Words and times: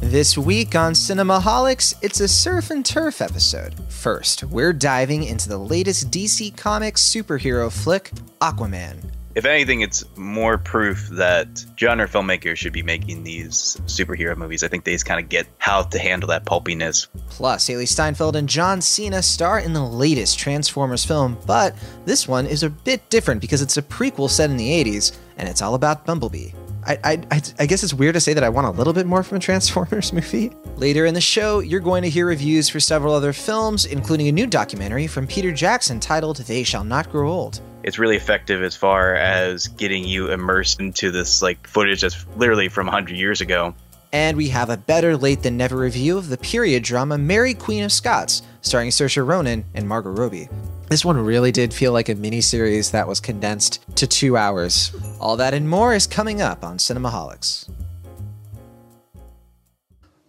This 0.00 0.36
week 0.36 0.74
on 0.74 0.92
Cinemaholics, 0.92 1.94
it's 2.02 2.20
a 2.20 2.28
surf 2.28 2.70
and 2.70 2.84
turf 2.84 3.20
episode. 3.22 3.74
First, 3.88 4.44
we're 4.44 4.72
diving 4.72 5.24
into 5.24 5.48
the 5.48 5.58
latest 5.58 6.10
DC 6.10 6.56
Comics 6.56 7.02
superhero 7.02 7.72
flick, 7.72 8.10
Aquaman. 8.40 9.10
If 9.34 9.44
anything, 9.44 9.80
it's 9.80 10.04
more 10.16 10.58
proof 10.58 11.08
that 11.08 11.64
genre 11.78 12.08
filmmakers 12.08 12.56
should 12.56 12.72
be 12.72 12.82
making 12.82 13.24
these 13.24 13.78
superhero 13.86 14.36
movies. 14.36 14.62
I 14.62 14.68
think 14.68 14.84
they 14.84 14.92
just 14.92 15.06
kind 15.06 15.22
of 15.22 15.28
get 15.28 15.46
how 15.58 15.82
to 15.82 15.98
handle 15.98 16.28
that 16.28 16.44
pulpiness. 16.44 17.08
Plus, 17.28 17.66
Hailee 17.68 17.88
Steinfeld 17.88 18.36
and 18.36 18.48
John 18.48 18.80
Cena 18.80 19.22
star 19.22 19.60
in 19.60 19.72
the 19.72 19.84
latest 19.84 20.38
Transformers 20.38 21.04
film, 21.04 21.36
but 21.46 21.74
this 22.04 22.28
one 22.28 22.46
is 22.46 22.62
a 22.62 22.70
bit 22.70 23.08
different 23.10 23.40
because 23.40 23.60
it's 23.60 23.76
a 23.76 23.82
prequel 23.82 24.30
set 24.30 24.50
in 24.50 24.56
the 24.56 24.84
80s, 24.84 25.16
and 25.36 25.48
it's 25.48 25.62
all 25.62 25.74
about 25.74 26.06
Bumblebee. 26.06 26.52
I, 26.86 27.20
I, 27.30 27.42
I 27.58 27.66
guess 27.66 27.82
it's 27.82 27.92
weird 27.92 28.14
to 28.14 28.20
say 28.20 28.32
that 28.32 28.44
I 28.44 28.48
want 28.48 28.68
a 28.68 28.70
little 28.70 28.92
bit 28.92 29.06
more 29.06 29.24
from 29.24 29.38
a 29.38 29.40
Transformers 29.40 30.12
movie. 30.12 30.52
Later 30.76 31.04
in 31.04 31.14
the 31.14 31.20
show, 31.20 31.58
you're 31.58 31.80
going 31.80 32.02
to 32.04 32.08
hear 32.08 32.26
reviews 32.26 32.68
for 32.68 32.78
several 32.78 33.12
other 33.12 33.32
films, 33.32 33.86
including 33.86 34.28
a 34.28 34.32
new 34.32 34.46
documentary 34.46 35.08
from 35.08 35.26
Peter 35.26 35.50
Jackson 35.50 35.98
titled 35.98 36.36
They 36.36 36.62
Shall 36.62 36.84
Not 36.84 37.10
Grow 37.10 37.30
Old. 37.30 37.60
It's 37.82 37.98
really 37.98 38.16
effective 38.16 38.62
as 38.62 38.76
far 38.76 39.14
as 39.14 39.66
getting 39.66 40.04
you 40.04 40.30
immersed 40.30 40.80
into 40.80 41.10
this 41.10 41.42
like 41.42 41.66
footage 41.66 42.02
that's 42.02 42.24
literally 42.36 42.68
from 42.68 42.86
100 42.86 43.16
years 43.16 43.40
ago. 43.40 43.74
And 44.12 44.36
we 44.36 44.48
have 44.48 44.70
a 44.70 44.76
better 44.76 45.16
late 45.16 45.42
than 45.42 45.56
never 45.56 45.76
review 45.76 46.16
of 46.16 46.28
the 46.28 46.38
period 46.38 46.84
drama 46.84 47.18
Mary 47.18 47.54
Queen 47.54 47.82
of 47.82 47.92
Scots, 47.92 48.42
starring 48.60 48.90
Saoirse 48.90 49.26
Ronan 49.26 49.64
and 49.74 49.88
Margot 49.88 50.10
Robbie. 50.10 50.48
This 50.88 51.04
one 51.04 51.18
really 51.18 51.50
did 51.50 51.74
feel 51.74 51.92
like 51.92 52.08
a 52.08 52.14
mini 52.14 52.40
series 52.40 52.92
that 52.92 53.08
was 53.08 53.18
condensed 53.18 53.84
to 53.96 54.06
two 54.06 54.36
hours. 54.36 54.94
All 55.20 55.36
that 55.36 55.52
and 55.52 55.68
more 55.68 55.92
is 55.92 56.06
coming 56.06 56.40
up 56.40 56.64
on 56.64 56.78
Cinemaholics. 56.78 57.68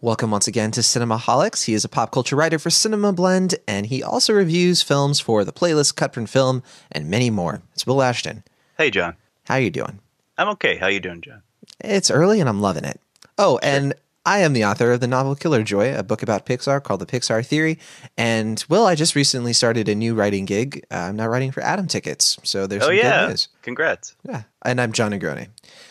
Welcome 0.01 0.31
once 0.31 0.48
again 0.48 0.71
to 0.71 0.81
Cinemaholics. 0.81 1.65
He 1.65 1.75
is 1.75 1.85
a 1.85 1.89
pop 1.89 2.12
culture 2.12 2.35
writer 2.35 2.57
for 2.57 2.71
Cinema 2.71 3.13
Blend, 3.13 3.54
and 3.67 3.85
he 3.85 4.01
also 4.01 4.34
reviews 4.34 4.82
films 4.82 5.20
for 5.20 5.43
the 5.43 5.54
playlist 5.54 5.93
CutPrintFilm 5.93 6.63
and 6.91 7.07
many 7.07 7.29
more. 7.29 7.62
It's 7.73 7.85
Will 7.85 8.01
Ashton. 8.01 8.43
Hey, 8.79 8.89
John. 8.89 9.15
How 9.43 9.57
you 9.57 9.70
doing? 9.70 9.99
I'm 10.39 10.49
okay. 10.49 10.77
How 10.77 10.87
you 10.87 10.99
doing, 10.99 11.21
John? 11.21 11.43
It's 11.82 12.10
early 12.10 12.39
and 12.39 12.49
I'm 12.49 12.62
loving 12.62 12.84
it. 12.84 12.99
Oh, 13.37 13.60
and 13.62 13.93
I 14.27 14.39
am 14.39 14.51
the 14.51 14.65
author 14.65 14.91
of 14.91 14.99
the 14.99 15.07
novel 15.07 15.35
Killer 15.35 15.63
Joy, 15.63 15.95
a 15.95 16.03
book 16.03 16.21
about 16.21 16.45
Pixar 16.45 16.83
called 16.83 16.99
The 16.99 17.05
Pixar 17.05 17.45
Theory. 17.45 17.79
And 18.17 18.61
Will, 18.67 18.85
I 18.85 18.93
just 18.93 19.15
recently 19.15 19.53
started 19.53 19.87
a 19.87 19.95
new 19.95 20.15
writing 20.15 20.43
gig. 20.43 20.85
Uh, 20.91 20.95
I'm 20.97 21.15
now 21.15 21.27
writing 21.29 21.49
for 21.49 21.63
Atom 21.63 21.87
Tickets. 21.87 22.37
So 22.43 22.67
there's 22.67 22.83
Oh 22.83 22.87
some 22.87 22.95
yeah. 22.98 23.21
good 23.21 23.29
news. 23.29 23.48
Congrats. 23.61 24.17
Yeah. 24.27 24.43
And 24.65 24.81
I'm 24.81 24.91
Jon 24.91 25.13
Negroni. 25.13 25.48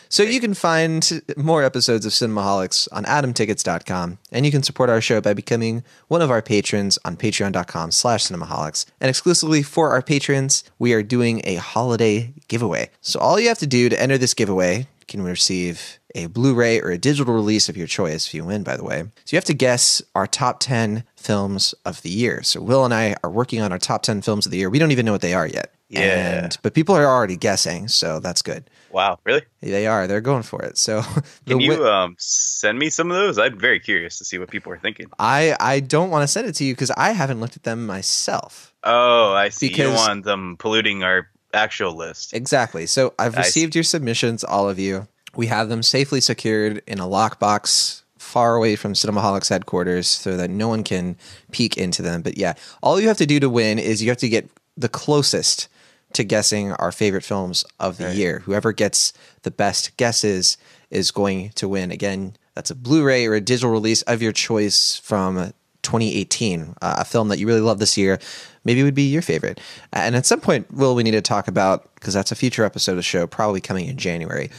So 0.09 0.21
you 0.21 0.39
can 0.39 0.53
find 0.53 1.23
more 1.35 1.63
episodes 1.63 2.05
of 2.05 2.11
Cinemaholics 2.11 2.87
on 2.91 3.05
atomtickets.com, 3.05 4.19
and 4.31 4.45
you 4.45 4.51
can 4.51 4.61
support 4.61 4.91
our 4.91 5.01
show 5.01 5.19
by 5.19 5.33
becoming 5.33 5.83
one 6.07 6.21
of 6.21 6.29
our 6.29 6.43
patrons 6.43 6.99
on 7.03 7.17
patreon.com 7.17 7.89
slash 7.89 8.27
cinemaholics. 8.27 8.85
And 9.01 9.09
exclusively 9.09 9.63
for 9.63 9.89
our 9.89 10.03
patrons, 10.03 10.63
we 10.77 10.93
are 10.93 11.01
doing 11.01 11.41
a 11.43 11.55
holiday 11.55 12.35
giveaway. 12.47 12.91
So 13.01 13.19
all 13.19 13.39
you 13.39 13.47
have 13.47 13.57
to 13.57 13.67
do 13.67 13.89
to 13.89 13.99
enter 13.99 14.19
this 14.19 14.35
giveaway, 14.35 14.85
can 15.07 15.21
receive 15.21 15.96
a 16.15 16.27
Blu-ray 16.27 16.79
or 16.81 16.89
a 16.89 16.97
digital 16.97 17.33
release 17.33 17.69
of 17.69 17.77
your 17.77 17.87
choice 17.87 18.27
if 18.27 18.33
you 18.33 18.43
win, 18.45 18.63
by 18.63 18.77
the 18.77 18.83
way. 18.83 19.01
So 19.25 19.35
you 19.35 19.37
have 19.37 19.43
to 19.45 19.53
guess 19.53 20.01
our 20.15 20.25
top 20.27 20.59
10 20.59 21.03
films 21.15 21.75
of 21.85 22.01
the 22.01 22.09
year. 22.09 22.41
So 22.43 22.61
Will 22.61 22.85
and 22.85 22.93
I 22.93 23.15
are 23.23 23.29
working 23.29 23.61
on 23.61 23.71
our 23.71 23.77
top 23.79 24.03
10 24.03 24.21
films 24.21 24.45
of 24.45 24.51
the 24.51 24.57
year. 24.57 24.69
We 24.69 24.79
don't 24.79 24.91
even 24.91 25.05
know 25.05 25.11
what 25.11 25.21
they 25.21 25.33
are 25.33 25.47
yet. 25.47 25.73
Yeah. 25.89 26.43
And, 26.43 26.57
but 26.63 26.73
people 26.73 26.95
are 26.95 27.05
already 27.05 27.37
guessing, 27.37 27.87
so 27.87 28.19
that's 28.19 28.41
good. 28.41 28.69
Wow. 28.91 29.19
Really? 29.25 29.43
They 29.61 29.85
are. 29.87 30.07
They're 30.07 30.21
going 30.21 30.43
for 30.43 30.61
it. 30.63 30.77
So 30.77 31.01
Can 31.45 31.59
you 31.61 31.71
wi- 31.73 31.89
um 32.03 32.15
send 32.17 32.79
me 32.79 32.89
some 32.89 33.11
of 33.11 33.15
those? 33.17 33.37
I'm 33.37 33.57
very 33.59 33.79
curious 33.79 34.17
to 34.17 34.25
see 34.25 34.37
what 34.37 34.49
people 34.49 34.71
are 34.71 34.77
thinking. 34.79 35.05
I 35.19 35.55
I 35.59 35.79
don't 35.81 36.09
want 36.09 36.23
to 36.23 36.27
send 36.27 36.47
it 36.47 36.53
to 36.55 36.63
you 36.65 36.73
because 36.73 36.91
I 36.91 37.11
haven't 37.11 37.39
looked 37.39 37.55
at 37.57 37.63
them 37.63 37.85
myself. 37.85 38.73
Oh, 38.83 39.33
I 39.33 39.49
see. 39.49 39.67
you 39.67 39.71
Because- 39.73 39.85
don't 39.87 39.95
want 40.07 40.23
them 40.25 40.55
polluting 40.57 41.03
our 41.03 41.29
actual 41.53 41.95
list. 41.95 42.33
Exactly. 42.33 42.85
So 42.85 43.13
I've 43.19 43.37
I 43.37 43.41
see. 43.43 43.47
received 43.47 43.75
your 43.75 43.83
submissions, 43.83 44.43
all 44.43 44.69
of 44.69 44.79
you. 44.79 45.07
We 45.37 45.47
have 45.47 45.69
them 45.69 45.83
safely 45.83 46.19
secured 46.19 46.81
in 46.87 46.99
a 46.99 47.05
lockbox 47.05 48.01
far 48.17 48.55
away 48.55 48.75
from 48.75 48.93
Cinemaholics 48.93 49.49
headquarters 49.49 50.07
so 50.07 50.35
that 50.35 50.49
no 50.49 50.67
one 50.67 50.83
can 50.83 51.15
peek 51.51 51.77
into 51.77 52.01
them. 52.01 52.21
But 52.23 52.37
yeah, 52.37 52.55
all 52.81 52.99
you 52.99 53.07
have 53.07 53.17
to 53.17 53.25
do 53.25 53.39
to 53.39 53.49
win 53.49 53.79
is 53.79 54.01
you 54.03 54.09
have 54.09 54.17
to 54.17 54.27
get 54.29 54.49
the 54.75 54.89
closest 54.89 55.69
to 56.13 56.23
guessing 56.23 56.71
our 56.73 56.91
favorite 56.91 57.23
films 57.23 57.63
of 57.79 57.97
the 57.97 58.05
Right. 58.05 58.15
year. 58.15 58.39
Whoever 58.39 58.73
gets 58.73 59.13
the 59.43 59.51
best 59.51 59.95
guesses 59.97 60.57
is 60.89 61.11
going 61.11 61.51
to 61.55 61.67
win. 61.69 61.91
Again, 61.91 62.35
that's 62.55 62.71
a 62.71 62.75
Blu-ray 62.75 63.25
or 63.27 63.35
a 63.35 63.41
digital 63.41 63.69
release 63.71 64.01
of 64.03 64.21
your 64.21 64.31
choice 64.31 64.99
from 65.03 65.53
2018, 65.83 66.75
uh, 66.81 66.95
a 66.99 67.05
film 67.05 67.27
that 67.27 67.39
you 67.39 67.45
really 67.47 67.61
love 67.61 67.79
this 67.79 67.97
year. 67.97 68.19
Maybe 68.65 68.83
would 68.83 68.95
be 68.95 69.03
your 69.09 69.21
favorite. 69.21 69.59
And 69.93 70.15
at 70.15 70.25
some 70.25 70.41
point, 70.41 70.73
Will, 70.73 70.95
we 70.95 71.03
need 71.03 71.11
to 71.11 71.21
talk 71.21 71.47
about 71.47 71.93
because 71.95 72.13
that's 72.13 72.31
a 72.31 72.35
future 72.35 72.63
episode 72.65 72.93
of 72.93 72.97
the 72.97 73.03
show, 73.03 73.27
probably 73.27 73.61
coming 73.61 73.85
in 73.87 73.97
January. 73.97 74.49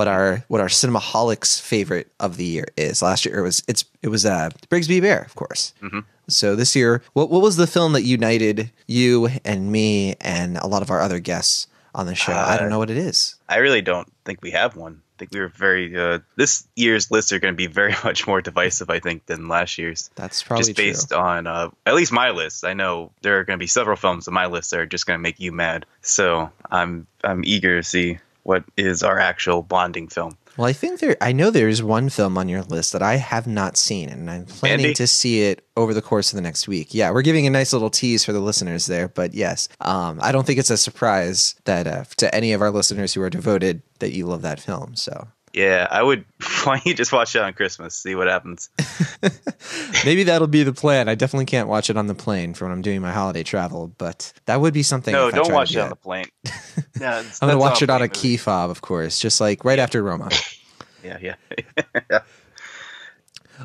What 0.00 0.08
our 0.08 0.42
what 0.48 0.62
our 0.62 0.68
cinemaholics 0.68 1.60
favorite 1.60 2.10
of 2.20 2.38
the 2.38 2.44
year 2.46 2.68
is. 2.78 3.02
Last 3.02 3.26
year 3.26 3.38
it 3.38 3.42
was 3.42 3.62
it's 3.68 3.84
it 4.00 4.08
was 4.08 4.24
uh, 4.24 4.48
Brigsby 4.70 5.02
Bear, 5.02 5.20
of 5.20 5.34
course. 5.34 5.74
So 6.26 6.56
this 6.56 6.74
year, 6.74 7.02
what 7.12 7.28
what 7.28 7.42
was 7.42 7.56
the 7.56 7.66
film 7.66 7.92
that 7.92 8.02
united 8.04 8.70
you 8.86 9.28
and 9.44 9.70
me 9.70 10.14
and 10.22 10.56
a 10.56 10.66
lot 10.66 10.80
of 10.80 10.90
our 10.90 11.02
other 11.02 11.20
guests 11.20 11.66
on 11.94 12.06
the 12.06 12.14
show? 12.14 12.32
I 12.32 12.56
don't 12.56 12.68
Uh, 12.68 12.70
know 12.70 12.78
what 12.78 12.88
it 12.88 12.96
is. 12.96 13.34
I 13.50 13.56
really 13.58 13.82
don't 13.82 14.08
think 14.24 14.40
we 14.40 14.52
have 14.52 14.74
one. 14.74 15.02
I 15.02 15.14
think 15.18 15.32
we 15.34 15.40
were 15.40 15.48
very. 15.48 15.94
Uh, 15.94 16.20
this 16.36 16.66
year's 16.76 17.10
lists 17.10 17.30
are 17.30 17.38
going 17.38 17.52
to 17.52 17.56
be 17.56 17.66
very 17.66 17.94
much 18.04 18.26
more 18.26 18.40
divisive, 18.40 18.88
I 18.88 19.00
think, 19.00 19.26
than 19.26 19.48
last 19.48 19.76
year's. 19.76 20.08
That's 20.14 20.42
probably 20.42 20.64
just 20.64 20.76
based 20.78 21.08
true. 21.10 21.18
on 21.18 21.46
uh, 21.46 21.68
at 21.84 21.94
least 21.94 22.10
my 22.10 22.30
list. 22.30 22.64
I 22.64 22.72
know 22.72 23.12
there 23.20 23.38
are 23.38 23.44
going 23.44 23.58
to 23.58 23.62
be 23.62 23.66
several 23.66 23.96
films 23.96 24.26
on 24.28 24.32
my 24.32 24.46
list 24.46 24.70
that 24.70 24.80
are 24.80 24.86
just 24.86 25.04
going 25.04 25.18
to 25.18 25.22
make 25.22 25.38
you 25.40 25.52
mad. 25.52 25.84
So 26.00 26.48
I'm 26.70 27.06
I'm 27.22 27.42
eager 27.44 27.76
to 27.76 27.82
see 27.86 28.18
what 28.42 28.64
is 28.76 29.02
our 29.02 29.18
actual 29.18 29.62
bonding 29.62 30.08
film. 30.08 30.36
Well, 30.56 30.66
I 30.66 30.72
think 30.72 31.00
there. 31.00 31.16
I 31.20 31.32
know 31.32 31.50
there's 31.50 31.82
one 31.82 32.08
film 32.08 32.36
on 32.36 32.48
your 32.48 32.62
list 32.62 32.92
that 32.92 33.02
I 33.02 33.16
have 33.16 33.46
not 33.46 33.76
seen, 33.76 34.08
and 34.08 34.28
I'm 34.30 34.46
planning 34.46 34.86
Mandy? 34.86 34.94
to 34.94 35.06
see 35.06 35.42
it 35.42 35.64
over 35.76 35.94
the 35.94 36.02
course 36.02 36.32
of 36.32 36.36
the 36.36 36.42
next 36.42 36.66
week. 36.66 36.92
Yeah, 36.92 37.12
we're 37.12 37.22
giving 37.22 37.46
a 37.46 37.50
nice 37.50 37.72
little 37.72 37.88
tease 37.88 38.24
for 38.24 38.32
the 38.32 38.40
listeners 38.40 38.86
there, 38.86 39.08
but 39.08 39.32
yes, 39.32 39.68
um, 39.80 40.18
I 40.20 40.32
don't 40.32 40.46
think 40.46 40.58
it's 40.58 40.70
a 40.70 40.76
surprise 40.76 41.54
that 41.64 41.86
uh, 41.86 42.04
to 42.16 42.34
any 42.34 42.52
of 42.52 42.62
our 42.62 42.70
listeners 42.70 43.14
who 43.14 43.22
are 43.22 43.30
devoted 43.30 43.82
that 44.00 44.12
you 44.12 44.26
love 44.26 44.42
that 44.42 44.60
film. 44.60 44.96
So 44.96 45.28
Yeah, 45.52 45.88
I 45.90 46.02
would. 46.02 46.24
Why 46.64 46.76
don't 46.76 46.86
you 46.86 46.94
just 46.94 47.12
watch 47.12 47.34
it 47.34 47.42
on 47.42 47.52
Christmas? 47.54 47.94
See 47.96 48.14
what 48.14 48.28
happens. 48.28 48.70
maybe 50.04 50.22
that'll 50.24 50.46
be 50.46 50.62
the 50.62 50.72
plan. 50.72 51.08
I 51.08 51.14
definitely 51.14 51.46
can't 51.46 51.68
watch 51.68 51.90
it 51.90 51.96
on 51.96 52.06
the 52.06 52.14
plane 52.14 52.54
for 52.54 52.66
when 52.66 52.72
I'm 52.72 52.82
doing 52.82 53.00
my 53.00 53.10
holiday 53.12 53.42
travel, 53.42 53.88
but 53.98 54.32
that 54.46 54.60
would 54.60 54.74
be 54.74 54.82
something. 54.82 55.12
no, 55.12 55.28
if 55.28 55.34
I 55.34 55.36
don't 55.38 55.46
tried 55.46 55.54
watch 55.56 55.70
do 55.70 55.78
it 55.80 55.82
on 55.82 55.88
the 55.88 55.96
plane. 55.96 56.26
yeah, 57.00 57.20
it's- 57.20 57.38
I'm 57.42 57.48
gonna 57.48 57.58
watch 57.58 57.82
it 57.82 57.90
on 57.90 58.02
a 58.02 58.08
plane 58.08 58.10
key 58.10 58.36
fob, 58.36 58.70
of 58.70 58.80
course, 58.82 59.18
just 59.18 59.40
like 59.40 59.64
right 59.64 59.78
after 59.78 60.02
Roma. 60.02 60.24
movie. 60.24 60.36
Yeah, 61.02 61.34
yeah. 62.10 62.20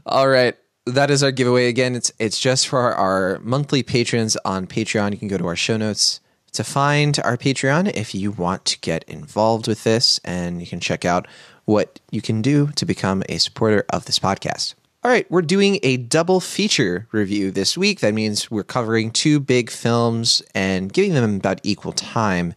All 0.06 0.28
right. 0.28 0.56
That 0.86 1.10
is 1.10 1.24
our 1.24 1.32
giveaway 1.32 1.68
again. 1.68 1.96
It's 1.96 2.12
it's 2.20 2.40
just 2.40 2.68
for 2.68 2.80
our, 2.80 2.94
our 2.94 3.40
monthly 3.40 3.82
patrons 3.84 4.38
on 4.46 4.68
Patreon. 4.68 5.12
You 5.12 5.18
can 5.18 5.28
go 5.28 5.38
to 5.38 5.48
our 5.48 5.56
show 5.56 5.78
notes 5.78 6.20
to 6.54 6.64
find 6.64 7.20
our 7.24 7.38
Patreon 7.38 7.92
if 7.96 8.14
you 8.16 8.32
want 8.32 8.66
to 8.66 8.80
get 8.80 9.04
involved 9.06 9.68
with 9.68 9.84
this 9.84 10.20
and 10.24 10.62
you 10.62 10.68
can 10.68 10.80
check 10.80 11.04
out 11.04 11.28
what 11.66 12.00
you 12.12 12.22
can 12.22 12.42
do 12.42 12.68
to 12.76 12.86
become 12.86 13.24
a 13.30 13.38
supporter 13.38 13.86
of 13.90 14.06
this 14.06 14.20
podcast. 14.20 14.76
All 15.04 15.12
right, 15.12 15.30
we're 15.30 15.44
doing 15.44 15.80
a 15.84 15.98
double 15.98 16.40
feature 16.40 17.08
review 17.12 17.52
this 17.52 17.78
week. 17.78 18.00
That 18.00 18.16
means 18.16 18.50
we're 18.50 18.64
covering 18.64 19.12
two 19.12 19.40
big 19.40 19.70
films 19.70 20.42
and 20.56 20.92
giving 20.92 21.14
them 21.14 21.36
about 21.36 21.60
equal 21.64 21.92
time 21.92 22.56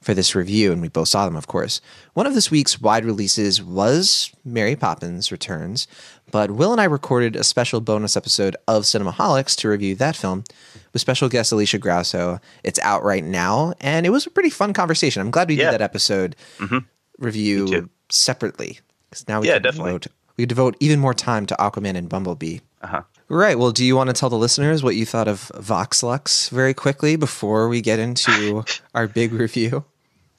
for 0.00 0.12
this 0.12 0.34
review, 0.34 0.70
and 0.72 0.82
we 0.82 0.88
both 0.88 1.08
saw 1.08 1.24
them, 1.24 1.36
of 1.36 1.46
course. 1.46 1.80
One 2.12 2.26
of 2.26 2.34
this 2.34 2.50
week's 2.50 2.80
wide 2.80 3.04
releases 3.06 3.62
was 3.62 4.30
Mary 4.44 4.76
Poppins 4.76 5.32
Returns, 5.32 5.86
but 6.30 6.50
Will 6.50 6.72
and 6.72 6.80
I 6.80 6.84
recorded 6.84 7.36
a 7.36 7.44
special 7.44 7.80
bonus 7.80 8.16
episode 8.16 8.54
of 8.68 8.82
Cinemaholics 8.82 9.56
to 9.58 9.68
review 9.68 9.94
that 9.94 10.14
film 10.16 10.44
with 10.92 11.00
special 11.00 11.28
guest 11.30 11.52
Alicia 11.52 11.78
Grasso. 11.78 12.38
It's 12.64 12.78
out 12.80 13.02
right 13.02 13.24
now, 13.24 13.72
and 13.80 14.04
it 14.04 14.10
was 14.10 14.26
a 14.26 14.30
pretty 14.30 14.50
fun 14.50 14.72
conversation. 14.74 15.22
I'm 15.22 15.30
glad 15.30 15.48
we 15.48 15.54
Yeah. 15.54 15.70
did 15.70 15.80
that 15.80 15.82
episode 15.84 16.36
mm-hmm. 16.58 16.78
review 17.18 17.64
Me 17.64 17.70
too. 17.70 17.90
Separately 18.10 18.80
because 19.10 19.26
now 19.28 19.40
we 19.40 19.48
Yeah, 19.48 19.58
definitely. 19.58 19.92
devote 19.92 20.06
we 20.36 20.46
devote 20.46 20.76
even 20.80 20.98
more 20.98 21.14
time 21.14 21.46
to 21.46 21.54
Aquaman 21.60 21.96
and 21.96 22.08
Bumblebee. 22.08 22.58
Uh-huh. 22.82 23.02
Right. 23.28 23.58
Well, 23.58 23.70
do 23.70 23.84
you 23.84 23.96
want 23.96 24.10
to 24.10 24.14
tell 24.14 24.28
the 24.28 24.36
listeners 24.36 24.82
what 24.82 24.96
you 24.96 25.06
thought 25.06 25.28
of 25.28 25.50
Vox 25.56 26.02
Lux 26.02 26.48
very 26.48 26.74
quickly 26.74 27.16
before 27.16 27.68
we 27.68 27.80
get 27.80 27.98
into 27.98 28.64
our 28.94 29.06
big 29.06 29.32
review? 29.32 29.84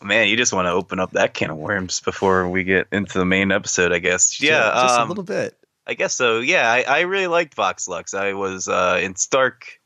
Man, 0.03 0.27
you 0.27 0.35
just 0.37 0.53
want 0.53 0.65
to 0.67 0.71
open 0.71 0.99
up 0.99 1.11
that 1.13 1.33
can 1.33 1.49
of 1.49 1.57
worms 1.57 2.01
before 2.01 2.47
we 2.49 2.63
get 2.63 2.87
into 2.91 3.17
the 3.17 3.25
main 3.25 3.51
episode, 3.51 3.91
I 3.93 3.99
guess. 3.99 4.39
Yeah, 4.41 4.69
just 4.83 4.99
um, 4.99 5.07
a 5.07 5.09
little 5.09 5.23
bit. 5.23 5.57
I 5.87 5.93
guess 5.93 6.13
so. 6.13 6.39
Yeah, 6.39 6.69
I, 6.69 6.81
I 6.81 6.99
really 7.01 7.27
liked 7.27 7.55
Vox 7.55 7.87
Lux. 7.87 8.13
I 8.13 8.33
was 8.33 8.67
uh, 8.67 8.99
in 9.01 9.15
stark 9.15 9.79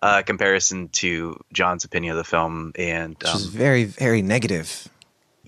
uh, 0.00 0.22
comparison 0.22 0.88
to 0.90 1.38
John's 1.52 1.84
opinion 1.84 2.12
of 2.12 2.18
the 2.18 2.24
film, 2.24 2.72
and 2.76 3.16
Which 3.18 3.34
is 3.34 3.46
um, 3.46 3.50
very, 3.52 3.84
very 3.84 4.22
negative. 4.22 4.88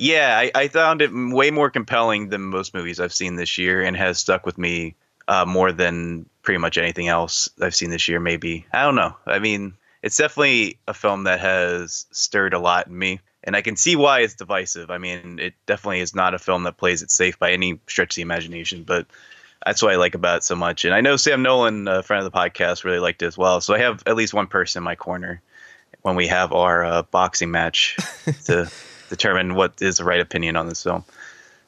Yeah, 0.00 0.35
I, 0.38 0.50
I 0.55 0.69
found 0.69 1.02
it 1.02 1.11
way 1.12 1.50
more 1.50 1.69
compelling 1.69 2.31
than 2.31 2.41
most 2.41 2.73
movies 2.73 2.99
I've 2.99 3.12
seen 3.12 3.37
this 3.37 3.58
year, 3.58 3.82
and 3.82 3.94
has 3.97 4.19
stuck 4.19 4.47
with 4.47 4.56
me 4.56 4.94
uh, 5.29 5.44
more 5.44 5.73
than 5.73 6.25
pretty 6.43 6.56
much 6.56 6.79
anything 6.79 7.08
else 7.08 7.50
I've 7.61 7.75
seen 7.75 7.91
this 7.91 8.08
year. 8.08 8.19
Maybe 8.19 8.67
I 8.73 8.82
don't 8.85 8.94
know. 8.94 9.14
I 9.26 9.41
mean, 9.41 9.75
it's 10.02 10.17
definitely 10.17 10.79
a 10.88 10.94
film 10.94 11.25
that 11.25 11.41
has 11.41 12.06
stirred 12.12 12.55
a 12.55 12.58
lot 12.58 12.87
in 12.87 12.99
me, 12.99 13.20
and 13.44 13.55
I 13.55 13.61
can 13.61 13.76
see 13.76 13.94
why 13.94 14.20
it's 14.20 14.32
divisive. 14.32 14.91
I 14.91 14.97
mean, 14.97 15.38
it 15.38 15.52
definitely 15.67 16.00
is 16.00 16.14
not 16.14 16.32
a 16.32 16.38
film 16.38 16.62
that 16.62 16.79
plays 16.79 17.03
it 17.03 17.11
safe 17.11 17.38
by 17.38 17.53
any 17.53 17.79
stretch 17.87 18.12
of 18.12 18.17
the 18.17 18.23
imagination, 18.23 18.85
but 18.85 19.06
that's 19.67 19.82
what 19.82 19.93
I 19.93 19.96
like 19.96 20.14
about 20.14 20.38
it 20.38 20.44
so 20.44 20.56
much. 20.56 20.87
And 20.87 20.94
I 20.94 21.03
know 21.03 21.17
Sam 21.19 21.43
Nolan, 21.43 21.87
a 21.88 22.03
friend 22.03 22.25
of 22.25 22.32
the 22.32 22.38
podcast, 22.38 22.85
really 22.85 23.00
liked 23.00 23.20
it 23.20 23.26
as 23.26 23.37
well. 23.37 23.61
So 23.61 23.75
I 23.75 23.81
have 23.81 24.03
at 24.06 24.17
least 24.17 24.32
one 24.32 24.46
person 24.46 24.81
in 24.81 24.85
my 24.85 24.94
corner 24.94 25.43
when 26.00 26.17
we 26.17 26.29
have 26.29 26.55
our 26.55 26.82
uh, 26.82 27.03
boxing 27.03 27.50
match 27.50 27.99
to 28.46 28.70
determine 29.10 29.54
what 29.54 29.74
is 29.82 29.98
the 29.98 30.04
right 30.04 30.20
opinion 30.20 30.56
on 30.56 30.68
this 30.68 30.82
film. 30.82 31.04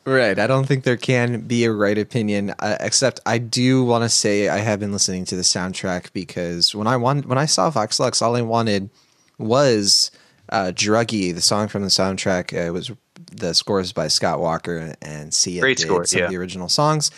Right. 0.04 0.38
I 0.38 0.46
don't 0.48 0.66
think 0.66 0.82
there 0.82 0.96
can 0.96 1.42
be 1.42 1.64
a 1.64 1.70
right 1.70 1.96
opinion, 1.96 2.54
uh, 2.58 2.76
except 2.80 3.20
I 3.24 3.38
do 3.38 3.84
want 3.84 4.02
to 4.02 4.08
say 4.08 4.48
I 4.48 4.58
have 4.58 4.80
been 4.80 4.90
listening 4.90 5.24
to 5.26 5.36
the 5.36 5.42
soundtrack 5.42 6.12
because 6.12 6.74
when 6.74 6.88
I 6.88 6.96
want 6.96 7.26
when 7.26 7.38
I 7.38 7.46
saw 7.46 7.70
Vox 7.70 8.00
Lux, 8.00 8.20
all 8.20 8.34
I 8.34 8.42
wanted 8.42 8.90
was 9.38 10.10
uh, 10.48 10.72
"Druggy," 10.74 11.32
the 11.32 11.40
song 11.40 11.68
from 11.68 11.82
the 11.82 11.88
soundtrack. 11.88 12.52
Uh, 12.52 12.66
it 12.66 12.70
was 12.70 12.90
the 13.30 13.54
scores 13.54 13.92
by 13.92 14.08
Scott 14.08 14.40
Walker 14.40 14.94
and 15.00 15.32
Sia 15.32 15.60
Great 15.60 15.76
did 15.76 15.86
score, 15.86 16.04
some 16.04 16.18
yeah. 16.18 16.24
of 16.24 16.30
the 16.32 16.36
original 16.36 16.68
songs. 16.68 17.12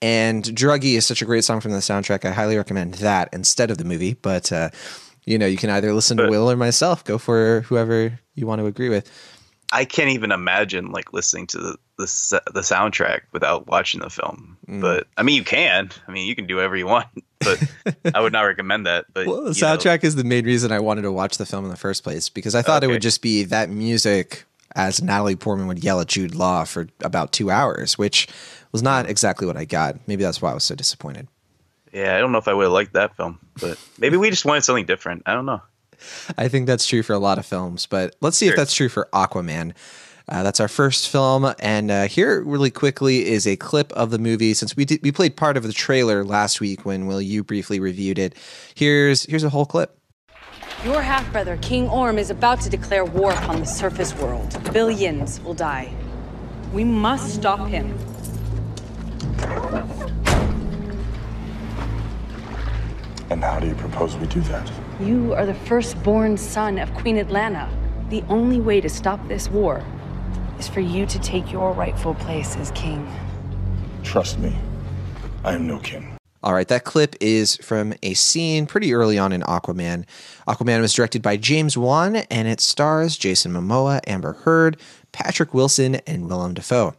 And 0.00 0.44
"Druggy" 0.44 0.94
is 0.94 1.06
such 1.06 1.22
a 1.22 1.24
great 1.24 1.42
song 1.42 1.60
from 1.60 1.72
the 1.72 1.78
soundtrack. 1.78 2.24
I 2.24 2.30
highly 2.30 2.56
recommend 2.56 2.94
that 2.94 3.28
instead 3.32 3.72
of 3.72 3.78
the 3.78 3.84
movie. 3.84 4.14
But 4.14 4.52
uh, 4.52 4.70
you 5.24 5.36
know, 5.36 5.46
you 5.46 5.56
can 5.56 5.70
either 5.70 5.92
listen 5.92 6.16
to 6.18 6.28
Will 6.28 6.48
or 6.48 6.56
myself. 6.56 7.04
Go 7.04 7.18
for 7.18 7.62
whoever 7.62 8.20
you 8.36 8.46
want 8.46 8.60
to 8.60 8.66
agree 8.66 8.88
with. 8.88 9.10
I 9.72 9.84
can't 9.84 10.10
even 10.10 10.32
imagine 10.32 10.90
like 10.90 11.12
listening 11.12 11.46
to 11.48 11.58
the 11.58 11.76
the, 11.96 12.42
the 12.54 12.60
soundtrack 12.60 13.20
without 13.32 13.66
watching 13.66 14.00
the 14.00 14.10
film. 14.10 14.56
Mm. 14.66 14.80
But 14.80 15.06
I 15.16 15.22
mean, 15.22 15.36
you 15.36 15.44
can. 15.44 15.90
I 16.08 16.12
mean, 16.12 16.26
you 16.26 16.34
can 16.34 16.46
do 16.46 16.56
whatever 16.56 16.76
you 16.76 16.86
want. 16.86 17.06
But 17.42 17.72
I 18.14 18.20
would 18.20 18.34
not 18.34 18.42
recommend 18.42 18.84
that. 18.84 19.06
But 19.14 19.26
Well, 19.26 19.44
the 19.44 19.54
you 19.54 19.62
know, 19.62 19.74
soundtrack 19.74 20.04
is 20.04 20.14
the 20.14 20.24
main 20.24 20.44
reason 20.44 20.72
I 20.72 20.78
wanted 20.78 21.02
to 21.02 21.12
watch 21.12 21.38
the 21.38 21.46
film 21.46 21.64
in 21.64 21.70
the 21.70 21.76
first 21.76 22.04
place 22.04 22.28
because 22.28 22.54
I 22.54 22.60
thought 22.60 22.84
it 22.84 22.88
would 22.88 23.00
just 23.00 23.22
be 23.22 23.44
that 23.44 23.70
music 23.70 24.44
as 24.76 25.02
Natalie 25.02 25.36
Portman 25.36 25.66
would 25.66 25.82
yell 25.82 26.02
at 26.02 26.08
Jude 26.08 26.34
Law 26.34 26.64
for 26.64 26.88
about 27.02 27.32
two 27.32 27.50
hours, 27.50 27.96
which 27.96 28.28
was 28.72 28.82
not 28.82 29.08
exactly 29.08 29.46
what 29.46 29.56
I 29.56 29.64
got. 29.64 29.96
Maybe 30.06 30.22
that's 30.22 30.42
why 30.42 30.50
I 30.50 30.54
was 30.54 30.64
so 30.64 30.74
disappointed. 30.74 31.28
yeah, 31.94 32.14
I 32.14 32.20
don't 32.20 32.30
know 32.30 32.36
if 32.36 32.46
I 32.46 32.52
would 32.52 32.64
have 32.64 32.72
liked 32.72 32.92
that 32.92 33.16
film, 33.16 33.38
but 33.58 33.78
maybe 33.98 34.18
we 34.18 34.28
just 34.28 34.44
wanted 34.44 34.62
something 34.64 34.84
different. 34.84 35.22
I 35.24 35.32
don't 35.32 35.46
know. 35.46 35.62
I 36.36 36.48
think 36.48 36.66
that's 36.66 36.86
true 36.86 37.02
for 37.02 37.12
a 37.12 37.18
lot 37.18 37.38
of 37.38 37.46
films, 37.46 37.86
but 37.86 38.16
let's 38.20 38.36
see 38.36 38.48
if 38.48 38.56
that's 38.56 38.74
true 38.74 38.88
for 38.88 39.08
Aquaman. 39.12 39.74
Uh, 40.28 40.44
that's 40.44 40.60
our 40.60 40.68
first 40.68 41.08
film, 41.08 41.52
and 41.58 41.90
uh, 41.90 42.06
here, 42.06 42.40
really 42.42 42.70
quickly, 42.70 43.26
is 43.26 43.48
a 43.48 43.56
clip 43.56 43.92
of 43.94 44.10
the 44.10 44.18
movie. 44.18 44.54
Since 44.54 44.76
we 44.76 44.84
did, 44.84 45.00
we 45.02 45.10
played 45.10 45.36
part 45.36 45.56
of 45.56 45.64
the 45.64 45.72
trailer 45.72 46.24
last 46.24 46.60
week 46.60 46.84
when 46.84 47.06
Will 47.06 47.20
you 47.20 47.42
briefly 47.42 47.80
reviewed 47.80 48.16
it. 48.16 48.36
Here's 48.76 49.24
here's 49.24 49.42
a 49.42 49.48
whole 49.48 49.66
clip. 49.66 49.98
Your 50.84 51.02
half 51.02 51.30
brother, 51.32 51.58
King 51.58 51.88
Orm, 51.88 52.16
is 52.16 52.30
about 52.30 52.60
to 52.62 52.70
declare 52.70 53.04
war 53.04 53.32
upon 53.32 53.60
the 53.60 53.66
surface 53.66 54.14
world. 54.14 54.56
Billions 54.72 55.40
will 55.40 55.52
die. 55.52 55.92
We 56.72 56.84
must 56.84 57.34
stop 57.34 57.68
him. 57.68 57.98
And 63.30 63.44
how 63.44 63.60
do 63.60 63.66
you 63.66 63.74
propose 63.74 64.16
we 64.16 64.26
do 64.28 64.40
that? 64.42 64.70
You 65.00 65.32
are 65.32 65.46
the 65.46 65.54
firstborn 65.54 66.36
son 66.36 66.78
of 66.78 66.92
Queen 66.92 67.16
Atlanna. 67.16 67.70
The 68.10 68.22
only 68.28 68.60
way 68.60 68.82
to 68.82 68.88
stop 68.90 69.26
this 69.28 69.48
war 69.48 69.82
is 70.58 70.68
for 70.68 70.80
you 70.80 71.06
to 71.06 71.18
take 71.20 71.50
your 71.50 71.72
rightful 71.72 72.14
place 72.16 72.54
as 72.58 72.70
king. 72.72 73.10
Trust 74.02 74.38
me, 74.38 74.54
I 75.42 75.54
am 75.54 75.66
no 75.66 75.78
king. 75.78 76.18
All 76.42 76.52
right, 76.52 76.68
that 76.68 76.84
clip 76.84 77.16
is 77.18 77.56
from 77.56 77.94
a 78.02 78.12
scene 78.12 78.66
pretty 78.66 78.92
early 78.92 79.16
on 79.16 79.32
in 79.32 79.40
Aquaman. 79.40 80.04
Aquaman 80.46 80.82
was 80.82 80.92
directed 80.92 81.22
by 81.22 81.38
James 81.38 81.78
Wan, 81.78 82.16
and 82.16 82.46
it 82.46 82.60
stars 82.60 83.16
Jason 83.16 83.52
Momoa, 83.52 84.00
Amber 84.06 84.34
Heard, 84.34 84.78
Patrick 85.12 85.54
Wilson, 85.54 85.94
and 86.06 86.28
Willem 86.28 86.52
Dafoe. 86.52 86.94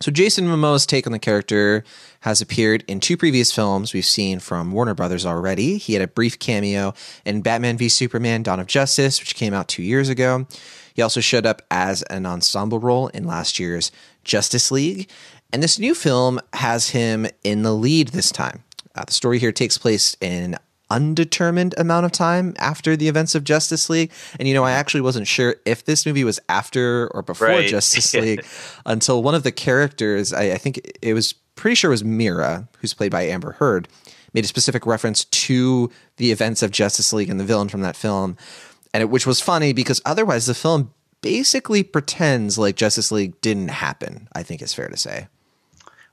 So 0.00 0.10
Jason 0.10 0.46
Momoa's 0.46 0.86
take 0.86 1.06
on 1.06 1.12
the 1.12 1.18
character 1.18 1.84
has 2.20 2.40
appeared 2.40 2.84
in 2.88 2.98
two 2.98 3.16
previous 3.16 3.52
films 3.52 3.94
we've 3.94 4.04
seen 4.04 4.40
from 4.40 4.72
Warner 4.72 4.94
Brothers 4.94 5.24
already. 5.24 5.78
He 5.78 5.92
had 5.92 6.02
a 6.02 6.08
brief 6.08 6.38
cameo 6.38 6.94
in 7.24 7.42
Batman 7.42 7.78
v 7.78 7.88
Superman: 7.88 8.42
Dawn 8.42 8.58
of 8.58 8.66
Justice, 8.66 9.20
which 9.20 9.36
came 9.36 9.54
out 9.54 9.68
two 9.68 9.82
years 9.82 10.08
ago. 10.08 10.46
He 10.94 11.02
also 11.02 11.20
showed 11.20 11.46
up 11.46 11.62
as 11.70 12.02
an 12.02 12.26
ensemble 12.26 12.80
role 12.80 13.08
in 13.08 13.24
last 13.24 13.58
year's 13.58 13.92
Justice 14.24 14.70
League. 14.70 15.08
And 15.52 15.62
this 15.62 15.78
new 15.78 15.94
film 15.94 16.40
has 16.54 16.88
him 16.90 17.26
in 17.44 17.62
the 17.62 17.72
lead 17.72 18.08
this 18.08 18.32
time. 18.32 18.64
Uh, 18.96 19.04
the 19.04 19.12
story 19.12 19.38
here 19.38 19.52
takes 19.52 19.78
place 19.78 20.16
in 20.20 20.56
undetermined 20.90 21.74
amount 21.78 22.06
of 22.06 22.12
time 22.12 22.54
after 22.58 22.96
the 22.96 23.08
events 23.08 23.34
of 23.34 23.44
Justice 23.44 23.88
League. 23.88 24.12
And 24.38 24.46
you 24.46 24.54
know, 24.54 24.64
I 24.64 24.72
actually 24.72 25.00
wasn't 25.00 25.26
sure 25.26 25.56
if 25.64 25.84
this 25.84 26.06
movie 26.06 26.24
was 26.24 26.40
after 26.48 27.08
or 27.14 27.22
before 27.22 27.48
Right. 27.48 27.68
Justice 27.68 28.14
League 28.14 28.44
until 28.86 29.22
one 29.22 29.34
of 29.34 29.42
the 29.42 29.52
characters, 29.52 30.32
I, 30.32 30.52
I 30.52 30.58
think 30.58 30.80
it 31.02 31.14
was 31.14 31.32
pretty 31.56 31.74
sure 31.74 31.90
it 31.90 31.94
was 31.94 32.04
Mera, 32.04 32.68
who's 32.78 32.94
played 32.94 33.12
by 33.12 33.22
Amber 33.22 33.52
Heard, 33.52 33.88
made 34.32 34.44
a 34.44 34.48
specific 34.48 34.86
reference 34.86 35.24
to 35.24 35.90
the 36.16 36.32
events 36.32 36.62
of 36.62 36.70
Justice 36.70 37.12
League 37.12 37.30
and 37.30 37.38
the 37.38 37.44
villain 37.44 37.68
from 37.68 37.82
that 37.82 37.96
film. 37.96 38.36
And 38.92 39.02
it, 39.02 39.10
which 39.10 39.26
was 39.26 39.40
funny 39.40 39.72
because 39.72 40.00
otherwise 40.04 40.46
the 40.46 40.54
film 40.54 40.92
basically 41.20 41.82
pretends 41.82 42.58
like 42.58 42.76
Justice 42.76 43.10
League 43.10 43.40
didn't 43.40 43.68
happen, 43.68 44.28
I 44.34 44.42
think 44.42 44.60
is 44.60 44.74
fair 44.74 44.88
to 44.88 44.96
say. 44.96 45.28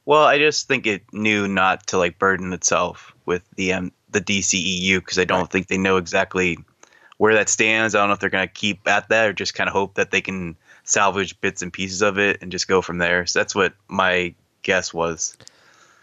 Well, 0.05 0.23
I 0.23 0.39
just 0.39 0.67
think 0.67 0.87
it 0.87 1.03
knew 1.13 1.47
not 1.47 1.87
to 1.87 1.97
like 1.97 2.17
burden 2.17 2.53
itself 2.53 3.13
with 3.25 3.43
the 3.55 3.73
um, 3.73 3.91
the 4.11 4.21
DCEU 4.21 4.99
because 4.99 5.19
I 5.19 5.25
don't 5.25 5.51
think 5.51 5.67
they 5.67 5.77
know 5.77 5.97
exactly 5.97 6.57
where 7.17 7.33
that 7.33 7.49
stands. 7.49 7.93
I 7.93 7.99
don't 7.99 8.09
know 8.09 8.13
if 8.13 8.19
they're 8.19 8.29
going 8.29 8.47
to 8.47 8.53
keep 8.53 8.87
at 8.87 9.09
that 9.09 9.29
or 9.29 9.33
just 9.33 9.53
kind 9.53 9.67
of 9.67 9.73
hope 9.73 9.95
that 9.95 10.11
they 10.11 10.21
can 10.21 10.55
salvage 10.83 11.39
bits 11.41 11.61
and 11.61 11.71
pieces 11.71 12.01
of 12.01 12.17
it 12.17 12.41
and 12.41 12.51
just 12.51 12.67
go 12.67 12.81
from 12.81 12.97
there. 12.97 13.25
So 13.25 13.39
that's 13.39 13.53
what 13.53 13.73
my 13.87 14.33
guess 14.63 14.93
was. 14.93 15.37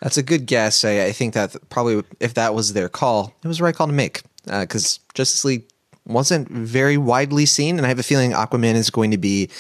That's 0.01 0.17
a 0.17 0.23
good 0.23 0.47
guess. 0.47 0.85
I, 0.85 1.07
I 1.07 1.13
think 1.13 1.35
that 1.35 1.57
probably 1.71 2.05
if 2.21 2.35
that 2.35 2.55
was 2.55 2.73
their 2.73 2.89
call, 2.89 3.35
it 3.43 3.49
was 3.49 3.59
the 3.59 3.65
right 3.65 3.75
call 3.75 3.89
to 3.89 3.93
make 3.93 4.23
uh, 4.49 4.61
because 4.61 5.01
Justice 5.15 5.45
League 5.45 5.65
wasn't 6.07 6.49
very 6.49 6.97
widely 6.97 7.47
seen, 7.47 7.77
and 7.77 7.85
I 7.85 7.89
have 7.89 7.99
a 7.99 8.05
feeling 8.05 8.33
Aquaman 8.33 8.75
is 8.75 8.91
going 8.91 9.11
to 9.11 9.19
be 9.19 9.51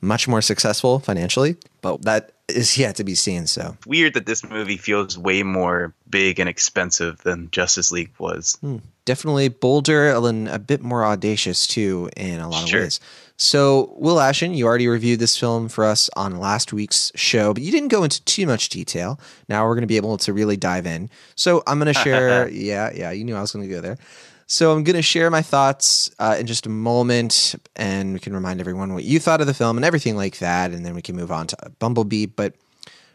much 0.00 0.26
more 0.26 0.42
successful 0.42 0.98
financially, 0.98 1.56
but 1.80 2.02
that 2.02 2.32
is 2.52 2.78
yet 2.78 2.96
to 2.96 3.04
be 3.04 3.14
seen. 3.14 3.46
So 3.46 3.76
Weird 3.86 4.14
that 4.14 4.26
this 4.26 4.44
movie 4.44 4.76
feels 4.76 5.18
way 5.18 5.42
more 5.42 5.92
big 6.08 6.38
and 6.38 6.48
expensive 6.48 7.18
than 7.22 7.50
Justice 7.50 7.90
League 7.90 8.12
was. 8.18 8.56
Hmm. 8.60 8.78
definitely 9.04 9.48
bolder 9.48 10.10
and 10.14 10.48
a 10.48 10.58
bit 10.58 10.80
more 10.80 11.04
audacious 11.04 11.66
too 11.66 12.08
in 12.16 12.38
a 12.40 12.48
lot 12.48 12.62
of 12.64 12.68
Sure. 12.68 12.82
ways. 12.82 13.00
So, 13.36 13.92
Will 13.96 14.20
Ashton, 14.20 14.54
you 14.54 14.66
already 14.66 14.86
reviewed 14.86 15.18
this 15.18 15.36
film 15.36 15.68
for 15.68 15.84
us 15.84 16.08
on 16.14 16.38
last 16.38 16.72
week's 16.72 17.10
show, 17.16 17.52
but 17.52 17.62
you 17.64 17.72
didn't 17.72 17.88
go 17.88 18.04
into 18.04 18.22
too 18.24 18.46
much 18.46 18.68
detail. 18.68 19.18
Now 19.48 19.66
we're 19.66 19.74
going 19.74 19.82
to 19.82 19.88
be 19.88 19.96
able 19.96 20.16
to 20.18 20.32
really 20.32 20.56
dive 20.56 20.86
in. 20.86 21.10
So, 21.34 21.62
I'm 21.66 21.80
going 21.80 21.92
to 21.94 21.98
share. 22.00 22.48
yeah, 22.48 22.92
yeah, 22.94 23.10
you 23.10 23.24
knew 23.24 23.34
I 23.34 23.40
was 23.40 23.50
going 23.50 23.66
to 23.68 23.74
go 23.74 23.80
there. 23.80 23.98
So, 24.46 24.72
I'm 24.72 24.84
going 24.84 24.96
to 24.96 25.02
share 25.02 25.30
my 25.30 25.42
thoughts 25.42 26.10
uh, 26.18 26.36
in 26.38 26.46
just 26.46 26.66
a 26.66 26.70
moment, 26.70 27.54
and 27.76 28.12
we 28.12 28.18
can 28.18 28.34
remind 28.34 28.60
everyone 28.60 28.94
what 28.94 29.04
you 29.04 29.18
thought 29.18 29.40
of 29.40 29.46
the 29.46 29.54
film 29.54 29.76
and 29.76 29.84
everything 29.84 30.16
like 30.16 30.38
that, 30.38 30.72
and 30.72 30.84
then 30.84 30.94
we 30.94 31.02
can 31.02 31.16
move 31.16 31.32
on 31.32 31.46
to 31.48 31.56
Bumblebee. 31.78 32.26
But 32.26 32.54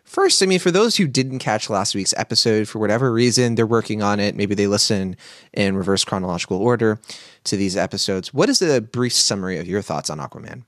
First, 0.07 0.41
I 0.41 0.45
mean, 0.45 0.59
for 0.59 0.71
those 0.71 0.95
who 0.95 1.05
didn't 1.05 1.39
catch 1.39 1.69
last 1.69 1.93
week's 1.93 2.13
episode, 2.15 2.69
for 2.69 2.79
whatever 2.79 3.11
reason, 3.11 3.55
they're 3.55 3.67
working 3.67 4.01
on 4.01 4.21
it. 4.21 4.37
Maybe 4.37 4.55
they 4.55 4.65
listen 4.65 5.17
in 5.51 5.75
reverse 5.75 6.05
chronological 6.05 6.57
order 6.57 6.97
to 7.43 7.57
these 7.57 7.75
episodes. 7.75 8.33
What 8.33 8.47
is 8.47 8.61
a 8.61 8.79
brief 8.79 9.11
summary 9.11 9.57
of 9.57 9.67
your 9.67 9.81
thoughts 9.81 10.09
on 10.09 10.19
Aquaman? 10.19 10.63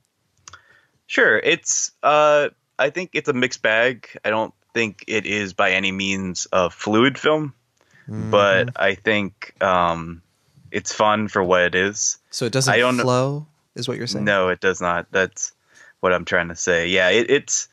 Sure, 1.08 1.40
it's 1.40 1.92
uh 2.04 2.50
I 2.78 2.90
think 2.90 3.12
it's 3.14 3.30
a 3.30 3.34
mixed 3.34 3.62
bag. 3.62 4.10
I 4.26 4.30
don't 4.30 4.54
think 4.74 5.06
it 5.08 5.26
is 5.26 5.54
by 5.54 5.72
any 5.72 5.94
means 5.94 6.46
a 6.52 6.70
fluid 6.70 7.18
film, 7.18 7.54
but 8.10 8.72
I 8.76 8.96
think 8.96 9.56
um 9.64 10.22
it's 10.72 10.94
fun 10.94 11.28
for 11.28 11.44
what 11.44 11.62
it 11.62 11.76
is. 11.76 12.18
So 12.30 12.46
it 12.46 12.54
doesn't 12.54 12.74
I 12.74 12.78
don't 12.78 12.98
flow, 12.98 13.48
is 13.76 13.88
what 13.88 13.98
you're 13.98 14.08
saying? 14.08 14.26
No, 14.26 14.50
it 14.50 14.60
does 14.60 14.82
not. 14.82 15.08
That's 15.12 15.54
what 16.00 16.14
I'm 16.14 16.26
trying 16.26 16.50
to 16.50 16.56
say. 16.56 16.88
Yeah, 16.88 17.10
it, 17.10 17.30
it's 17.30 17.68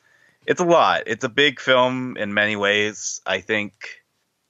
it's 0.47 0.61
a 0.61 0.65
lot. 0.65 1.03
It's 1.07 1.25
a 1.25 1.29
big 1.29 1.61
film 1.61 2.17
in 2.17 2.35
many 2.35 2.57
ways. 2.57 3.21
I 3.27 3.41
think 3.41 4.03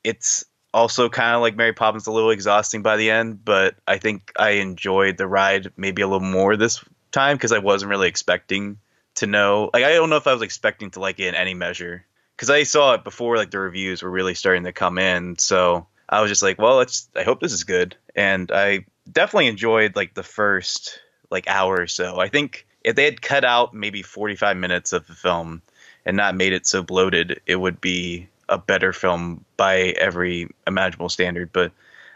it's 0.04 0.44
also 0.74 1.08
kind 1.08 1.34
of 1.34 1.40
like 1.40 1.56
Mary 1.56 1.72
Poppins, 1.72 2.06
a 2.06 2.12
little 2.12 2.30
exhausting 2.30 2.82
by 2.82 2.96
the 2.96 3.10
end. 3.10 3.44
But 3.44 3.76
I 3.86 3.98
think 3.98 4.32
I 4.38 4.50
enjoyed 4.50 5.16
the 5.16 5.26
ride 5.26 5.72
maybe 5.76 6.02
a 6.02 6.06
little 6.06 6.26
more 6.26 6.56
this 6.56 6.84
time 7.12 7.36
because 7.36 7.52
I 7.52 7.58
wasn't 7.58 7.90
really 7.90 8.08
expecting 8.08 8.78
to 9.16 9.26
know. 9.26 9.70
Like 9.72 9.84
I 9.84 9.94
don't 9.94 10.10
know 10.10 10.16
if 10.16 10.26
I 10.26 10.32
was 10.32 10.42
expecting 10.42 10.90
to 10.92 11.00
like 11.00 11.18
it 11.18 11.28
in 11.28 11.34
any 11.34 11.54
measure 11.54 12.04
because 12.36 12.50
I 12.50 12.64
saw 12.64 12.94
it 12.94 13.04
before 13.04 13.36
like 13.36 13.50
the 13.50 13.58
reviews 13.58 14.02
were 14.02 14.10
really 14.10 14.34
starting 14.34 14.64
to 14.64 14.72
come 14.72 14.98
in. 14.98 15.38
So 15.38 15.86
I 16.08 16.20
was 16.20 16.30
just 16.30 16.42
like, 16.42 16.58
well, 16.58 16.76
let's. 16.76 17.08
I 17.16 17.22
hope 17.22 17.40
this 17.40 17.52
is 17.52 17.64
good, 17.64 17.96
and 18.16 18.50
I 18.50 18.86
definitely 19.10 19.46
enjoyed 19.46 19.94
like 19.94 20.14
the 20.14 20.22
first 20.22 20.98
like 21.30 21.48
hour 21.48 21.80
or 21.80 21.86
so. 21.86 22.18
I 22.18 22.28
think 22.28 22.66
if 22.82 22.96
they 22.96 23.04
had 23.04 23.22
cut 23.22 23.44
out 23.44 23.74
maybe 23.74 24.02
45 24.02 24.56
minutes 24.56 24.92
of 24.92 25.06
the 25.06 25.14
film 25.14 25.62
and 26.04 26.16
not 26.16 26.34
made 26.34 26.52
it 26.52 26.66
so 26.66 26.82
bloated, 26.82 27.40
it 27.46 27.56
would 27.56 27.80
be 27.80 28.28
a 28.48 28.58
better 28.58 28.92
film 28.92 29.44
by 29.56 29.78
every 29.98 30.48
imaginable 30.66 31.08
standard. 31.08 31.52
But 31.52 31.72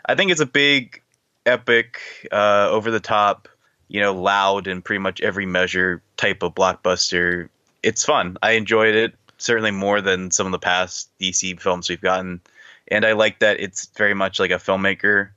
I 0.06 0.14
think 0.14 0.30
it's 0.30 0.40
a 0.40 0.46
big, 0.46 1.02
epic, 1.44 2.28
uh, 2.30 2.68
over 2.70 2.90
the 2.90 3.00
top, 3.00 3.48
you 3.88 4.00
know, 4.00 4.14
loud 4.14 4.68
in 4.68 4.80
pretty 4.80 5.00
much 5.00 5.20
every 5.20 5.46
measure 5.46 6.02
type 6.16 6.42
of 6.42 6.54
blockbuster. 6.54 7.48
It's 7.82 8.04
fun. 8.04 8.36
I 8.42 8.52
enjoyed 8.52 8.94
it 8.94 9.14
certainly 9.38 9.72
more 9.72 10.00
than 10.00 10.30
some 10.30 10.46
of 10.46 10.52
the 10.52 10.58
past 10.58 11.10
DC 11.18 11.60
films 11.60 11.88
we've 11.88 12.00
gotten, 12.00 12.40
and 12.88 13.04
I 13.04 13.12
like 13.12 13.40
that 13.40 13.58
it's 13.58 13.86
very 13.96 14.14
much 14.14 14.38
like 14.38 14.50
a 14.50 14.54
filmmaker 14.54 15.30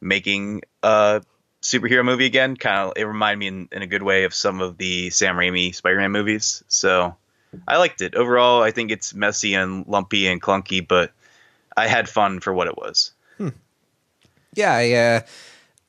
making 0.00 0.62
a 0.82 1.22
superhero 1.62 2.04
movie 2.04 2.26
again. 2.26 2.56
Kind 2.56 2.88
of, 2.88 2.92
it 2.96 3.04
reminded 3.04 3.38
me 3.38 3.46
in, 3.46 3.68
in 3.72 3.82
a 3.82 3.86
good 3.86 4.02
way 4.02 4.24
of 4.24 4.34
some 4.34 4.60
of 4.60 4.78
the 4.78 5.10
Sam 5.10 5.36
Raimi 5.36 5.74
Spider-Man 5.74 6.10
movies. 6.10 6.62
So 6.68 7.16
I 7.66 7.78
liked 7.78 8.00
it 8.00 8.14
overall. 8.14 8.62
I 8.62 8.70
think 8.70 8.90
it's 8.90 9.14
messy 9.14 9.54
and 9.54 9.86
lumpy 9.86 10.26
and 10.26 10.40
clunky, 10.40 10.86
but 10.86 11.12
I 11.76 11.86
had 11.86 12.08
fun 12.08 12.40
for 12.40 12.52
what 12.52 12.68
it 12.68 12.76
was. 12.76 13.12
Yeah, 14.54 14.72
I, 14.72 14.92
uh, 14.92 15.20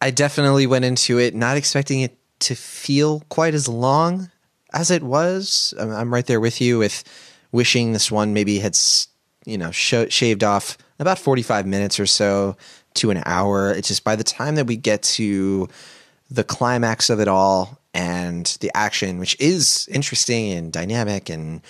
I 0.01 0.11
definitely 0.11 0.67
went 0.67 0.85
into 0.85 1.17
it 1.17 1.33
not 1.33 1.57
expecting 1.57 2.01
it 2.01 2.17
to 2.41 2.55
feel 2.55 3.21
quite 3.29 3.53
as 3.53 3.67
long 3.67 4.29
as 4.73 4.91
it 4.91 5.01
was. 5.01 5.73
I'm, 5.79 5.91
I'm 5.91 6.13
right 6.13 6.25
there 6.25 6.39
with 6.39 6.61
you 6.61 6.77
with 6.77 7.03
wishing 7.51 7.93
this 7.93 8.11
one 8.11 8.33
maybe 8.33 8.59
had, 8.59 8.77
you 9.45 9.57
know, 9.57 9.71
sh- 9.71 10.09
shaved 10.09 10.43
off 10.43 10.77
about 10.99 11.17
45 11.17 11.65
minutes 11.65 11.99
or 11.99 12.05
so 12.05 12.57
to 12.95 13.11
an 13.11 13.21
hour. 13.25 13.71
It's 13.71 13.87
just 13.87 14.03
by 14.03 14.15
the 14.15 14.23
time 14.23 14.55
that 14.55 14.67
we 14.67 14.75
get 14.75 15.03
to 15.03 15.67
the 16.29 16.43
climax 16.43 17.09
of 17.09 17.19
it 17.19 17.27
all 17.27 17.79
and 17.93 18.45
the 18.61 18.71
action, 18.75 19.19
which 19.19 19.35
is 19.39 19.87
interesting 19.91 20.51
and 20.51 20.71
dynamic 20.71 21.29
and 21.29 21.61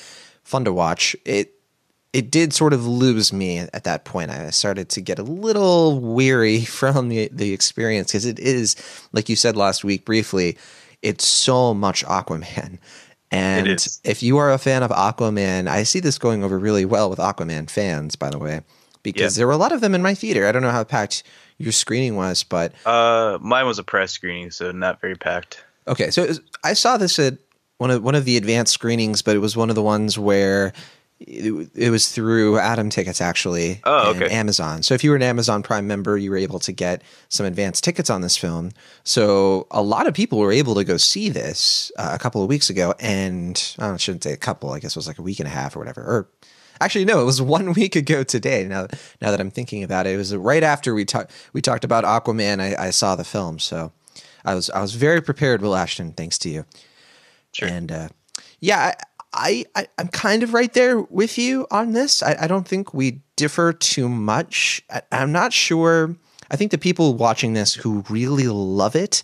fun 0.43 0.65
to 0.65 0.73
watch, 0.73 1.15
it 1.25 1.53
it 2.11 2.31
did 2.31 2.53
sort 2.53 2.73
of 2.73 2.87
lose 2.87 3.31
me 3.31 3.59
at 3.59 3.83
that 3.83 4.03
point. 4.03 4.31
I 4.31 4.49
started 4.49 4.89
to 4.89 5.01
get 5.01 5.19
a 5.19 5.23
little 5.23 5.99
weary 5.99 6.61
from 6.65 7.09
the 7.09 7.29
the 7.31 7.53
experience 7.53 8.11
because 8.11 8.25
it 8.25 8.39
is, 8.39 8.75
like 9.11 9.29
you 9.29 9.35
said 9.35 9.55
last 9.55 9.83
week 9.83 10.05
briefly, 10.05 10.57
it's 11.01 11.25
so 11.25 11.73
much 11.73 12.03
Aquaman. 12.05 12.79
And 13.31 13.87
if 14.03 14.23
you 14.23 14.37
are 14.37 14.51
a 14.51 14.57
fan 14.57 14.81
of 14.81 14.89
Aquaman, 14.89 15.67
I 15.67 15.83
see 15.83 15.99
this 15.99 16.17
going 16.17 16.43
over 16.43 16.57
really 16.57 16.85
well 16.85 17.11
with 17.11 17.19
Aquaman 17.19 17.69
fans, 17.69 18.15
by 18.15 18.31
the 18.31 18.39
way, 18.39 18.61
because 19.03 19.35
Yeah. 19.35 19.41
there 19.41 19.47
were 19.47 19.53
a 19.53 19.57
lot 19.57 19.71
of 19.71 19.81
them 19.81 19.95
in 19.95 20.01
my 20.01 20.13
theater. 20.13 20.47
I 20.47 20.51
don't 20.51 20.61
know 20.61 20.71
how 20.71 20.83
packed 20.83 21.23
your 21.57 21.71
screening 21.71 22.15
was, 22.15 22.43
but 22.43 22.73
Uh, 22.85 23.37
mine 23.41 23.65
was 23.65 23.79
a 23.79 23.83
press 23.83 24.11
screening, 24.11 24.51
so 24.51 24.71
not 24.71 25.01
very 25.01 25.15
packed. 25.15 25.63
Okay, 25.87 26.11
so 26.11 26.25
was- 26.25 26.39
I 26.63 26.73
saw 26.73 26.97
this 26.97 27.17
at 27.19 27.37
one 27.77 27.91
of 27.91 28.03
one 28.03 28.15
of 28.15 28.25
the 28.25 28.37
advanced 28.37 28.73
screenings, 28.73 29.21
but 29.21 29.35
it 29.35 29.39
was 29.39 29.55
one 29.57 29.69
of 29.69 29.75
the 29.75 29.81
ones 29.81 30.17
where 30.17 30.73
it, 31.21 31.69
it 31.75 31.89
was 31.89 32.07
through 32.09 32.57
Atom 32.59 32.89
Tickets 32.89 33.19
actually. 33.19 33.81
Oh, 33.83 34.11
and 34.11 34.23
okay. 34.23 34.33
Amazon. 34.33 34.83
So 34.83 34.93
if 34.93 35.03
you 35.03 35.09
were 35.09 35.17
an 35.17 35.21
Amazon 35.21 35.63
Prime 35.63 35.85
member, 35.85 36.17
you 36.17 36.29
were 36.31 36.37
able 36.37 36.59
to 36.59 36.71
get 36.71 37.01
some 37.27 37.45
advanced 37.45 37.83
tickets 37.83 38.09
on 38.09 38.21
this 38.21 38.37
film. 38.37 38.71
So 39.03 39.67
a 39.71 39.81
lot 39.81 40.07
of 40.07 40.13
people 40.13 40.37
were 40.39 40.51
able 40.53 40.75
to 40.75 40.85
go 40.85 40.95
see 40.95 41.27
this 41.29 41.91
uh, 41.97 42.11
a 42.13 42.19
couple 42.19 42.41
of 42.41 42.47
weeks 42.47 42.69
ago, 42.69 42.93
and 43.01 43.61
I 43.79 43.97
shouldn't 43.97 44.23
say 44.23 44.31
a 44.31 44.37
couple. 44.37 44.71
I 44.71 44.79
guess 44.79 44.91
it 44.91 44.95
was 44.95 45.07
like 45.07 45.19
a 45.19 45.21
week 45.21 45.39
and 45.39 45.47
a 45.47 45.51
half 45.51 45.75
or 45.75 45.79
whatever. 45.79 46.01
Or 46.01 46.29
actually, 46.81 47.05
no, 47.05 47.21
it 47.21 47.25
was 47.25 47.41
one 47.41 47.73
week 47.73 47.95
ago 47.95 48.23
today. 48.23 48.65
Now, 48.65 48.87
now 49.21 49.31
that 49.31 49.39
I'm 49.39 49.51
thinking 49.51 49.83
about 49.83 50.07
it, 50.07 50.13
it 50.13 50.17
was 50.17 50.35
right 50.35 50.63
after 50.63 50.93
we 50.93 51.05
talked 51.05 51.31
we 51.53 51.61
talked 51.61 51.83
about 51.83 52.03
Aquaman. 52.03 52.59
I, 52.59 52.87
I 52.87 52.89
saw 52.91 53.15
the 53.15 53.23
film, 53.23 53.59
so 53.59 53.91
I 54.45 54.55
was 54.55 54.69
I 54.69 54.81
was 54.81 54.95
very 54.95 55.21
prepared, 55.21 55.61
Will 55.61 55.75
Ashton. 55.75 56.13
Thanks 56.13 56.37
to 56.39 56.49
you. 56.49 56.65
Sure. 57.51 57.67
And 57.67 57.91
uh, 57.91 58.09
yeah, 58.59 58.93
I, 59.33 59.65
I 59.75 59.87
I'm 59.97 60.07
kind 60.07 60.43
of 60.43 60.53
right 60.53 60.73
there 60.73 60.99
with 61.01 61.37
you 61.37 61.67
on 61.71 61.93
this. 61.93 62.23
I, 62.23 62.35
I 62.41 62.47
don't 62.47 62.67
think 62.67 62.93
we 62.93 63.21
differ 63.35 63.73
too 63.73 64.09
much. 64.09 64.81
I, 64.89 65.01
I'm 65.11 65.31
not 65.31 65.53
sure. 65.53 66.15
I 66.51 66.55
think 66.55 66.71
the 66.71 66.77
people 66.77 67.13
watching 67.15 67.53
this 67.53 67.75
who 67.75 68.03
really 68.09 68.47
love 68.47 68.95
it, 68.95 69.21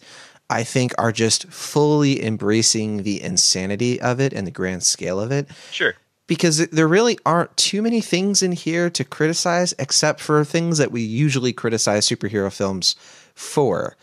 I 0.50 0.64
think, 0.64 0.94
are 0.98 1.12
just 1.12 1.48
fully 1.48 2.24
embracing 2.24 3.02
the 3.02 3.22
insanity 3.22 4.00
of 4.00 4.20
it 4.20 4.32
and 4.32 4.46
the 4.46 4.52
grand 4.52 4.84
scale 4.84 5.20
of 5.20 5.32
it 5.32 5.48
Sure. 5.72 5.96
Because 6.28 6.68
there 6.70 6.88
really 6.88 7.18
aren't 7.26 7.56
too 7.58 7.82
many 7.82 8.02
things 8.02 8.42
in 8.42 8.52
here 8.52 8.90
to 8.90 9.04
criticize 9.04 9.74
except 9.80 10.20
for 10.20 10.44
things 10.44 10.78
that 10.78 10.92
we 10.92 11.02
usually 11.02 11.54
criticize 11.54 12.08
superhero 12.08 12.52
films 12.52 12.96
for. 13.36 13.96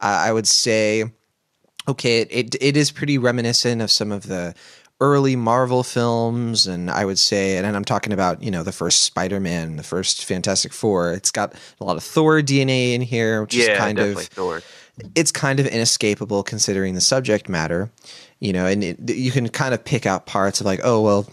Uh, 0.00 0.24
I 0.26 0.32
would 0.32 0.46
say, 0.46 1.04
okay, 1.88 2.20
it, 2.20 2.28
it, 2.30 2.54
it 2.60 2.76
is 2.76 2.90
pretty 2.90 3.18
reminiscent 3.18 3.80
of 3.82 3.90
some 3.90 4.12
of 4.12 4.26
the 4.26 4.54
early 5.00 5.34
Marvel 5.34 5.82
films, 5.82 6.66
and 6.66 6.90
I 6.90 7.06
would 7.06 7.18
say, 7.18 7.56
and 7.56 7.66
I'm 7.66 7.84
talking 7.86 8.12
about 8.12 8.42
you 8.42 8.50
know 8.50 8.62
the 8.62 8.72
first 8.72 9.02
Spider-Man, 9.04 9.76
the 9.76 9.82
first 9.82 10.24
Fantastic 10.26 10.72
Four. 10.74 11.12
It's 11.12 11.30
got 11.30 11.54
a 11.80 11.84
lot 11.84 11.96
of 11.96 12.02
Thor 12.04 12.40
DNA 12.42 12.92
in 12.94 13.00
here, 13.00 13.40
which 13.42 13.54
Yeah, 13.54 13.72
is 13.72 13.78
kind 13.78 13.98
of 13.98 14.18
Thor. 14.24 14.60
it's 15.14 15.32
kind 15.32 15.58
of 15.60 15.66
inescapable 15.66 16.42
considering 16.42 16.94
the 16.94 17.00
subject 17.00 17.48
matter, 17.48 17.90
you 18.40 18.52
know, 18.52 18.66
and 18.66 18.84
it, 18.84 19.10
you 19.10 19.30
can 19.30 19.48
kind 19.48 19.72
of 19.72 19.82
pick 19.84 20.04
out 20.04 20.26
parts 20.26 20.60
of 20.60 20.66
like, 20.66 20.80
oh, 20.84 21.00
well, 21.00 21.26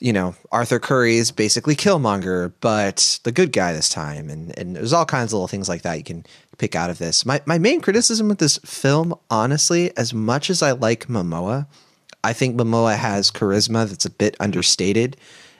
you 0.00 0.12
know, 0.12 0.34
Arthur 0.52 0.78
Curry 0.78 1.16
is 1.16 1.30
basically 1.30 1.76
Killmonger, 1.76 2.52
but 2.60 3.18
the 3.24 3.32
good 3.32 3.52
guy 3.52 3.72
this 3.72 3.88
time. 3.88 4.30
And, 4.30 4.56
and 4.58 4.76
there's 4.76 4.92
all 4.92 5.04
kinds 5.04 5.32
of 5.32 5.34
little 5.34 5.48
things 5.48 5.68
like 5.68 5.82
that 5.82 5.98
you 5.98 6.04
can 6.04 6.24
pick 6.58 6.74
out 6.74 6.90
of 6.90 6.98
this. 6.98 7.26
My, 7.26 7.40
my 7.46 7.58
main 7.58 7.80
criticism 7.80 8.28
with 8.28 8.38
this 8.38 8.58
film, 8.58 9.14
honestly, 9.30 9.96
as 9.96 10.14
much 10.14 10.50
as 10.50 10.62
I 10.62 10.72
like 10.72 11.06
Momoa, 11.06 11.66
I 12.24 12.32
think 12.32 12.56
Momoa 12.56 12.96
has 12.96 13.30
charisma 13.30 13.88
that's 13.88 14.04
a 14.04 14.10
bit 14.10 14.36
understated 14.40 15.16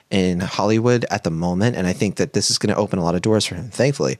in 0.09 0.39
Hollywood 0.39 1.05
at 1.11 1.23
the 1.23 1.31
moment. 1.31 1.75
And 1.75 1.87
I 1.87 1.93
think 1.93 2.15
that 2.15 2.33
this 2.33 2.49
is 2.49 2.57
going 2.57 2.73
to 2.73 2.79
open 2.79 2.99
a 2.99 3.03
lot 3.03 3.15
of 3.15 3.21
doors 3.21 3.45
for 3.45 3.55
him, 3.55 3.69
thankfully. 3.69 4.17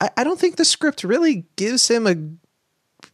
I, 0.00 0.10
I 0.16 0.24
don't 0.24 0.38
think 0.38 0.56
the 0.56 0.64
script 0.64 1.04
really 1.04 1.44
gives 1.56 1.88
him 1.88 2.06
a 2.06 2.16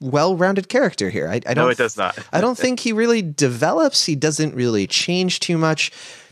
well-rounded 0.05 0.69
character 0.69 1.11
here. 1.11 1.29
I, 1.29 1.37
I 1.47 1.55
don't. 1.55 1.65
No, 1.65 1.69
it 1.69 1.79
does 1.79 1.97
not. 1.97 2.19
I 2.33 2.41
don't 2.41 2.59
think 2.59 2.81
he 2.81 2.93
really 2.93 3.23
develops. 3.23 4.05
He 4.05 4.15
doesn't 4.15 4.55
really 4.55 4.87
change 4.87 5.41
too 5.41 5.59
much. 5.59 5.91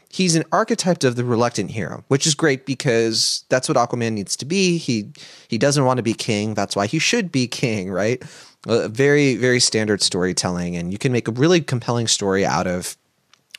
He's 0.08 0.36
an 0.36 0.44
archetype 0.52 1.02
of 1.04 1.16
the 1.16 1.24
reluctant 1.24 1.70
hero, 1.70 2.04
which 2.08 2.26
is 2.26 2.34
great 2.34 2.66
because 2.66 3.44
that's 3.48 3.66
what 3.66 3.78
Aquaman 3.78 4.12
needs 4.12 4.36
to 4.36 4.44
be. 4.44 4.76
He 4.76 5.10
he 5.48 5.56
doesn't 5.58 5.84
want 5.84 5.96
to 5.96 6.02
be 6.02 6.14
king. 6.14 6.54
That's 6.54 6.76
why 6.76 6.86
he 6.86 6.98
should 6.98 7.32
be 7.32 7.46
king, 7.46 7.90
right? 7.90 8.22
Uh, 8.68 8.88
very 8.88 9.36
very 9.36 9.58
standard 9.58 10.02
storytelling, 10.02 10.76
and 10.76 10.92
you 10.92 10.98
can 10.98 11.12
make 11.12 11.28
a 11.28 11.32
really 11.32 11.62
compelling 11.62 12.08
story 12.08 12.44
out 12.44 12.66
of 12.66 12.96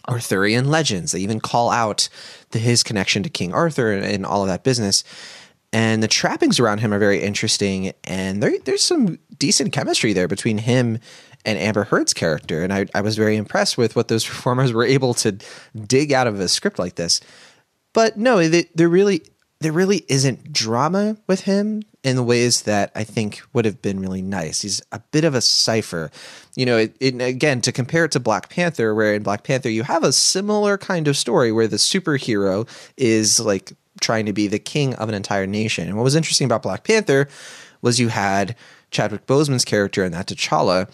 Arthurian 0.07 0.69
legends. 0.69 1.11
They 1.11 1.19
even 1.19 1.39
call 1.39 1.69
out 1.71 2.09
the, 2.51 2.59
his 2.59 2.83
connection 2.83 3.23
to 3.23 3.29
King 3.29 3.53
Arthur 3.53 3.91
and, 3.91 4.05
and 4.05 4.25
all 4.25 4.41
of 4.41 4.47
that 4.47 4.63
business. 4.63 5.03
And 5.73 6.03
the 6.03 6.07
trappings 6.07 6.59
around 6.59 6.79
him 6.79 6.93
are 6.93 6.99
very 6.99 7.21
interesting. 7.21 7.93
And 8.03 8.41
there, 8.41 8.53
there's 8.63 8.83
some 8.83 9.17
decent 9.39 9.73
chemistry 9.73 10.13
there 10.13 10.27
between 10.27 10.59
him 10.59 10.99
and 11.45 11.57
Amber 11.57 11.83
Heard's 11.83 12.13
character. 12.13 12.63
And 12.63 12.71
I, 12.71 12.85
I 12.93 13.01
was 13.01 13.17
very 13.17 13.35
impressed 13.35 13.77
with 13.77 13.95
what 13.95 14.07
those 14.07 14.23
performers 14.27 14.71
were 14.71 14.85
able 14.85 15.15
to 15.15 15.37
dig 15.75 16.13
out 16.13 16.27
of 16.27 16.39
a 16.39 16.47
script 16.47 16.77
like 16.77 16.95
this. 16.95 17.19
But 17.91 18.17
no, 18.17 18.47
there 18.47 18.89
really 18.89 19.23
there 19.59 19.71
really 19.71 20.03
isn't 20.09 20.51
drama 20.51 21.15
with 21.25 21.41
him 21.41 21.83
in 22.03 22.17
the 22.17 22.23
ways 22.23 22.63
that 22.63 22.91
I 22.95 23.05
think 23.05 23.41
would 23.53 23.63
have 23.63 23.81
been 23.81 24.01
really 24.01 24.21
nice. 24.21 24.61
He's 24.61 24.81
a 24.91 24.99
bit 24.99 25.23
of 25.23 25.35
a 25.35 25.41
cipher. 25.41 26.11
You 26.57 26.65
know, 26.65 26.77
it, 26.77 26.97
it, 26.99 27.21
again, 27.21 27.61
to 27.61 27.71
compare 27.71 28.03
it 28.03 28.11
to 28.11 28.19
Black 28.19 28.49
Panther, 28.49 28.93
where 28.93 29.13
in 29.13 29.23
Black 29.23 29.43
Panther 29.43 29.69
you 29.69 29.83
have 29.83 30.03
a 30.03 30.11
similar 30.11 30.77
kind 30.77 31.07
of 31.07 31.15
story 31.15 31.53
where 31.53 31.67
the 31.67 31.77
superhero 31.77 32.67
is 32.97 33.39
like 33.39 33.71
trying 34.03 34.25
to 34.27 34.33
be 34.33 34.47
the 34.47 34.59
king 34.59 34.93
of 34.95 35.09
an 35.09 35.15
entire 35.15 35.47
nation. 35.47 35.87
And 35.87 35.97
what 35.97 36.03
was 36.03 36.15
interesting 36.15 36.45
about 36.45 36.61
Black 36.61 36.83
Panther 36.83 37.27
was 37.81 37.99
you 37.99 38.09
had 38.09 38.55
Chadwick 38.91 39.25
Boseman's 39.25 39.65
character 39.65 40.03
in 40.03 40.11
that 40.11 40.27
T'Challa 40.27 40.89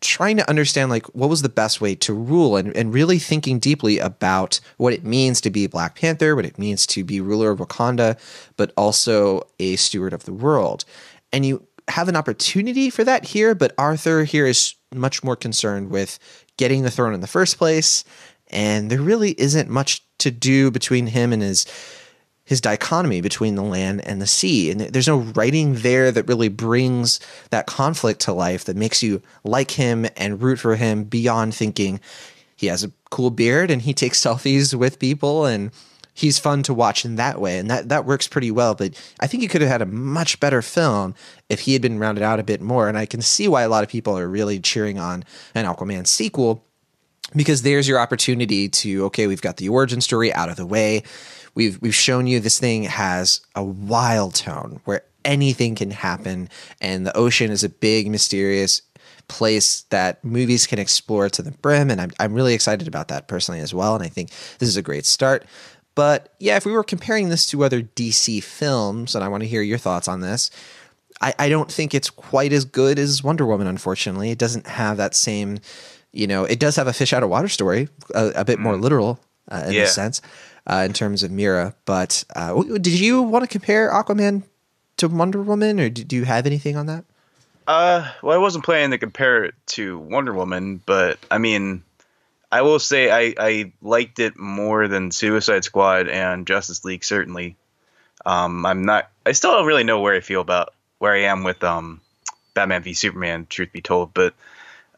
trying 0.00 0.36
to 0.36 0.48
understand 0.48 0.90
like 0.90 1.06
what 1.06 1.28
was 1.28 1.42
the 1.42 1.48
best 1.48 1.80
way 1.80 1.94
to 1.94 2.12
rule 2.12 2.56
and, 2.56 2.74
and 2.76 2.94
really 2.94 3.18
thinking 3.18 3.58
deeply 3.58 3.98
about 3.98 4.60
what 4.76 4.92
it 4.92 5.04
means 5.04 5.40
to 5.40 5.50
be 5.50 5.66
Black 5.66 5.98
Panther, 5.98 6.36
what 6.36 6.46
it 6.46 6.58
means 6.58 6.86
to 6.86 7.02
be 7.02 7.20
ruler 7.20 7.50
of 7.50 7.58
Wakanda, 7.58 8.18
but 8.56 8.72
also 8.76 9.42
a 9.58 9.76
steward 9.76 10.12
of 10.12 10.24
the 10.24 10.32
world. 10.32 10.84
And 11.32 11.44
you 11.44 11.66
have 11.88 12.08
an 12.08 12.16
opportunity 12.16 12.90
for 12.90 13.02
that 13.04 13.24
here, 13.24 13.54
but 13.54 13.74
Arthur 13.76 14.24
here 14.24 14.46
is 14.46 14.74
much 14.94 15.24
more 15.24 15.36
concerned 15.36 15.90
with 15.90 16.18
getting 16.56 16.82
the 16.82 16.90
throne 16.90 17.14
in 17.14 17.20
the 17.20 17.26
first 17.26 17.58
place. 17.58 18.04
And 18.48 18.90
there 18.90 19.00
really 19.00 19.32
isn't 19.32 19.68
much 19.68 20.02
to 20.18 20.30
do 20.30 20.70
between 20.70 21.08
him 21.08 21.32
and 21.32 21.42
his 21.42 21.66
his 22.48 22.62
dichotomy 22.62 23.20
between 23.20 23.56
the 23.56 23.62
land 23.62 24.00
and 24.06 24.22
the 24.22 24.26
sea. 24.26 24.70
And 24.70 24.80
there's 24.80 25.06
no 25.06 25.18
writing 25.18 25.74
there 25.74 26.10
that 26.10 26.26
really 26.26 26.48
brings 26.48 27.20
that 27.50 27.66
conflict 27.66 28.20
to 28.22 28.32
life 28.32 28.64
that 28.64 28.74
makes 28.74 29.02
you 29.02 29.20
like 29.44 29.72
him 29.72 30.06
and 30.16 30.40
root 30.40 30.58
for 30.58 30.74
him 30.74 31.04
beyond 31.04 31.54
thinking 31.54 32.00
he 32.56 32.68
has 32.68 32.82
a 32.82 32.90
cool 33.10 33.30
beard 33.30 33.70
and 33.70 33.82
he 33.82 33.92
takes 33.92 34.18
selfies 34.24 34.72
with 34.72 34.98
people 34.98 35.44
and 35.44 35.72
he's 36.14 36.38
fun 36.38 36.62
to 36.62 36.72
watch 36.72 37.04
in 37.04 37.16
that 37.16 37.38
way. 37.38 37.58
And 37.58 37.70
that, 37.70 37.90
that 37.90 38.06
works 38.06 38.26
pretty 38.26 38.50
well. 38.50 38.74
But 38.74 38.94
I 39.20 39.26
think 39.26 39.42
he 39.42 39.48
could 39.48 39.60
have 39.60 39.70
had 39.70 39.82
a 39.82 39.86
much 39.86 40.40
better 40.40 40.62
film 40.62 41.14
if 41.50 41.60
he 41.60 41.74
had 41.74 41.82
been 41.82 41.98
rounded 41.98 42.24
out 42.24 42.40
a 42.40 42.44
bit 42.44 42.62
more. 42.62 42.88
And 42.88 42.96
I 42.96 43.04
can 43.04 43.20
see 43.20 43.46
why 43.46 43.60
a 43.60 43.68
lot 43.68 43.84
of 43.84 43.90
people 43.90 44.16
are 44.16 44.26
really 44.26 44.58
cheering 44.58 44.98
on 44.98 45.22
an 45.54 45.66
Aquaman 45.66 46.06
sequel 46.06 46.64
because 47.36 47.60
there's 47.60 47.86
your 47.86 47.98
opportunity 47.98 48.70
to 48.70 49.04
okay, 49.04 49.26
we've 49.26 49.42
got 49.42 49.58
the 49.58 49.68
origin 49.68 50.00
story 50.00 50.32
out 50.32 50.48
of 50.48 50.56
the 50.56 50.66
way. 50.66 51.02
We've 51.58 51.76
we've 51.82 51.94
shown 51.94 52.26
you 52.28 52.38
this 52.40 52.58
thing 52.60 52.84
has 52.84 53.40
a 53.56 53.64
wild 53.64 54.34
tone 54.36 54.80
where 54.86 55.02
anything 55.24 55.74
can 55.74 55.90
happen 55.90 56.48
and 56.80 57.04
the 57.06 57.16
ocean 57.16 57.50
is 57.50 57.64
a 57.64 57.68
big 57.68 58.08
mysterious 58.10 58.80
place 59.26 59.82
that 59.90 60.24
movies 60.24 60.66
can 60.66 60.78
explore 60.78 61.28
to 61.28 61.42
the 61.42 61.50
brim 61.50 61.90
and 61.90 62.00
I'm 62.00 62.12
I'm 62.20 62.32
really 62.32 62.54
excited 62.54 62.86
about 62.88 63.08
that 63.08 63.26
personally 63.26 63.60
as 63.60 63.74
well 63.74 63.94
and 63.96 64.04
I 64.04 64.08
think 64.08 64.30
this 64.58 64.68
is 64.68 64.76
a 64.76 64.82
great 64.82 65.04
start. 65.04 65.44
But 65.96 66.32
yeah, 66.38 66.56
if 66.56 66.64
we 66.64 66.70
were 66.72 66.84
comparing 66.84 67.28
this 67.28 67.44
to 67.46 67.64
other 67.64 67.82
DC 67.82 68.40
films, 68.44 69.16
and 69.16 69.24
I 69.24 69.28
want 69.28 69.42
to 69.42 69.48
hear 69.48 69.62
your 69.62 69.78
thoughts 69.78 70.06
on 70.06 70.20
this, 70.20 70.48
I, 71.20 71.34
I 71.40 71.48
don't 71.48 71.72
think 71.72 71.92
it's 71.92 72.08
quite 72.08 72.52
as 72.52 72.64
good 72.64 73.00
as 73.00 73.24
Wonder 73.24 73.44
Woman, 73.44 73.66
unfortunately. 73.66 74.30
It 74.30 74.38
doesn't 74.38 74.68
have 74.68 74.96
that 74.98 75.16
same, 75.16 75.58
you 76.12 76.28
know, 76.28 76.44
it 76.44 76.60
does 76.60 76.76
have 76.76 76.86
a 76.86 76.92
fish 76.92 77.12
out 77.12 77.24
of 77.24 77.30
water 77.30 77.48
story, 77.48 77.88
a, 78.14 78.28
a 78.36 78.44
bit 78.44 78.60
more 78.60 78.76
literal 78.76 79.18
uh, 79.50 79.64
in 79.66 79.72
Yeah. 79.72 79.82
a 79.82 79.86
sense, 79.88 80.22
uh, 80.68 80.84
in 80.84 80.92
terms 80.92 81.22
of 81.22 81.30
Mera. 81.30 81.74
But 81.84 82.24
uh, 82.36 82.62
did 82.62 82.86
you 82.88 83.22
want 83.22 83.44
to 83.44 83.48
compare 83.48 83.90
Aquaman 83.90 84.42
to 84.98 85.08
Wonder 85.08 85.42
Woman, 85.42 85.80
or 85.80 85.88
do, 85.88 86.16
you 86.16 86.24
have 86.24 86.46
anything 86.46 86.76
on 86.76 86.86
that? 86.86 87.04
Uh, 87.66 88.10
well, 88.22 88.34
I 88.34 88.38
wasn't 88.38 88.64
planning 88.64 88.90
to 88.90 88.98
compare 88.98 89.44
it 89.44 89.54
to 89.66 89.98
Wonder 89.98 90.32
Woman, 90.32 90.80
but 90.84 91.18
I 91.30 91.38
mean, 91.38 91.82
I 92.50 92.62
will 92.62 92.78
say 92.78 93.10
I, 93.10 93.34
I 93.38 93.72
liked 93.82 94.18
it 94.18 94.38
more 94.38 94.88
than 94.88 95.10
Suicide 95.10 95.64
Squad 95.64 96.08
and 96.08 96.46
Justice 96.46 96.84
League. 96.84 97.04
Certainly, 97.04 97.56
um, 98.24 98.64
I'm 98.64 98.84
not. 98.84 99.10
I 99.26 99.32
still 99.32 99.52
don't 99.52 99.66
really 99.66 99.84
know 99.84 100.00
where 100.00 100.14
I 100.14 100.20
feel 100.20 100.40
about 100.40 100.74
where 100.98 101.12
I 101.12 101.24
am 101.24 101.44
with 101.44 101.62
um, 101.62 102.00
Batman 102.54 102.82
v 102.82 102.94
Superman. 102.94 103.46
Truth 103.48 103.72
be 103.72 103.82
told, 103.82 104.14
but 104.14 104.32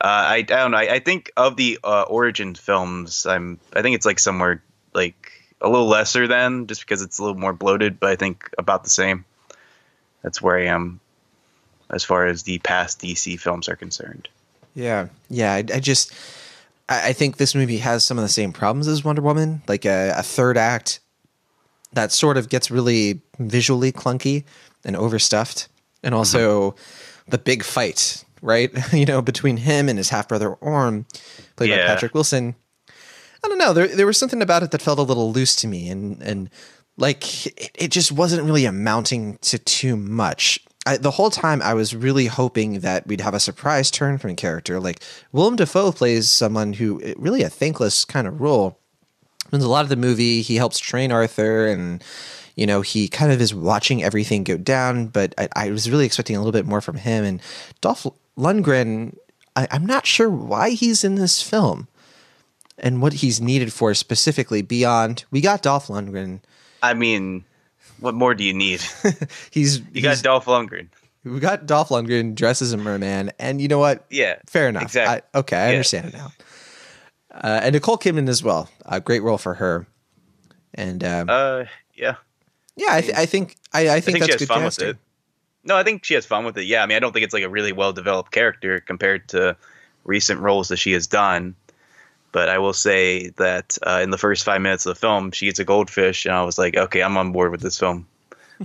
uh, 0.00 0.06
I, 0.06 0.36
I 0.36 0.42
don't 0.42 0.70
know. 0.70 0.78
I, 0.78 0.94
I 0.94 0.98
think 1.00 1.32
of 1.36 1.56
the 1.56 1.78
uh, 1.82 2.02
origin 2.02 2.54
films, 2.54 3.26
I'm. 3.26 3.58
I 3.74 3.82
think 3.82 3.96
it's 3.96 4.06
like 4.06 4.20
somewhere 4.20 4.62
like 4.94 5.19
a 5.60 5.68
little 5.68 5.86
lesser 5.86 6.26
than 6.26 6.66
just 6.66 6.80
because 6.80 7.02
it's 7.02 7.18
a 7.18 7.22
little 7.22 7.38
more 7.38 7.52
bloated, 7.52 8.00
but 8.00 8.10
I 8.10 8.16
think 8.16 8.50
about 8.58 8.84
the 8.84 8.90
same. 8.90 9.24
That's 10.22 10.40
where 10.40 10.58
I 10.58 10.66
am 10.66 11.00
as 11.90 12.04
far 12.04 12.26
as 12.26 12.44
the 12.44 12.58
past 12.60 13.00
DC 13.00 13.38
films 13.38 13.68
are 13.68 13.76
concerned. 13.76 14.28
Yeah, 14.74 15.08
yeah. 15.28 15.52
I, 15.52 15.58
I 15.58 15.80
just, 15.80 16.12
I, 16.88 17.08
I 17.08 17.12
think 17.12 17.36
this 17.36 17.54
movie 17.54 17.78
has 17.78 18.04
some 18.04 18.18
of 18.18 18.22
the 18.22 18.28
same 18.28 18.52
problems 18.52 18.88
as 18.88 19.04
Wonder 19.04 19.22
Woman, 19.22 19.62
like 19.66 19.84
a, 19.84 20.14
a 20.16 20.22
third 20.22 20.56
act 20.56 21.00
that 21.92 22.12
sort 22.12 22.36
of 22.36 22.48
gets 22.48 22.70
really 22.70 23.20
visually 23.38 23.92
clunky 23.92 24.44
and 24.84 24.96
overstuffed, 24.96 25.68
and 26.02 26.14
also 26.14 26.74
the 27.28 27.38
big 27.38 27.64
fight, 27.64 28.24
right? 28.40 28.70
you 28.92 29.04
know, 29.04 29.20
between 29.20 29.56
him 29.58 29.88
and 29.88 29.98
his 29.98 30.08
half 30.10 30.28
brother 30.28 30.50
Orm, 30.54 31.06
played 31.56 31.70
by 31.70 31.78
Patrick 31.78 32.14
Wilson. 32.14 32.54
I 33.42 33.48
don't 33.48 33.58
know. 33.58 33.72
There, 33.72 33.88
there 33.88 34.06
was 34.06 34.18
something 34.18 34.42
about 34.42 34.62
it 34.62 34.70
that 34.70 34.82
felt 34.82 34.98
a 34.98 35.02
little 35.02 35.32
loose 35.32 35.56
to 35.56 35.66
me, 35.66 35.88
and 35.88 36.20
and 36.22 36.50
like 36.96 37.46
it, 37.46 37.70
it 37.74 37.88
just 37.90 38.12
wasn't 38.12 38.44
really 38.44 38.66
amounting 38.66 39.38
to 39.38 39.58
too 39.58 39.96
much. 39.96 40.60
I, 40.86 40.96
the 40.96 41.10
whole 41.10 41.30
time, 41.30 41.60
I 41.62 41.74
was 41.74 41.94
really 41.94 42.26
hoping 42.26 42.80
that 42.80 43.06
we'd 43.06 43.20
have 43.20 43.34
a 43.34 43.40
surprise 43.40 43.90
turn 43.90 44.18
from 44.18 44.30
a 44.30 44.34
character. 44.34 44.80
Like 44.80 45.02
Willem 45.32 45.56
Dafoe 45.56 45.92
plays 45.92 46.30
someone 46.30 46.74
who 46.74 47.00
eh, 47.02 47.14
really 47.16 47.42
a 47.42 47.50
thankless 47.50 48.04
kind 48.04 48.26
of 48.26 48.40
role. 48.40 48.78
In 49.52 49.60
a 49.60 49.66
lot 49.66 49.84
of 49.84 49.88
the 49.88 49.96
movie, 49.96 50.42
he 50.42 50.56
helps 50.56 50.78
train 50.78 51.10
Arthur, 51.10 51.66
and 51.66 52.04
you 52.56 52.66
know 52.66 52.82
he 52.82 53.08
kind 53.08 53.32
of 53.32 53.40
is 53.40 53.54
watching 53.54 54.02
everything 54.02 54.44
go 54.44 54.56
down. 54.58 55.06
But 55.06 55.34
I, 55.38 55.48
I 55.56 55.70
was 55.70 55.90
really 55.90 56.06
expecting 56.06 56.36
a 56.36 56.40
little 56.40 56.52
bit 56.52 56.66
more 56.66 56.80
from 56.80 56.96
him. 56.96 57.24
And 57.24 57.42
Dolph 57.80 58.06
Lundgren, 58.36 59.16
I, 59.56 59.66
I'm 59.70 59.86
not 59.86 60.06
sure 60.06 60.28
why 60.28 60.70
he's 60.70 61.04
in 61.04 61.14
this 61.14 61.42
film 61.42 61.88
and 62.80 63.00
what 63.02 63.12
he's 63.14 63.40
needed 63.40 63.72
for 63.72 63.94
specifically 63.94 64.62
beyond 64.62 65.24
we 65.30 65.40
got 65.40 65.62
Dolph 65.62 65.86
Lundgren. 65.88 66.40
I 66.82 66.94
mean, 66.94 67.44
what 68.00 68.14
more 68.14 68.34
do 68.34 68.42
you 68.42 68.54
need? 68.54 68.82
He's 69.50 69.78
You 69.78 69.84
he's- 69.94 70.22
got 70.22 70.24
Dolph 70.24 70.46
Lundgren. 70.46 70.88
we 71.24 71.38
got 71.40 71.66
Dolph 71.66 71.90
Lundgren 71.90 72.34
dressed 72.34 72.62
as 72.62 72.72
a 72.72 72.76
merman, 72.78 73.30
and 73.38 73.60
you 73.60 73.68
know 73.68 73.78
what? 73.78 74.06
Yeah. 74.10 74.36
Fair 74.46 74.68
enough. 74.68 74.82
Exactly. 74.84 75.28
I, 75.34 75.38
okay, 75.40 75.56
I 75.56 75.64
Yeah. 75.66 75.72
understand 75.72 76.06
it 76.08 76.14
now. 76.14 76.32
Uh, 77.32 77.60
and 77.62 77.74
Nicole 77.74 77.98
Kidman 77.98 78.28
as 78.28 78.42
well. 78.42 78.68
A 78.86 79.00
great 79.00 79.22
role 79.22 79.38
for 79.38 79.54
her. 79.54 79.86
And 80.74 81.04
um, 81.04 81.28
Uh, 81.28 81.64
yeah. 81.94 82.14
yeah, 82.76 82.86
I, 82.90 83.00
th- 83.02 83.14
I 83.14 83.26
think 83.26 83.56
I, 83.72 83.88
I 83.88 83.94
I 83.96 84.00
think 84.00 84.16
think 84.16 84.16
she 84.16 84.20
that's 84.20 84.32
has 84.32 84.38
good 84.40 84.48
fun 84.54 84.62
casting. 84.62 84.86
with 84.88 84.96
it. 84.96 85.02
No, 85.62 85.76
I 85.76 85.82
think 85.82 86.04
she 86.04 86.14
has 86.14 86.24
fun 86.24 86.44
with 86.46 86.56
it. 86.56 86.64
Yeah, 86.64 86.82
I 86.82 86.86
mean, 86.86 86.96
I 86.96 87.00
don't 87.00 87.12
think 87.12 87.24
it's 87.24 87.34
like 87.34 87.42
a 87.42 87.48
really 87.50 87.72
well 87.72 87.92
developed 87.92 88.32
character 88.32 88.80
compared 88.80 89.28
to 89.28 89.56
recent 90.04 90.40
roles 90.40 90.68
that 90.68 90.78
she 90.78 90.92
has 90.92 91.06
done. 91.06 91.54
But 92.32 92.48
I 92.48 92.58
will 92.58 92.72
say 92.72 93.30
that 93.38 93.76
uh, 93.86 94.00
in 94.02 94.10
the 94.10 94.18
first 94.18 94.44
five 94.44 94.60
minutes 94.60 94.86
of 94.86 94.94
the 94.94 95.00
film, 95.00 95.32
she 95.32 95.46
gets 95.46 95.58
a 95.58 95.64
goldfish, 95.64 96.26
and 96.26 96.34
I 96.34 96.42
was 96.44 96.58
like, 96.58 96.76
okay, 96.76 97.02
I'm 97.02 97.16
on 97.16 97.32
board 97.32 97.50
with 97.50 97.60
this 97.60 97.78
film. 97.78 98.06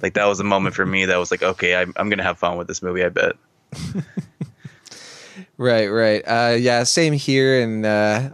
Like 0.01 0.13
that 0.15 0.25
was 0.25 0.39
a 0.39 0.43
moment 0.43 0.75
for 0.75 0.86
me 0.86 1.06
that 1.06 1.17
was 1.17 1.32
like, 1.32 1.41
okay, 1.41 1.75
I'm, 1.75 1.93
I'm 1.95 2.10
gonna 2.10 2.23
have 2.23 2.38
fun 2.38 2.58
with 2.58 2.67
this 2.67 2.82
movie. 2.84 3.04
I 3.04 3.10
bet. 3.10 3.34
Right, 5.58 5.88
right. 5.88 6.21
Uh, 6.25 6.56
yeah, 6.56 6.84
same 6.84 7.13
here. 7.13 7.62
And 7.62 7.86
uh, 7.86 8.30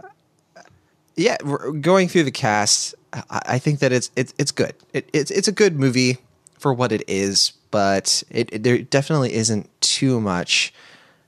yeah, 1.16 1.36
going 1.80 2.08
through 2.08 2.24
the 2.24 2.30
cast, 2.32 2.94
I, 3.12 3.22
I 3.46 3.58
think 3.58 3.80
that 3.80 3.92
it's 3.92 4.10
it's 4.16 4.34
it's 4.38 4.50
good. 4.52 4.74
It, 4.92 5.08
it's 5.12 5.30
it's 5.30 5.48
a 5.48 5.52
good 5.52 5.78
movie 5.78 6.18
for 6.58 6.72
what 6.72 6.92
it 6.92 7.02
is, 7.08 7.52
but 7.70 8.22
it, 8.30 8.52
it- 8.52 8.62
there 8.62 8.78
definitely 8.78 9.34
isn't 9.34 9.68
too 9.80 10.20
much 10.20 10.72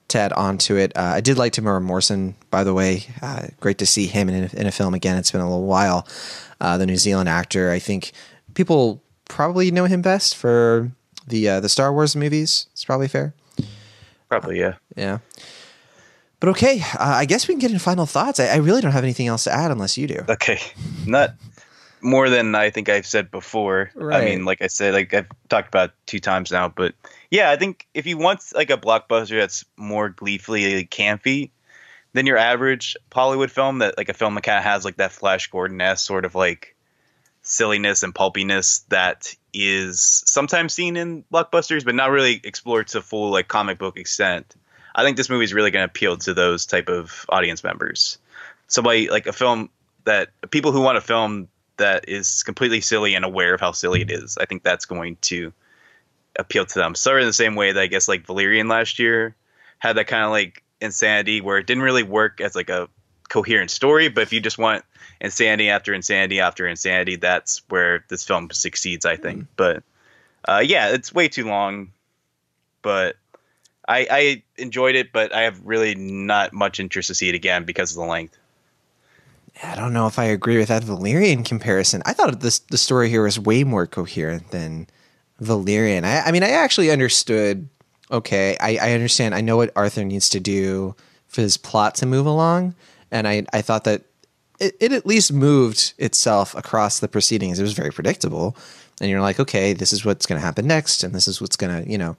to 0.08 0.18
add 0.18 0.32
on 0.32 0.58
to 0.58 0.76
it. 0.76 0.96
Uh, 0.96 1.02
I 1.02 1.20
did 1.20 1.38
like 1.38 1.52
Temuera 1.52 1.82
Morrison, 1.82 2.34
by 2.50 2.64
the 2.64 2.74
way. 2.74 3.04
Uh, 3.22 3.48
great 3.60 3.78
to 3.78 3.86
see 3.86 4.06
him 4.06 4.28
in 4.28 4.44
a, 4.44 4.60
in 4.60 4.66
a 4.66 4.72
film 4.72 4.94
again. 4.94 5.16
It's 5.16 5.30
been 5.30 5.40
a 5.40 5.48
little 5.48 5.66
while. 5.66 6.06
Uh, 6.60 6.78
the 6.78 6.86
New 6.86 6.96
Zealand 6.96 7.28
actor. 7.28 7.70
I 7.70 7.78
think 7.78 8.12
people 8.54 9.02
probably 9.26 9.70
know 9.70 9.84
him 9.86 10.02
best 10.02 10.36
for 10.36 10.92
the 11.26 11.48
uh, 11.48 11.60
the 11.60 11.68
Star 11.68 11.92
Wars 11.92 12.14
movies. 12.14 12.66
It's 12.72 12.84
probably 12.84 13.08
fair. 13.08 13.34
Probably, 14.28 14.58
yeah. 14.58 14.74
Yeah. 14.96 15.18
But 16.40 16.50
okay, 16.50 16.80
uh, 16.80 16.98
I 16.98 17.24
guess 17.24 17.48
we 17.48 17.54
can 17.54 17.60
get 17.60 17.70
into 17.70 17.82
final 17.82 18.06
thoughts. 18.06 18.38
I, 18.38 18.46
I 18.46 18.56
really 18.56 18.82
don't 18.82 18.92
have 18.92 19.04
anything 19.04 19.28
else 19.28 19.44
to 19.44 19.52
add 19.52 19.70
unless 19.70 19.96
you 19.96 20.06
do. 20.06 20.24
Okay, 20.28 20.60
not 21.06 21.34
more 22.02 22.28
than 22.28 22.54
I 22.54 22.70
think 22.70 22.88
I've 22.88 23.06
said 23.06 23.30
before. 23.30 23.90
Right. 23.94 24.22
I 24.22 24.24
mean, 24.26 24.44
like 24.44 24.60
I 24.60 24.66
said, 24.66 24.94
like 24.94 25.14
I've 25.14 25.28
talked 25.48 25.68
about 25.68 25.92
two 26.06 26.20
times 26.20 26.52
now, 26.52 26.68
but 26.68 26.94
yeah, 27.34 27.50
I 27.50 27.56
think 27.56 27.88
if 27.94 28.06
you 28.06 28.16
want 28.16 28.44
like 28.54 28.70
a 28.70 28.76
blockbuster 28.76 29.40
that's 29.40 29.64
more 29.76 30.08
gleefully 30.08 30.84
campy 30.84 31.50
than 32.12 32.26
your 32.26 32.36
average 32.36 32.96
Hollywood 33.12 33.50
film, 33.50 33.80
that 33.80 33.98
like 33.98 34.08
a 34.08 34.14
film 34.14 34.36
that 34.36 34.44
kind 34.44 34.56
of 34.56 34.62
has 34.62 34.84
like 34.84 34.98
that 34.98 35.10
Flash 35.10 35.50
Gordon 35.50 35.80
esque 35.80 36.06
sort 36.06 36.24
of 36.24 36.36
like 36.36 36.76
silliness 37.42 38.04
and 38.04 38.14
pulpiness 38.14 38.86
that 38.90 39.34
is 39.52 40.22
sometimes 40.26 40.74
seen 40.74 40.96
in 40.96 41.24
blockbusters, 41.32 41.84
but 41.84 41.96
not 41.96 42.12
really 42.12 42.40
explored 42.44 42.86
to 42.88 43.02
full 43.02 43.32
like 43.32 43.48
comic 43.48 43.78
book 43.78 43.98
extent. 43.98 44.54
I 44.94 45.02
think 45.02 45.16
this 45.16 45.28
movie 45.28 45.44
is 45.44 45.52
really 45.52 45.72
going 45.72 45.82
to 45.82 45.90
appeal 45.90 46.16
to 46.18 46.34
those 46.34 46.66
type 46.66 46.88
of 46.88 47.26
audience 47.30 47.64
members. 47.64 48.16
Somebody 48.68 49.10
like 49.10 49.26
a 49.26 49.32
film 49.32 49.70
that 50.04 50.28
people 50.52 50.70
who 50.70 50.82
want 50.82 50.98
a 50.98 51.00
film 51.00 51.48
that 51.78 52.08
is 52.08 52.44
completely 52.44 52.80
silly 52.80 53.16
and 53.16 53.24
aware 53.24 53.54
of 53.54 53.60
how 53.60 53.72
silly 53.72 54.02
it 54.02 54.10
is. 54.12 54.38
I 54.38 54.44
think 54.44 54.62
that's 54.62 54.84
going 54.84 55.16
to 55.22 55.52
appeal 56.38 56.66
to 56.66 56.78
them. 56.78 56.94
Sort 56.94 57.18
of 57.18 57.22
in 57.22 57.28
the 57.28 57.32
same 57.32 57.54
way 57.54 57.72
that 57.72 57.80
I 57.80 57.86
guess 57.86 58.08
like 58.08 58.26
Valerian 58.26 58.68
last 58.68 58.98
year 58.98 59.34
had 59.78 59.96
that 59.96 60.06
kind 60.06 60.24
of 60.24 60.30
like 60.30 60.62
insanity 60.80 61.40
where 61.40 61.58
it 61.58 61.66
didn't 61.66 61.82
really 61.82 62.02
work 62.02 62.40
as 62.40 62.54
like 62.54 62.70
a 62.70 62.88
coherent 63.28 63.70
story, 63.70 64.08
but 64.08 64.22
if 64.22 64.32
you 64.32 64.40
just 64.40 64.58
want 64.58 64.84
insanity 65.20 65.70
after 65.70 65.94
insanity 65.94 66.40
after 66.40 66.66
insanity, 66.66 67.16
that's 67.16 67.62
where 67.68 68.04
this 68.08 68.24
film 68.24 68.50
succeeds, 68.50 69.04
I 69.04 69.16
think. 69.16 69.46
But 69.56 69.82
uh, 70.46 70.62
yeah, 70.64 70.90
it's 70.90 71.12
way 71.12 71.28
too 71.28 71.46
long, 71.46 71.92
but 72.82 73.16
I, 73.88 74.06
I 74.10 74.42
enjoyed 74.56 74.94
it, 74.94 75.12
but 75.12 75.34
I 75.34 75.42
have 75.42 75.60
really 75.64 75.94
not 75.94 76.52
much 76.52 76.80
interest 76.80 77.08
to 77.08 77.14
see 77.14 77.28
it 77.28 77.34
again 77.34 77.64
because 77.64 77.90
of 77.90 77.96
the 77.96 78.04
length. 78.04 78.36
I 79.62 79.76
don't 79.76 79.92
know 79.92 80.06
if 80.06 80.18
I 80.18 80.24
agree 80.24 80.58
with 80.58 80.68
that 80.68 80.82
Valerian 80.82 81.44
comparison. 81.44 82.02
I 82.04 82.12
thought 82.12 82.40
this 82.40 82.58
the 82.58 82.78
story 82.78 83.08
here 83.08 83.22
was 83.22 83.38
way 83.38 83.62
more 83.62 83.86
coherent 83.86 84.50
than 84.50 84.88
Valerian. 85.40 86.04
I, 86.04 86.22
I 86.22 86.32
mean, 86.32 86.42
I 86.42 86.50
actually 86.50 86.90
understood. 86.90 87.68
Okay, 88.10 88.56
I, 88.60 88.76
I 88.76 88.92
understand. 88.92 89.34
I 89.34 89.40
know 89.40 89.56
what 89.56 89.72
Arthur 89.74 90.04
needs 90.04 90.28
to 90.30 90.40
do 90.40 90.94
for 91.26 91.40
his 91.40 91.56
plot 91.56 91.94
to 91.96 92.06
move 92.06 92.26
along, 92.26 92.74
and 93.10 93.26
I 93.26 93.44
I 93.52 93.62
thought 93.62 93.84
that 93.84 94.02
it, 94.60 94.76
it 94.80 94.92
at 94.92 95.06
least 95.06 95.32
moved 95.32 95.94
itself 95.98 96.54
across 96.54 97.00
the 97.00 97.08
proceedings. 97.08 97.58
It 97.58 97.62
was 97.62 97.72
very 97.72 97.90
predictable, 97.90 98.56
and 99.00 99.10
you're 99.10 99.20
like, 99.20 99.40
okay, 99.40 99.72
this 99.72 99.92
is 99.92 100.04
what's 100.04 100.26
going 100.26 100.40
to 100.40 100.44
happen 100.44 100.66
next, 100.66 101.02
and 101.02 101.14
this 101.14 101.26
is 101.26 101.40
what's 101.40 101.56
going 101.56 101.84
to 101.84 101.90
you 101.90 101.98
know 101.98 102.16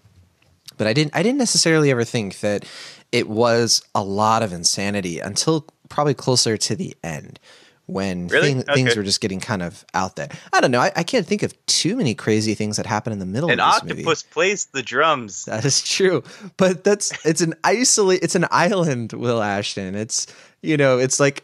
but 0.78 0.88
I 0.88 0.94
didn't 0.94 1.16
I 1.16 1.24
didn't 1.24 1.40
necessarily 1.40 1.92
ever 1.92 2.04
think 2.04 2.40
that 2.40 2.66
it 3.12 3.28
was 3.30 3.82
a 3.94 4.04
lot 4.04 4.44
of 4.44 4.54
insanity 4.54 5.20
until 5.20 5.66
probably 5.90 6.14
closer 6.14 6.58
to 6.58 6.76
the 6.76 6.96
end 7.04 7.40
when 7.88 8.28
Really? 8.28 8.54
thing, 8.54 8.64
things 8.64 8.96
were 8.96 9.04
just 9.04 9.22
getting 9.22 9.40
kind 9.40 9.62
of 9.62 9.86
out 9.94 10.16
there. 10.16 10.30
I 10.52 10.60
don't 10.62 10.72
know. 10.72 10.80
I, 10.82 10.92
I 10.96 11.04
can't 11.04 11.26
think 11.26 11.44
of 11.44 11.54
too 11.68 11.96
many 11.96 12.16
crazy 12.16 12.56
things 12.56 12.78
that 12.78 12.86
happen 12.86 13.14
in 13.14 13.20
the 13.20 13.26
middle 13.26 13.50
An 13.52 13.60
of 13.60 13.74
this 13.74 13.84
movie. 13.84 14.02
octopus 14.02 14.24
plays 14.24 14.66
the 14.66 14.82
drums. 14.82 15.46
That 15.46 15.66
is 15.66 15.82
true, 15.84 16.24
but 16.58 16.84
that's 16.84 17.14
it's 17.26 17.42
an 17.42 17.54
isolate. 17.64 18.24
It's 18.24 18.36
an 18.36 18.46
island, 18.52 19.14
Will 19.14 19.42
Ashton. 19.42 19.94
It's 19.96 20.26
you 20.62 20.78
know, 20.78 20.98
it's 20.98 21.20
like 21.20 21.44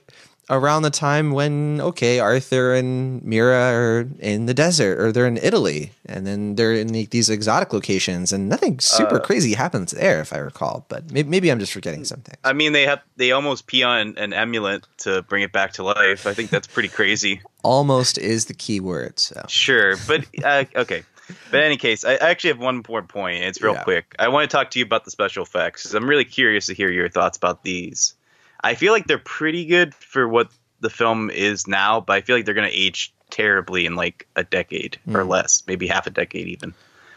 around 0.51 0.83
the 0.83 0.89
time 0.91 1.31
when 1.31 1.79
okay 1.81 2.19
arthur 2.19 2.73
and 2.75 3.23
mera 3.23 3.73
are 3.73 4.07
in 4.19 4.45
the 4.47 4.53
desert 4.53 4.99
or 4.99 5.11
they're 5.11 5.25
in 5.25 5.37
italy 5.37 5.91
and 6.05 6.27
then 6.27 6.55
they're 6.55 6.73
in 6.73 6.87
the, 6.89 7.05
these 7.07 7.29
exotic 7.29 7.71
locations 7.73 8.33
and 8.33 8.49
nothing 8.49 8.77
super 8.79 9.15
Uh, 9.15 9.19
crazy 9.19 9.53
happens 9.53 9.91
there 9.91 10.19
if 10.21 10.33
i 10.33 10.37
recall 10.37 10.85
but 10.89 11.09
maybe, 11.11 11.29
maybe 11.29 11.49
i'm 11.51 11.59
just 11.59 11.71
forgetting 11.73 12.03
something 12.05 12.35
I 12.43 12.53
mean, 12.53 12.73
they 12.73 12.85
have 12.85 13.01
they 13.17 13.31
almost 13.31 13.65
pee 13.67 13.83
on 13.83 14.17
an 14.17 14.31
emulant 14.31 14.83
to 14.99 15.21
bring 15.23 15.43
it 15.43 15.51
back 15.51 15.73
to 15.73 15.83
life. 15.83 16.25
I 16.27 16.33
think 16.33 16.49
that's 16.49 16.67
pretty 16.67 16.89
crazy. 16.89 17.41
almost 17.63 18.17
is 18.17 18.45
the 18.45 18.53
key 18.53 18.79
word 18.79 19.19
so 19.19 19.41
Sure, 19.47 19.95
but 20.07 20.25
uh, 20.43 20.65
okay. 20.75 21.03
But 21.49 21.59
in 21.61 21.65
any 21.65 21.77
case, 21.77 22.03
I 22.03 22.15
actually 22.15 22.49
have 22.49 22.59
one 22.59 22.83
more 22.89 23.03
point. 23.03 23.43
It's 23.43 23.61
real 23.61 23.73
Yeah. 23.73 23.83
quick. 23.83 24.15
I 24.19 24.27
want 24.27 24.49
to 24.49 24.53
talk 24.57 24.71
to 24.71 24.79
you 24.79 24.85
about 24.85 25.05
the 25.05 25.11
special 25.11 25.43
effects. 25.43 25.93
I'm 25.93 26.09
really 26.09 26.25
curious 26.25 26.65
to 26.65 26.73
hear 26.73 26.89
your 26.91 27.07
thoughts 27.07 27.37
about 27.37 27.63
these. 27.63 28.15
I 28.63 28.75
feel 28.75 28.93
like 28.93 29.07
they're 29.07 29.17
pretty 29.17 29.65
good 29.65 29.93
for 29.95 30.27
what 30.27 30.51
the 30.79 30.89
film 30.89 31.29
is 31.29 31.67
now, 31.67 32.01
but 32.01 32.13
I 32.13 32.21
feel 32.21 32.35
like 32.35 32.45
they're 32.45 32.53
going 32.53 32.69
to 32.69 32.75
age 32.75 33.13
terribly 33.29 33.85
in 33.85 33.95
like 33.95 34.27
a 34.35 34.43
decade 34.43 34.99
or 35.13 35.23
hmm. 35.23 35.29
less, 35.29 35.63
maybe 35.67 35.87
half 35.87 36.05
a 36.05 36.09
decade 36.09 36.47
even. 36.47 36.73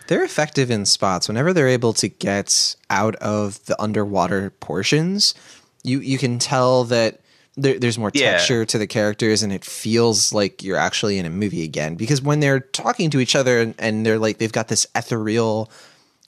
they're 0.07 0.23
effective 0.23 0.71
in 0.71 0.85
spots 0.85 1.29
whenever 1.29 1.53
they're 1.53 1.67
able 1.69 1.93
to 1.95 2.09
get 2.09 2.77
out 2.91 3.17
of 3.17 3.65
the 3.65 3.81
underwater 3.83 4.51
portions 4.51 5.35
you 5.83 5.99
you 6.01 6.19
can 6.19 6.39
tell 6.39 6.85
that 6.85 7.21
there, 7.57 7.79
there's 7.79 7.99
more 7.99 8.11
Yeah. 8.15 8.33
texture 8.33 8.65
to 8.67 8.79
the 8.79 8.87
characters 8.87 9.43
and 9.43 9.53
it 9.53 9.65
feels 9.65 10.33
like 10.33 10.63
you're 10.63 10.77
actually 10.77 11.19
in 11.19 11.25
a 11.27 11.31
movie 11.31 11.65
again 11.65 11.95
because 11.95 12.21
when 12.21 12.41
they're 12.41 12.61
talking 12.61 13.11
to 13.11 13.19
each 13.21 13.35
other 13.35 13.61
and, 13.61 13.75
and 13.79 14.05
they're 14.05 14.19
like 14.19 14.39
they've 14.39 14.53
got 14.53 14.69
this 14.69 14.87
ethereal 14.95 15.71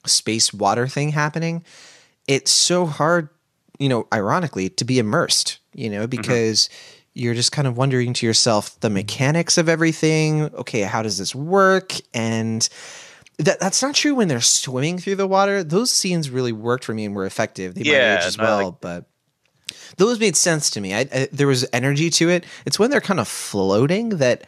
space 0.05 0.51
water 0.53 0.87
thing 0.87 1.09
happening 1.09 1.63
it's 2.27 2.51
so 2.51 2.85
hard 2.87 3.29
you 3.79 3.89
know 3.89 4.07
ironically 4.13 4.69
to 4.69 4.85
be 4.85 4.99
immersed 4.99 5.59
you 5.73 5.89
know 5.89 6.07
mm-hmm. 6.07 6.21
because 6.21 6.69
you're 7.13 7.33
just 7.33 7.51
kind 7.51 7.67
of 7.67 7.77
wondering 7.77 8.13
to 8.13 8.25
yourself 8.25 8.79
the 8.81 8.89
mechanics 8.89 9.57
of 9.57 9.67
everything 9.69 10.43
okay 10.55 10.81
how 10.81 11.01
does 11.01 11.17
this 11.17 11.33
work 11.35 11.93
and 12.13 12.69
that 13.39 13.59
that's 13.59 13.81
not 13.83 13.93
true 13.93 14.15
when 14.15 14.27
they're 14.27 14.41
swimming 14.41 14.97
through 14.97 15.15
the 15.15 15.27
water. 15.27 15.63
Those 15.63 15.91
scenes 15.91 16.31
really 16.31 16.51
worked 16.51 16.83
for 16.83 16.95
me 16.95 17.05
and 17.05 17.15
were 17.15 17.25
effective. 17.27 17.75
They 17.75 17.81
Yeah, 17.83 18.15
might 18.15 18.21
age 18.21 18.27
as 18.27 18.37
well, 18.37 18.63
like- 18.71 18.81
but 18.81 19.05
those 19.97 20.19
made 20.19 20.35
sense 20.35 20.71
to 20.71 20.81
me. 20.81 20.95
I, 20.95 20.99
I, 21.13 21.27
there 21.31 21.45
was 21.45 21.63
energy 21.71 22.09
to 22.09 22.29
it. 22.29 22.45
It's 22.65 22.79
when 22.79 22.89
they're 22.89 22.99
kind 22.99 23.19
of 23.19 23.27
floating 23.27 24.09
that 24.17 24.45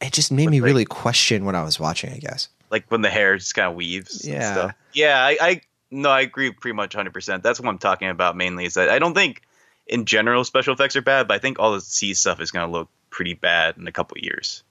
it 0.00 0.14
just 0.14 0.32
made 0.32 0.48
me 0.48 0.60
like- 0.60 0.66
really 0.66 0.84
question 0.86 1.44
what 1.44 1.54
I 1.54 1.62
was 1.62 1.78
watching. 1.78 2.10
I 2.10 2.16
guess. 2.16 2.48
Like 2.70 2.90
when 2.90 3.02
the 3.02 3.10
hair 3.10 3.36
just 3.36 3.54
kind 3.54 3.68
of 3.68 3.74
weaves. 3.74 4.24
and 4.24 4.32
Yeah. 4.32 4.52
stuff. 4.52 4.72
Yeah. 4.94 5.22
I, 5.22 5.36
I 5.38 5.60
no, 5.90 6.10
I 6.10 6.20
agree 6.22 6.50
pretty 6.50 6.74
much 6.74 6.94
100. 6.94 7.12
percent 7.12 7.42
That's 7.42 7.60
what 7.60 7.68
I'm 7.68 7.78
talking 7.78 8.08
about 8.08 8.36
mainly. 8.36 8.64
Is 8.64 8.74
that 8.74 8.88
I 8.88 8.98
don't 8.98 9.14
think 9.14 9.42
in 9.86 10.04
general 10.04 10.44
special 10.44 10.74
effects 10.74 10.96
are 10.96 11.02
bad, 11.02 11.28
but 11.28 11.34
I 11.34 11.38
think 11.38 11.58
all 11.58 11.72
the 11.72 11.80
sea 11.80 12.14
stuff 12.14 12.40
is 12.40 12.50
going 12.50 12.66
to 12.66 12.72
look 12.72 12.88
pretty 13.10 13.34
bad 13.34 13.76
in 13.76 13.86
a 13.86 13.92
couple 13.92 14.18
years. 14.18 14.62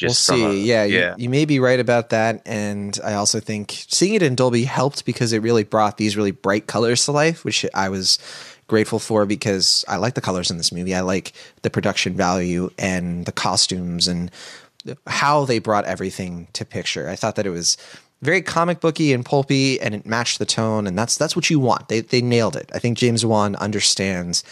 we'll 0.00 0.12
see. 0.12 0.44
a- 0.44 0.52
yeah, 0.52 0.84
yeah. 0.84 1.14
You, 1.16 1.24
you 1.24 1.28
may 1.30 1.44
be 1.44 1.60
right 1.60 1.80
about 1.80 2.10
that, 2.10 2.42
and 2.46 2.98
I 3.04 3.14
also 3.14 3.40
think 3.40 3.84
seeing 3.88 4.14
it 4.14 4.22
in 4.22 4.34
Dolby 4.34 4.64
helped 4.64 5.04
because 5.04 5.32
it 5.32 5.40
really 5.40 5.64
brought 5.64 5.96
these 5.96 6.16
really 6.16 6.30
bright 6.30 6.66
colors 6.66 7.04
to 7.06 7.12
life, 7.12 7.44
which 7.44 7.64
I 7.74 7.88
was 7.88 8.18
grateful 8.66 8.98
for 8.98 9.24
because 9.24 9.84
I 9.88 9.96
like 9.96 10.14
the 10.14 10.20
colors 10.20 10.50
in 10.50 10.58
this 10.58 10.72
movie. 10.72 10.94
I 10.94 11.00
like 11.00 11.32
the 11.62 11.70
production 11.70 12.14
value 12.14 12.70
and 12.78 13.24
the 13.24 13.32
costumes 13.32 14.06
and 14.06 14.30
how 15.06 15.44
they 15.44 15.58
brought 15.58 15.86
everything 15.86 16.48
to 16.52 16.64
picture. 16.64 17.08
I 17.08 17.16
thought 17.16 17.36
that 17.36 17.46
it 17.46 17.50
was 17.50 17.76
very 18.22 18.42
comic 18.42 18.80
booky 18.80 19.12
and 19.12 19.24
pulpy, 19.24 19.80
and 19.80 19.94
it 19.94 20.04
matched 20.06 20.38
the 20.38 20.46
tone, 20.46 20.86
and 20.86 20.98
that's 20.98 21.16
that's 21.16 21.36
what 21.36 21.50
you 21.50 21.60
want. 21.60 21.88
They 21.88 22.00
they 22.00 22.20
nailed 22.20 22.56
it. 22.56 22.70
I 22.74 22.78
think 22.78 22.98
James 22.98 23.24
Wan 23.24 23.56
understands 23.56 24.44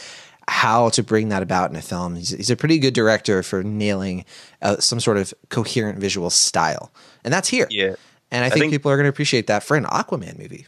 how 0.48 0.90
to 0.90 1.02
bring 1.02 1.28
that 1.30 1.42
about 1.42 1.70
in 1.70 1.76
a 1.76 1.82
film. 1.82 2.14
He's, 2.14 2.30
he's 2.30 2.50
a 2.50 2.56
pretty 2.56 2.78
good 2.78 2.94
director 2.94 3.42
for 3.42 3.64
nailing 3.64 4.24
uh, 4.62 4.76
some 4.78 5.00
sort 5.00 5.16
of 5.16 5.34
coherent 5.48 5.98
visual 5.98 6.30
style, 6.30 6.92
and 7.24 7.34
that's 7.34 7.48
here. 7.48 7.66
Yeah. 7.70 7.96
and 8.30 8.44
I 8.44 8.48
think, 8.50 8.62
think- 8.62 8.72
people 8.72 8.90
are 8.92 8.96
going 8.96 9.04
to 9.06 9.10
appreciate 9.10 9.48
that 9.48 9.64
for 9.64 9.76
an 9.76 9.84
Aquaman 9.84 10.38
movie. 10.38 10.66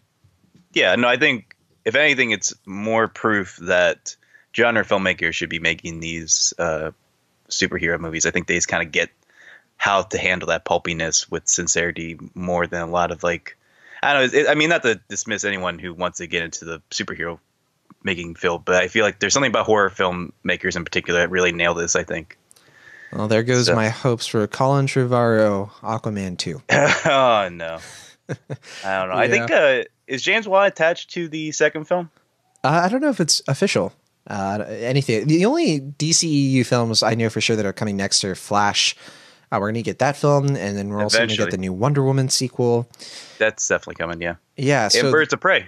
Yeah, 0.74 0.94
no, 0.96 1.08
I 1.08 1.16
think 1.16 1.56
if 1.84 1.94
anything, 1.94 2.32
it's 2.32 2.52
more 2.66 3.06
proof 3.08 3.56
that 3.62 4.16
genre 4.54 4.84
filmmakers 4.84 5.34
should 5.34 5.48
be 5.48 5.60
making 5.60 6.00
these 6.00 6.52
uh, 6.58 6.90
superhero 7.48 7.98
movies. 8.00 8.26
I 8.26 8.30
think 8.32 8.48
they 8.48 8.56
just 8.56 8.68
kind 8.68 8.84
of 8.84 8.90
get 8.92 9.10
how 9.78 10.02
to 10.02 10.18
handle 10.18 10.48
that 10.48 10.64
pulpiness 10.66 11.30
with 11.30 11.48
sincerity 11.48 12.18
more 12.34 12.66
than 12.66 12.82
a 12.82 12.86
lot 12.90 13.10
of 13.10 13.22
like, 13.22 13.56
I 14.02 14.12
don't 14.12 14.32
know. 14.32 14.38
It, 14.40 14.48
I 14.48 14.54
mean, 14.54 14.68
not 14.68 14.82
to 14.82 15.00
dismiss 15.08 15.44
anyone 15.44 15.78
who 15.78 15.94
wants 15.94 16.18
to 16.18 16.26
get 16.26 16.42
into 16.42 16.64
the 16.66 16.82
superhero 16.90 17.38
making 18.02 18.34
film, 18.34 18.62
but 18.64 18.74
I 18.76 18.88
feel 18.88 19.04
like 19.04 19.18
there's 19.20 19.32
something 19.32 19.50
about 19.50 19.66
horror 19.66 19.88
filmmakers 19.90 20.76
in 20.76 20.84
particular 20.84 21.20
that 21.20 21.30
really 21.30 21.52
nail 21.52 21.74
this. 21.74 21.96
I 21.96 22.04
think. 22.04 22.36
Well, 23.12 23.26
there 23.28 23.42
goes 23.42 23.66
So- 23.66 23.74
my 23.74 23.88
hopes 23.88 24.26
for 24.26 24.46
Colin 24.46 24.86
Trevorrow 24.86 25.70
Aquaman 25.80 26.36
two. 26.36 26.60
oh 26.70 27.48
no, 27.50 27.78
I 28.84 28.98
don't 28.98 29.08
know. 29.08 29.14
I 29.16 29.28
think 29.28 29.50
uh, 29.50 29.84
is 30.06 30.22
James 30.22 30.46
Wan 30.46 30.66
attached 30.66 31.10
to 31.12 31.28
the 31.28 31.50
second 31.52 31.84
film? 31.86 32.10
Uh, 32.62 32.82
I 32.84 32.88
don't 32.88 33.00
know 33.00 33.08
if 33.10 33.20
it's 33.20 33.40
official. 33.48 33.92
Uh, 34.28 34.62
anything. 34.68 35.26
The 35.26 35.46
only 35.46 35.80
DCEU 35.80 36.66
films 36.66 37.02
I 37.02 37.14
know 37.14 37.30
for 37.30 37.40
sure 37.40 37.56
that 37.56 37.64
are 37.64 37.72
coming 37.72 37.96
next 37.96 38.22
are 38.24 38.34
Flash. 38.34 38.94
Uh, 39.50 39.58
we're 39.60 39.68
gonna 39.68 39.82
get 39.82 39.98
that 40.00 40.16
film, 40.16 40.48
and 40.56 40.76
then 40.76 40.88
we're 40.88 41.02
also 41.02 41.18
gonna 41.18 41.36
get 41.36 41.50
the 41.50 41.56
new 41.58 41.72
Wonder 41.72 42.02
Woman 42.02 42.28
sequel. 42.28 42.88
That's 43.38 43.66
definitely 43.66 43.94
coming. 43.96 44.20
Yeah, 44.20 44.36
Yeah, 44.56 44.88
and 44.94 45.10
Birds 45.12 45.32
of 45.32 45.40
Prey. 45.40 45.66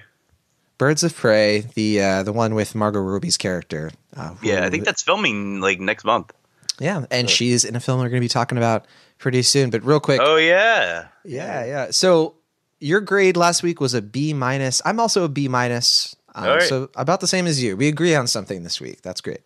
Birds 0.79 1.03
of 1.03 1.15
Prey, 1.15 1.61
the 1.75 2.01
uh, 2.03 2.23
the 2.23 2.33
one 2.33 2.55
with 2.55 2.75
Margot 2.75 3.01
Robbie's 3.01 3.37
character. 3.37 3.91
Uh, 4.17 4.35
Yeah, 4.43 4.65
I 4.65 4.71
think 4.71 4.85
that's 4.85 5.03
filming 5.03 5.61
like 5.61 5.79
next 5.81 6.05
month. 6.05 6.33
yeah, 6.79 7.05
and 7.11 7.29
she's 7.29 7.65
in 7.65 7.77
a 7.77 7.81
film 7.81 8.01
we're 8.01 8.09
going 8.09 8.21
to 8.21 8.25
be 8.25 8.29
talking 8.29 8.57
about 8.59 8.87
pretty 9.19 9.43
soon. 9.43 9.71
But 9.71 9.85
real 9.85 10.01
quick, 10.01 10.21
Oh 10.23 10.37
yeah, 10.37 11.09
yeah, 11.25 11.65
yeah. 11.67 11.91
So 11.91 12.35
your 12.81 13.01
grade 13.01 13.37
last 13.37 13.63
week 13.63 13.79
was 13.81 13.93
a 13.93 14.01
B 14.01 14.33
minus. 14.33 14.81
I'm 14.85 14.99
also 15.01 15.25
a 15.25 15.29
B 15.29 15.49
minus. 15.49 16.17
Um, 16.35 16.47
right. 16.47 16.63
So 16.63 16.89
about 16.95 17.21
the 17.21 17.27
same 17.27 17.47
as 17.47 17.63
you. 17.63 17.77
We 17.77 17.89
agree 17.89 18.15
on 18.15 18.27
something 18.27 18.63
this 18.63 18.81
week. 18.81 19.03
That's 19.03 19.21
great. 19.21 19.41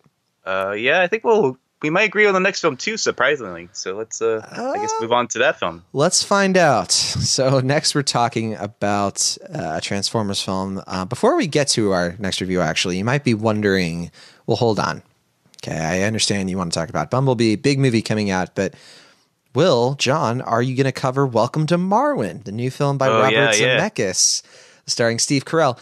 uh, 0.45 0.71
yeah. 0.77 1.01
I 1.01 1.07
think 1.07 1.23
we'll 1.25 1.57
we 1.85 1.91
might 1.91 2.03
agree 2.09 2.25
on 2.25 2.33
the 2.33 2.39
next 2.39 2.61
film 2.61 2.77
too. 2.77 2.97
Surprisingly, 2.97 3.69
so 3.71 3.95
let's 3.95 4.19
uh, 4.19 4.41
I 4.51 4.77
guess 4.79 4.91
move 4.99 5.11
on 5.11 5.27
to 5.29 5.39
that 5.39 5.59
film. 5.59 5.83
Let's 5.93 6.23
find 6.23 6.57
out. 6.57 6.91
So 6.91 7.59
next 7.59 7.93
we're 7.93 8.01
talking 8.01 8.55
about 8.55 9.37
uh, 9.53 9.73
a 9.77 9.81
Transformers 9.81 10.41
film. 10.41 10.81
Uh, 10.87 11.05
before 11.05 11.35
we 11.37 11.45
get 11.45 11.67
to 11.69 11.91
our 11.91 12.15
next 12.17 12.41
review, 12.41 12.61
actually, 12.61 12.97
you 12.97 13.05
might 13.05 13.23
be 13.23 13.33
wondering. 13.35 14.09
Well, 14.47 14.57
hold 14.57 14.79
on. 14.79 15.03
Okay, 15.63 15.77
I 15.77 16.01
understand 16.01 16.49
you 16.49 16.57
want 16.57 16.73
to 16.73 16.79
talk 16.79 16.89
about 16.89 17.11
Bumblebee, 17.11 17.55
big 17.55 17.77
movie 17.79 18.01
coming 18.01 18.31
out, 18.31 18.55
but 18.55 18.73
Will, 19.53 19.93
John, 19.95 20.41
are 20.41 20.61
you 20.61 20.75
going 20.75 20.85
to 20.85 20.91
cover 20.91 21.25
Welcome 21.25 21.65
to 21.67 21.77
Marwen, 21.77 22.43
the 22.43 22.51
new 22.51 22.69
film 22.71 22.97
by 22.97 23.07
Oh, 23.07 23.19
Robert 23.21 23.31
yeah, 23.31 23.53
yeah. 23.53 23.89
Zemeckis, 23.89 24.41
starring 24.87 25.17
Steve 25.19 25.45
Carell? 25.45 25.77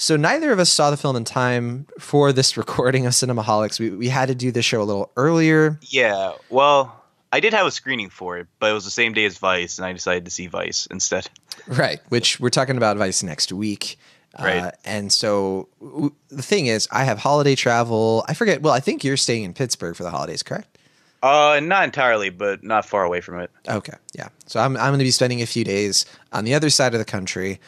So 0.00 0.16
neither 0.16 0.50
of 0.50 0.58
us 0.58 0.70
saw 0.72 0.90
the 0.90 0.96
film 0.96 1.14
in 1.14 1.24
time 1.24 1.86
for 1.98 2.32
this 2.32 2.56
recording 2.56 3.04
of 3.04 3.12
Cinemaholics. 3.12 3.78
We, 3.78 3.90
we 3.90 4.08
had 4.08 4.28
to 4.28 4.34
do 4.34 4.50
this 4.50 4.64
show 4.64 4.80
a 4.80 4.84
little 4.84 5.10
earlier. 5.14 5.78
Yeah. 5.82 6.32
Well, 6.48 7.02
I 7.32 7.40
did 7.40 7.52
have 7.52 7.66
a 7.66 7.70
screening 7.70 8.08
for 8.08 8.38
it, 8.38 8.46
but 8.60 8.70
it 8.70 8.72
was 8.72 8.84
the 8.86 8.90
same 8.90 9.12
day 9.12 9.26
as 9.26 9.36
Vice, 9.36 9.76
and 9.78 9.84
I 9.86 9.92
decided 9.92 10.24
to 10.24 10.30
see 10.30 10.46
Vice 10.46 10.86
instead. 10.86 11.28
Right, 11.66 12.00
which 12.08 12.40
we're 12.40 12.48
talking 12.48 12.78
about 12.78 12.96
Vice 12.96 13.22
next 13.22 13.52
week. 13.52 13.98
Uh, 14.38 14.42
Right. 14.44 14.74
and 14.86 15.12
so 15.12 15.68
w- 15.80 16.12
the 16.28 16.42
thing 16.42 16.66
is, 16.66 16.88
I 16.90 17.04
have 17.04 17.18
holiday 17.18 17.54
travel. 17.54 18.24
I 18.26 18.32
forget. 18.34 18.62
Well, 18.62 18.72
I 18.72 18.80
think 18.80 19.04
you're 19.04 19.16
staying 19.18 19.42
in 19.44 19.52
Pittsburgh 19.52 19.94
for 19.96 20.02
the 20.04 20.10
holidays, 20.10 20.42
correct? 20.42 20.78
Uh, 21.22 21.60
not 21.62 21.84
entirely, 21.84 22.30
but 22.30 22.64
not 22.64 22.86
far 22.86 23.04
away 23.04 23.20
from 23.20 23.38
it. 23.40 23.50
Okay, 23.68 23.92
yeah. 24.14 24.28
So 24.46 24.58
I'm 24.60 24.76
I'm 24.78 24.88
going 24.90 24.98
to 25.00 25.04
be 25.04 25.10
spending 25.10 25.42
a 25.42 25.46
few 25.46 25.64
days 25.64 26.06
on 26.32 26.44
the 26.44 26.54
other 26.54 26.70
side 26.70 26.94
of 26.94 26.98
the 26.98 27.04
country, 27.04 27.60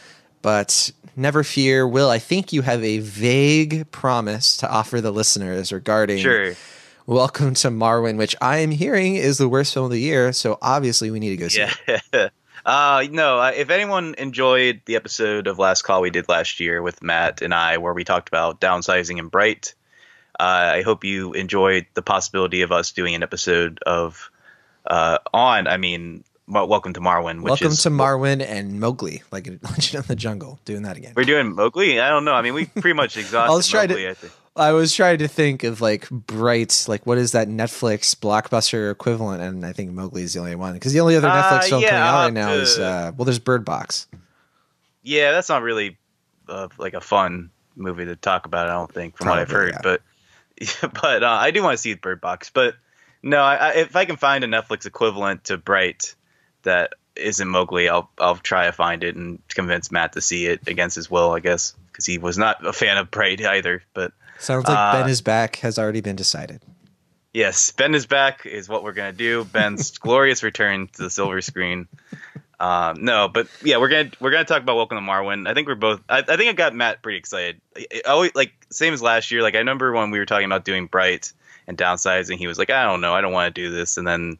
but 0.42 0.90
never 1.16 1.42
fear, 1.42 1.86
Will. 1.86 2.10
I 2.10 2.18
think 2.18 2.52
you 2.52 2.62
have 2.62 2.82
a 2.84 2.98
vague 2.98 3.90
promise 3.90 4.56
to 4.58 4.70
offer 4.70 5.00
the 5.00 5.12
listeners 5.12 5.72
regarding 5.72 6.18
Sure. 6.18 6.54
Welcome 7.06 7.54
to 7.54 7.68
Marwen, 7.68 8.16
which 8.16 8.36
I 8.40 8.58
am 8.58 8.70
hearing 8.70 9.16
is 9.16 9.38
the 9.38 9.48
worst 9.48 9.74
film 9.74 9.86
of 9.86 9.90
the 9.90 10.00
year. 10.00 10.32
So 10.32 10.58
obviously 10.62 11.10
we 11.10 11.18
need 11.18 11.30
to 11.30 11.36
go 11.36 11.48
see. 11.48 11.62
it. 11.62 12.02
Yeah. 12.12 12.28
uh, 12.66 13.04
no, 13.10 13.40
uh, 13.40 13.52
if 13.54 13.70
anyone 13.70 14.14
enjoyed 14.18 14.82
the 14.86 14.94
episode 14.94 15.48
of 15.48 15.58
Last 15.58 15.82
Call 15.82 16.00
we 16.00 16.10
did 16.10 16.28
last 16.28 16.60
year 16.60 16.80
with 16.80 17.02
Matt 17.02 17.42
and 17.42 17.52
I, 17.52 17.78
where 17.78 17.92
we 17.92 18.04
talked 18.04 18.28
about 18.28 18.60
downsizing 18.60 19.18
and 19.18 19.30
Bright, 19.30 19.74
uh, 20.38 20.74
I 20.74 20.82
hope 20.82 21.02
you 21.02 21.32
enjoyed 21.32 21.86
the 21.94 22.02
possibility 22.02 22.62
of 22.62 22.70
us 22.70 22.92
doing 22.92 23.16
an 23.16 23.22
episode 23.24 23.80
of 23.84 24.30
uh, 24.86 25.18
on, 25.34 25.66
I 25.66 25.76
mean, 25.76 26.22
Welcome 26.52 26.92
to 26.94 27.00
Marwen, 27.00 27.38
which 27.42 27.50
Welcome 27.50 27.68
is 27.68 27.82
to 27.84 27.90
Marwen 27.90 28.44
and 28.46 28.78
Mowgli, 28.78 29.22
like 29.32 29.46
Legend 29.62 29.94
of 30.00 30.06
the 30.06 30.14
Jungle, 30.16 30.60
doing 30.64 30.82
that 30.82 30.96
again. 30.98 31.14
we're 31.16 31.24
doing 31.24 31.54
Mowgli. 31.54 31.98
I 31.98 32.10
don't 32.10 32.24
know. 32.26 32.34
I 32.34 32.42
mean, 32.42 32.52
we 32.54 32.66
pretty 32.66 32.92
much 32.92 33.16
exhausted 33.18 33.54
was 33.54 33.68
trying 33.68 33.88
to- 33.88 34.10
I. 34.10 34.14
I 34.54 34.72
was 34.72 34.94
trying 34.94 35.16
to 35.20 35.28
think 35.28 35.64
of 35.64 35.80
like 35.80 36.10
bright, 36.10 36.84
like 36.86 37.06
what 37.06 37.16
is 37.16 37.32
that 37.32 37.48
Netflix 37.48 38.14
blockbuster 38.14 38.92
equivalent, 38.92 39.40
and 39.42 39.64
I 39.64 39.72
think 39.72 39.92
Mowgli 39.92 40.22
is 40.24 40.34
the 40.34 40.40
only 40.40 40.54
one 40.56 40.74
because 40.74 40.92
the 40.92 41.00
only 41.00 41.16
other 41.16 41.28
Uh, 41.28 41.42
Netflix 41.42 41.68
film 41.70 41.80
yeah, 41.82 41.88
coming 41.88 42.02
out 42.02 42.24
right 42.24 42.32
now 42.34 42.48
have 42.48 42.58
is 42.58 42.78
uh, 42.78 43.12
well, 43.16 43.24
there's 43.24 43.38
Bird 43.38 43.64
Box. 43.64 44.06
Yeah, 45.02 45.32
that's 45.32 45.48
not 45.48 45.62
really 45.62 45.96
uh, 46.50 46.68
like 46.76 46.92
a 46.92 47.00
fun 47.00 47.48
movie 47.76 48.04
to 48.04 48.14
talk 48.14 48.44
about. 48.44 48.68
I 48.68 48.72
don't 48.74 48.92
think, 48.92 49.16
from 49.16 49.28
what 49.28 49.38
I've 49.38 49.50
heard. 49.50 49.72
yeah. 49.72 49.80
But 49.82 50.02
but 51.00 51.22
uh, 51.22 51.28
I 51.28 51.50
do 51.50 51.62
want 51.62 51.72
to 51.72 51.78
see 51.80 51.94
Bird 51.94 52.20
Box. 52.20 52.50
But 52.50 52.74
no, 53.22 53.38
I, 53.40 53.54
I, 53.54 53.70
if 53.76 53.96
I 53.96 54.04
can 54.04 54.16
find 54.16 54.44
a 54.44 54.46
Netflix 54.46 54.84
equivalent 54.84 55.44
to 55.44 55.56
Bright 55.56 56.14
that 56.62 56.94
isn't 57.16 57.48
Mowgli, 57.48 57.88
I'll 57.88 58.10
I'll 58.18 58.36
try 58.36 58.66
to 58.66 58.72
find 58.72 59.04
it 59.04 59.16
and 59.16 59.38
convince 59.48 59.90
Matt 59.92 60.12
to 60.14 60.20
see 60.20 60.46
it 60.46 60.66
against 60.66 60.96
his 60.96 61.10
will, 61.10 61.32
I 61.32 61.40
guess, 61.40 61.74
because 61.88 62.06
he 62.06 62.18
was 62.18 62.38
not 62.38 62.64
a 62.66 62.72
fan 62.72 62.96
of 62.98 63.10
Bright 63.10 63.40
either. 63.44 63.82
But 63.94 64.12
Sounds 64.38 64.66
like 64.66 64.76
Uh, 64.76 65.00
Ben 65.02 65.10
is 65.10 65.20
back 65.20 65.56
has 65.56 65.78
already 65.78 66.00
been 66.00 66.16
decided. 66.16 66.62
yes, 67.34 67.70
Ben 67.72 67.94
is 67.94 68.06
back 68.06 68.46
is 68.46 68.68
what 68.68 68.82
we're 68.82 68.92
gonna 68.92 69.12
do. 69.12 69.44
Ben's 69.44 69.96
glorious 69.98 70.42
return 70.42 70.88
to 70.94 71.02
the 71.02 71.10
silver 71.10 71.40
screen. 71.40 71.86
Um, 72.60 73.04
no, 73.04 73.26
but 73.28 73.48
yeah, 73.64 73.78
we're 73.78 73.88
gonna 73.88 74.10
we're 74.20 74.30
gonna 74.30 74.44
talk 74.44 74.62
about 74.62 74.76
Welcome 74.76 74.96
to 74.98 75.02
Marwen. 75.02 75.48
I 75.48 75.54
think 75.54 75.66
we're 75.68 75.74
both. 75.74 76.00
I, 76.08 76.18
I 76.18 76.36
think 76.36 76.48
I 76.48 76.52
got 76.52 76.74
Matt 76.74 77.02
pretty 77.02 77.18
excited. 77.18 77.60
I, 77.76 77.86
I 78.06 78.10
always 78.10 78.34
like 78.34 78.52
same 78.70 78.94
as 78.94 79.02
last 79.02 79.30
year. 79.32 79.42
Like 79.42 79.54
I 79.54 79.58
remember 79.58 79.92
when 79.92 80.10
we 80.12 80.18
were 80.18 80.26
talking 80.26 80.46
about 80.46 80.64
doing 80.64 80.86
Bright 80.86 81.32
and 81.66 81.76
downsizing, 81.76 82.36
he 82.38 82.46
was 82.46 82.58
like, 82.58 82.70
I 82.70 82.84
don't 82.84 83.00
know, 83.00 83.14
I 83.14 83.20
don't 83.20 83.32
want 83.32 83.52
to 83.54 83.60
do 83.62 83.70
this, 83.72 83.96
and 83.96 84.06
then 84.06 84.38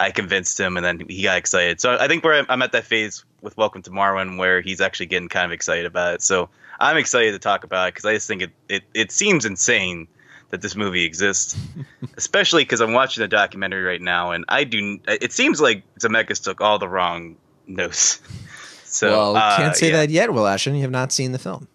I 0.00 0.10
convinced 0.10 0.58
him, 0.58 0.78
and 0.78 0.84
then 0.84 1.06
he 1.08 1.22
got 1.22 1.36
excited. 1.36 1.78
So 1.80 1.96
I 2.00 2.08
think 2.08 2.24
we're 2.24 2.44
I'm 2.48 2.62
at 2.62 2.72
that 2.72 2.86
phase 2.86 3.22
with 3.42 3.56
Welcome 3.58 3.82
to 3.82 3.90
Marwen 3.90 4.38
where 4.38 4.62
he's 4.62 4.80
actually 4.80 5.06
getting 5.06 5.28
kind 5.28 5.44
of 5.44 5.52
excited 5.52 5.84
about 5.84 6.14
it. 6.14 6.22
So 6.22 6.48
I'm 6.80 6.96
excited 6.96 7.32
to 7.32 7.38
talk 7.38 7.64
about 7.64 7.88
it 7.88 7.94
because 7.94 8.06
I 8.06 8.14
just 8.14 8.26
think 8.26 8.42
it, 8.42 8.50
it 8.68 8.82
it 8.94 9.12
seems 9.12 9.44
insane 9.44 10.08
that 10.48 10.62
this 10.62 10.74
movie 10.74 11.04
exists, 11.04 11.54
especially 12.16 12.62
because 12.62 12.80
I'm 12.80 12.94
watching 12.94 13.20
the 13.20 13.28
documentary 13.28 13.82
right 13.82 14.00
now, 14.00 14.30
and 14.32 14.46
I 14.48 14.64
do. 14.64 14.98
It 15.06 15.32
seems 15.32 15.60
like 15.60 15.82
Zemeckis 16.00 16.42
took 16.42 16.62
all 16.62 16.78
the 16.78 16.88
wrong 16.88 17.36
notes. 17.66 18.20
So 18.92 19.10
well, 19.10 19.36
uh, 19.36 19.56
can't 19.56 19.76
say 19.76 19.90
yeah. 19.90 19.98
that 19.98 20.10
yet, 20.10 20.32
Will 20.32 20.48
Ashton. 20.48 20.74
You 20.74 20.82
have 20.82 20.90
not 20.90 21.12
seen 21.12 21.30
the 21.30 21.38
film. 21.38 21.68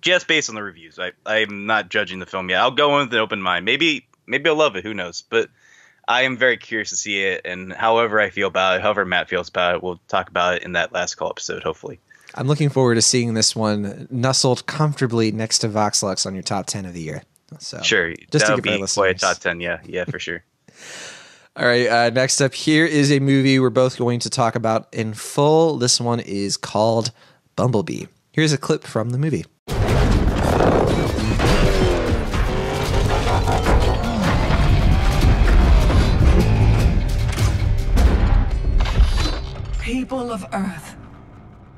just 0.00 0.28
based 0.28 0.48
on 0.48 0.54
the 0.54 0.62
reviews. 0.62 0.96
I 0.96 1.10
I'm 1.26 1.66
not 1.66 1.88
judging 1.88 2.20
the 2.20 2.26
film 2.26 2.50
yet. 2.50 2.60
I'll 2.60 2.70
go 2.70 3.00
in 3.00 3.06
with 3.06 3.14
an 3.14 3.18
open 3.18 3.42
mind. 3.42 3.64
Maybe 3.64 4.06
maybe 4.28 4.48
I'll 4.48 4.54
love 4.54 4.76
it. 4.76 4.84
Who 4.84 4.94
knows? 4.94 5.24
But 5.28 5.48
I 6.08 6.22
am 6.22 6.36
very 6.36 6.56
curious 6.56 6.90
to 6.90 6.96
see 6.96 7.22
it, 7.22 7.42
and 7.44 7.72
however 7.72 8.20
I 8.20 8.30
feel 8.30 8.48
about 8.48 8.76
it, 8.76 8.82
however 8.82 9.04
Matt 9.04 9.28
feels 9.28 9.48
about 9.48 9.76
it, 9.76 9.82
we'll 9.82 10.00
talk 10.08 10.28
about 10.28 10.56
it 10.56 10.62
in 10.64 10.72
that 10.72 10.92
last 10.92 11.14
call 11.14 11.30
episode. 11.30 11.62
Hopefully. 11.62 12.00
I'm 12.34 12.46
looking 12.46 12.70
forward 12.70 12.94
to 12.94 13.02
seeing 13.02 13.34
this 13.34 13.54
one 13.54 14.08
nestled 14.10 14.66
comfortably 14.66 15.32
next 15.32 15.58
to 15.58 15.68
Vox 15.68 16.02
Lux 16.02 16.24
on 16.24 16.32
your 16.34 16.42
top 16.42 16.64
10 16.64 16.86
of 16.86 16.94
the 16.94 17.02
year. 17.02 17.22
So, 17.58 17.82
Sure, 17.82 18.14
Just 18.30 18.46
to 18.46 18.54
give 18.56 18.62
be 18.62 18.86
quite 18.86 19.16
a 19.16 19.18
top 19.18 19.38
ten. 19.38 19.60
Yeah, 19.60 19.80
yeah, 19.84 20.04
for 20.04 20.18
sure. 20.18 20.44
All 21.56 21.66
right. 21.66 21.86
Uh, 21.86 22.10
next 22.10 22.40
up 22.40 22.54
here 22.54 22.86
is 22.86 23.12
a 23.12 23.20
movie 23.20 23.58
we're 23.58 23.68
both 23.68 23.98
going 23.98 24.20
to 24.20 24.30
talk 24.30 24.54
about 24.54 24.88
in 24.92 25.12
full. 25.12 25.76
This 25.76 26.00
one 26.00 26.20
is 26.20 26.56
called 26.56 27.10
Bumblebee. 27.56 28.06
Here's 28.32 28.54
a 28.54 28.58
clip 28.58 28.84
from 28.84 29.10
the 29.10 29.18
movie. 29.18 29.44
People 40.32 40.46
of 40.46 40.54
Earth, 40.54 40.96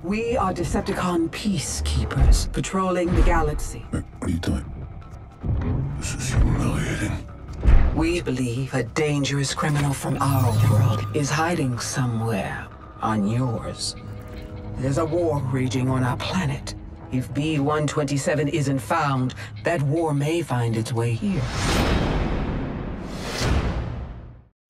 we 0.05 0.37
are 0.37 0.53
Decepticon 0.53 1.29
peacekeepers 1.31 2.53
patrolling 2.53 3.12
the 3.12 3.23
galaxy. 3.23 3.85
What 3.90 4.05
are 4.21 4.29
you 4.29 4.38
doing? 4.38 4.64
This 5.99 6.14
is 6.14 6.35
humiliating. 6.35 7.27
We 7.97 8.21
believe 8.21 8.73
a 8.73 8.85
dangerous 8.85 9.55
criminal 9.55 9.93
from 9.93 10.19
our 10.21 10.53
world 10.71 11.05
is 11.17 11.31
hiding 11.31 11.81
somewhere 11.81 12.69
on 13.03 13.27
yours. 13.27 13.97
There's 14.77 14.99
a 14.99 15.05
war 15.05 15.40
raging 15.53 15.88
on 15.88 16.05
our 16.05 16.17
planet. 16.19 16.77
If 17.11 17.35
B 17.35 17.59
127 17.59 18.47
isn't 18.47 18.79
found, 18.79 19.35
that 19.64 19.83
war 19.83 20.14
may 20.14 20.43
find 20.43 20.77
its 20.77 20.93
way 20.93 21.14
here. 21.14 21.43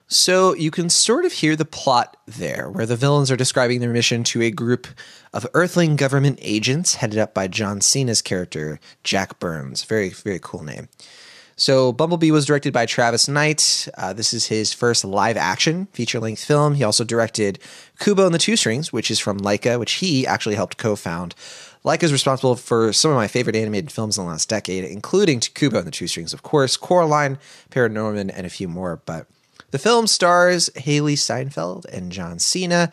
So 0.07 0.55
you 0.55 0.71
can 0.71 0.91
sort 0.91 1.25
of 1.25 1.33
hear 1.33 1.57
the 1.57 1.65
plot 1.65 2.17
there, 2.27 2.69
where 2.71 2.87
the 2.87 2.97
villains 2.97 3.31
are 3.31 3.37
describing 3.37 3.81
their 3.81 3.93
mission 3.93 4.23
to 4.25 4.43
a 4.43 4.51
group 4.51 4.87
of 5.33 5.47
Earthling 5.55 5.97
government 5.97 6.39
agents 6.43 6.97
headed 6.97 7.19
up 7.19 7.33
by 7.33 7.49
John 7.49 7.81
Cena's 7.81 8.21
character, 8.21 8.79
Jack 9.03 9.39
Burns. 9.39 9.85
Very, 9.85 10.11
very 10.11 10.39
cool 10.41 10.63
name. 10.63 10.89
So 11.57 11.93
Bumblebee 11.93 12.33
was 12.33 12.47
directed 12.47 12.73
by 12.73 12.85
Travis 12.85 13.29
Knight. 13.29 13.89
Uh, 13.97 14.13
this 14.13 14.35
is 14.35 14.47
his 14.47 14.73
first 14.73 15.05
live 15.05 15.37
action 15.37 15.87
feature 15.93 16.19
length 16.19 16.45
film. 16.45 16.75
He 16.75 16.85
also 16.85 17.05
directed 17.05 17.61
Kubo 18.01 18.27
and 18.27 18.35
the 18.35 18.41
Two 18.41 18.57
Strings, 18.57 18.93
which 18.93 19.11
is 19.11 19.21
from 19.21 19.39
Laika, 19.39 19.79
which 19.79 19.93
he 19.95 20.27
actually 20.27 20.57
helped 20.57 20.79
co 20.79 20.97
found. 20.97 21.35
Laika 21.85 22.03
is 22.03 22.13
responsible 22.13 22.57
for 22.57 22.93
some 22.93 23.11
of 23.11 23.17
my 23.17 23.29
favorite 23.29 23.57
animated 23.57 23.93
films 23.93 24.19
in 24.19 24.25
the 24.25 24.31
last 24.31 24.49
decade, 24.49 24.85
including 24.85 25.41
Kubo 25.41 25.79
and 25.79 25.87
the 25.87 25.93
Two 25.93 26.09
Strings, 26.09 26.35
of 26.35 26.43
course, 26.43 26.77
Coraline, 26.77 27.39
Paranorman, 27.71 28.33
and 28.35 28.47
a 28.47 28.51
few 28.51 28.67
more. 28.67 29.01
But 29.07 29.29
the 29.75 29.79
film 29.81 30.07
stars 30.07 30.71
Hailee 30.77 31.19
Steinfeld 31.19 31.85
and 31.93 32.13
John 32.13 32.39
Cena, 32.39 32.93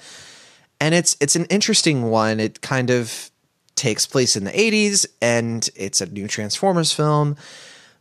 and 0.80 0.96
it's 0.96 1.16
it's 1.20 1.36
an 1.36 1.46
interesting 1.46 2.10
one. 2.10 2.40
It 2.40 2.62
kind 2.62 2.90
of 2.90 3.30
takes 3.76 4.08
place 4.08 4.36
in 4.36 4.46
the 4.46 4.52
80s 4.52 5.06
and 5.22 5.70
it's 5.76 6.02
a 6.02 6.08
new 6.08 6.28
Transformers 6.28 6.92
film. 6.92 7.36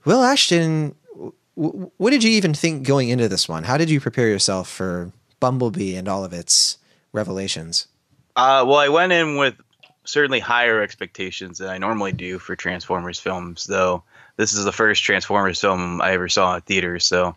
Will 0.06 0.22
Ashton, 0.22 0.94
w- 1.56 1.90
what 1.98 2.10
did 2.10 2.24
you 2.24 2.30
even 2.30 2.54
think 2.54 2.86
going 2.86 3.10
into 3.10 3.28
this 3.28 3.46
one? 3.50 3.64
How 3.64 3.76
did 3.76 3.90
you 3.90 4.00
prepare 4.00 4.28
yourself 4.28 4.66
for 4.66 5.12
Bumblebee 5.40 5.94
and 5.94 6.08
all 6.08 6.24
of 6.24 6.32
its 6.32 6.78
revelations? 7.12 7.86
Uh, 8.34 8.64
well, 8.66 8.78
I 8.78 8.88
went 8.88 9.12
in 9.12 9.36
with 9.36 9.56
certainly 10.04 10.40
higher 10.40 10.80
expectations 10.80 11.58
than 11.58 11.68
I 11.68 11.76
normally 11.76 12.12
do 12.12 12.38
for 12.38 12.56
Transformers 12.56 13.20
films, 13.20 13.64
though 13.64 14.04
this 14.36 14.54
is 14.54 14.64
the 14.64 14.72
first 14.72 15.04
Transformers 15.04 15.60
film 15.60 16.00
I 16.00 16.12
ever 16.12 16.30
saw 16.30 16.54
in 16.54 16.62
theaters. 16.62 17.04
So, 17.04 17.36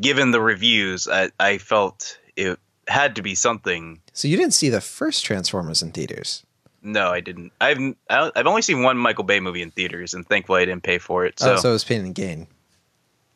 given 0.00 0.30
the 0.30 0.40
reviews, 0.40 1.08
I, 1.08 1.30
I 1.40 1.58
felt 1.58 2.18
it 2.36 2.58
had 2.88 3.16
to 3.16 3.22
be 3.22 3.34
something. 3.34 4.00
So 4.12 4.28
you 4.28 4.36
didn't 4.36 4.54
see 4.54 4.68
the 4.68 4.80
first 4.80 5.24
Transformers 5.24 5.82
in 5.82 5.92
theaters. 5.92 6.44
No, 6.82 7.08
I 7.10 7.20
didn't. 7.20 7.52
I've 7.60 7.78
I, 8.08 8.30
I've 8.36 8.46
only 8.46 8.62
seen 8.62 8.82
one 8.82 8.96
Michael 8.96 9.24
Bay 9.24 9.40
movie 9.40 9.62
in 9.62 9.70
theaters, 9.72 10.14
and 10.14 10.26
thankfully 10.26 10.62
I 10.62 10.66
didn't 10.66 10.84
pay 10.84 10.98
for 10.98 11.24
it. 11.26 11.40
So, 11.40 11.54
oh, 11.54 11.56
so 11.56 11.70
it 11.70 11.72
was 11.72 11.84
Pain 11.84 12.04
and 12.04 12.14
Gain. 12.14 12.46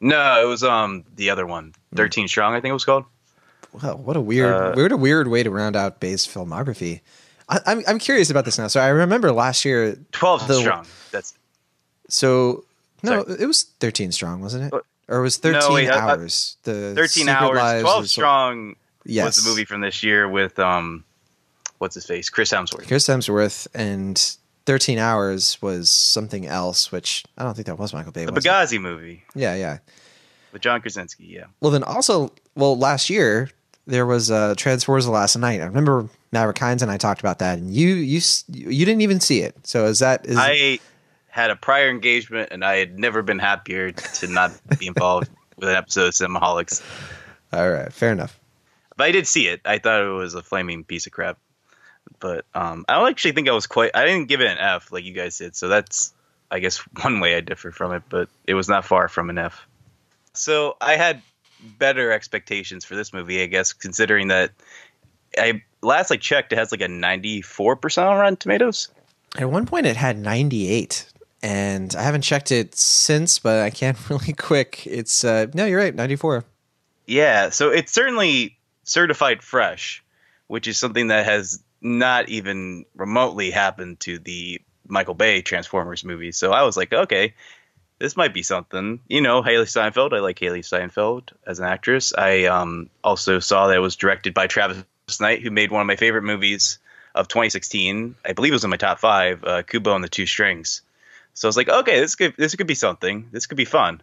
no, 0.00 0.40
it 0.40 0.46
was 0.46 0.62
um 0.62 1.04
the 1.16 1.30
other 1.30 1.46
one, 1.46 1.74
Thirteen 1.94 2.28
Strong, 2.28 2.54
I 2.54 2.60
think 2.60 2.70
it 2.70 2.74
was 2.74 2.84
called. 2.84 3.04
Well, 3.72 3.98
what 3.98 4.16
a 4.16 4.20
weird, 4.20 4.54
Uh, 4.54 4.72
what 4.74 4.92
a 4.92 4.96
weird 4.96 5.28
way 5.28 5.42
to 5.42 5.50
round 5.50 5.74
out 5.76 6.00
Bay's 6.00 6.26
filmography. 6.26 7.00
I, 7.48 7.58
I'm 7.66 7.82
I'm 7.88 7.98
curious 7.98 8.30
about 8.30 8.44
this 8.44 8.56
now. 8.58 8.68
So 8.68 8.80
I 8.80 8.88
remember 8.88 9.32
last 9.32 9.64
year. 9.64 9.96
Twelve 10.12 10.46
The- 10.46 10.54
Strong. 10.60 10.86
That's 11.10 11.34
So 12.08 12.64
no, 13.02 13.22
it 13.22 13.46
was 13.46 13.62
13 13.80 14.12
strong, 14.12 14.42
wasn't 14.42 14.72
it? 14.72 14.82
Or 15.10 15.18
it 15.18 15.22
was 15.22 15.36
13 15.36 15.72
wait, 15.74 15.90
I- 15.90 15.96
I- 15.96 16.10
hours. 16.12 16.56
the 16.62 16.92
thirteen 16.94 17.26
Secret 17.26 17.30
hours. 17.32 17.56
Lives 17.58 17.82
Twelve 17.82 18.04
of- 18.04 18.10
Strong 18.10 18.76
Yes. 19.04 19.26
was 19.26 19.44
the 19.44 19.50
movie 19.50 19.64
from 19.64 19.80
this 19.80 20.02
year 20.02 20.28
with 20.28 20.58
um, 20.58 21.04
what's 21.78 21.94
his 21.96 22.06
face, 22.06 22.30
Chris 22.30 22.50
Hemsworth. 22.52 22.86
Chris 22.86 23.08
Hemsworth 23.08 23.66
and 23.74 24.36
13 24.66 24.98
hours 24.98 25.60
was 25.60 25.90
something 25.90 26.46
else, 26.46 26.92
which 26.92 27.24
I 27.36 27.42
don't 27.42 27.54
think 27.54 27.66
that 27.66 27.78
was 27.78 27.92
Michael 27.92 28.12
Bay. 28.12 28.24
The 28.24 28.32
was 28.32 28.44
it? 28.44 28.48
Benghazi 28.48 28.80
movie 28.80 29.24
Yeah, 29.34 29.54
yeah. 29.56 29.78
with 30.52 30.62
John 30.62 30.80
Krasinski. 30.80 31.24
Yeah. 31.24 31.44
Well, 31.60 31.72
then 31.72 31.82
also, 31.82 32.32
well, 32.54 32.78
last 32.78 33.10
year 33.10 33.50
there 33.86 34.06
was 34.06 34.30
uh, 34.30 34.54
Transformers: 34.56 35.06
The 35.06 35.10
Last 35.10 35.36
Knight. 35.36 35.60
I 35.60 35.64
remember 35.64 36.08
Maverick 36.30 36.58
Hines 36.58 36.82
and 36.82 36.90
I 36.90 36.98
talked 36.98 37.20
about 37.20 37.38
that, 37.40 37.58
and 37.58 37.74
you 37.74 37.94
you 37.94 38.20
you 38.48 38.84
didn't 38.84 39.00
even 39.00 39.18
see 39.18 39.40
it. 39.40 39.56
So 39.66 39.86
is 39.86 39.98
that 40.00 40.26
is 40.26 40.36
I 40.38 40.78
had 41.30 41.50
a 41.50 41.56
prior 41.56 41.88
engagement, 41.88 42.48
and 42.50 42.64
I 42.64 42.76
had 42.76 42.98
never 42.98 43.22
been 43.22 43.38
happier 43.38 43.92
to 43.92 44.26
not 44.26 44.52
be 44.78 44.86
involved 44.86 45.30
with 45.56 45.68
an 45.68 45.74
episode 45.74 46.08
of 46.08 46.14
Cinemaholics. 46.14 46.82
all 47.52 47.70
right? 47.70 47.92
Fair 47.92 48.12
enough. 48.12 48.38
But 48.96 49.04
I 49.04 49.12
did 49.12 49.26
see 49.26 49.46
it. 49.46 49.60
I 49.64 49.78
thought 49.78 50.02
it 50.02 50.08
was 50.08 50.34
a 50.34 50.42
flaming 50.42 50.84
piece 50.84 51.06
of 51.06 51.12
crap. 51.12 51.38
But 52.18 52.44
um, 52.54 52.84
I 52.88 52.98
don't 52.98 53.08
actually 53.08 53.32
think 53.32 53.48
I 53.48 53.52
was 53.52 53.66
quite. 53.66 53.92
I 53.94 54.04
didn't 54.04 54.28
give 54.28 54.40
it 54.40 54.48
an 54.48 54.58
F 54.58 54.92
like 54.92 55.04
you 55.04 55.12
guys 55.12 55.38
did. 55.38 55.54
So 55.56 55.68
that's, 55.68 56.12
I 56.50 56.58
guess, 56.58 56.78
one 57.02 57.20
way 57.20 57.36
I 57.36 57.40
differ 57.40 57.70
from 57.70 57.92
it. 57.92 58.02
But 58.08 58.28
it 58.46 58.54
was 58.54 58.68
not 58.68 58.84
far 58.84 59.08
from 59.08 59.30
an 59.30 59.38
F. 59.38 59.66
So 60.34 60.76
I 60.80 60.96
had 60.96 61.22
better 61.78 62.10
expectations 62.10 62.84
for 62.84 62.94
this 62.94 63.12
movie, 63.12 63.42
I 63.42 63.46
guess, 63.46 63.72
considering 63.72 64.28
that 64.28 64.50
I 65.38 65.62
last 65.82 66.10
I 66.10 66.16
checked, 66.16 66.52
it 66.52 66.58
has 66.58 66.72
like 66.72 66.80
a 66.80 66.88
ninety-four 66.88 67.76
percent 67.76 68.08
on 68.08 68.18
Rotten 68.18 68.36
Tomatoes. 68.36 68.88
At 69.38 69.50
one 69.50 69.66
point, 69.66 69.86
it 69.86 69.96
had 69.96 70.18
98, 70.18 71.06
and 71.42 71.94
I 71.96 72.02
haven't 72.02 72.22
checked 72.22 72.52
it 72.52 72.74
since, 72.74 73.38
but 73.38 73.60
I 73.60 73.70
can't 73.70 74.10
really 74.10 74.32
quick. 74.32 74.86
It's 74.86 75.24
uh, 75.24 75.46
no, 75.54 75.66
you're 75.66 75.78
right, 75.78 75.94
94. 75.94 76.44
Yeah, 77.06 77.50
so 77.50 77.70
it's 77.70 77.92
certainly 77.92 78.56
certified 78.84 79.42
fresh, 79.42 80.04
which 80.46 80.68
is 80.68 80.78
something 80.78 81.08
that 81.08 81.24
has 81.24 81.62
not 81.80 82.28
even 82.28 82.84
remotely 82.94 83.50
happened 83.50 84.00
to 84.00 84.18
the 84.18 84.60
Michael 84.86 85.14
Bay 85.14 85.42
Transformers 85.42 86.04
movies. 86.04 86.36
So 86.36 86.52
I 86.52 86.62
was 86.62 86.76
like, 86.76 86.92
okay, 86.92 87.34
this 87.98 88.16
might 88.16 88.34
be 88.34 88.42
something. 88.42 89.00
You 89.08 89.20
know, 89.20 89.42
Hailee 89.42 89.68
Steinfeld. 89.68 90.12
I 90.12 90.20
like 90.20 90.38
Hailee 90.38 90.64
Steinfeld 90.64 91.32
as 91.46 91.58
an 91.58 91.66
actress. 91.66 92.12
I 92.16 92.44
um, 92.44 92.90
also 93.02 93.38
saw 93.38 93.68
that 93.68 93.76
it 93.76 93.80
was 93.80 93.96
directed 93.96 94.34
by 94.34 94.46
Travis 94.46 94.84
Knight, 95.20 95.42
who 95.42 95.50
made 95.50 95.70
one 95.70 95.80
of 95.80 95.86
my 95.86 95.96
favorite 95.96 96.22
movies 96.22 96.78
of 97.14 97.28
2016. 97.28 98.14
I 98.24 98.32
believe 98.32 98.52
it 98.52 98.54
was 98.54 98.64
in 98.64 98.70
my 98.70 98.76
top 98.76 98.98
five, 98.98 99.44
uh, 99.44 99.62
Kubo 99.62 99.94
and 99.94 100.04
the 100.04 100.08
Two 100.08 100.26
Strings. 100.26 100.82
So 101.34 101.46
I 101.46 101.50
was 101.50 101.56
like, 101.56 101.68
okay, 101.68 102.00
this 102.00 102.14
could 102.14 102.34
this 102.36 102.54
could 102.54 102.66
be 102.66 102.74
something. 102.74 103.28
This 103.32 103.46
could 103.46 103.56
be 103.56 103.64
fun. 103.64 104.02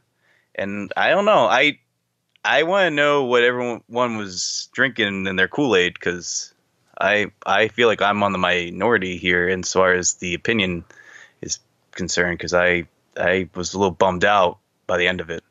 and 0.55 0.91
I 0.97 1.09
don't 1.09 1.25
know. 1.25 1.45
I 1.45 1.79
I 2.43 2.63
want 2.63 2.85
to 2.87 2.91
know 2.91 3.25
what 3.25 3.43
everyone 3.43 4.17
was 4.17 4.69
drinking 4.71 5.27
in 5.27 5.35
their 5.35 5.47
Kool 5.47 5.75
Aid 5.75 5.93
because 5.93 6.53
I 6.99 7.31
I 7.45 7.67
feel 7.67 7.87
like 7.87 8.01
I'm 8.01 8.23
on 8.23 8.31
the 8.31 8.37
minority 8.37 9.17
here 9.17 9.47
as 9.49 9.71
far 9.73 9.93
as 9.93 10.15
the 10.15 10.33
opinion 10.33 10.83
is 11.41 11.59
concerned 11.91 12.37
because 12.37 12.53
I 12.53 12.87
I 13.15 13.49
was 13.53 13.73
a 13.73 13.77
little 13.77 13.91
bummed 13.91 14.25
out 14.25 14.57
by 14.87 14.97
the 14.97 15.07
end 15.07 15.21
of 15.21 15.29
it. 15.29 15.43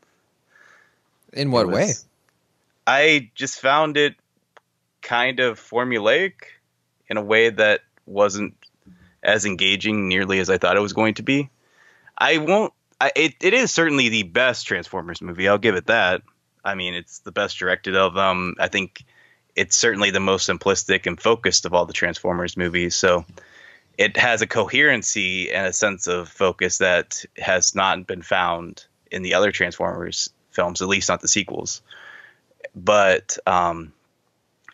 In 1.33 1.51
what 1.51 1.67
was- 1.67 1.75
way? 1.75 1.93
I 2.89 3.31
just 3.35 3.61
found 3.61 3.97
it 3.97 4.15
kind 5.03 5.41
of 5.41 5.61
formulaic 5.61 6.33
in 7.09 7.17
a 7.17 7.23
way 7.23 7.51
that 7.51 7.81
wasn't 8.07 8.55
as 9.23 9.45
engaging 9.45 10.09
nearly 10.09 10.39
as 10.39 10.49
I 10.49 10.59
thought 10.59 10.77
it 10.77 10.81
was 10.81 10.93
going 10.93 11.15
to 11.15 11.23
be. 11.23 11.51
I 12.19 12.39
won't. 12.39 12.73
I, 13.01 13.13
it 13.15 13.35
it 13.41 13.55
is 13.55 13.73
certainly 13.73 14.09
the 14.09 14.23
best 14.23 14.67
Transformers 14.67 15.21
movie. 15.21 15.49
I'll 15.49 15.59
give 15.59 15.75
it 15.75 15.87
that. 15.87 16.23
I 16.65 16.75
mean, 16.75 16.95
it's 16.95 17.21
the 17.21 17.33
best 17.33 17.59
directed 17.59 17.95
of 17.95 18.15
them. 18.15 18.55
I 18.59 18.69
think 18.69 19.05
it's 19.55 19.77
certainly 19.77 20.11
the 20.11 20.21
most 20.21 20.49
simplistic 20.49 21.07
and 21.07 21.21
focused 21.21 21.65
of 21.65 21.75
all 21.75 21.87
the 21.87 21.93
Transformers 21.93 22.57
movies. 22.57 22.95
So 22.95 23.25
it 23.97 24.17
has 24.17 24.43
a 24.43 24.47
coherency 24.47 25.53
and 25.53 25.67
a 25.67 25.73
sense 25.73 26.07
of 26.07 26.29
focus 26.29 26.79
that 26.79 27.25
has 27.39 27.75
not 27.75 28.07
been 28.07 28.23
found 28.23 28.85
in 29.11 29.23
the 29.23 29.35
other 29.35 29.53
Transformers 29.53 30.31
films, 30.51 30.83
at 30.83 30.89
least 30.89 31.09
not 31.09 31.21
the 31.21 31.29
sequels. 31.29 31.83
But 32.75 33.39
um, 33.47 33.93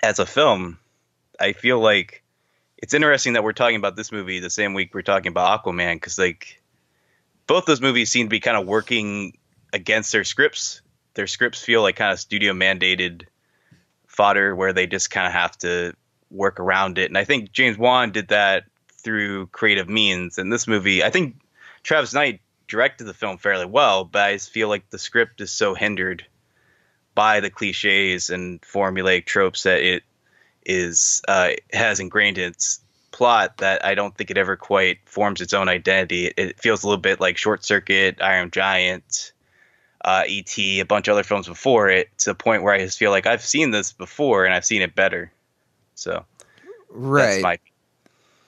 as 0.03 0.19
a 0.19 0.27
film, 0.27 0.79
I 1.39 1.53
feel 1.53 1.79
like 1.79 2.23
it's 2.79 2.95
interesting 2.95 3.35
that 3.35 3.45
we're 3.45 3.53
talking 3.53 3.77
about 3.77 3.97
this 3.97 4.11
movie 4.11 4.41
the 4.41 4.51
same 4.51 4.75
week 4.75 4.95
we're 4.95 5.03
talking 5.03 5.31
about 5.31 5.63
Aquaman 5.63 5.95
because 5.95 6.19
like 6.19 6.62
both 7.53 7.67
those 7.67 7.83
movies 7.83 8.11
seem 8.11 8.25
to 8.25 8.31
be 8.31 8.41
kind 8.41 8.57
of 8.57 8.67
working 8.67 9.37
against 9.75 10.11
their 10.11 10.25
scripts. 10.25 10.81
Their 11.13 11.27
scripts 11.27 11.63
feel 11.63 11.83
like 11.83 11.97
kind 11.97 12.11
of 12.11 12.19
studio 12.19 12.55
mandated 12.55 13.25
fodder 14.07 14.57
where 14.57 14.73
they 14.73 14.87
just 14.87 15.11
kind 15.11 15.27
of 15.27 15.35
have 15.35 15.59
to 15.59 15.93
work 16.31 16.59
around 16.59 16.97
it. 16.97 17.11
And 17.11 17.19
I 17.19 17.25
think 17.25 17.53
James 17.53 17.77
Wan 17.77 18.11
did 18.11 18.29
that 18.29 18.65
through 18.93 19.49
creative 19.49 19.87
means. 19.87 20.39
And 20.39 20.51
this 20.51 20.67
movie, 20.67 21.05
I 21.05 21.11
think 21.11 21.43
Travis 21.83 22.15
Knight 22.15 22.41
directed 22.69 23.05
the 23.05 23.13
film 23.13 23.37
fairly 23.37 23.67
well, 23.67 24.05
but 24.05 24.23
I 24.23 24.39
feel 24.39 24.69
like 24.69 24.89
the 24.89 24.99
script 24.99 25.43
is 25.43 25.53
so 25.53 25.75
hindered 25.75 26.25
by 27.15 27.41
the 27.41 27.51
cliches 27.51 28.31
and 28.31 28.63
formulaic 28.63 29.27
tropes 29.27 29.65
that 29.65 29.83
it 29.83 30.05
is 30.65 31.21
uh, 31.29 31.51
has 31.71 32.01
ingrained 32.01 32.39
in 32.39 32.53
its 32.53 32.81
plot 33.13 33.59
that 33.59 33.85
I 33.85 33.95
don't 33.95 34.17
think 34.17 34.31
it 34.31 34.39
ever 34.39 34.57
quite 34.57 34.99
forms 35.05 35.41
its 35.41 35.53
own 35.53 35.69
identity. 35.69 36.27
It, 36.27 36.35
it 36.37 36.61
feels 36.61 36.83
a 36.83 36.89
little 36.89 37.01
bit 37.01 37.21
like 37.21 37.37
Short 37.37 37.65
Circuit, 37.65 38.19
Iron 38.21 38.51
Giant, 38.51 39.33
uh, 40.05 40.25
E.T., 40.27 40.81
a 40.81 40.85
bunch 40.85 41.07
of 41.09 41.13
other 41.13 41.23
films 41.23 41.47
before 41.47 41.89
it, 41.89 42.09
to 42.19 42.31
the 42.31 42.35
point 42.35 42.63
where 42.63 42.75
I 42.75 42.79
just 42.79 42.99
feel 42.99 43.11
like 43.11 43.27
I've 43.27 43.45
seen 43.45 43.71
this 43.71 43.93
before 43.93 44.45
and 44.45 44.53
I've 44.55 44.65
seen 44.65 44.83
it 44.83 44.95
better. 44.95 45.33
So 45.95 46.25
Right. 46.91 47.43
my 47.43 47.59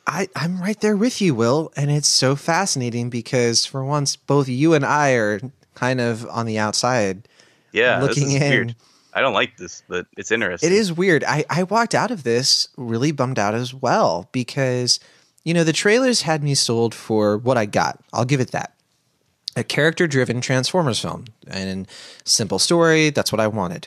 I, 0.06 0.28
I'm 0.36 0.60
right 0.60 0.78
there 0.80 0.96
with 0.96 1.22
you, 1.22 1.34
Will, 1.34 1.72
and 1.76 1.90
it's 1.90 2.08
so 2.08 2.36
fascinating 2.36 3.08
because 3.08 3.64
for 3.64 3.82
once, 3.82 4.16
both 4.16 4.48
you 4.48 4.74
and 4.74 4.84
I 4.84 5.12
are 5.12 5.40
kind 5.74 6.00
of 6.00 6.26
on 6.28 6.44
the 6.44 6.58
outside. 6.58 7.26
yeah. 7.72 8.00
looking 8.02 8.30
in. 8.30 8.50
weird. 8.50 8.76
I 9.14 9.20
don't 9.20 9.32
like 9.32 9.56
this, 9.56 9.82
but 9.88 10.06
it's 10.16 10.32
interesting. 10.32 10.70
It 10.70 10.74
is 10.74 10.92
weird. 10.92 11.22
I, 11.24 11.44
I 11.48 11.62
walked 11.62 11.94
out 11.94 12.10
of 12.10 12.24
this 12.24 12.68
really 12.76 13.12
bummed 13.12 13.38
out 13.38 13.54
as 13.54 13.72
well 13.72 14.28
because, 14.32 14.98
you 15.44 15.54
know, 15.54 15.62
the 15.62 15.72
trailers 15.72 16.22
had 16.22 16.42
me 16.42 16.54
sold 16.54 16.94
for 16.94 17.38
what 17.38 17.56
I 17.56 17.64
got. 17.64 18.00
I'll 18.12 18.24
give 18.24 18.40
it 18.40 18.50
that. 18.50 18.74
A 19.56 19.62
character 19.62 20.08
driven 20.08 20.40
Transformers 20.40 20.98
film 20.98 21.26
and 21.46 21.86
simple 22.24 22.58
story. 22.58 23.10
That's 23.10 23.30
what 23.30 23.40
I 23.40 23.46
wanted. 23.46 23.86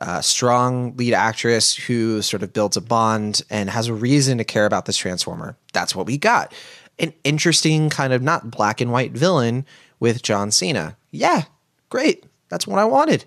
A 0.00 0.22
strong 0.22 0.96
lead 0.96 1.12
actress 1.12 1.74
who 1.74 2.22
sort 2.22 2.44
of 2.44 2.52
builds 2.52 2.76
a 2.76 2.80
bond 2.80 3.42
and 3.50 3.68
has 3.68 3.88
a 3.88 3.94
reason 3.94 4.38
to 4.38 4.44
care 4.44 4.66
about 4.66 4.86
this 4.86 4.96
Transformer. 4.96 5.56
That's 5.72 5.96
what 5.96 6.06
we 6.06 6.18
got. 6.18 6.54
An 7.00 7.12
interesting 7.24 7.90
kind 7.90 8.12
of 8.12 8.22
not 8.22 8.52
black 8.52 8.80
and 8.80 8.92
white 8.92 9.10
villain 9.10 9.66
with 9.98 10.22
John 10.22 10.52
Cena. 10.52 10.96
Yeah, 11.10 11.44
great. 11.88 12.24
That's 12.48 12.66
what 12.66 12.78
I 12.78 12.84
wanted 12.84 13.24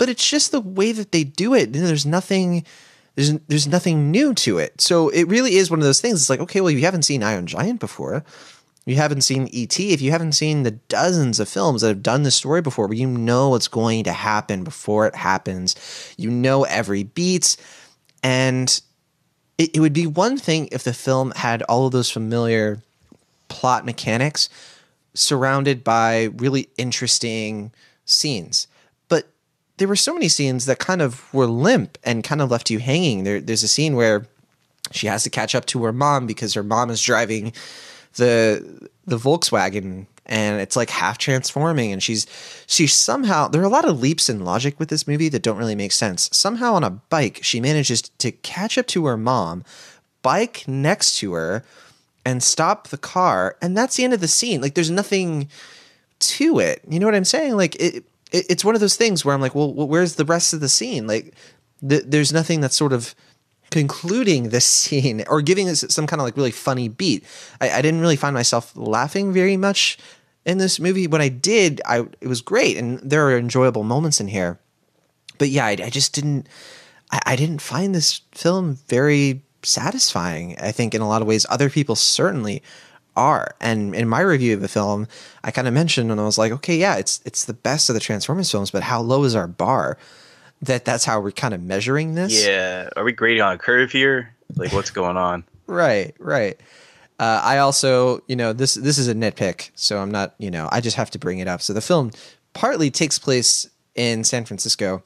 but 0.00 0.08
it's 0.08 0.26
just 0.26 0.50
the 0.50 0.62
way 0.62 0.92
that 0.92 1.12
they 1.12 1.24
do 1.24 1.52
it. 1.52 1.74
There's 1.74 2.06
nothing 2.06 2.64
there's 3.16 3.34
there's 3.48 3.66
nothing 3.66 4.10
new 4.10 4.32
to 4.32 4.56
it. 4.56 4.80
So 4.80 5.10
it 5.10 5.24
really 5.28 5.56
is 5.56 5.70
one 5.70 5.78
of 5.78 5.84
those 5.84 6.00
things. 6.00 6.22
It's 6.22 6.30
like, 6.30 6.40
okay, 6.40 6.62
well, 6.62 6.70
you 6.70 6.80
haven't 6.80 7.02
seen 7.02 7.22
Iron 7.22 7.46
Giant 7.46 7.80
before. 7.80 8.24
You 8.86 8.96
haven't 8.96 9.20
seen 9.20 9.50
ET. 9.52 9.78
If 9.78 10.00
you 10.00 10.10
haven't 10.10 10.32
seen 10.32 10.62
the 10.62 10.70
dozens 10.70 11.38
of 11.38 11.50
films 11.50 11.82
that 11.82 11.88
have 11.88 12.02
done 12.02 12.22
this 12.22 12.34
story 12.34 12.62
before, 12.62 12.90
you 12.94 13.06
know 13.06 13.50
what's 13.50 13.68
going 13.68 14.04
to 14.04 14.12
happen 14.12 14.64
before 14.64 15.06
it 15.06 15.14
happens, 15.14 15.76
you 16.16 16.30
know 16.30 16.64
every 16.64 17.02
beat, 17.02 17.58
and 18.22 18.80
it, 19.58 19.76
it 19.76 19.80
would 19.80 19.92
be 19.92 20.06
one 20.06 20.38
thing 20.38 20.70
if 20.72 20.82
the 20.82 20.94
film 20.94 21.32
had 21.32 21.60
all 21.64 21.84
of 21.84 21.92
those 21.92 22.10
familiar 22.10 22.80
plot 23.48 23.84
mechanics 23.84 24.48
surrounded 25.12 25.84
by 25.84 26.30
really 26.36 26.70
interesting 26.78 27.70
scenes. 28.06 28.66
There 29.80 29.88
were 29.88 29.96
so 29.96 30.12
many 30.12 30.28
scenes 30.28 30.66
that 30.66 30.78
kind 30.78 31.00
of 31.00 31.32
were 31.32 31.46
limp 31.46 31.96
and 32.04 32.22
kind 32.22 32.42
of 32.42 32.50
left 32.50 32.68
you 32.68 32.78
hanging. 32.78 33.24
There, 33.24 33.40
there's 33.40 33.62
a 33.62 33.68
scene 33.68 33.96
where 33.96 34.26
she 34.92 35.06
has 35.06 35.22
to 35.22 35.30
catch 35.30 35.54
up 35.54 35.64
to 35.66 35.82
her 35.84 35.92
mom 35.92 36.26
because 36.26 36.52
her 36.52 36.62
mom 36.62 36.90
is 36.90 37.00
driving 37.00 37.54
the 38.16 38.88
the 39.06 39.16
Volkswagen 39.16 40.06
and 40.26 40.60
it's 40.60 40.76
like 40.76 40.90
half 40.90 41.16
transforming 41.16 41.92
and 41.92 42.02
she's 42.02 42.26
she's 42.66 42.92
somehow 42.92 43.48
there 43.48 43.62
are 43.62 43.64
a 43.64 43.70
lot 43.70 43.88
of 43.88 44.00
leaps 44.00 44.28
in 44.28 44.44
logic 44.44 44.78
with 44.78 44.90
this 44.90 45.08
movie 45.08 45.30
that 45.30 45.42
don't 45.42 45.56
really 45.56 45.74
make 45.74 45.92
sense. 45.92 46.28
Somehow 46.30 46.74
on 46.74 46.84
a 46.84 46.90
bike 46.90 47.40
she 47.42 47.58
manages 47.58 48.02
to 48.02 48.30
catch 48.30 48.76
up 48.76 48.86
to 48.88 49.06
her 49.06 49.16
mom, 49.16 49.64
bike 50.20 50.64
next 50.68 51.16
to 51.18 51.32
her 51.32 51.64
and 52.26 52.42
stop 52.42 52.88
the 52.88 52.98
car 52.98 53.56
and 53.62 53.74
that's 53.74 53.96
the 53.96 54.04
end 54.04 54.12
of 54.12 54.20
the 54.20 54.28
scene. 54.28 54.60
Like 54.60 54.74
there's 54.74 54.90
nothing 54.90 55.48
to 56.18 56.58
it. 56.58 56.82
You 56.86 56.98
know 56.98 57.06
what 57.06 57.14
I'm 57.14 57.24
saying? 57.24 57.56
Like 57.56 57.76
it, 57.76 58.04
it 58.32 58.46
it's 58.48 58.64
one 58.64 58.74
of 58.74 58.80
those 58.80 58.96
things 58.96 59.24
where 59.24 59.34
I'm 59.34 59.40
like, 59.40 59.54
well, 59.54 59.72
where's 59.72 60.16
the 60.16 60.24
rest 60.24 60.52
of 60.52 60.60
the 60.60 60.68
scene? 60.68 61.06
Like 61.06 61.34
th- 61.86 62.04
there's 62.06 62.32
nothing 62.32 62.60
that's 62.60 62.76
sort 62.76 62.92
of 62.92 63.14
concluding 63.70 64.48
this 64.48 64.66
scene 64.80 65.24
or 65.28 65.42
giving 65.42 65.68
us 65.68 65.84
some 65.88 66.06
kind 66.06 66.20
of 66.20 66.24
like 66.24 66.36
really 66.36 66.50
funny 66.50 66.88
beat. 66.88 67.24
I, 67.60 67.70
I 67.70 67.82
didn't 67.82 68.00
really 68.00 68.16
find 68.16 68.34
myself 68.34 68.72
laughing 68.76 69.32
very 69.32 69.56
much 69.56 69.98
in 70.44 70.58
this 70.58 70.80
movie. 70.80 71.06
When 71.06 71.20
I 71.20 71.28
did, 71.28 71.80
I 71.86 72.06
it 72.20 72.28
was 72.28 72.40
great, 72.40 72.76
and 72.76 72.98
there 73.00 73.26
are 73.26 73.36
enjoyable 73.36 73.84
moments 73.84 74.20
in 74.20 74.28
here. 74.28 74.58
But 75.38 75.48
yeah, 75.48 75.66
I, 75.66 75.70
I 75.70 75.90
just 75.90 76.14
didn't. 76.14 76.48
I, 77.10 77.20
I 77.26 77.36
didn't 77.36 77.62
find 77.62 77.94
this 77.94 78.20
film 78.32 78.78
very 78.88 79.42
satisfying. 79.62 80.56
I 80.58 80.72
think 80.72 80.94
in 80.94 81.02
a 81.02 81.08
lot 81.08 81.22
of 81.22 81.28
ways, 81.28 81.46
other 81.48 81.70
people 81.70 81.96
certainly 81.96 82.62
are. 83.16 83.54
And 83.60 83.94
in 83.94 84.08
my 84.08 84.20
review 84.20 84.54
of 84.54 84.60
the 84.60 84.68
film, 84.68 85.06
I 85.44 85.50
kind 85.50 85.68
of 85.68 85.74
mentioned, 85.74 86.10
and 86.10 86.20
I 86.20 86.24
was 86.24 86.38
like, 86.38 86.52
okay, 86.52 86.76
yeah, 86.76 86.96
it's 86.96 87.20
it's 87.24 87.44
the 87.44 87.54
best 87.54 87.88
of 87.88 87.94
the 87.94 88.00
Transformers 88.00 88.50
films, 88.50 88.70
but 88.70 88.82
how 88.82 89.00
low 89.00 89.24
is 89.24 89.34
our 89.34 89.46
bar? 89.46 89.98
That 90.62 90.84
that's 90.84 91.04
how 91.04 91.20
we're 91.20 91.32
kind 91.32 91.54
of 91.54 91.62
measuring 91.62 92.14
this. 92.14 92.44
Yeah. 92.44 92.88
Are 92.96 93.04
we 93.04 93.12
grading 93.12 93.42
on 93.42 93.54
a 93.54 93.58
curve 93.58 93.92
here? 93.92 94.34
Like, 94.56 94.72
what's 94.72 94.90
going 94.90 95.16
on? 95.16 95.44
Right, 95.70 96.16
right. 96.18 96.58
Uh, 97.20 97.40
I 97.44 97.58
also, 97.58 98.24
you 98.26 98.34
know, 98.34 98.52
this 98.52 98.74
this 98.74 98.98
is 98.98 99.06
a 99.06 99.14
nitpick, 99.14 99.70
so 99.76 99.98
I'm 99.98 100.10
not, 100.10 100.34
you 100.38 100.50
know, 100.50 100.68
I 100.72 100.80
just 100.80 100.96
have 100.96 101.10
to 101.10 101.18
bring 101.18 101.38
it 101.38 101.46
up. 101.46 101.62
So 101.62 101.72
the 101.72 101.80
film 101.80 102.10
partly 102.54 102.90
takes 102.90 103.20
place 103.20 103.70
in 103.94 104.24
San 104.24 104.44
Francisco. 104.44 105.04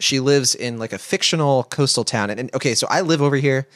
She 0.00 0.18
lives 0.18 0.56
in 0.56 0.78
like 0.78 0.92
a 0.92 0.98
fictional 0.98 1.62
coastal 1.62 2.02
town, 2.02 2.30
and, 2.30 2.40
and 2.40 2.54
okay, 2.54 2.74
so 2.74 2.88
I 2.90 3.02
live 3.02 3.22
over 3.22 3.36
here, 3.36 3.68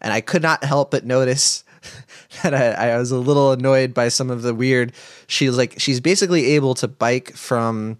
and 0.00 0.12
I 0.12 0.20
could 0.20 0.42
not 0.42 0.62
help 0.62 0.92
but 0.92 1.04
notice 1.04 1.64
that 2.42 2.54
I, 2.54 2.90
I 2.90 2.98
was 2.98 3.10
a 3.10 3.18
little 3.18 3.52
annoyed 3.52 3.94
by 3.94 4.08
some 4.08 4.30
of 4.30 4.42
the 4.42 4.54
weird. 4.54 4.92
She's 5.26 5.56
like, 5.56 5.78
she's 5.78 6.00
basically 6.00 6.46
able 6.52 6.74
to 6.76 6.88
bike 6.88 7.34
from 7.34 7.98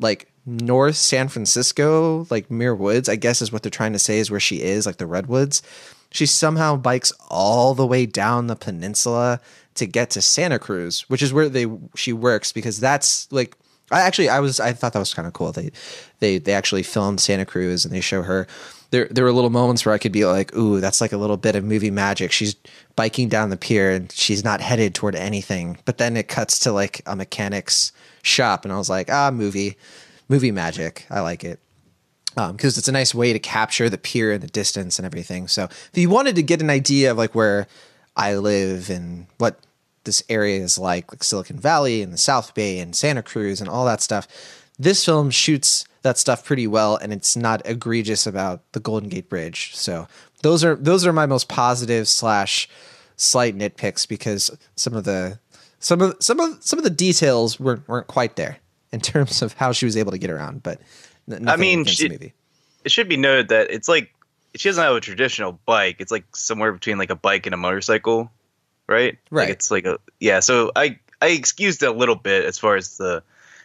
like 0.00 0.30
North 0.46 0.96
San 0.96 1.28
Francisco, 1.28 2.26
like 2.30 2.50
Muir 2.50 2.74
Woods, 2.74 3.08
I 3.08 3.16
guess 3.16 3.40
is 3.40 3.52
what 3.52 3.62
they're 3.62 3.70
trying 3.70 3.94
to 3.94 3.98
say 3.98 4.18
is 4.18 4.30
where 4.30 4.40
she 4.40 4.62
is, 4.62 4.86
like 4.86 4.98
the 4.98 5.06
redwoods. 5.06 5.62
She 6.10 6.26
somehow 6.26 6.76
bikes 6.76 7.12
all 7.28 7.74
the 7.74 7.86
way 7.86 8.06
down 8.06 8.46
the 8.46 8.56
peninsula 8.56 9.40
to 9.74 9.86
get 9.86 10.10
to 10.10 10.22
Santa 10.22 10.58
Cruz, 10.58 11.00
which 11.08 11.22
is 11.22 11.32
where 11.32 11.48
they 11.48 11.66
she 11.96 12.12
works 12.12 12.52
because 12.52 12.78
that's 12.78 13.30
like 13.32 13.56
I 13.94 14.00
actually 14.00 14.28
I 14.28 14.40
was 14.40 14.60
I 14.60 14.72
thought 14.72 14.92
that 14.92 14.98
was 14.98 15.14
kind 15.14 15.26
of 15.26 15.34
cool. 15.34 15.52
They 15.52 15.70
they 16.18 16.38
they 16.38 16.52
actually 16.52 16.82
filmed 16.82 17.20
Santa 17.20 17.46
Cruz 17.46 17.84
and 17.84 17.94
they 17.94 18.00
show 18.00 18.22
her 18.22 18.46
there 18.90 19.06
there 19.10 19.24
were 19.24 19.32
little 19.32 19.50
moments 19.50 19.86
where 19.86 19.94
I 19.94 19.98
could 19.98 20.12
be 20.12 20.24
like, 20.24 20.54
ooh, 20.56 20.80
that's 20.80 21.00
like 21.00 21.12
a 21.12 21.16
little 21.16 21.36
bit 21.36 21.54
of 21.54 21.64
movie 21.64 21.90
magic. 21.90 22.32
She's 22.32 22.56
biking 22.96 23.28
down 23.28 23.50
the 23.50 23.56
pier 23.56 23.92
and 23.92 24.10
she's 24.10 24.44
not 24.44 24.60
headed 24.60 24.94
toward 24.94 25.14
anything. 25.14 25.78
But 25.84 25.98
then 25.98 26.16
it 26.16 26.28
cuts 26.28 26.58
to 26.60 26.72
like 26.72 27.02
a 27.06 27.14
mechanic's 27.14 27.92
shop 28.22 28.64
and 28.64 28.72
I 28.72 28.76
was 28.78 28.90
like, 28.90 29.10
ah, 29.10 29.30
movie 29.30 29.76
movie 30.28 30.52
magic. 30.52 31.06
I 31.10 31.20
like 31.20 31.44
it 31.44 31.60
because 32.34 32.76
it's 32.76 32.88
a 32.88 32.92
nice 32.92 33.14
way 33.14 33.32
to 33.32 33.38
capture 33.38 33.88
the 33.88 33.98
pier 33.98 34.32
and 34.32 34.42
the 34.42 34.48
distance 34.48 34.98
and 34.98 35.06
everything. 35.06 35.46
So 35.46 35.64
if 35.64 35.92
you 35.94 36.10
wanted 36.10 36.34
to 36.36 36.42
get 36.42 36.60
an 36.60 36.70
idea 36.70 37.12
of 37.12 37.18
like 37.18 37.34
where 37.34 37.68
I 38.16 38.36
live 38.36 38.90
and 38.90 39.26
what 39.38 39.58
this 40.04 40.22
area 40.28 40.60
is 40.60 40.78
like, 40.78 41.12
like 41.12 41.22
Silicon 41.24 41.58
Valley 41.58 42.02
and 42.02 42.12
the 42.12 42.18
South 42.18 42.54
Bay 42.54 42.78
and 42.78 42.94
Santa 42.94 43.22
Cruz 43.22 43.60
and 43.60 43.68
all 43.68 43.84
that 43.86 44.00
stuff. 44.00 44.26
This 44.78 45.04
film 45.04 45.30
shoots 45.30 45.84
that 46.02 46.18
stuff 46.18 46.44
pretty 46.44 46.66
well, 46.66 46.96
and 46.96 47.12
it's 47.12 47.36
not 47.36 47.62
egregious 47.64 48.26
about 48.26 48.60
the 48.72 48.80
Golden 48.80 49.08
Gate 49.08 49.28
Bridge. 49.28 49.74
So 49.74 50.06
those 50.42 50.64
are 50.64 50.74
those 50.74 51.06
are 51.06 51.12
my 51.12 51.26
most 51.26 51.48
positive 51.48 52.06
slash 52.08 52.68
slight 53.16 53.56
nitpicks 53.56 54.06
because 54.06 54.50
some 54.76 54.94
of 54.94 55.04
the 55.04 55.38
some 55.78 56.00
of 56.02 56.16
some 56.20 56.40
of 56.40 56.62
some 56.62 56.78
of 56.78 56.82
the 56.84 56.90
details 56.90 57.58
weren't 57.60 57.86
weren't 57.88 58.06
quite 58.08 58.36
there 58.36 58.58
in 58.92 59.00
terms 59.00 59.42
of 59.42 59.52
how 59.54 59.72
she 59.72 59.84
was 59.86 59.96
able 59.96 60.10
to 60.12 60.18
get 60.18 60.30
around. 60.30 60.62
But 60.62 60.80
I 61.48 61.56
mean, 61.56 61.84
she- 61.96 62.08
it 62.84 62.90
should 62.90 63.08
be 63.08 63.16
noted 63.16 63.48
that 63.48 63.70
it's 63.70 63.88
like 63.88 64.12
she 64.56 64.68
doesn't 64.68 64.82
have 64.84 64.94
a 64.94 65.00
traditional 65.00 65.58
bike. 65.66 65.96
It's 66.00 66.12
like 66.12 66.24
somewhere 66.36 66.72
between 66.72 66.98
like 66.98 67.10
a 67.10 67.16
bike 67.16 67.46
and 67.46 67.54
a 67.54 67.56
motorcycle, 67.56 68.30
right? 68.88 69.18
Right. 69.30 69.44
Like 69.44 69.48
it's 69.50 69.70
like 69.70 69.86
a 69.86 69.98
yeah. 70.20 70.40
So 70.40 70.72
I 70.76 70.98
I 71.22 71.28
excused 71.28 71.82
it 71.82 71.86
a 71.86 71.92
little 71.92 72.14
bit 72.16 72.44
as 72.44 72.58
far 72.58 72.76
as 72.76 72.96
the 72.96 73.22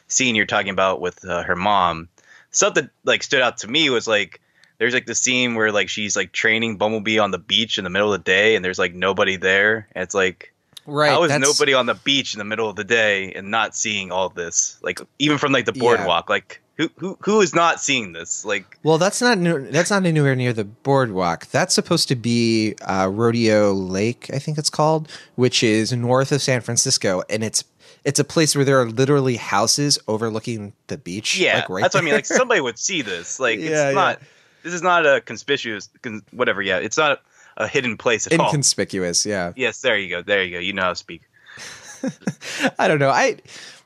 scene 0.07 0.35
you're 0.35 0.45
talking 0.45 0.69
about 0.71 1.01
with 1.01 1.23
uh, 1.27 1.43
her 1.43 1.55
mom. 1.55 2.07
Something 2.51 2.89
like 3.03 3.21
stood 3.23 3.41
out 3.41 3.57
to 3.59 3.67
me 3.67 3.89
was 3.89 4.07
like 4.07 4.41
there's 4.79 4.93
like 4.93 5.05
the 5.05 5.15
scene 5.15 5.55
where 5.55 5.71
like 5.71 5.89
she's 5.89 6.15
like 6.15 6.31
training 6.31 6.77
Bumblebee 6.77 7.19
on 7.19 7.31
the 7.31 7.37
beach 7.37 7.77
in 7.77 7.83
the 7.83 7.89
middle 7.89 8.13
of 8.13 8.19
the 8.19 8.23
day 8.23 8.55
and 8.55 8.63
there's 8.63 8.79
like 8.79 8.93
nobody 8.93 9.35
there. 9.35 9.87
And 9.93 10.03
it's 10.03 10.15
like 10.15 10.53
Right. 10.85 11.11
how 11.11 11.21
is 11.23 11.29
that's- 11.29 11.47
nobody 11.47 11.73
on 11.75 11.85
the 11.85 11.93
beach 11.95 12.33
in 12.33 12.39
the 12.39 12.45
middle 12.45 12.67
of 12.69 12.75
the 12.75 12.83
day 12.83 13.31
and 13.33 13.51
not 13.51 13.75
seeing 13.75 14.11
all 14.11 14.29
this? 14.29 14.79
Like 14.81 14.99
even 15.19 15.37
from 15.37 15.51
like 15.51 15.65
the 15.65 15.73
Yeah. 15.75 15.81
boardwalk, 15.81 16.29
like 16.29 16.59
who 16.79 16.89
who 16.95 17.17
who 17.21 17.41
is 17.41 17.53
not 17.53 17.81
seeing 17.81 18.13
this? 18.13 18.45
Like 18.45 18.79
Well, 18.83 18.97
that's 18.97 19.21
not 19.21 19.37
new, 19.37 19.69
that's 19.69 19.91
not 19.91 20.05
anywhere 20.05 20.33
near 20.33 20.53
the 20.53 20.63
boardwalk. 20.63 21.47
That's 21.47 21.75
supposed 21.75 22.07
to 22.07 22.15
be 22.15 22.75
uh, 22.81 23.09
Rodeo 23.11 23.73
Lake, 23.73 24.29
I 24.33 24.39
think 24.39 24.57
it's 24.57 24.69
called, 24.69 25.11
which 25.35 25.61
is 25.61 25.91
north 25.91 26.31
of 26.31 26.41
San 26.41 26.61
Francisco, 26.61 27.21
and 27.29 27.43
it's 27.43 27.65
it's 28.05 28.17
a 28.17 28.23
place 28.23 28.55
where 28.55 28.63
there 28.63 28.79
are 28.79 28.89
literally 28.89 29.35
houses 29.35 29.99
overlooking 30.07 30.71
the 30.87 30.97
beach. 30.97 31.37
Yeah, 31.37 31.55
like 31.55 31.69
right 31.69 31.81
that's 31.81 31.95
what 31.95 32.01
I 32.01 32.05
mean. 32.05 32.13
Like 32.13 32.25
somebody 32.41 32.61
would 32.61 32.79
see 32.79 33.01
this. 33.01 33.41
Like 33.41 33.59
Yeah, 33.59 33.89
it's 33.89 33.95
not. 33.95 34.21
This 34.63 34.73
is 34.73 34.81
not 34.81 35.05
a 35.05 35.19
conspicuous, 35.21 35.89
con, 36.01 36.21
whatever. 36.31 36.61
Yeah, 36.61 36.77
it's 36.77 36.97
not 36.97 37.21
a 37.57 37.67
hidden 37.67 37.97
place 37.97 38.25
at 38.25 38.39
all. 38.39 38.47
inconspicuous. 38.47 39.25
Yeah, 39.25 39.51
yes, 39.57 39.81
there 39.81 39.97
you 39.97 40.09
go. 40.09 40.21
There 40.21 40.43
you 40.43 40.51
go. 40.51 40.59
You 40.59 40.71
know 40.71 40.83
how 40.83 40.89
to 40.89 40.95
speak. 40.95 41.23
I 42.79 42.87
don't 42.87 42.99
know. 42.99 43.09
I 43.09 43.37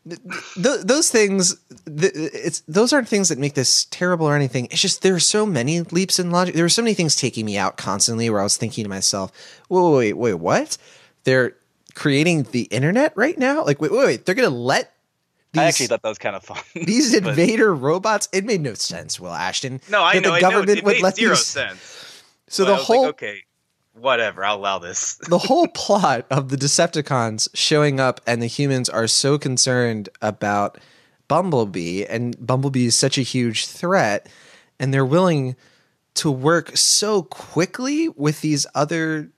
th- 0.08 0.22
th- 0.56 0.82
those 0.82 1.10
things. 1.10 1.56
Th- 1.86 2.12
it's 2.16 2.62
those 2.68 2.94
aren't 2.94 3.08
things 3.08 3.30
that 3.30 3.38
make 3.40 3.54
this 3.54 3.86
terrible 3.86 4.26
or 4.28 4.36
anything. 4.36 4.66
It's 4.72 4.82
just 4.82 5.02
there 5.02 5.16
are 5.16 5.20
so 5.20 5.46
many 5.46 5.82
leaps 5.82 6.20
in 6.20 6.32
logic. 6.32 6.56
There 6.56 6.66
were 6.66 6.70
so 6.70 6.82
many 6.82 6.94
things 6.94 7.16
taking 7.16 7.46
me 7.46 7.58
out 7.58 7.78
constantly, 7.78 8.30
where 8.30 8.40
I 8.40 8.44
was 8.44 8.58
thinking 8.58 8.84
to 8.84 8.90
myself, 8.90 9.32
"Wait, 9.70 9.92
wait, 9.92 10.14
wait, 10.14 10.34
what? 10.36 10.78
They're 11.24 11.56
creating 11.96 12.44
the 12.52 12.64
internet 12.64 13.14
right 13.16 13.38
now? 13.38 13.64
Like, 13.64 13.82
wait, 13.82 13.92
wait, 13.92 14.06
wait. 14.06 14.26
They're 14.26 14.36
gonna 14.36 14.50
let." 14.50 14.90
These, 15.54 15.62
I 15.62 15.66
actually 15.66 15.88
thought 15.88 16.02
that 16.02 16.10
was 16.10 16.18
kind 16.18 16.36
of 16.36 16.44
fun. 16.44 16.58
these 16.74 17.14
but- 17.20 17.30
invader 17.30 17.74
robots. 17.76 18.28
It 18.34 18.44
made 18.44 18.62
no 18.62 18.74
sense, 18.74 19.20
Will 19.20 19.32
Ashton. 19.34 19.82
No, 19.90 20.02
I 20.02 20.16
that 20.16 20.24
know. 20.24 20.30
The 20.32 20.36
I 20.36 20.40
know. 20.40 20.50
government 20.50 20.78
It 20.80 20.84
would 20.84 20.94
made 20.96 21.04
let 21.04 21.16
zero 21.16 21.36
these. 21.36 21.46
sense. 21.46 22.24
So 22.48 22.64
But 22.64 22.68
the 22.68 22.74
I 22.74 22.78
was 22.78 22.86
whole 22.88 23.02
like, 23.04 23.10
okay, 23.12 23.44
whatever. 23.94 24.44
I'll 24.44 24.58
allow 24.58 24.80
this. 24.80 25.16
the 25.30 25.38
whole 25.38 25.68
plot 25.68 26.26
of 26.30 26.50
the 26.50 26.58
Decepticons 26.58 27.50
showing 27.54 28.00
up 28.00 28.22
and 28.28 28.42
the 28.42 28.48
humans 28.48 28.90
are 28.90 29.08
so 29.08 29.38
concerned 29.38 30.10
about 30.22 30.78
Bumblebee 31.28 32.06
and 32.06 32.36
Bumblebee 32.46 32.86
is 32.86 32.98
such 32.98 33.18
a 33.18 33.22
huge 33.22 33.68
threat 33.68 34.28
and 34.80 34.94
they're 34.94 35.06
willing 35.06 35.56
to 36.16 36.30
work 36.30 36.76
so 36.78 37.24
quickly 37.24 38.10
with 38.10 38.42
these 38.42 38.68
other 38.76 39.32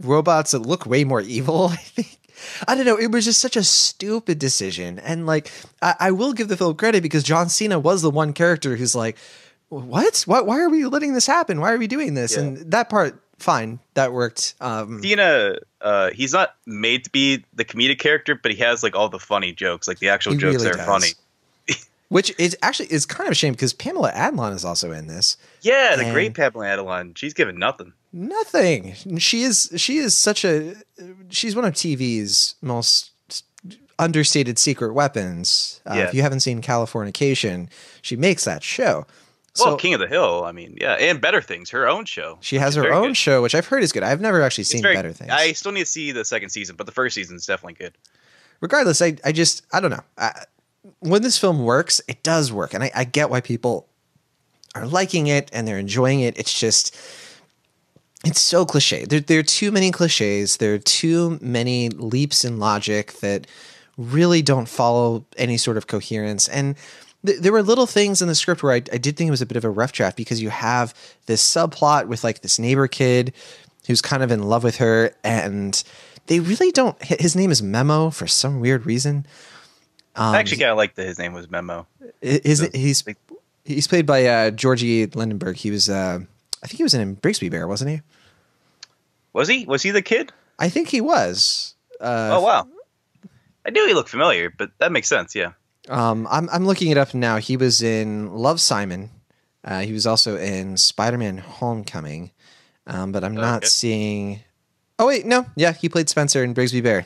robots 0.00 0.52
that 0.52 0.60
look 0.60 0.86
way 0.86 1.04
more 1.04 1.20
evil, 1.20 1.68
I 1.72 1.76
think. 1.76 2.18
I 2.66 2.74
don't 2.74 2.84
know. 2.84 2.98
It 2.98 3.10
was 3.10 3.24
just 3.24 3.40
such 3.40 3.56
a 3.56 3.64
stupid 3.64 4.38
decision. 4.38 4.98
And 4.98 5.26
like, 5.26 5.50
I, 5.80 5.94
I 6.00 6.10
will 6.10 6.32
give 6.32 6.48
the 6.48 6.56
film 6.56 6.74
credit 6.76 7.02
because 7.02 7.22
John 7.22 7.48
Cena 7.48 7.78
was 7.78 8.02
the 8.02 8.10
one 8.10 8.32
character 8.32 8.76
who's 8.76 8.94
like, 8.94 9.16
what? 9.68 10.22
Why, 10.26 10.40
why 10.40 10.60
are 10.60 10.68
we 10.68 10.84
letting 10.84 11.14
this 11.14 11.26
happen? 11.26 11.60
Why 11.60 11.72
are 11.72 11.78
we 11.78 11.86
doing 11.86 12.14
this? 12.14 12.36
Yeah. 12.36 12.42
And 12.42 12.70
that 12.72 12.90
part, 12.90 13.23
fine. 13.38 13.78
That 13.94 14.12
worked. 14.12 14.54
Um, 14.60 15.02
Cena, 15.02 15.56
uh, 15.80 16.10
he's 16.10 16.32
not 16.32 16.54
made 16.66 17.04
to 17.04 17.10
be 17.10 17.44
the 17.54 17.64
comedic 17.64 17.98
character, 17.98 18.34
but 18.34 18.52
he 18.52 18.58
has 18.58 18.82
like 18.82 18.94
all 18.96 19.08
the 19.08 19.18
funny 19.18 19.52
jokes. 19.52 19.88
Like 19.88 19.98
the 19.98 20.08
actual 20.08 20.34
jokes 20.34 20.56
really 20.56 20.70
are 20.70 20.76
does. 20.76 20.86
funny. 20.86 21.08
Which 22.08 22.32
is 22.38 22.56
actually 22.62 22.92
is 22.92 23.06
kind 23.06 23.26
of 23.26 23.32
a 23.32 23.34
shame 23.34 23.54
because 23.54 23.72
Pamela 23.72 24.12
Adlon 24.12 24.54
is 24.54 24.64
also 24.64 24.92
in 24.92 25.06
this. 25.06 25.36
Yeah, 25.62 25.96
the 25.96 26.10
great 26.12 26.34
Pamela 26.34 26.64
Adlon. 26.66 27.16
She's 27.16 27.34
given 27.34 27.58
nothing. 27.58 27.92
Nothing. 28.12 28.94
She 29.18 29.42
is 29.42 29.72
she 29.76 29.96
is 29.96 30.14
such 30.14 30.44
a 30.44 30.74
she's 31.30 31.56
one 31.56 31.64
of 31.64 31.74
TV's 31.74 32.54
most 32.62 33.10
understated 33.98 34.58
secret 34.58 34.92
weapons. 34.92 35.80
Uh, 35.86 35.94
Yeah. 35.94 36.04
If 36.04 36.14
you 36.14 36.22
haven't 36.22 36.40
seen 36.40 36.62
Californication, 36.62 37.68
she 38.02 38.16
makes 38.16 38.44
that 38.44 38.62
show. 38.62 39.06
Well, 39.58 39.76
King 39.76 39.94
of 39.94 40.00
the 40.00 40.08
Hill. 40.08 40.44
I 40.44 40.52
mean, 40.52 40.76
yeah, 40.80 40.94
and 40.94 41.20
Better 41.20 41.40
Things, 41.40 41.70
her 41.70 41.86
own 41.88 42.04
show. 42.06 42.38
she 42.40 42.56
has 42.58 42.74
her 42.74 42.92
own 42.92 43.08
good. 43.08 43.16
show, 43.16 43.40
which 43.42 43.54
I've 43.54 43.66
heard 43.66 43.82
is 43.82 43.92
good. 43.92 44.02
I've 44.02 44.20
never 44.20 44.42
actually 44.42 44.64
seen 44.64 44.82
very- 44.82 44.94
better 44.96 45.12
things. 45.12 45.30
I 45.30 45.52
still 45.52 45.70
need 45.72 45.80
to 45.80 45.86
see 45.86 46.10
the 46.12 46.24
second 46.24 46.50
season, 46.50 46.74
but 46.76 46.86
the 46.86 46.92
first 46.92 47.14
season 47.14 47.36
is 47.36 47.46
definitely 47.46 47.74
good. 47.74 47.92
regardless, 48.60 49.00
I, 49.00 49.16
I 49.24 49.30
just 49.32 49.64
I 49.72 49.80
don't 49.80 49.90
know. 49.90 50.02
I, 50.18 50.44
when 51.00 51.22
this 51.22 51.38
film 51.38 51.62
works, 51.64 52.00
it 52.08 52.22
does 52.22 52.52
work, 52.52 52.74
and 52.74 52.82
I, 52.82 52.90
I 52.94 53.04
get 53.04 53.30
why 53.30 53.40
people 53.40 53.86
are 54.74 54.86
liking 54.86 55.28
it 55.28 55.48
and 55.52 55.68
they're 55.68 55.78
enjoying 55.78 56.20
it. 56.20 56.36
It's 56.36 56.58
just 56.58 56.96
it's 58.24 58.40
so 58.40 58.64
cliche. 58.64 59.04
There, 59.04 59.20
there 59.20 59.38
are 59.38 59.42
too 59.44 59.70
many 59.70 59.90
cliches. 59.92 60.56
There 60.56 60.74
are 60.74 60.78
too 60.78 61.38
many 61.40 61.90
leaps 61.90 62.44
in 62.44 62.58
logic 62.58 63.12
that 63.20 63.46
really 63.96 64.42
don't 64.42 64.66
follow 64.68 65.24
any 65.36 65.56
sort 65.56 65.76
of 65.76 65.86
coherence. 65.86 66.48
And 66.48 66.74
there 67.24 67.52
were 67.52 67.62
little 67.62 67.86
things 67.86 68.20
in 68.20 68.28
the 68.28 68.34
script 68.34 68.62
where 68.62 68.72
I, 68.72 68.76
I 68.76 68.98
did 68.98 69.16
think 69.16 69.28
it 69.28 69.30
was 69.30 69.42
a 69.42 69.46
bit 69.46 69.56
of 69.56 69.64
a 69.64 69.70
rough 69.70 69.92
draft 69.92 70.16
because 70.16 70.42
you 70.42 70.50
have 70.50 70.94
this 71.26 71.42
subplot 71.42 72.06
with 72.06 72.22
like 72.22 72.42
this 72.42 72.58
neighbor 72.58 72.86
kid 72.86 73.32
who's 73.86 74.02
kind 74.02 74.22
of 74.22 74.30
in 74.30 74.42
love 74.42 74.62
with 74.62 74.76
her, 74.76 75.14
and 75.24 75.82
they 76.26 76.40
really 76.40 76.70
don't. 76.70 77.02
His 77.02 77.34
name 77.34 77.50
is 77.50 77.62
Memo 77.62 78.10
for 78.10 78.26
some 78.26 78.60
weird 78.60 78.86
reason. 78.86 79.26
Um, 80.16 80.34
I 80.34 80.38
actually 80.38 80.58
kind 80.58 80.70
of 80.70 80.76
like 80.76 80.94
that 80.94 81.06
his 81.06 81.18
name 81.18 81.32
was 81.32 81.50
Memo. 81.50 81.86
Is 82.20 82.58
So, 82.58 82.68
he's 82.72 83.02
he's 83.64 83.88
played 83.88 84.06
by 84.06 84.26
uh, 84.26 84.50
Jorge 84.60 85.06
Lendeborg. 85.06 85.56
He 85.56 85.70
was 85.70 85.88
uh, 85.88 86.20
I 86.62 86.66
think 86.66 86.76
he 86.76 86.82
was 86.82 86.94
in 86.94 87.16
Brigsby 87.16 87.50
Bear, 87.50 87.66
wasn't 87.66 87.90
he? 87.90 88.02
Was 89.32 89.48
he? 89.48 89.64
Was 89.64 89.82
he 89.82 89.90
the 89.90 90.02
kid? 90.02 90.32
I 90.58 90.68
think 90.68 90.88
he 90.88 91.00
was. 91.00 91.74
Uh, 92.00 92.30
oh 92.32 92.42
wow. 92.42 92.68
I 93.66 93.70
knew 93.70 93.86
he 93.86 93.94
looked 93.94 94.10
familiar, 94.10 94.50
but 94.50 94.70
that 94.78 94.92
makes 94.92 95.08
sense. 95.08 95.34
Yeah. 95.34 95.52
Um, 95.88 96.26
I'm 96.30 96.48
I'm 96.50 96.66
looking 96.66 96.90
it 96.90 96.98
up 96.98 97.14
now. 97.14 97.36
He 97.38 97.56
was 97.56 97.82
in 97.82 98.32
Love 98.34 98.60
Simon. 98.60 99.10
Uh, 99.64 99.80
he 99.80 99.92
was 99.92 100.06
also 100.06 100.36
in 100.36 100.76
Spider-Man: 100.76 101.38
Homecoming, 101.38 102.30
um, 102.86 103.12
but 103.12 103.24
I'm 103.24 103.34
not 103.34 103.58
Okay. 103.58 103.66
seeing. 103.66 104.40
Oh 104.98 105.06
wait, 105.06 105.26
no, 105.26 105.46
yeah, 105.56 105.72
he 105.72 105.88
played 105.88 106.08
Spencer 106.08 106.42
in 106.44 106.54
Brigsby 106.54 106.82
Bear. 106.82 107.04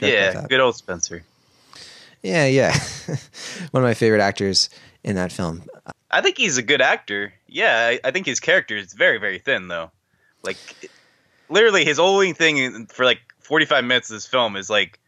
Yeah. 0.00 0.46
Good 0.48 0.60
old 0.60 0.74
Spencer. 0.76 1.22
yeah, 2.22 2.46
yeah. 2.46 2.72
One 3.70 3.82
of 3.82 3.86
my 3.88 3.94
favorite 3.94 4.22
actors 4.22 4.70
in 5.04 5.16
that 5.16 5.30
film. 5.30 5.64
I 6.10 6.20
think 6.22 6.38
he's 6.38 6.56
a 6.56 6.62
good 6.62 6.80
actor. 6.80 7.34
Yeah, 7.46 7.90
I, 7.92 8.00
I 8.08 8.10
think 8.10 8.26
his 8.26 8.40
character 8.40 8.76
is 8.76 8.92
very, 8.94 9.18
very 9.18 9.38
thin 9.38 9.68
though. 9.68 9.90
Like, 10.42 10.56
literally, 11.48 11.84
his 11.84 11.98
only 11.98 12.32
thing 12.32 12.86
for 12.86 13.04
like 13.04 13.20
45 13.40 13.84
minutes 13.84 14.10
of 14.10 14.14
this 14.16 14.26
film 14.26 14.56
is 14.56 14.70
like 14.70 14.98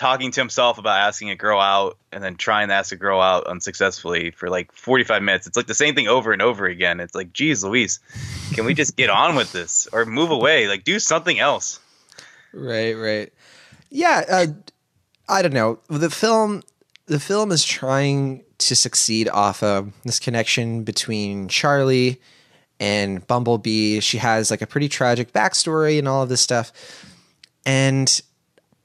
talking 0.00 0.30
to 0.30 0.40
himself 0.40 0.78
about 0.78 0.98
asking 0.98 1.28
a 1.28 1.36
girl 1.36 1.60
out 1.60 1.98
and 2.10 2.24
then 2.24 2.34
trying 2.34 2.68
to 2.68 2.74
ask 2.74 2.90
a 2.90 2.96
girl 2.96 3.20
out 3.20 3.46
unsuccessfully 3.46 4.30
for 4.30 4.48
like 4.48 4.72
45 4.72 5.22
minutes. 5.22 5.46
It's 5.46 5.58
like 5.58 5.66
the 5.66 5.74
same 5.74 5.94
thing 5.94 6.08
over 6.08 6.32
and 6.32 6.40
over 6.40 6.64
again. 6.64 7.00
It's 7.00 7.14
like, 7.14 7.34
geez, 7.34 7.62
Louise, 7.62 8.00
can 8.54 8.64
we 8.64 8.72
just 8.72 8.96
get 8.96 9.10
on 9.10 9.36
with 9.36 9.52
this 9.52 9.88
or 9.92 10.06
move 10.06 10.30
away? 10.30 10.68
Like, 10.68 10.84
do 10.84 10.98
something 10.98 11.38
else. 11.38 11.80
Right, 12.54 12.94
right. 12.94 13.30
Yeah, 13.90 14.24
uh, 14.26 14.46
I 15.28 15.42
don't 15.42 15.52
know. 15.52 15.80
The 15.88 16.08
film 16.08 16.62
the 17.04 17.20
film 17.20 17.52
is 17.52 17.62
trying 17.62 18.42
to 18.56 18.74
succeed 18.74 19.28
off 19.28 19.62
of 19.62 19.92
this 20.04 20.18
connection 20.18 20.82
between 20.82 21.48
Charlie 21.48 22.22
and 22.78 23.26
Bumblebee. 23.26 24.00
She 24.00 24.16
has 24.16 24.50
like 24.50 24.62
a 24.62 24.66
pretty 24.66 24.88
tragic 24.88 25.34
backstory 25.34 25.98
and 25.98 26.08
all 26.08 26.22
of 26.22 26.30
this 26.30 26.40
stuff. 26.40 26.72
And 27.66 28.20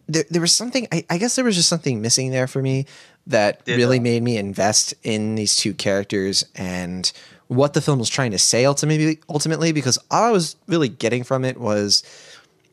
there, 0.07 0.23
there 0.29 0.41
was 0.41 0.55
something 0.55 0.87
I, 0.91 1.05
I 1.09 1.17
guess 1.17 1.35
there 1.35 1.45
was 1.45 1.55
just 1.55 1.69
something 1.69 2.01
missing 2.01 2.31
there 2.31 2.47
for 2.47 2.61
me 2.61 2.85
that 3.27 3.65
Did 3.65 3.77
really 3.77 3.97
that. 3.97 4.03
made 4.03 4.23
me 4.23 4.37
invest 4.37 4.93
in 5.03 5.35
these 5.35 5.55
two 5.55 5.73
characters 5.73 6.45
and 6.55 7.11
what 7.47 7.73
the 7.73 7.81
film 7.81 7.99
was 7.99 8.09
trying 8.09 8.31
to 8.31 8.39
say 8.39 8.65
ultimately 8.65 9.19
ultimately 9.29 9.71
because 9.71 9.97
all 10.11 10.23
I 10.23 10.31
was 10.31 10.55
really 10.67 10.89
getting 10.89 11.23
from 11.23 11.45
it 11.45 11.59
was 11.59 12.03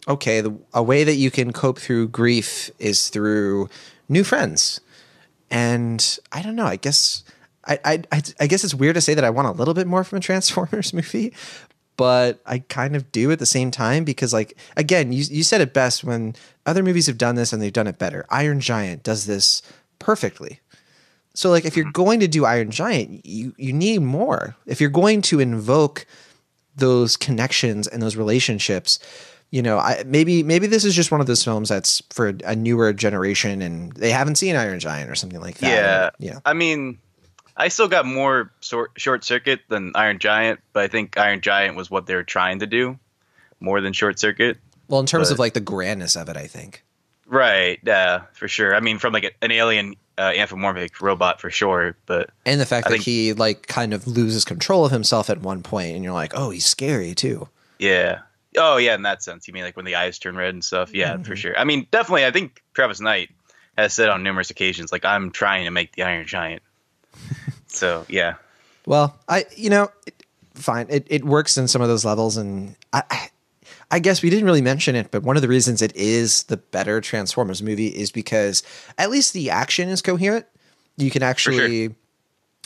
okay, 0.08 0.40
the, 0.40 0.56
a 0.74 0.82
way 0.82 1.04
that 1.04 1.14
you 1.14 1.30
can 1.30 1.52
cope 1.52 1.78
through 1.78 2.08
grief 2.08 2.70
is 2.78 3.08
through 3.08 3.68
new 4.08 4.24
friends. 4.24 4.80
And 5.50 6.18
I 6.32 6.42
don't 6.42 6.56
know, 6.56 6.66
I 6.66 6.76
guess 6.76 7.24
I, 7.64 7.78
I, 7.84 8.02
I, 8.10 8.22
I 8.40 8.46
guess 8.46 8.64
it's 8.64 8.74
weird 8.74 8.94
to 8.96 9.00
say 9.00 9.14
that 9.14 9.24
I 9.24 9.30
want 9.30 9.48
a 9.48 9.52
little 9.52 9.74
bit 9.74 9.86
more 9.86 10.02
from 10.02 10.18
a 10.18 10.20
Transformers 10.20 10.92
movie, 10.94 11.32
but 11.96 12.40
I 12.46 12.60
kind 12.60 12.96
of 12.96 13.12
do 13.12 13.30
at 13.30 13.38
the 13.38 13.46
same 13.46 13.70
time 13.70 14.04
because, 14.04 14.32
like, 14.32 14.56
again, 14.76 15.12
you, 15.12 15.24
you 15.30 15.42
said 15.42 15.60
it 15.60 15.74
best 15.74 16.04
when 16.04 16.34
other 16.66 16.82
movies 16.82 17.06
have 17.06 17.18
done 17.18 17.34
this 17.34 17.52
and 17.52 17.60
they've 17.60 17.72
done 17.72 17.86
it 17.86 17.98
better. 17.98 18.24
Iron 18.30 18.60
Giant 18.60 19.02
does 19.02 19.26
this 19.26 19.62
perfectly. 19.98 20.60
So, 21.34 21.50
like, 21.50 21.64
if 21.64 21.76
you're 21.76 21.86
mm-hmm. 21.86 21.92
going 22.02 22.20
to 22.20 22.28
do 22.28 22.44
Iron 22.44 22.70
Giant, 22.70 23.24
you, 23.24 23.54
you 23.56 23.72
need 23.72 24.00
more. 24.00 24.56
If 24.66 24.80
you're 24.80 24.90
going 24.90 25.22
to 25.22 25.40
invoke 25.40 26.06
those 26.76 27.16
connections 27.16 27.86
and 27.86 28.02
those 28.02 28.16
relationships, 28.16 28.98
you 29.50 29.62
know, 29.62 29.78
I, 29.78 30.02
maybe 30.06 30.42
maybe 30.42 30.66
this 30.66 30.84
is 30.84 30.94
just 30.94 31.10
one 31.10 31.20
of 31.20 31.26
those 31.26 31.44
films 31.44 31.68
that's 31.68 32.02
for 32.08 32.32
a 32.44 32.56
newer 32.56 32.92
generation 32.94 33.60
and 33.60 33.92
they 33.92 34.10
haven't 34.10 34.36
seen 34.36 34.56
Iron 34.56 34.80
Giant 34.80 35.10
or 35.10 35.14
something 35.14 35.40
like 35.40 35.58
that. 35.58 36.14
Yeah. 36.18 36.32
yeah. 36.32 36.38
I 36.46 36.54
mean, 36.54 36.98
I 37.56 37.68
still 37.68 37.88
got 37.88 38.06
more 38.06 38.50
short, 38.60 38.92
short 38.96 39.24
circuit 39.24 39.60
than 39.68 39.92
Iron 39.94 40.18
Giant, 40.18 40.60
but 40.72 40.82
I 40.84 40.88
think 40.88 41.16
Iron 41.18 41.40
Giant 41.40 41.76
was 41.76 41.90
what 41.90 42.06
they 42.06 42.14
were 42.14 42.22
trying 42.22 42.60
to 42.60 42.66
do 42.66 42.98
more 43.60 43.80
than 43.80 43.92
short 43.92 44.18
circuit. 44.18 44.58
Well, 44.88 45.00
in 45.00 45.06
terms 45.06 45.28
But- 45.28 45.34
of 45.34 45.38
like 45.38 45.54
the 45.54 45.60
grandness 45.60 46.16
of 46.16 46.28
it, 46.28 46.36
I 46.36 46.46
think. 46.46 46.82
Right. 47.26 47.78
Yeah, 47.84 48.22
for 48.34 48.48
sure. 48.48 48.74
I 48.74 48.80
mean, 48.80 48.98
from 48.98 49.12
like 49.14 49.34
an 49.40 49.50
alien 49.52 49.94
uh, 50.18 50.32
anthropomorphic 50.36 51.00
robot 51.00 51.40
for 51.40 51.50
sure, 51.50 51.96
but 52.04 52.28
And 52.44 52.60
the 52.60 52.66
fact 52.66 52.86
I 52.86 52.90
that 52.90 52.94
think- 52.96 53.04
he 53.04 53.32
like 53.32 53.66
kind 53.66 53.94
of 53.94 54.06
loses 54.06 54.44
control 54.44 54.84
of 54.84 54.92
himself 54.92 55.30
at 55.30 55.40
one 55.40 55.62
point, 55.62 55.94
and 55.94 56.04
you're 56.04 56.12
like, 56.12 56.32
oh, 56.34 56.50
he's 56.50 56.66
scary 56.66 57.14
too. 57.14 57.48
yeah. 57.78 58.20
Oh 58.58 58.76
yeah, 58.76 58.94
in 58.94 59.00
that 59.04 59.22
sense. 59.22 59.48
You 59.48 59.54
mean 59.54 59.62
like 59.64 59.76
when 59.76 59.86
the 59.86 59.94
eyes 59.94 60.18
turn 60.18 60.36
red 60.36 60.52
and 60.52 60.62
stuff? 60.62 60.94
Yeah, 60.94 61.14
Mm-hmm. 61.14 61.22
for 61.22 61.36
sure. 61.36 61.58
I 61.58 61.64
mean, 61.64 61.86
definitely. 61.90 62.26
I 62.26 62.30
think 62.32 62.62
Travis 62.74 63.00
Knight 63.00 63.30
has 63.78 63.94
said 63.94 64.10
on 64.10 64.22
numerous 64.22 64.50
occasions, 64.50 64.92
like 64.92 65.06
I'm 65.06 65.30
trying 65.30 65.64
to 65.64 65.70
make 65.70 65.92
the 65.96 66.02
Iron 66.02 66.26
Giant. 66.26 66.62
so 67.66 68.04
yeah, 68.08 68.34
Well, 68.86 69.18
I 69.28 69.44
you 69.56 69.70
know, 69.70 69.90
it, 70.06 70.24
fine, 70.54 70.86
it 70.90 71.06
it 71.08 71.24
works 71.24 71.56
in 71.56 71.68
some 71.68 71.82
of 71.82 71.88
those 71.88 72.04
levels, 72.04 72.36
and 72.36 72.76
I. 72.92 73.28
I 73.90 73.98
guess 73.98 74.22
we 74.22 74.30
didn't 74.30 74.46
really 74.46 74.62
mention 74.62 74.96
it, 74.96 75.10
but 75.10 75.22
one 75.22 75.36
of 75.36 75.42
the 75.42 75.48
reasons 75.48 75.82
it 75.82 75.94
is 75.94 76.44
the 76.44 76.56
better 76.56 77.02
Transformers 77.02 77.62
movie 77.62 77.88
is 77.88 78.10
because 78.10 78.62
at 78.96 79.10
least 79.10 79.34
the 79.34 79.50
action 79.50 79.90
is 79.90 80.00
coherent. 80.00 80.46
You 80.96 81.10
can 81.10 81.22
actually, 81.22 81.94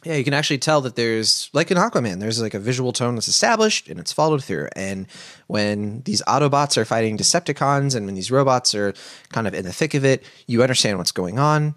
yeah, 0.04 0.14
you 0.14 0.22
can 0.22 0.34
actually 0.34 0.58
tell 0.58 0.80
that 0.82 0.94
there's 0.94 1.50
like 1.52 1.72
in 1.72 1.78
Aquaman, 1.78 2.20
there's 2.20 2.40
like 2.40 2.54
a 2.54 2.60
visual 2.60 2.92
tone 2.92 3.16
that's 3.16 3.26
established 3.26 3.88
and 3.88 3.98
it's 3.98 4.12
followed 4.12 4.44
through. 4.44 4.68
And 4.76 5.08
when 5.48 6.02
these 6.02 6.22
Autobots 6.28 6.76
are 6.76 6.84
fighting 6.84 7.18
Decepticons 7.18 7.96
and 7.96 8.06
when 8.06 8.14
these 8.14 8.30
robots 8.30 8.72
are 8.76 8.94
kind 9.30 9.48
of 9.48 9.54
in 9.54 9.64
the 9.64 9.72
thick 9.72 9.94
of 9.94 10.04
it, 10.04 10.22
you 10.46 10.62
understand 10.62 10.96
what's 10.98 11.10
going 11.10 11.40
on. 11.40 11.74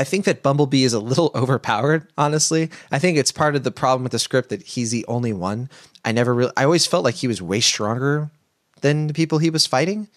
I 0.00 0.04
think 0.04 0.24
that 0.24 0.42
Bumblebee 0.42 0.84
is 0.84 0.92
a 0.94 0.98
little 0.98 1.30
overpowered, 1.36 2.06
honestly. 2.16 2.70
I 2.90 2.98
think 2.98 3.18
it's 3.18 3.32
part 3.32 3.54
of 3.54 3.62
the 3.64 3.70
problem 3.70 4.02
with 4.02 4.12
the 4.12 4.18
script 4.18 4.48
that 4.48 4.62
he's 4.62 4.90
the 4.90 5.04
only 5.06 5.32
one. 5.32 5.68
I 6.04 6.12
never 6.12 6.34
really, 6.34 6.52
I 6.56 6.64
always 6.64 6.86
felt 6.86 7.04
like 7.04 7.14
he 7.16 7.28
was 7.28 7.42
way 7.42 7.60
stronger 7.60 8.30
than 8.80 9.06
the 9.08 9.14
people 9.14 9.38
he 9.38 9.50
was 9.50 9.66
fighting. 9.66 10.08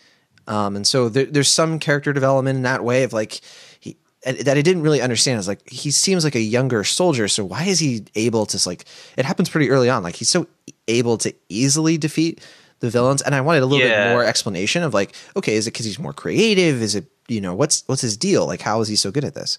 Um, 0.47 0.75
and 0.75 0.87
so 0.87 1.09
there, 1.09 1.25
there's 1.25 1.49
some 1.49 1.79
character 1.79 2.13
development 2.13 2.55
in 2.57 2.63
that 2.63 2.83
way 2.83 3.03
of 3.03 3.13
like, 3.13 3.41
he, 3.79 3.97
that 4.25 4.57
I 4.57 4.61
didn't 4.61 4.83
really 4.83 5.01
understand. 5.01 5.39
Is 5.39 5.47
like, 5.47 5.67
he 5.69 5.91
seems 5.91 6.23
like 6.23 6.35
a 6.35 6.39
younger 6.41 6.83
soldier. 6.85 7.27
So 7.27 7.43
why 7.43 7.63
is 7.65 7.79
he 7.79 8.05
able 8.15 8.45
to 8.47 8.69
like, 8.69 8.85
it 9.17 9.25
happens 9.25 9.49
pretty 9.49 9.69
early 9.69 9.89
on. 9.89 10.01
Like 10.03 10.15
he's 10.15 10.29
so 10.29 10.47
able 10.87 11.17
to 11.19 11.33
easily 11.49 11.97
defeat 11.97 12.41
the 12.79 12.89
villains. 12.89 13.21
And 13.21 13.33
I 13.35 13.41
wanted 13.41 13.63
a 13.63 13.65
little 13.65 13.85
Yeah. 13.85 14.07
bit 14.07 14.11
more 14.13 14.23
explanation 14.25 14.83
of 14.83 14.93
like, 14.93 15.13
okay, 15.35 15.55
is 15.55 15.67
it 15.67 15.71
because 15.71 15.85
he's 15.85 15.99
more 15.99 16.13
creative? 16.13 16.81
Is 16.81 16.95
it, 16.95 17.05
you 17.29 17.39
know, 17.41 17.53
what's, 17.55 17.83
what's 17.87 18.01
his 18.01 18.17
deal? 18.17 18.45
Like, 18.45 18.61
how 18.61 18.81
is 18.81 18.87
he 18.89 18.95
so 18.97 19.11
good 19.11 19.23
at 19.23 19.33
this? 19.33 19.57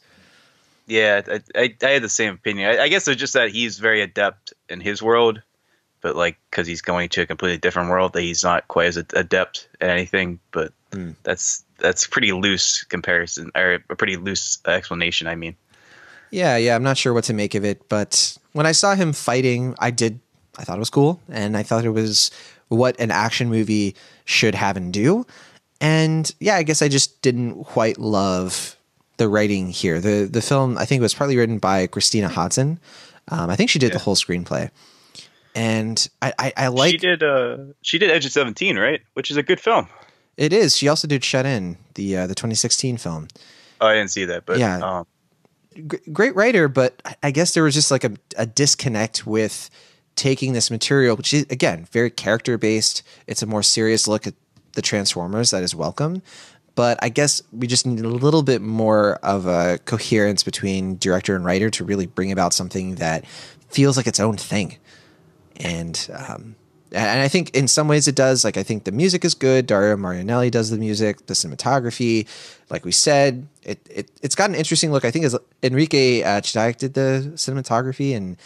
Yeah. 0.86 1.22
I, 1.26 1.40
I, 1.54 1.74
I 1.82 1.90
had 1.90 2.02
the 2.02 2.08
same 2.08 2.34
opinion. 2.34 2.70
I, 2.70 2.84
I 2.84 2.88
guess 2.88 3.08
it's 3.08 3.20
just 3.20 3.34
that 3.34 3.50
he's 3.50 3.78
very 3.78 4.02
adept 4.02 4.52
in 4.68 4.80
his 4.80 5.02
world, 5.02 5.42
but 6.00 6.16
like 6.16 6.36
because 6.50 6.66
he's 6.66 6.82
going 6.82 7.08
to 7.10 7.22
a 7.22 7.26
completely 7.26 7.58
different 7.58 7.90
world, 7.90 8.12
that 8.12 8.22
he's 8.22 8.44
not 8.44 8.68
quite 8.68 8.86
as 8.86 8.96
adept 8.96 9.68
at 9.80 9.90
anything. 9.90 10.40
But 10.50 10.72
hmm. 10.92 11.12
that's 11.22 11.64
that's 11.78 12.06
pretty 12.06 12.32
loose 12.32 12.84
comparison 12.84 13.50
or 13.54 13.78
a 13.88 13.96
pretty 13.96 14.16
loose 14.16 14.58
explanation. 14.66 15.26
I 15.26 15.34
mean. 15.34 15.56
Yeah, 16.30 16.56
yeah, 16.56 16.74
I'm 16.74 16.82
not 16.82 16.96
sure 16.96 17.12
what 17.12 17.24
to 17.24 17.32
make 17.32 17.54
of 17.54 17.64
it, 17.64 17.88
but 17.88 18.36
when 18.52 18.66
I 18.66 18.72
saw 18.72 18.96
him 18.96 19.12
fighting, 19.12 19.76
I 19.78 19.92
did 19.92 20.18
I 20.58 20.64
thought 20.64 20.76
it 20.76 20.80
was 20.80 20.90
cool 20.90 21.20
and 21.28 21.56
I 21.56 21.62
thought 21.62 21.84
it 21.84 21.90
was 21.90 22.30
what 22.68 22.98
an 22.98 23.10
action 23.10 23.48
movie 23.48 23.94
should 24.24 24.54
have 24.54 24.76
and 24.76 24.92
do. 24.92 25.26
And 25.80 26.32
yeah, 26.40 26.56
I 26.56 26.62
guess 26.62 26.82
I 26.82 26.88
just 26.88 27.20
didn't 27.22 27.64
quite 27.64 27.98
love 27.98 28.76
the 29.16 29.28
writing 29.28 29.68
here. 29.70 30.00
The 30.00 30.28
the 30.30 30.42
film 30.42 30.76
I 30.78 30.84
think 30.84 31.02
was 31.02 31.14
partly 31.14 31.36
written 31.36 31.58
by 31.58 31.86
Christina 31.86 32.28
Hodson. 32.28 32.78
Um, 33.28 33.48
I 33.50 33.56
think 33.56 33.70
she 33.70 33.78
did 33.78 33.92
the 33.92 33.98
whole 33.98 34.16
screenplay. 34.16 34.70
And 35.54 36.08
I, 36.20 36.32
I, 36.38 36.52
I 36.56 36.68
like 36.68 36.90
she 36.90 36.96
did 36.98 37.22
uh 37.22 37.58
she 37.82 37.98
did 37.98 38.10
Edge 38.10 38.26
of 38.26 38.32
Seventeen, 38.32 38.76
right? 38.76 39.00
Which 39.14 39.30
is 39.30 39.36
a 39.36 39.42
good 39.42 39.60
film. 39.60 39.88
it 40.36 40.52
is. 40.52 40.76
She 40.76 40.88
also 40.88 41.06
did 41.06 41.22
Shut 41.24 41.46
In, 41.46 41.76
the 41.94 42.16
uh, 42.16 42.26
the 42.26 42.34
2016 42.34 42.96
film. 42.96 43.28
Oh, 43.80 43.86
I 43.86 43.94
didn't 43.94 44.10
see 44.10 44.24
that, 44.24 44.46
but 44.46 44.58
Yeah. 44.58 44.78
um, 44.78 45.06
G- 45.74 45.98
great 46.12 46.34
writer, 46.36 46.68
but 46.68 47.00
I- 47.04 47.16
I 47.24 47.30
guess 47.30 47.54
there 47.54 47.62
was 47.62 47.74
just 47.74 47.90
like 47.90 48.04
a, 48.04 48.12
a 48.36 48.46
disconnect 48.46 49.26
with 49.26 49.70
taking 50.16 50.52
this 50.54 50.70
material, 50.70 51.16
which 51.16 51.32
is 51.32 51.46
again 51.50 51.86
very 51.92 52.10
character 52.10 52.58
based. 52.58 53.02
It's 53.28 53.42
a 53.42 53.46
more 53.46 53.62
serious 53.62 54.08
look 54.08 54.26
at 54.26 54.34
the 54.74 54.82
Transformers 54.82 55.50
that 55.52 55.62
is 55.62 55.72
welcome. 55.74 56.20
But 56.74 56.98
I 57.02 57.08
guess 57.08 57.40
we 57.52 57.66
just 57.66 57.86
need 57.86 58.00
a 58.04 58.08
little 58.08 58.42
bit 58.42 58.60
more 58.60 59.14
of 59.22 59.46
a 59.46 59.78
coherence 59.84 60.42
between 60.42 60.96
director 60.98 61.36
and 61.36 61.44
writer 61.44 61.70
to 61.70 61.84
really 61.84 62.06
bring 62.06 62.32
about 62.32 62.52
something 62.52 62.96
that 62.96 63.24
feels 63.68 63.96
like 63.96 64.06
its 64.06 64.18
own 64.18 64.36
thing. 64.36 64.78
And 65.56 66.08
um, 66.28 66.56
and 66.90 67.20
I 67.20 67.28
think 67.28 67.50
in 67.54 67.68
some 67.68 67.88
ways 67.88 68.08
it 68.08 68.14
does. 68.14 68.44
Like 68.44 68.56
I 68.56 68.62
think 68.62 68.84
the 68.84 68.92
music 68.92 69.24
is 69.24 69.34
good. 69.34 69.66
Dario 69.66 69.96
Marianelli 69.96 70.50
does 70.50 70.70
the 70.70 70.78
music, 70.78 71.26
the 71.26 71.34
cinematography. 71.34 72.26
Like 72.70 72.84
we 72.84 72.92
said, 72.92 73.46
it, 73.62 73.78
it 73.90 74.10
it's 74.22 74.34
got 74.34 74.50
an 74.50 74.56
interesting 74.56 74.90
look. 74.92 75.04
I 75.04 75.10
think 75.10 75.24
is 75.24 75.36
Enrique 75.62 76.22
uh, 76.22 76.40
did 76.40 76.94
the 76.94 77.32
cinematography, 77.34 78.16
and 78.16 78.36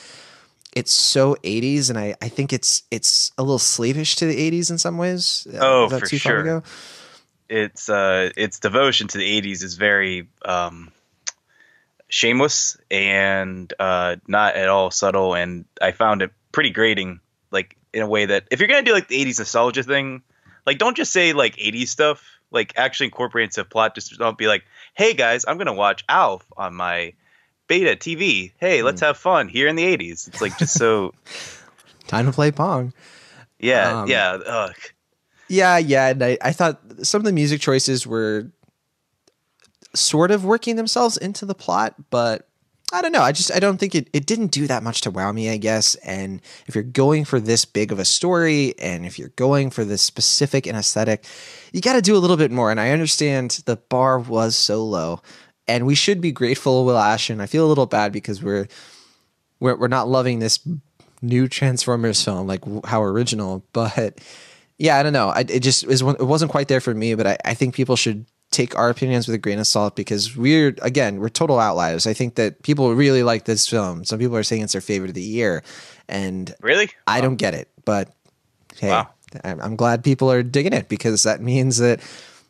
it's 0.75 0.93
so 0.93 1.35
80s, 1.37 1.89
and 1.91 1.99
I, 1.99 2.15
I 2.21 2.29
think 2.29 2.53
it's 2.53 2.83
it's 2.91 3.33
a 3.39 3.43
little 3.43 3.59
slavish 3.59 4.17
to 4.17 4.27
the 4.27 4.51
80s 4.51 4.71
in 4.71 4.79
some 4.79 4.99
ways. 4.99 5.47
Uh, 5.53 5.59
Oh, 5.61 5.89
for 5.89 6.01
too 6.07 6.19
far 6.19 6.37
to 6.37 6.39
sure. 6.43 6.45
go? 6.45 6.63
Its 7.49 7.89
uh 7.89 8.31
its 8.37 8.59
devotion 8.61 9.09
to 9.09 9.19
the 9.19 9.41
80s 9.41 9.63
is 9.63 9.75
very 9.77 10.29
um 10.45 10.91
shameless 12.09 12.77
and 12.91 13.73
uh 13.79 14.17
not 14.27 14.55
at 14.55 14.69
all 14.69 14.91
subtle 14.91 15.35
and 15.35 15.67
i 15.83 15.93
found 15.93 16.23
it 16.23 16.31
pretty 16.53 16.71
grating 16.71 17.21
like 17.51 17.77
in 17.93 18.03
a 18.03 18.07
way 18.09 18.25
that 18.27 18.45
if 18.51 18.61
you're 18.61 18.69
gonna 18.69 18.83
do 18.83 18.93
like 18.93 19.09
the 19.09 19.23
80s 19.25 19.39
nostalgia 19.39 19.83
thing 19.83 20.23
like 20.67 20.79
don't 20.79 20.97
just 20.97 21.13
say 21.13 21.33
like 21.35 21.57
80s 21.57 21.89
stuff 21.89 22.25
like 22.51 22.73
actually 22.77 23.07
incorporate 23.07 23.45
into 23.45 23.65
plot 23.65 23.95
just 23.95 24.17
don't 24.19 24.39
be 24.39 24.47
like 24.47 24.65
hey 24.95 25.13
guys 25.13 25.45
i'm 25.47 25.59
gonna 25.59 25.75
watch 25.75 26.03
alf 26.09 26.45
on 26.57 26.75
my 26.75 27.13
beta 27.67 27.95
tv 27.95 28.53
hey 28.59 28.81
Hmm. 28.81 28.87
let's 28.87 29.03
have 29.03 29.19
fun 29.19 29.49
here 29.49 29.69
in 29.69 29.77
the 29.77 29.85
80s 29.85 30.29
it's 30.29 30.41
like 30.41 30.57
just 30.57 30.75
so 30.77 31.13
Time 32.07 32.25
to 32.25 32.33
play 32.33 32.51
Pong. 32.51 32.95
yeah 33.59 34.01
Um, 34.03 34.09
yeah 34.09 34.31
ugh. 34.47 34.75
Yeah, 35.49 35.79
yeah. 35.79 36.09
And 36.09 36.23
I, 36.23 36.39
I 36.43 36.53
thought 36.53 36.81
some 37.03 37.21
of 37.21 37.25
the 37.25 37.33
music 37.33 37.61
choices 37.61 38.07
were 38.07 38.51
sort 39.95 40.31
of 40.31 40.45
working 40.45 40.77
themselves 40.77 41.17
into 41.17 41.47
the 41.47 41.55
plot, 41.55 41.95
but 42.11 42.49
I 42.93 43.03
don't 43.03 43.13
know. 43.13 43.23
I 43.23 43.33
just 43.33 43.53
I 43.53 43.59
don't 43.59 43.79
think 43.79 43.95
it, 43.95 44.09
it 44.13 44.27
didn't 44.27 44.49
do 44.49 44.67
that 44.67 44.83
much 44.83 45.03
to 45.03 45.11
wow 45.11 45.31
me, 45.33 45.51
I 45.51 45.59
guess. 45.59 45.95
And 45.97 46.41
if 46.67 46.75
you're 46.75 46.85
going 46.85 47.25
for 47.25 47.39
this 47.39 47.65
big 47.65 47.93
of 47.93 47.99
a 47.99 48.05
story 48.05 48.75
and 48.79 49.05
if 49.05 49.19
you're 49.19 49.29
going 49.31 49.71
for 49.71 49.85
this 49.85 50.01
specific 50.01 50.67
and 50.67 50.77
aesthetic, 50.77 51.25
you 51.73 51.83
got 51.83 51.95
to 51.95 52.03
do 52.03 52.17
a 52.17 52.19
little 52.19 52.37
bit 52.39 52.51
more. 52.51 52.71
And 52.71 52.81
I 52.81 52.91
understand 52.91 53.63
the 53.67 53.77
bar 53.77 54.19
was 54.19 54.57
so 54.57 54.85
low. 54.85 55.21
And 55.67 55.85
we 55.85 55.95
should 55.95 56.23
be 56.23 56.33
grateful, 56.33 56.87
Will 56.87 56.97
Ashton. 56.97 57.43
I 57.43 57.47
feel 57.47 57.67
a 57.67 57.69
little 57.69 57.85
bad 57.85 58.11
because 58.11 58.43
we're 58.43 58.69
we're, 59.61 59.77
we're 59.77 59.89
not 59.89 60.09
loving 60.09 60.39
this 60.39 60.61
new 61.21 61.47
Transformers 61.47 62.25
film, 62.25 62.47
like 62.47 62.63
how 62.87 63.03
original. 63.03 63.65
But 63.73 64.19
yeah, 64.79 64.97
I 64.97 65.03
don't 65.03 65.13
know. 65.13 65.29
I, 65.29 65.41
it 65.41 65.61
just 65.61 65.85
is, 65.85 66.03
it 66.03 66.21
wasn't 66.21 66.51
quite 66.51 66.69
there 66.69 66.81
for 66.81 66.95
me. 66.95 67.15
But 67.15 67.27
I, 67.27 67.39
I 67.45 67.55
think 67.55 67.75
people 67.75 67.97
should 67.97 68.25
take 68.51 68.79
our 68.79 68.89
opinions 68.89 69.29
with 69.29 69.35
a 69.35 69.39
grain 69.39 69.59
of 69.59 69.67
salt 69.67 69.95
because 69.95 70.35
we're 70.37 70.75
again 70.81 71.21
we're 71.21 71.29
total 71.29 71.59
outliers. 71.59 72.07
I 72.07 72.15
think 72.15 72.37
that 72.37 72.63
people 72.63 72.95
really 72.95 73.23
like 73.23 73.45
this 73.45 73.69
film. 73.69 74.05
Some 74.05 74.19
people 74.19 74.37
are 74.37 74.43
saying 74.43 74.63
it's 74.63 74.73
their 74.73 74.81
favorite 74.81 75.09
of 75.09 75.15
the 75.15 75.23
year, 75.23 75.63
and 76.09 76.55
really 76.63 76.91
I 77.07 77.21
don't 77.21 77.37
get 77.37 77.55
it. 77.55 77.69
But 77.85 78.09
hey, 78.79 78.91
Wow. 78.91 79.09
I'm 79.45 79.61
I'm 79.61 79.77
glad 79.77 80.03
people 80.05 80.31
are 80.33 80.43
digging 80.43 80.73
it 80.73 80.89
because 80.89 81.25
that 81.25 81.43
means 81.43 81.79
that 81.79 82.01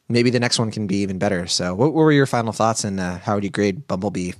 maybe 0.09 0.31
the 0.31 0.41
next 0.41 0.59
one 0.59 0.71
can 0.71 0.87
be 0.87 0.97
even 0.99 1.19
better. 1.19 1.47
So, 1.47 1.75
what, 1.75 1.93
what 1.93 2.03
were 2.03 2.13
your 2.13 2.27
final 2.27 2.53
thoughts 2.53 2.85
and 2.85 3.01
uh, 3.01 3.19
how 3.19 3.35
would 3.35 3.45
you 3.45 3.51
grade 3.51 3.87
Bumblebee? 3.89 4.33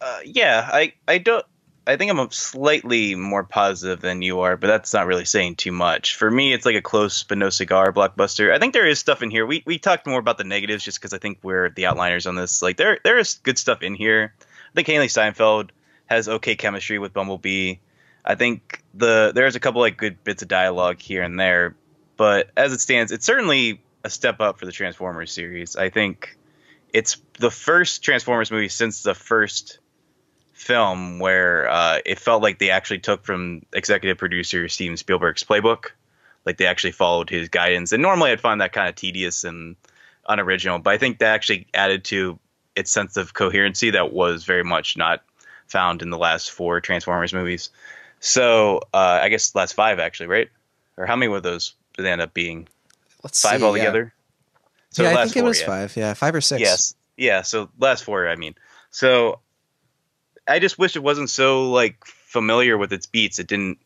Uh, 0.00 0.18
yeah, 0.24 0.68
I 0.72 0.92
I 1.08 1.18
don't. 1.18 1.44
I 1.86 1.96
think 1.96 2.10
I'm 2.10 2.30
slightly 2.32 3.14
more 3.14 3.44
positive 3.44 4.00
than 4.00 4.20
you 4.20 4.40
are, 4.40 4.56
but 4.56 4.66
that's 4.66 4.92
not 4.92 5.06
really 5.06 5.24
saying 5.24 5.56
too 5.56 5.70
much. 5.70 6.16
For 6.16 6.28
me, 6.28 6.52
it's 6.52 6.66
like 6.66 6.74
a 6.74 6.82
close 6.82 7.22
but 7.22 7.38
no 7.38 7.48
cigar 7.48 7.92
blockbuster. 7.92 8.52
I 8.52 8.58
think 8.58 8.72
there 8.72 8.86
is 8.86 8.98
stuff 8.98 9.22
in 9.22 9.30
here. 9.30 9.46
We 9.46 9.62
we 9.64 9.78
talked 9.78 10.06
more 10.06 10.18
about 10.18 10.36
the 10.36 10.44
negatives 10.44 10.82
just 10.82 10.98
because 10.98 11.12
I 11.12 11.18
think 11.18 11.38
we're 11.42 11.70
the 11.70 11.84
outliners 11.84 12.26
on 12.26 12.34
this. 12.34 12.60
Like 12.60 12.76
there 12.76 12.98
there 13.04 13.18
is 13.18 13.34
good 13.34 13.56
stuff 13.56 13.82
in 13.82 13.94
here. 13.94 14.34
I 14.40 14.74
think 14.74 14.88
Hailee 14.88 15.10
Steinfeld 15.10 15.70
has 16.06 16.28
okay 16.28 16.56
chemistry 16.56 16.98
with 16.98 17.12
Bumblebee. 17.12 17.76
I 18.24 18.34
think 18.34 18.82
the 18.92 19.30
there's 19.32 19.54
a 19.54 19.60
couple 19.60 19.80
like 19.80 19.96
good 19.96 20.24
bits 20.24 20.42
of 20.42 20.48
dialogue 20.48 21.00
here 21.00 21.22
and 21.22 21.38
there, 21.38 21.76
but 22.16 22.50
as 22.56 22.72
it 22.72 22.80
stands, 22.80 23.12
it's 23.12 23.24
certainly 23.24 23.80
a 24.02 24.10
step 24.10 24.40
up 24.40 24.58
for 24.58 24.66
the 24.66 24.72
Transformers 24.72 25.30
series. 25.30 25.76
I 25.76 25.90
think 25.90 26.36
it's 26.92 27.18
the 27.38 27.50
first 27.50 28.02
Transformers 28.02 28.50
movie 28.50 28.68
since 28.68 29.04
the 29.04 29.14
first 29.14 29.78
film 30.56 31.18
where 31.18 31.68
uh, 31.68 31.98
it 32.06 32.18
felt 32.18 32.42
like 32.42 32.58
they 32.58 32.70
actually 32.70 32.98
took 32.98 33.24
from 33.24 33.62
executive 33.74 34.16
producer 34.16 34.68
Steven 34.68 34.96
Spielberg's 34.96 35.44
playbook. 35.44 35.90
Like 36.44 36.56
they 36.56 36.66
actually 36.66 36.92
followed 36.92 37.28
his 37.28 37.48
guidance. 37.48 37.92
And 37.92 38.02
normally 38.02 38.30
I'd 38.30 38.40
find 38.40 38.60
that 38.60 38.72
kind 38.72 38.88
of 38.88 38.94
tedious 38.94 39.44
and 39.44 39.76
unoriginal, 40.28 40.78
but 40.78 40.94
I 40.94 40.98
think 40.98 41.18
that 41.18 41.34
actually 41.34 41.66
added 41.74 42.04
to 42.04 42.38
its 42.74 42.90
sense 42.90 43.16
of 43.16 43.34
coherency 43.34 43.90
that 43.90 44.12
was 44.12 44.44
very 44.44 44.64
much 44.64 44.96
not 44.96 45.22
found 45.66 46.02
in 46.02 46.10
the 46.10 46.18
last 46.18 46.50
four 46.50 46.80
Transformers 46.80 47.34
movies. 47.34 47.70
So 48.20 48.78
uh, 48.94 49.20
I 49.22 49.28
guess 49.28 49.54
last 49.54 49.74
five 49.74 49.98
actually, 49.98 50.28
right? 50.28 50.48
Or 50.96 51.04
how 51.04 51.16
many 51.16 51.28
were 51.28 51.40
those? 51.40 51.74
Did 51.96 52.04
they 52.04 52.12
end 52.12 52.22
up 52.22 52.32
being 52.32 52.66
Let's 53.22 53.42
five 53.42 53.60
see, 53.60 53.66
altogether? 53.66 54.14
Yeah, 54.96 55.12
yeah 55.12 55.18
I 55.18 55.24
think 55.24 55.36
it 55.36 55.44
was 55.44 55.60
yeah. 55.60 55.66
five. 55.66 55.96
Yeah, 55.96 56.14
five 56.14 56.34
or 56.34 56.40
six. 56.40 56.60
Yes. 56.60 56.94
Yeah. 57.16 57.42
So 57.42 57.68
last 57.78 58.04
four, 58.04 58.28
I 58.28 58.36
mean. 58.36 58.54
So 58.90 59.40
I 60.48 60.58
just 60.58 60.78
wish 60.78 60.96
it 60.96 61.02
wasn't 61.02 61.30
so 61.30 61.70
like 61.70 62.04
familiar 62.04 62.76
with 62.78 62.92
its 62.92 63.06
beats. 63.06 63.38
It 63.38 63.46
didn't 63.46 63.78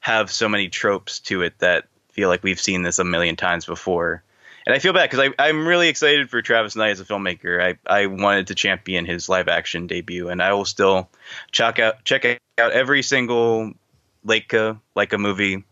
have 0.00 0.30
so 0.30 0.48
many 0.48 0.68
tropes 0.68 1.20
to 1.20 1.42
it 1.42 1.58
that 1.58 1.86
feel 2.10 2.28
like 2.28 2.42
we've 2.42 2.60
seen 2.60 2.82
this 2.82 2.98
a 2.98 3.04
million 3.04 3.36
times 3.36 3.66
before. 3.66 4.22
And 4.66 4.74
I 4.74 4.80
feel 4.80 4.92
bad 4.92 5.08
because 5.10 5.32
I'm 5.38 5.66
really 5.66 5.88
excited 5.88 6.28
for 6.28 6.42
Travis 6.42 6.76
Knight 6.76 6.90
as 6.90 7.00
a 7.00 7.04
filmmaker. 7.04 7.62
I, 7.62 8.02
I 8.02 8.06
wanted 8.06 8.48
to 8.48 8.54
champion 8.54 9.06
his 9.06 9.28
live 9.28 9.48
action 9.48 9.86
debut, 9.86 10.28
and 10.28 10.42
I 10.42 10.52
will 10.52 10.66
still 10.66 11.08
check 11.52 11.78
out 11.78 12.04
check 12.04 12.26
out 12.58 12.72
every 12.72 13.02
single 13.02 13.72
Laika 14.26 14.78
Laika 14.94 15.18
movie. 15.18 15.64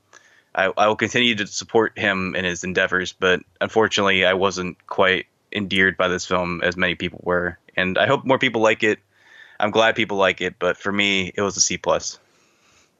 I, 0.54 0.72
I 0.78 0.88
will 0.88 0.96
continue 0.96 1.34
to 1.34 1.46
support 1.46 1.98
him 1.98 2.34
in 2.34 2.46
his 2.46 2.64
endeavors, 2.64 3.12
but 3.12 3.42
unfortunately, 3.60 4.24
I 4.24 4.32
wasn't 4.32 4.86
quite 4.86 5.26
endeared 5.52 5.98
by 5.98 6.08
this 6.08 6.24
film 6.24 6.62
as 6.62 6.76
many 6.76 6.94
people 6.94 7.20
were, 7.22 7.58
and 7.76 7.98
I 7.98 8.06
hope 8.06 8.24
more 8.24 8.38
people 8.38 8.62
like 8.62 8.82
it. 8.82 8.98
I'm 9.58 9.70
glad 9.70 9.96
people 9.96 10.16
like 10.16 10.40
it, 10.40 10.56
but 10.58 10.76
for 10.76 10.92
me, 10.92 11.32
it 11.34 11.42
was 11.42 11.56
a 11.56 11.60
C 11.60 11.78
plus. 11.78 12.18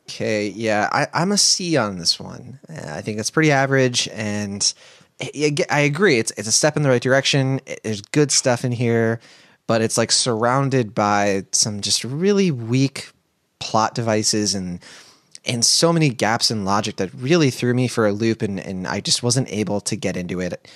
Okay, 0.09 0.49
yeah, 0.49 0.89
I, 0.93 1.09
I'm 1.13 1.33
a 1.33 1.39
C 1.39 1.77
on 1.77 1.99
this 1.99 2.21
one. 2.21 2.61
Uh, 2.69 2.93
I 2.95 3.01
think 3.01 3.19
it's 3.19 3.31
pretty 3.31 3.51
average, 3.51 4.09
and 4.13 4.73
I, 5.21 5.55
I 5.69 5.81
agree. 5.81 6.19
It's 6.19 6.33
it's 6.37 6.49
a 6.49 6.53
step 6.53 6.77
in 6.77 6.83
the 6.83 6.89
right 6.89 7.03
direction. 7.03 7.61
There's 7.83 8.03
good 8.03 8.31
stuff 8.31 8.65
in 8.65 8.73
here, 8.73 9.21
but 9.67 9.83
it's 9.83 9.99
like 9.99 10.13
surrounded 10.13 10.95
by 10.95 11.47
some 11.53 11.81
just 11.81 12.05
really 12.05 12.51
weak 12.51 13.11
plot 13.59 13.95
devices 13.95 14.55
and 14.55 14.81
and 15.45 15.65
so 15.65 15.93
many 15.93 16.09
gaps 16.09 16.51
in 16.51 16.65
logic 16.65 16.97
that 16.97 17.13
really 17.15 17.51
threw 17.51 17.75
me 17.75 17.89
for 17.89 18.07
a 18.07 18.13
loop, 18.13 18.43
and 18.43 18.61
and 18.61 18.87
I 18.87 19.01
just 19.01 19.25
wasn't 19.25 19.51
able 19.51 19.81
to 19.83 19.97
get 19.97 20.17
into 20.17 20.41
it. 20.41 20.69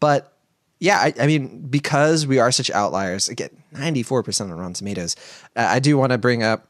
But 0.00 0.35
yeah, 0.78 0.98
I, 0.98 1.14
I 1.20 1.26
mean, 1.26 1.66
because 1.68 2.26
we 2.26 2.38
are 2.38 2.52
such 2.52 2.70
outliers, 2.70 3.28
again, 3.28 3.50
94% 3.74 4.42
on 4.42 4.52
Rotten 4.52 4.74
Tomatoes, 4.74 5.16
uh, 5.56 5.66
I 5.68 5.78
do 5.78 5.96
want 5.96 6.12
to 6.12 6.18
bring 6.18 6.42
up 6.42 6.66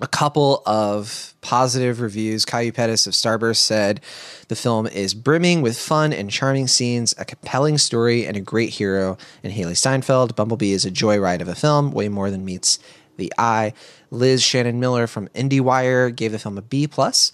a 0.00 0.06
couple 0.06 0.62
of 0.66 1.34
positive 1.40 2.00
reviews. 2.00 2.44
Caillou 2.44 2.72
Pettis 2.72 3.06
of 3.06 3.14
Starburst 3.14 3.56
said 3.56 4.00
the 4.48 4.56
film 4.56 4.86
is 4.86 5.14
brimming 5.14 5.62
with 5.62 5.78
fun 5.78 6.12
and 6.12 6.30
charming 6.30 6.68
scenes, 6.68 7.14
a 7.18 7.24
compelling 7.24 7.78
story, 7.78 8.26
and 8.26 8.36
a 8.36 8.40
great 8.40 8.70
hero 8.70 9.18
in 9.42 9.52
Hailee 9.52 9.76
Steinfeld. 9.76 10.36
Bumblebee 10.36 10.72
is 10.72 10.84
a 10.84 10.90
joyride 10.90 11.40
of 11.40 11.48
a 11.48 11.54
film, 11.54 11.90
way 11.90 12.08
more 12.08 12.30
than 12.30 12.44
meets 12.44 12.78
the 13.16 13.32
eye. 13.38 13.72
Liz 14.10 14.42
Shannon 14.42 14.80
Miller 14.80 15.06
from 15.06 15.28
IndieWire 15.28 16.14
gave 16.14 16.32
the 16.32 16.38
film 16.38 16.58
a 16.58 16.62
B 16.62 16.86
plus 16.86 17.32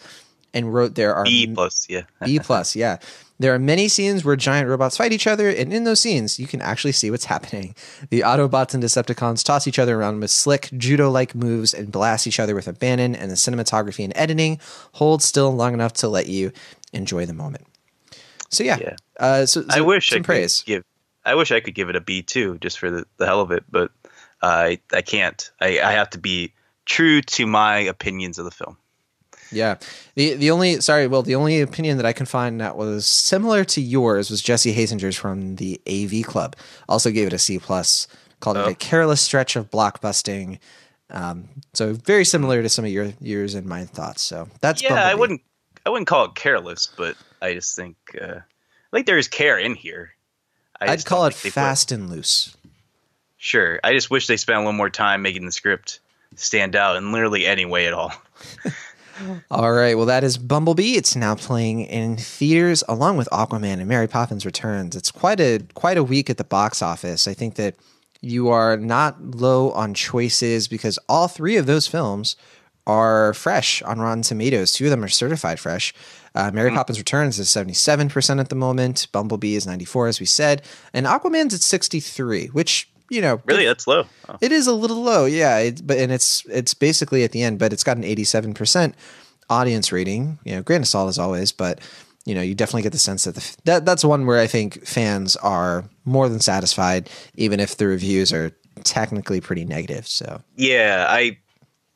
and 0.54 0.72
wrote 0.72 0.94
there 0.94 1.14
are 1.14 1.24
B 1.24 1.46
plus, 1.46 1.86
yeah. 1.90 2.02
B 2.24 2.38
plus, 2.38 2.74
yeah. 2.74 2.98
There 3.38 3.52
are 3.52 3.58
many 3.58 3.88
scenes 3.88 4.24
where 4.24 4.36
giant 4.36 4.68
robots 4.68 4.96
fight 4.96 5.12
each 5.12 5.26
other, 5.26 5.48
and 5.48 5.72
in 5.72 5.84
those 5.84 6.00
scenes, 6.00 6.38
you 6.38 6.46
can 6.46 6.62
actually 6.62 6.92
see 6.92 7.10
what's 7.10 7.24
happening. 7.24 7.74
The 8.10 8.20
Autobots 8.20 8.74
and 8.74 8.82
Decepticons 8.82 9.44
toss 9.44 9.66
each 9.66 9.78
other 9.78 9.98
around 9.98 10.20
with 10.20 10.30
slick 10.30 10.70
judo-like 10.76 11.34
moves 11.34 11.74
and 11.74 11.90
blast 11.90 12.26
each 12.26 12.38
other 12.38 12.54
with 12.54 12.68
abandon, 12.68 13.16
and 13.16 13.30
the 13.30 13.34
cinematography 13.34 14.04
and 14.04 14.12
editing 14.16 14.60
hold 14.92 15.22
still 15.22 15.54
long 15.54 15.74
enough 15.74 15.94
to 15.94 16.08
let 16.08 16.28
you 16.28 16.52
enjoy 16.92 17.26
the 17.26 17.34
moment. 17.34 17.66
So 18.50 18.62
yeah, 18.62 18.78
Yeah. 18.80 18.96
Uh, 19.18 19.46
so, 19.46 19.64
I 19.68 19.76
so 19.76 19.84
wish 19.84 20.12
I 20.12 20.16
some 20.16 20.22
could 20.22 20.50
give. 20.64 20.84
I 21.24 21.34
wish 21.34 21.50
I 21.50 21.60
could 21.60 21.74
give 21.74 21.88
it 21.88 21.96
a 21.96 22.00
B 22.00 22.22
too, 22.22 22.58
just 22.58 22.78
for 22.78 22.90
the, 22.90 23.04
the 23.16 23.26
hell 23.26 23.40
of 23.40 23.50
it, 23.50 23.64
but 23.68 23.90
I 24.40 24.78
I 24.92 25.02
can't. 25.02 25.50
I, 25.60 25.80
I 25.80 25.92
have 25.92 26.10
to 26.10 26.18
be 26.18 26.52
true 26.84 27.22
to 27.22 27.46
my 27.46 27.78
opinions 27.78 28.38
of 28.38 28.44
the 28.44 28.50
film. 28.50 28.76
Yeah. 29.54 29.76
The 30.14 30.34
the 30.34 30.50
only 30.50 30.80
sorry, 30.80 31.06
well, 31.06 31.22
the 31.22 31.34
only 31.34 31.60
opinion 31.60 31.96
that 31.96 32.06
I 32.06 32.12
can 32.12 32.26
find 32.26 32.60
that 32.60 32.76
was 32.76 33.06
similar 33.06 33.64
to 33.64 33.80
yours 33.80 34.30
was 34.30 34.42
Jesse 34.42 34.74
Hassenger's 34.74 35.16
from 35.16 35.56
the 35.56 35.80
AV 35.88 36.24
Club. 36.26 36.56
Also 36.88 37.10
gave 37.10 37.26
it 37.26 37.32
a 37.32 37.38
C 37.38 37.58
plus, 37.58 38.06
called 38.40 38.56
it 38.56 38.60
Oh. 38.60 38.68
a 38.70 38.74
careless 38.74 39.20
stretch 39.20 39.56
of 39.56 39.70
blockbusting. 39.70 40.58
Um, 41.10 41.48
so 41.74 41.92
very 41.92 42.24
similar 42.24 42.62
to 42.62 42.68
some 42.68 42.84
of 42.84 42.90
your 42.90 43.12
yours 43.20 43.54
and 43.54 43.66
my 43.66 43.84
thoughts. 43.84 44.22
So 44.22 44.48
that's 44.60 44.82
yeah, 44.82 45.06
I 45.06 45.14
wouldn't. 45.14 45.40
I 45.86 45.90
wouldn't 45.90 46.08
call 46.08 46.24
it 46.24 46.34
careless, 46.34 46.88
but 46.96 47.14
I 47.42 47.52
just 47.54 47.76
think 47.76 47.96
uh, 48.20 48.40
like 48.92 49.04
there's 49.06 49.28
care 49.28 49.58
in 49.58 49.74
here. 49.74 50.14
I 50.80 50.92
I'd 50.92 51.04
call 51.04 51.26
it 51.26 51.34
think 51.34 51.54
fast 51.54 51.92
and 51.92 52.08
loose. 52.10 52.56
Sure. 53.36 53.78
I 53.84 53.92
just 53.92 54.10
wish 54.10 54.26
they 54.26 54.38
spent 54.38 54.56
a 54.56 54.60
little 54.60 54.72
more 54.72 54.88
time 54.88 55.20
making 55.20 55.44
the 55.44 55.52
script 55.52 56.00
stand 56.36 56.74
out 56.74 56.96
in 56.96 57.12
literally 57.12 57.44
any 57.46 57.66
way 57.66 57.86
at 57.86 57.92
all. 57.92 58.12
All 59.50 59.72
right, 59.72 59.96
well, 59.96 60.06
that 60.06 60.24
is 60.24 60.38
Bumblebee. 60.38 60.94
It's 60.94 61.14
now 61.16 61.34
playing 61.34 61.82
in 61.82 62.16
theaters 62.16 62.82
along 62.88 63.16
with 63.16 63.28
Aquaman 63.30 63.78
and 63.78 63.86
Mary 63.86 64.08
Poppins 64.08 64.44
Returns. 64.44 64.96
It's 64.96 65.10
quite 65.10 65.40
a 65.40 65.60
quite 65.74 65.96
a 65.96 66.04
week 66.04 66.30
at 66.30 66.36
the 66.36 66.44
box 66.44 66.82
office. 66.82 67.28
I 67.28 67.34
think 67.34 67.54
that 67.56 67.76
you 68.20 68.48
are 68.48 68.76
not 68.76 69.20
low 69.22 69.70
on 69.72 69.94
choices 69.94 70.66
because 70.66 70.98
all 71.08 71.28
three 71.28 71.56
of 71.56 71.66
those 71.66 71.86
films 71.86 72.36
are 72.86 73.32
fresh 73.34 73.82
on 73.82 73.98
Rotten 73.98 74.22
Tomatoes. 74.22 74.72
Two 74.72 74.86
of 74.86 74.90
them 74.90 75.04
are 75.04 75.08
certified 75.08 75.58
fresh. 75.60 75.94
Uh, 76.34 76.50
Mary 76.52 76.70
Poppins 76.70 76.98
Returns 76.98 77.38
is 77.38 77.48
seventy 77.48 77.74
seven 77.74 78.08
percent 78.08 78.40
at 78.40 78.48
the 78.48 78.56
moment. 78.56 79.06
Bumblebee 79.12 79.54
is 79.54 79.66
ninety 79.66 79.84
four, 79.84 80.08
as 80.08 80.20
we 80.20 80.26
said, 80.26 80.62
and 80.92 81.06
Aquaman's 81.06 81.54
at 81.54 81.60
sixty 81.60 82.00
three, 82.00 82.48
which 82.48 82.88
you 83.14 83.22
know 83.22 83.40
Really, 83.46 83.64
that's 83.64 83.86
low. 83.86 84.04
Oh. 84.28 84.36
it 84.40 84.52
is 84.52 84.66
a 84.66 84.72
little 84.72 85.02
low, 85.02 85.24
yeah. 85.24 85.58
It, 85.58 85.86
but 85.86 85.98
and 85.98 86.10
it's 86.12 86.44
it's 86.48 86.74
basically 86.74 87.24
at 87.24 87.32
the 87.32 87.42
end, 87.42 87.58
but 87.58 87.72
it's 87.72 87.84
got 87.84 87.96
an 87.96 88.04
eighty-seven 88.04 88.54
percent 88.54 88.94
audience 89.48 89.92
rating. 89.92 90.38
You 90.44 90.56
know, 90.56 90.62
grain 90.62 90.82
of 90.82 90.88
salt 90.88 91.08
as 91.08 91.18
always, 91.18 91.52
but 91.52 91.80
you 92.24 92.34
know, 92.34 92.42
you 92.42 92.54
definitely 92.54 92.82
get 92.82 92.92
the 92.92 92.98
sense 92.98 93.24
that 93.24 93.34
the 93.34 93.56
that 93.64 93.84
that's 93.84 94.04
one 94.04 94.26
where 94.26 94.40
I 94.40 94.46
think 94.46 94.86
fans 94.86 95.36
are 95.36 95.84
more 96.04 96.28
than 96.28 96.40
satisfied, 96.40 97.08
even 97.36 97.60
if 97.60 97.76
the 97.76 97.86
reviews 97.86 98.32
are 98.32 98.50
technically 98.82 99.40
pretty 99.40 99.64
negative. 99.64 100.06
So 100.08 100.42
Yeah, 100.56 101.06
I. 101.08 101.38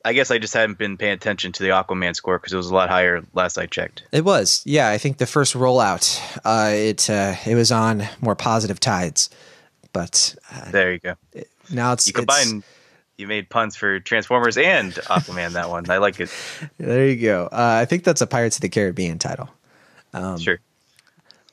I 0.05 0.13
guess 0.13 0.31
I 0.31 0.39
just 0.39 0.55
hadn't 0.55 0.79
been 0.79 0.97
paying 0.97 1.13
attention 1.13 1.53
to 1.53 1.63
the 1.63 1.71
Aquaman 1.71 2.15
score 2.15 2.39
because 2.39 2.53
it 2.53 2.57
was 2.57 2.71
a 2.71 2.75
lot 2.75 2.89
higher 2.89 3.21
last 3.35 3.59
I 3.59 3.67
checked. 3.67 4.05
it 4.13 4.25
was, 4.25 4.63
yeah. 4.65 4.89
I 4.89 4.97
think 4.97 5.19
the 5.19 5.27
first 5.27 5.55
rollout, 5.55 6.19
uh, 6.45 6.71
it 6.73 7.11
uh, 7.11 7.35
it 7.45 7.57
was 7.57 7.73
on 7.73 8.07
more 8.21 8.37
positive 8.37 8.79
tides, 8.79 9.29
but 9.99 10.37
uh, 10.55 10.71
There 10.71 10.93
you 10.93 10.99
go. 11.01 11.15
now 11.73 11.93
it's 11.93 12.07
You 12.07 12.13
it's- 12.13 12.43
combine. 12.45 12.63
You 13.17 13.27
made 13.27 13.51
puns 13.51 13.75
for 13.75 13.99
Transformers 13.99 14.57
and 14.57 14.93
Aquaman. 14.93 15.51
that 15.55 15.69
one, 15.69 15.91
I 15.91 15.97
like 15.99 16.21
it. 16.21 16.31
there 16.79 17.09
you 17.09 17.17
go. 17.21 17.47
Uh, 17.51 17.79
I 17.83 17.85
think 17.85 18.05
that's 18.05 18.21
a 18.21 18.29
Pirates 18.29 18.59
of 18.59 18.63
the 18.63 18.69
Caribbean 18.69 19.19
title. 19.19 19.49
Um, 20.15 20.39
sure. 20.39 20.61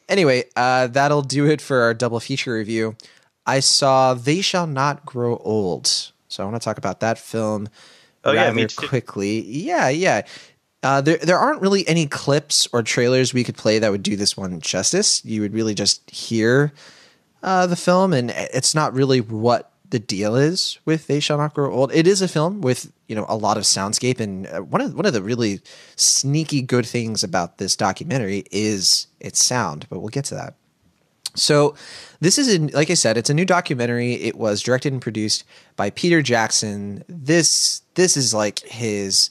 Anyway, 0.08 0.43
uh, 0.56 0.86
that'll 0.86 1.24
do 1.24 1.48
it 1.48 1.62
for 1.62 1.82
our 1.82 1.96
double 1.96 2.20
feature 2.20 2.54
review. 2.54 2.96
I 3.48 3.62
saw 3.62 4.14
They 4.14 4.41
Shall 4.41 4.68
Not 4.68 5.08
Grow 5.08 5.38
Old. 5.38 5.88
So 6.28 6.43
I 6.43 6.46
want 6.46 6.62
to 6.62 6.64
talk 6.64 6.78
about 6.78 7.00
that 7.00 7.18
film 7.18 7.68
Oh, 8.24 8.32
yeah, 8.32 8.46
rather 8.46 8.68
too. 8.68 8.88
quickly. 8.88 9.41
Yeah, 9.41 9.89
yeah. 9.89 10.22
Uh, 10.84 11.02
there, 11.02 11.18
there 11.18 11.39
aren't 11.39 11.64
really 11.64 11.88
any 11.88 12.06
clips 12.06 12.68
or 12.74 12.84
trailers 12.84 13.34
we 13.34 13.43
could 13.43 13.58
play 13.58 13.80
that 13.80 13.89
would 13.91 14.04
do 14.04 14.16
this 14.16 14.38
one 14.38 14.60
justice. 14.62 15.26
You 15.26 15.41
would 15.41 15.54
really 15.56 15.74
just 15.74 16.08
hear 16.12 16.74
uh, 17.46 17.68
the 17.68 17.76
film, 17.76 18.12
and 18.12 18.32
it's 18.32 18.74
not 18.74 18.93
really 18.93 19.22
what 19.22 19.72
the 19.91 20.00
deal 20.00 20.36
is 20.36 20.80
with 20.84 21.06
They 21.06 21.20
Shall 21.20 21.38
Not 21.38 21.54
Grow 21.54 21.72
Old. 21.72 21.93
It 21.93 22.08
is 22.08 22.22
a 22.22 22.28
film 22.28 22.60
with 22.60 22.91
you 23.08 23.16
know 23.16 23.26
a 23.30 23.38
lot 23.38 23.56
of 23.56 23.64
soundscape, 23.64 24.20
and 24.20 24.48
uh, 24.48 24.62
one 24.62 24.82
of 24.82 24.96
one 24.96 25.06
of 25.06 25.14
the 25.14 25.22
really 25.22 25.62
sneaky 25.96 26.64
good 26.64 26.88
things 26.88 27.24
about 27.24 27.60
this 27.60 27.76
documentary 27.76 28.46
is 28.52 29.08
its 29.20 29.43
sound. 29.43 29.86
But 29.89 30.00
we'll 30.00 30.10
get 30.10 30.26
to 30.26 30.36
that. 30.36 30.56
So 31.36 31.76
this 32.20 32.39
is 32.39 32.52
in, 32.52 32.68
like 32.68 32.89
I 32.89 32.96
said, 32.96 33.16
it's 33.16 33.30
a 33.30 33.34
new 33.34 33.46
documentary. 33.46 34.14
It 34.14 34.38
was 34.38 34.62
directed 34.62 34.91
and 34.91 35.02
produced 35.02 35.43
by 35.76 35.91
Peter 35.91 36.24
Jackson. 36.24 37.04
This 37.08 37.84
this 37.93 38.18
is 38.18 38.34
like 38.34 38.60
his 38.62 39.30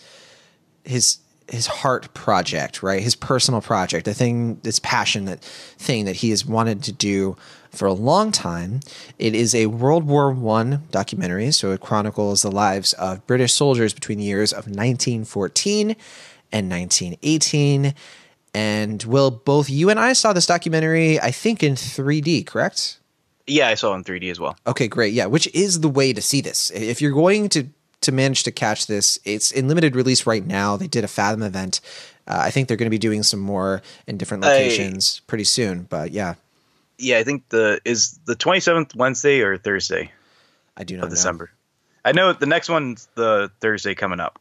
his 0.85 1.19
his 1.51 1.67
heart 1.67 2.15
project, 2.15 2.83
right? 2.83 3.03
His 3.03 3.17
personal 3.17 3.61
project, 3.61 4.05
the 4.07 4.15
thing, 4.15 4.61
this 4.63 4.79
passionate 4.79 5.43
thing 5.43 6.05
that 6.07 6.17
he 6.17 6.31
has 6.31 6.47
wanted 6.47 6.83
to 6.85 6.93
do 6.93 7.37
for 7.75 7.87
a 7.87 7.93
long 7.93 8.33
time. 8.33 8.81
It 9.19 9.35
is 9.35 9.55
a 9.55 9.67
World 9.67 10.05
War 10.05 10.31
One 10.31 10.83
documentary, 10.91 11.51
so 11.51 11.73
it 11.73 11.81
chronicles 11.81 12.43
the 12.43 12.51
lives 12.51 12.93
of 12.95 13.27
British 13.27 13.53
soldiers 13.53 13.93
between 13.93 14.19
the 14.19 14.25
years 14.25 14.53
of 14.53 14.67
1914 14.67 15.97
and 16.53 16.71
1918. 16.71 17.95
And 18.55 19.03
Will, 19.05 19.31
both 19.31 19.69
you 19.69 19.91
and 19.91 19.99
I 19.99 20.13
saw 20.13 20.33
this 20.33 20.47
documentary, 20.47 21.21
I 21.21 21.33
think, 21.33 21.63
in 21.63 21.75
3D, 21.75 22.47
correct? 22.47 22.99
Yeah, 23.47 23.69
I 23.69 23.75
saw 23.75 23.93
it 23.93 23.97
in 23.97 24.05
3D 24.05 24.31
as 24.31 24.41
well. 24.41 24.57
Okay, 24.67 24.89
great. 24.89 25.13
Yeah, 25.13 25.27
which 25.27 25.53
is 25.55 25.81
the 25.81 25.89
way 25.89 26.13
to 26.13 26.23
see 26.23 26.41
this. 26.41 26.71
If 26.71 27.03
you're 27.03 27.13
going 27.13 27.49
to 27.51 27.69
to 28.05 28.13
manage 28.13 28.43
to 28.45 28.53
catch 28.53 28.87
this, 28.87 29.19
it's 29.25 29.51
in 29.51 29.67
limited 29.67 29.97
release 29.97 30.27
right 30.27 30.47
now. 30.47 30.77
They 30.77 30.87
did 30.87 31.05
a 31.05 31.09
Fathom 31.09 31.43
event. 31.43 31.81
Uh, 32.27 32.41
I 32.45 32.51
think 32.51 32.69
they're 32.69 32.77
going 32.77 32.87
to 32.87 32.91
be 32.91 32.99
doing 32.99 33.23
some 33.23 33.41
more 33.41 33.83
in 34.07 34.17
different 34.17 34.43
locations 34.43 35.21
I, 35.23 35.25
pretty 35.27 35.45
soon. 35.45 35.85
But 35.85 36.13
yeah, 36.13 36.35
yeah, 36.99 37.19
I 37.19 37.25
think 37.25 37.49
the 37.49 37.81
is 37.85 38.19
the 38.25 38.37
27th 38.37 38.95
Wednesday 38.95 39.41
or 39.41 39.59
Thursday. 39.59 40.11
I 40.77 40.85
do 40.85 40.97
not 40.97 41.05
of 41.05 41.11
know. 41.11 41.15
December. 41.15 41.51
I 42.05 42.13
know 42.13 42.33
the 42.33 42.47
next 42.47 42.69
one's 42.69 43.09
the 43.15 43.51
Thursday 43.61 43.95
coming 43.95 44.21
up. 44.21 44.39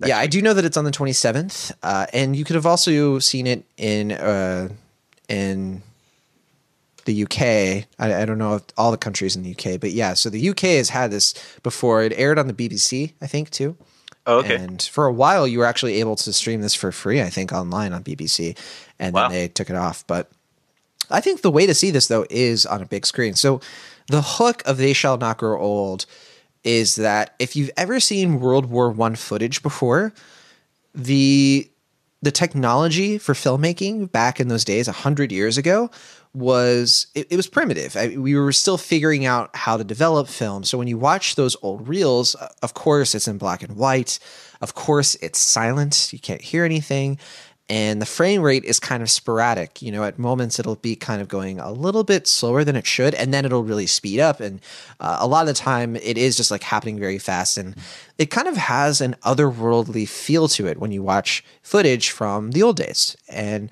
Yeah, 0.00 0.06
week. 0.06 0.14
I 0.14 0.26
do 0.26 0.42
know 0.42 0.54
that 0.54 0.64
it's 0.64 0.76
on 0.76 0.84
the 0.84 0.90
27th, 0.90 1.72
uh, 1.82 2.06
and 2.12 2.34
you 2.36 2.44
could 2.44 2.56
have 2.56 2.66
also 2.66 3.18
seen 3.18 3.46
it 3.46 3.64
in 3.76 4.12
uh, 4.12 4.68
in 5.28 5.82
the 7.04 7.24
UK. 7.24 7.40
I, 7.98 8.22
I, 8.22 8.24
don't 8.24 8.38
know 8.38 8.56
if 8.56 8.62
all 8.76 8.90
the 8.90 8.96
countries 8.96 9.36
in 9.36 9.42
the 9.42 9.52
UK, 9.52 9.80
but 9.80 9.92
yeah. 9.92 10.14
So 10.14 10.30
the 10.30 10.48
UK 10.48 10.60
has 10.60 10.88
had 10.90 11.10
this 11.10 11.34
before. 11.62 12.02
It 12.02 12.12
aired 12.16 12.38
on 12.38 12.46
the 12.46 12.54
BBC, 12.54 13.12
I 13.20 13.26
think, 13.26 13.50
too. 13.50 13.76
Oh, 14.26 14.38
okay. 14.38 14.56
And 14.56 14.80
for 14.80 15.06
a 15.06 15.12
while, 15.12 15.46
you 15.46 15.58
were 15.58 15.66
actually 15.66 16.00
able 16.00 16.16
to 16.16 16.32
stream 16.32 16.62
this 16.62 16.74
for 16.74 16.90
free, 16.92 17.20
I 17.20 17.28
think, 17.28 17.52
online 17.52 17.92
on 17.92 18.02
BBC, 18.02 18.56
and 18.98 19.14
wow. 19.14 19.28
then 19.28 19.32
they 19.32 19.48
took 19.48 19.68
it 19.68 19.76
off. 19.76 20.06
But 20.06 20.30
I 21.10 21.20
think 21.20 21.42
the 21.42 21.50
way 21.50 21.66
to 21.66 21.74
see 21.74 21.90
this 21.90 22.08
though 22.08 22.26
is 22.30 22.66
on 22.66 22.82
a 22.82 22.86
big 22.86 23.06
screen. 23.06 23.34
So 23.34 23.60
the 24.08 24.22
hook 24.22 24.62
of 24.66 24.76
They 24.76 24.92
Shall 24.92 25.16
Not 25.16 25.38
Grow 25.38 25.60
Old 25.60 26.06
is 26.62 26.96
that 26.96 27.34
if 27.38 27.54
you've 27.56 27.70
ever 27.76 28.00
seen 28.00 28.40
World 28.40 28.66
War 28.66 28.90
One 28.90 29.14
footage 29.14 29.62
before, 29.62 30.12
the 30.94 31.68
the 32.22 32.30
technology 32.30 33.18
for 33.18 33.34
filmmaking 33.34 34.10
back 34.10 34.40
in 34.40 34.48
those 34.48 34.64
days, 34.64 34.86
hundred 34.86 35.30
years 35.30 35.58
ago, 35.58 35.90
was 36.32 37.06
it, 37.14 37.26
it 37.30 37.36
was 37.36 37.46
primitive. 37.46 37.96
I, 37.96 38.16
we 38.16 38.34
were 38.34 38.52
still 38.52 38.78
figuring 38.78 39.26
out 39.26 39.54
how 39.54 39.76
to 39.76 39.84
develop 39.84 40.28
film. 40.28 40.64
So 40.64 40.78
when 40.78 40.88
you 40.88 40.98
watch 40.98 41.36
those 41.36 41.56
old 41.62 41.86
reels, 41.86 42.34
of 42.62 42.74
course 42.74 43.14
it's 43.14 43.28
in 43.28 43.38
black 43.38 43.62
and 43.62 43.76
white. 43.76 44.18
Of 44.60 44.74
course 44.74 45.16
it's 45.16 45.38
silent. 45.38 46.12
You 46.12 46.18
can't 46.18 46.40
hear 46.40 46.64
anything 46.64 47.18
and 47.68 48.00
the 48.00 48.06
frame 48.06 48.42
rate 48.42 48.64
is 48.64 48.78
kind 48.78 49.02
of 49.02 49.10
sporadic. 49.10 49.80
You 49.80 49.90
know, 49.90 50.04
at 50.04 50.18
moments 50.18 50.58
it'll 50.58 50.76
be 50.76 50.96
kind 50.96 51.22
of 51.22 51.28
going 51.28 51.58
a 51.58 51.72
little 51.72 52.04
bit 52.04 52.26
slower 52.26 52.64
than 52.64 52.76
it 52.76 52.86
should, 52.86 53.14
and 53.14 53.32
then 53.32 53.44
it'll 53.44 53.64
really 53.64 53.86
speed 53.86 54.20
up. 54.20 54.40
And 54.40 54.60
uh, 55.00 55.18
a 55.20 55.26
lot 55.26 55.42
of 55.42 55.46
the 55.48 55.54
time, 55.54 55.96
it 55.96 56.18
is 56.18 56.36
just 56.36 56.50
like 56.50 56.62
happening 56.62 56.98
very 56.98 57.18
fast, 57.18 57.56
and 57.56 57.74
it 58.18 58.30
kind 58.30 58.48
of 58.48 58.56
has 58.56 59.00
an 59.00 59.16
otherworldly 59.24 60.08
feel 60.08 60.48
to 60.48 60.66
it 60.66 60.78
when 60.78 60.92
you 60.92 61.02
watch 61.02 61.44
footage 61.62 62.10
from 62.10 62.50
the 62.50 62.62
old 62.62 62.76
days. 62.76 63.16
And 63.28 63.70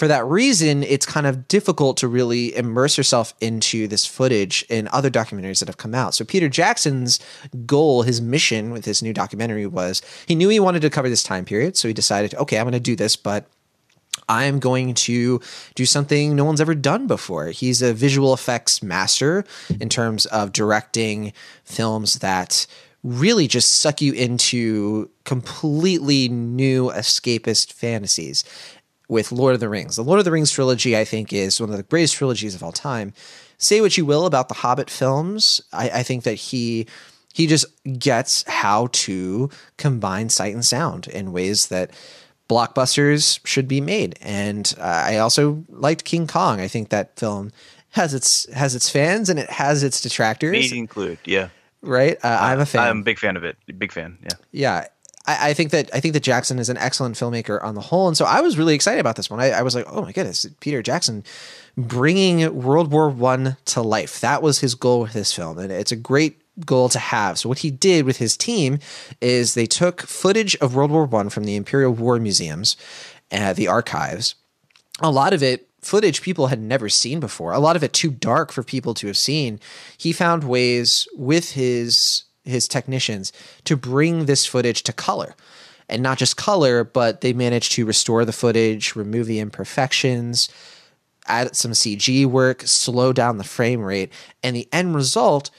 for 0.00 0.08
that 0.08 0.24
reason, 0.24 0.82
it's 0.82 1.04
kind 1.04 1.26
of 1.26 1.46
difficult 1.46 1.98
to 1.98 2.08
really 2.08 2.56
immerse 2.56 2.96
yourself 2.96 3.34
into 3.38 3.86
this 3.86 4.06
footage 4.06 4.64
in 4.70 4.88
other 4.92 5.10
documentaries 5.10 5.58
that 5.58 5.68
have 5.68 5.76
come 5.76 5.94
out. 5.94 6.14
So 6.14 6.24
Peter 6.24 6.48
Jackson's 6.48 7.20
goal, 7.66 8.00
his 8.00 8.18
mission 8.18 8.70
with 8.70 8.86
his 8.86 9.02
new 9.02 9.12
documentary 9.12 9.66
was 9.66 10.00
he 10.24 10.34
knew 10.34 10.48
he 10.48 10.58
wanted 10.58 10.80
to 10.80 10.88
cover 10.88 11.10
this 11.10 11.22
time 11.22 11.44
period, 11.44 11.76
so 11.76 11.86
he 11.86 11.92
decided, 11.92 12.34
okay, 12.36 12.56
I'm 12.56 12.64
going 12.64 12.72
to 12.72 12.80
do 12.80 12.96
this, 12.96 13.14
but 13.14 13.50
I'm 14.26 14.58
going 14.58 14.94
to 14.94 15.38
do 15.74 15.84
something 15.84 16.34
no 16.34 16.46
one's 16.46 16.62
ever 16.62 16.74
done 16.74 17.06
before. 17.06 17.48
He's 17.48 17.82
a 17.82 17.92
visual 17.92 18.32
effects 18.32 18.82
master 18.82 19.44
in 19.80 19.90
terms 19.90 20.24
of 20.24 20.52
directing 20.52 21.34
films 21.62 22.20
that 22.20 22.66
really 23.02 23.48
just 23.48 23.74
suck 23.74 24.00
you 24.00 24.14
into 24.14 25.10
completely 25.24 26.30
new 26.30 26.88
escapist 26.90 27.72
fantasies 27.72 28.44
with 29.10 29.32
Lord 29.32 29.54
of 29.54 29.60
the 29.60 29.68
Rings. 29.68 29.96
The 29.96 30.04
Lord 30.04 30.20
of 30.20 30.24
the 30.24 30.30
Rings 30.30 30.52
trilogy, 30.52 30.96
I 30.96 31.04
think, 31.04 31.32
is 31.32 31.60
one 31.60 31.68
of 31.68 31.76
the 31.76 31.82
greatest 31.82 32.14
trilogies 32.14 32.54
of 32.54 32.62
all 32.62 32.72
time. 32.72 33.12
Say 33.58 33.80
what 33.80 33.98
you 33.98 34.06
will 34.06 34.24
about 34.24 34.48
the 34.48 34.54
Hobbit 34.54 34.88
films, 34.88 35.60
I, 35.72 35.90
I 35.90 36.02
think 36.02 36.22
that 36.22 36.34
he 36.34 36.86
he 37.32 37.46
just 37.46 37.66
gets 37.98 38.44
how 38.48 38.88
to 38.92 39.50
combine 39.76 40.30
sight 40.30 40.54
and 40.54 40.64
sound 40.64 41.06
in 41.08 41.32
ways 41.32 41.66
that 41.68 41.90
blockbusters 42.48 43.38
should 43.46 43.68
be 43.68 43.80
made. 43.80 44.18
And 44.20 44.72
uh, 44.78 44.82
I 45.06 45.18
also 45.18 45.64
liked 45.68 46.04
King 46.04 46.26
Kong. 46.26 46.60
I 46.60 46.66
think 46.66 46.88
that 46.88 47.18
film 47.18 47.52
has 47.90 48.14
its 48.14 48.50
has 48.52 48.74
its 48.74 48.88
fans 48.88 49.28
and 49.28 49.38
it 49.38 49.50
has 49.50 49.82
its 49.82 50.00
detractors. 50.00 50.70
Me 50.72 50.78
included, 50.78 51.18
yeah. 51.24 51.48
Right, 51.82 52.16
uh, 52.22 52.38
I'm 52.40 52.60
a 52.60 52.66
fan. 52.66 52.86
I'm 52.86 53.00
a 53.00 53.02
big 53.04 53.18
fan 53.18 53.36
of 53.36 53.44
it. 53.44 53.56
Big 53.78 53.90
fan, 53.90 54.18
yeah. 54.22 54.36
Yeah, 54.52 54.86
I, 55.26 55.50
I, 55.50 55.54
think 55.54 55.70
that 55.70 55.90
I 55.94 56.00
think 56.00 56.14
that 56.14 56.22
Jackson 56.22 56.58
is 56.58 56.68
an 56.68 56.76
excellent 56.78 57.16
filmmaker 57.16 57.62
on 57.62 57.74
the 57.74 57.80
whole, 57.80 58.08
and 58.08 58.16
so 58.16 58.24
I 58.24 58.40
was 58.40 58.58
really 58.58 58.74
excited 58.74 59.00
about 59.00 59.16
this 59.16 59.30
one. 59.30 59.40
I, 59.40 59.50
I 59.50 59.62
was 59.62 59.74
like, 59.74 59.86
oh 59.88 60.02
my 60.02 60.12
goodness, 60.12 60.46
Peter 60.60 60.82
Jackson 60.82 61.24
bringing 61.76 62.62
World 62.62 62.90
War 62.90 63.08
One 63.08 63.56
to 63.66 63.82
life. 63.82 64.20
That 64.20 64.42
was 64.42 64.60
his 64.60 64.74
goal 64.74 65.00
with 65.00 65.12
this 65.12 65.32
film, 65.32 65.58
and 65.58 65.70
it's 65.70 65.92
a 65.92 65.96
great 65.96 66.40
goal 66.64 66.88
to 66.90 66.98
have. 66.98 67.38
So 67.38 67.48
what 67.48 67.58
he 67.58 67.70
did 67.70 68.04
with 68.04 68.18
his 68.18 68.36
team 68.36 68.78
is 69.20 69.54
they 69.54 69.66
took 69.66 70.02
footage 70.02 70.56
of 70.56 70.74
World 70.74 70.90
War 70.90 71.04
One 71.04 71.28
from 71.28 71.44
the 71.44 71.56
Imperial 71.56 71.92
War 71.92 72.18
Museums, 72.18 72.76
uh, 73.30 73.52
the 73.52 73.68
archives. 73.68 74.34
A 75.00 75.10
lot 75.10 75.32
of 75.32 75.42
it 75.42 75.68
footage 75.80 76.22
people 76.22 76.48
had 76.48 76.60
never 76.60 76.88
seen 76.88 77.20
before. 77.20 77.52
A 77.52 77.58
lot 77.58 77.76
of 77.76 77.82
it 77.82 77.92
too 77.92 78.10
dark 78.10 78.52
for 78.52 78.62
people 78.62 78.94
to 78.94 79.06
have 79.06 79.16
seen. 79.16 79.60
He 79.96 80.12
found 80.12 80.44
ways 80.44 81.08
with 81.14 81.52
his 81.52 82.24
his 82.44 82.68
technicians 82.68 83.32
to 83.64 83.76
bring 83.76 84.26
this 84.26 84.46
footage 84.46 84.82
to 84.84 84.92
color. 84.92 85.34
And 85.88 86.02
not 86.02 86.18
just 86.18 86.36
color, 86.36 86.84
but 86.84 87.20
they 87.20 87.32
managed 87.32 87.72
to 87.72 87.84
restore 87.84 88.24
the 88.24 88.32
footage, 88.32 88.94
remove 88.94 89.26
the 89.26 89.40
imperfections, 89.40 90.48
add 91.26 91.56
some 91.56 91.72
CG 91.72 92.26
work, 92.26 92.62
slow 92.62 93.12
down 93.12 93.38
the 93.38 93.44
frame 93.44 93.80
rate, 93.80 94.12
and 94.42 94.54
the 94.54 94.68
end 94.72 94.94
result 94.94 95.50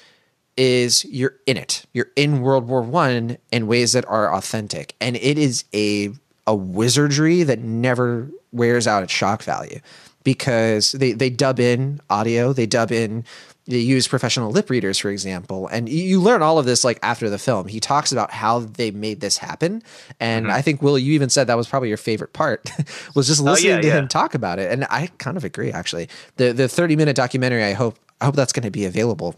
is 0.57 1.05
you're 1.05 1.35
in 1.45 1.57
it. 1.57 1.85
You're 1.93 2.11
in 2.15 2.41
World 2.41 2.67
War 2.67 2.81
One 2.81 3.37
in 3.51 3.67
ways 3.67 3.93
that 3.93 4.05
are 4.05 4.33
authentic, 4.33 4.95
and 5.01 5.15
it 5.15 5.37
is 5.37 5.65
a 5.73 6.11
a 6.47 6.55
wizardry 6.55 7.43
that 7.43 7.59
never 7.59 8.29
wears 8.51 8.87
out 8.87 9.03
its 9.03 9.13
shock 9.13 9.43
value 9.43 9.79
because 10.23 10.91
they 10.93 11.13
they 11.13 11.29
dub 11.29 11.59
in 11.59 11.99
audio, 12.09 12.53
they 12.53 12.65
dub 12.65 12.91
in 12.91 13.23
they 13.71 13.79
use 13.79 14.07
professional 14.07 14.51
lip 14.51 14.69
readers, 14.69 14.97
for 14.97 15.09
example, 15.09 15.67
and 15.67 15.87
you 15.87 16.21
learn 16.21 16.41
all 16.41 16.59
of 16.59 16.65
this 16.65 16.83
like 16.83 16.99
after 17.01 17.29
the 17.29 17.39
film. 17.39 17.67
He 17.67 17.79
talks 17.79 18.11
about 18.11 18.31
how 18.31 18.59
they 18.59 18.91
made 18.91 19.21
this 19.21 19.37
happen, 19.37 19.81
and 20.19 20.45
mm-hmm. 20.45 20.55
I 20.55 20.61
think 20.61 20.81
Will, 20.81 20.99
you 20.99 21.13
even 21.13 21.29
said 21.29 21.47
that 21.47 21.57
was 21.57 21.67
probably 21.67 21.87
your 21.87 21.97
favorite 21.97 22.33
part 22.33 22.69
was 23.15 23.27
just 23.27 23.41
listening 23.41 23.71
oh, 23.71 23.75
yeah, 23.75 23.81
to 23.81 23.87
yeah. 23.87 23.93
him 23.99 24.07
talk 24.07 24.35
about 24.35 24.59
it, 24.59 24.71
and 24.71 24.85
I 24.89 25.07
kind 25.17 25.37
of 25.37 25.43
agree 25.43 25.71
actually. 25.71 26.09
The 26.35 26.51
the 26.51 26.67
thirty 26.67 26.95
minute 26.95 27.15
documentary, 27.15 27.63
I 27.63 27.73
hope 27.73 27.97
I 28.19 28.25
hope 28.25 28.35
that's 28.35 28.53
going 28.53 28.63
to 28.63 28.71
be 28.71 28.85
available 28.85 29.35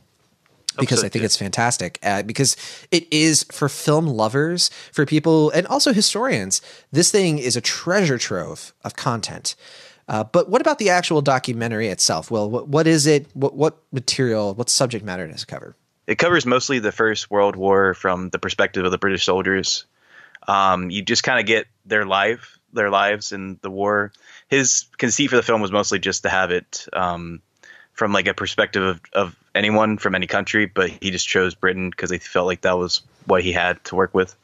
because 0.79 1.03
I 1.03 1.09
think 1.09 1.23
it's 1.23 1.37
fantastic. 1.37 1.99
Uh, 2.01 2.23
because 2.23 2.57
it 2.91 3.07
is 3.11 3.43
for 3.51 3.69
film 3.69 4.07
lovers, 4.07 4.69
for 4.91 5.05
people, 5.05 5.51
and 5.51 5.67
also 5.67 5.93
historians. 5.93 6.61
This 6.91 7.11
thing 7.11 7.37
is 7.37 7.55
a 7.55 7.61
treasure 7.61 8.17
trove 8.17 8.73
of 8.83 8.95
content. 8.95 9.55
Uh, 10.07 10.23
but 10.23 10.49
what 10.49 10.61
about 10.61 10.79
the 10.79 10.89
actual 10.89 11.21
documentary 11.21 11.87
itself? 11.87 12.29
Well, 12.29 12.49
what, 12.49 12.67
what 12.67 12.87
is 12.87 13.07
it? 13.07 13.27
What, 13.33 13.55
what 13.55 13.77
material, 13.91 14.53
what 14.53 14.69
subject 14.69 15.05
matter 15.05 15.27
does 15.27 15.43
it 15.43 15.47
cover? 15.47 15.75
It 16.07 16.17
covers 16.17 16.45
mostly 16.45 16.79
the 16.79 16.91
First 16.91 17.31
World 17.31 17.55
War 17.55 17.93
from 17.93 18.29
the 18.29 18.39
perspective 18.39 18.83
of 18.83 18.91
the 18.91 18.97
British 18.97 19.23
soldiers. 19.23 19.85
Um, 20.47 20.89
you 20.89 21.01
just 21.01 21.23
kind 21.23 21.39
of 21.39 21.45
get 21.45 21.67
their 21.85 22.05
life, 22.05 22.59
their 22.73 22.89
lives 22.89 23.31
in 23.31 23.57
the 23.61 23.71
war. 23.71 24.11
His 24.49 24.85
conceit 24.97 25.29
for 25.29 25.37
the 25.37 25.43
film 25.43 25.61
was 25.61 25.71
mostly 25.71 25.99
just 25.99 26.23
to 26.23 26.29
have 26.29 26.51
it 26.51 26.85
um, 26.91 27.41
from 27.93 28.11
like 28.11 28.27
a 28.27 28.33
perspective 28.33 28.83
of, 28.83 29.01
of 29.13 29.35
anyone 29.55 29.97
from 29.97 30.15
any 30.15 30.27
country, 30.27 30.65
but 30.65 30.89
he 30.89 31.11
just 31.11 31.27
chose 31.27 31.55
Britain 31.55 31.89
because 31.89 32.09
he 32.09 32.17
felt 32.17 32.47
like 32.47 32.61
that 32.61 32.77
was 32.77 33.01
what 33.25 33.41
he 33.41 33.53
had 33.53 33.81
to 33.85 33.95
work 33.95 34.13
with. 34.13 34.35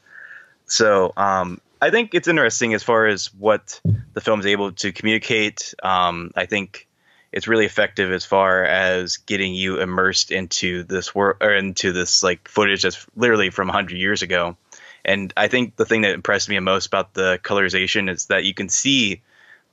So 0.68 1.12
um, 1.18 1.60
I 1.82 1.92
think 1.92 2.14
it's 2.14 2.28
interesting 2.28 2.74
as 2.74 2.84
far 2.84 3.08
as 3.08 3.34
what 3.34 3.80
the 4.14 4.22
film 4.22 4.40
is 4.40 4.46
able 4.46 4.72
to 4.74 4.92
communicate. 4.92 5.74
Um, 5.82 6.32
I 6.36 6.46
think 6.46 6.88
it's 7.32 7.48
really 7.48 7.66
effective 7.66 8.12
as 8.12 8.26
far 8.26 8.64
as 8.64 9.18
getting 9.18 9.54
you 9.54 9.80
immersed 9.80 10.32
into 10.32 10.84
this 10.84 11.14
world 11.14 11.38
or 11.42 11.54
into 11.54 11.94
this 11.94 12.24
like 12.24 12.48
footage 12.48 12.82
that's 12.82 13.06
literally 13.16 13.50
from 13.50 13.68
100 13.68 13.98
years 13.98 14.22
ago. 14.22 14.58
And 15.06 15.34
I 15.38 15.48
think 15.48 15.76
the 15.76 15.86
thing 15.86 16.02
that 16.02 16.14
impressed 16.14 16.50
me 16.50 16.60
most 16.60 16.88
about 16.88 17.14
the 17.14 17.40
colorization 17.44 18.10
is 18.10 18.26
that 18.26 18.44
you 18.44 18.54
can 18.54 18.68
see 18.68 19.22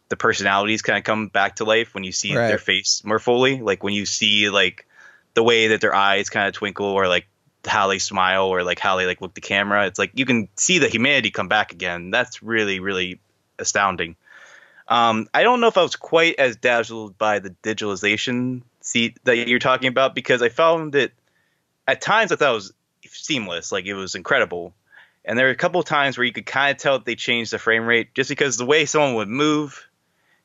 the 0.09 0.17
personalities 0.17 0.83
kind 0.83 0.99
of 0.99 1.05
come 1.05 1.29
back 1.29 1.57
to 1.57 1.65
life 1.65 1.95
when 1.95 2.05
you 2.05 2.13
see 2.13 2.37
right. 2.37 2.47
their 2.49 2.59
face 2.59 3.03
more 3.05 3.19
fully. 3.19 3.61
Like 3.61 3.83
when 3.83 3.95
you 3.95 4.07
see 4.07 4.51
like 4.51 4.87
the 5.35 5.43
way 5.43 5.69
that 5.69 5.81
their 5.81 5.95
eyes 5.95 6.31
kind 6.31 6.47
of 6.47 6.55
twinkle 6.55 6.87
or 6.87 7.09
like 7.09 7.27
how 7.67 7.89
they 7.89 7.99
smile 7.99 8.47
or 8.47 8.63
like 8.63 8.79
how 8.79 8.97
they 8.97 9.07
like 9.07 9.21
look 9.21 9.35
the 9.35 9.41
camera. 9.41 9.87
It's 9.87 9.99
like 9.99 10.13
you 10.15 10.27
can 10.27 10.49
see 10.57 10.79
the 10.79 10.89
humanity 10.89 11.31
come 11.31 11.49
back 11.49 11.73
again. 11.73 12.11
That's 12.11 12.43
really 12.43 12.81
really 12.81 13.21
astounding. 13.59 14.17
Um, 14.89 15.29
I 15.35 15.43
don't 15.43 15.61
know 15.61 15.67
if 15.67 15.77
I 15.77 15.83
was 15.83 15.97
quite 15.97 16.39
as 16.39 16.57
dazzled 16.57 17.19
by 17.19 17.41
the 17.41 17.51
digitalization 17.63 18.63
seat 18.81 19.19
that 19.25 19.49
you're 19.49 19.59
talking 19.59 19.89
about 19.89 20.15
because 20.15 20.43
I 20.43 20.49
found 20.49 20.95
it 20.95 21.13
at 21.89 22.01
times 22.01 22.31
I 22.31 22.37
thought 22.37 22.51
it 22.51 22.55
was 22.55 22.73
seamless, 23.09 23.73
like 23.73 23.87
it 23.87 23.95
was 23.95 24.15
incredible. 24.15 24.75
And 25.25 25.37
there 25.37 25.47
were 25.47 25.53
a 25.53 25.57
couple 25.57 25.81
of 25.81 25.87
times 25.87 26.17
where 26.17 26.25
you 26.25 26.33
could 26.33 26.47
kind 26.47 26.71
of 26.71 26.81
tell 26.81 26.99
that 26.99 27.05
they 27.05 27.17
changed 27.17 27.53
the 27.53 27.59
frame 27.59 27.85
rate 27.85 28.15
just 28.15 28.31
because 28.31 28.57
the 28.57 28.65
way 28.65 28.87
someone 28.87 29.15
would 29.17 29.29
move, 29.29 29.89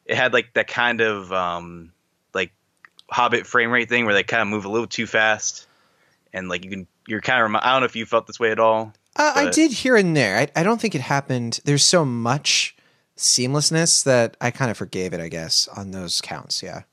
it 0.05 0.15
had 0.15 0.34
like 0.34 0.53
that 0.53 0.67
kind 0.67 1.01
of 1.01 1.32
um, 1.32 1.91
like 2.34 2.51
Hobbit 3.09 3.45
frame 3.45 3.69
rate 3.69 3.89
thing 3.89 4.05
where 4.05 4.15
they 4.15 4.24
kind 4.24 4.41
of 4.41 4.47
move 4.47 4.65
a 4.65 4.69
little 4.69 4.88
too 4.88 5.05
fast, 5.05 5.67
and 6.34 6.49
like 6.49 6.63
you 6.63 6.72
can 6.72 6.88
you're 7.07 7.21
kind 7.21 7.43
of 7.43 7.61
I 7.61 7.71
don't 7.71 7.81
know 7.81 7.85
if 7.85 7.95
you 7.95 8.05
felt 8.05 8.27
this 8.27 8.39
way 8.39 8.51
at 8.51 8.59
all. 8.59 8.93
Uh, 9.15 9.33
I 9.35 9.49
did 9.49 9.71
here 9.71 9.95
and 9.95 10.15
there. 10.15 10.37
I, 10.37 10.47
I 10.55 10.63
don't 10.63 10.79
think 10.79 10.95
it 10.95 11.01
happened. 11.01 11.59
There's 11.65 11.83
so 11.83 12.05
much 12.05 12.75
seamlessness 13.17 14.03
that 14.05 14.37
I 14.39 14.51
kind 14.51 14.71
of 14.71 14.77
forgave 14.77 15.13
it, 15.13 15.19
I 15.19 15.27
guess, 15.27 15.67
on 15.67 15.91
those 15.91 16.21
counts. 16.21 16.63
Yeah. 16.63 16.83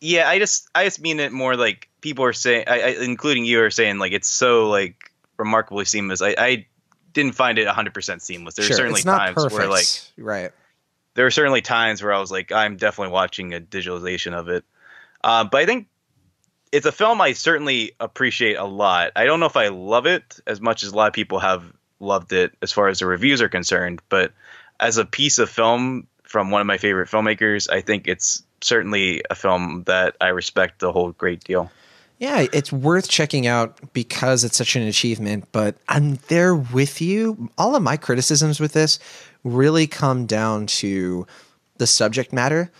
Yeah, 0.00 0.28
I 0.28 0.38
just 0.38 0.68
I 0.74 0.84
just 0.84 1.00
mean 1.00 1.18
it 1.18 1.32
more 1.32 1.56
like 1.56 1.88
people 2.02 2.24
are 2.26 2.34
saying, 2.34 2.64
I, 2.66 2.80
I, 2.80 2.88
including 3.02 3.44
you, 3.46 3.62
are 3.62 3.70
saying 3.70 3.98
like 3.98 4.12
it's 4.12 4.28
so 4.28 4.68
like 4.68 5.10
remarkably 5.38 5.86
seamless. 5.86 6.20
I, 6.20 6.34
I 6.36 6.66
didn't 7.14 7.34
find 7.34 7.58
it 7.58 7.64
100 7.64 7.94
percent 7.94 8.20
seamless. 8.20 8.54
There 8.54 8.66
sure. 8.66 8.74
are 8.74 8.78
certainly 8.78 9.02
times 9.02 9.34
perfect. 9.34 9.54
where 9.54 9.68
like 9.68 9.86
right. 10.18 10.52
there 11.14 11.24
are 11.24 11.30
certainly 11.30 11.62
times 11.62 12.02
where 12.02 12.12
I 12.12 12.20
was 12.20 12.30
like, 12.30 12.52
I'm 12.52 12.76
definitely 12.76 13.12
watching 13.12 13.54
a 13.54 13.60
digitalization 13.60 14.34
of 14.34 14.48
it. 14.48 14.64
Uh, 15.22 15.44
but 15.44 15.62
I 15.62 15.66
think 15.66 15.88
it's 16.74 16.86
a 16.86 16.92
film 16.92 17.20
I 17.20 17.34
certainly 17.34 17.92
appreciate 18.00 18.56
a 18.56 18.64
lot. 18.64 19.12
I 19.14 19.26
don't 19.26 19.38
know 19.38 19.46
if 19.46 19.56
I 19.56 19.68
love 19.68 20.06
it 20.06 20.40
as 20.44 20.60
much 20.60 20.82
as 20.82 20.90
a 20.90 20.96
lot 20.96 21.06
of 21.06 21.12
people 21.12 21.38
have 21.38 21.62
loved 22.00 22.32
it 22.32 22.52
as 22.62 22.72
far 22.72 22.88
as 22.88 22.98
the 22.98 23.06
reviews 23.06 23.40
are 23.40 23.48
concerned, 23.48 24.02
but 24.08 24.32
as 24.80 24.98
a 24.98 25.04
piece 25.04 25.38
of 25.38 25.48
film 25.48 26.08
from 26.24 26.50
one 26.50 26.60
of 26.60 26.66
my 26.66 26.76
favorite 26.76 27.08
filmmakers, 27.08 27.70
I 27.70 27.80
think 27.80 28.08
it's 28.08 28.42
certainly 28.60 29.22
a 29.30 29.36
film 29.36 29.84
that 29.86 30.16
I 30.20 30.28
respect 30.28 30.82
a 30.82 30.90
whole 30.90 31.12
great 31.12 31.44
deal. 31.44 31.70
Yeah, 32.18 32.46
it's 32.52 32.72
worth 32.72 33.08
checking 33.08 33.46
out 33.46 33.92
because 33.92 34.42
it's 34.42 34.56
such 34.56 34.74
an 34.74 34.82
achievement, 34.82 35.44
but 35.52 35.76
I'm 35.88 36.16
there 36.26 36.56
with 36.56 37.00
you. 37.00 37.50
All 37.56 37.76
of 37.76 37.84
my 37.84 37.96
criticisms 37.96 38.58
with 38.58 38.72
this 38.72 38.98
really 39.44 39.86
come 39.86 40.26
down 40.26 40.66
to 40.66 41.24
the 41.76 41.86
subject 41.86 42.32
matter. 42.32 42.72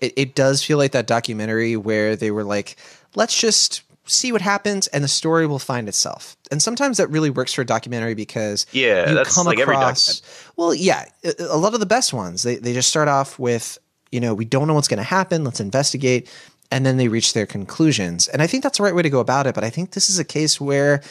It, 0.00 0.12
it 0.16 0.34
does 0.34 0.62
feel 0.62 0.76
like 0.76 0.92
that 0.92 1.06
documentary 1.06 1.76
where 1.76 2.14
they 2.14 2.30
were 2.30 2.44
like, 2.44 2.76
let's 3.14 3.38
just 3.38 3.82
see 4.10 4.32
what 4.32 4.40
happens 4.40 4.86
and 4.88 5.04
the 5.04 5.08
story 5.08 5.46
will 5.46 5.58
find 5.58 5.88
itself. 5.88 6.36
And 6.50 6.62
sometimes 6.62 6.96
that 6.96 7.10
really 7.10 7.30
works 7.30 7.52
for 7.52 7.62
a 7.62 7.66
documentary 7.66 8.14
because 8.14 8.66
Yeah, 8.72 9.10
you 9.10 9.24
come 9.24 9.46
like 9.46 9.58
every 9.58 9.74
across 9.74 10.22
well, 10.56 10.74
yeah, 10.74 11.04
a, 11.24 11.34
a 11.40 11.56
lot 11.56 11.74
of 11.74 11.80
the 11.80 11.86
best 11.86 12.12
ones 12.12 12.42
they 12.42 12.56
they 12.56 12.72
just 12.72 12.88
start 12.88 13.08
off 13.08 13.38
with 13.38 13.78
you 14.10 14.20
know 14.20 14.34
we 14.34 14.44
don't 14.44 14.66
know 14.66 14.74
what's 14.74 14.88
going 14.88 14.98
to 14.98 15.04
happen, 15.04 15.44
let's 15.44 15.60
investigate, 15.60 16.30
and 16.70 16.84
then 16.86 16.96
they 16.96 17.08
reach 17.08 17.34
their 17.34 17.46
conclusions. 17.46 18.28
And 18.28 18.40
I 18.42 18.46
think 18.46 18.62
that's 18.62 18.78
the 18.78 18.84
right 18.84 18.94
way 18.94 19.02
to 19.02 19.10
go 19.10 19.20
about 19.20 19.46
it. 19.46 19.54
But 19.54 19.64
I 19.64 19.70
think 19.70 19.92
this 19.92 20.08
is 20.08 20.18
a 20.18 20.24
case 20.24 20.60
where 20.60 21.02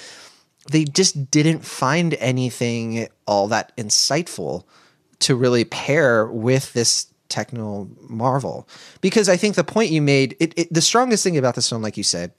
they 0.71 0.83
just 0.83 1.31
didn't 1.31 1.63
find 1.63 2.13
anything 2.15 3.07
all 3.25 3.47
that 3.47 3.75
insightful 3.77 4.65
to 5.19 5.35
really 5.35 5.65
pair 5.65 6.27
with 6.27 6.73
this 6.73 7.07
techno 7.29 7.89
marvel 8.01 8.67
because 9.01 9.29
i 9.29 9.37
think 9.37 9.55
the 9.55 9.63
point 9.63 9.91
you 9.91 10.01
made 10.01 10.35
it, 10.39 10.53
it, 10.57 10.73
the 10.73 10.81
strongest 10.81 11.23
thing 11.23 11.37
about 11.37 11.55
this 11.55 11.69
film 11.69 11.81
like 11.81 11.97
you 11.97 12.03
said 12.03 12.31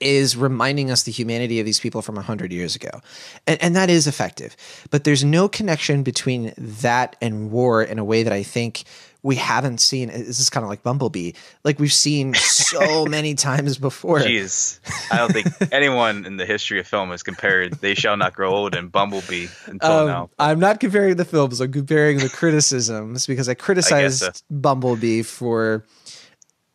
is 0.00 0.36
reminding 0.36 0.90
us 0.90 1.02
the 1.02 1.12
humanity 1.12 1.60
of 1.60 1.66
these 1.66 1.80
people 1.80 2.00
from 2.00 2.14
100 2.14 2.52
years 2.52 2.74
ago. 2.74 3.00
And, 3.46 3.62
and 3.62 3.76
that 3.76 3.90
is 3.90 4.06
effective. 4.06 4.56
But 4.90 5.04
there's 5.04 5.24
no 5.24 5.48
connection 5.48 6.02
between 6.02 6.54
that 6.56 7.16
and 7.20 7.50
war 7.50 7.82
in 7.82 7.98
a 7.98 8.04
way 8.04 8.22
that 8.22 8.32
I 8.32 8.42
think 8.42 8.84
we 9.24 9.36
haven't 9.36 9.80
seen. 9.80 10.08
This 10.08 10.38
is 10.38 10.50
kind 10.50 10.62
of 10.62 10.70
like 10.70 10.82
Bumblebee, 10.82 11.32
like 11.64 11.80
we've 11.80 11.92
seen 11.92 12.34
so 12.34 13.06
many 13.08 13.34
times 13.34 13.78
before. 13.78 14.20
Jeez, 14.20 14.78
I 15.10 15.16
don't 15.16 15.32
think 15.32 15.48
anyone 15.72 16.26
in 16.26 16.36
the 16.36 16.44
history 16.46 16.78
of 16.78 16.86
film 16.86 17.10
has 17.10 17.22
compared 17.24 17.72
"They 17.80 17.94
Shall 17.94 18.16
Not 18.16 18.34
Grow 18.34 18.54
Old" 18.54 18.76
and 18.76 18.92
Bumblebee 18.92 19.48
until 19.66 19.90
Um, 19.90 20.06
now. 20.06 20.30
I'm 20.38 20.60
not 20.60 20.78
comparing 20.78 21.16
the 21.16 21.24
films, 21.24 21.60
I'm 21.60 21.72
comparing 21.72 22.18
the 22.18 22.28
criticisms 22.28 23.26
because 23.26 23.48
I 23.48 23.54
criticized 23.54 24.20
so. 24.20 24.30
Bumblebee 24.50 25.22
for, 25.22 25.86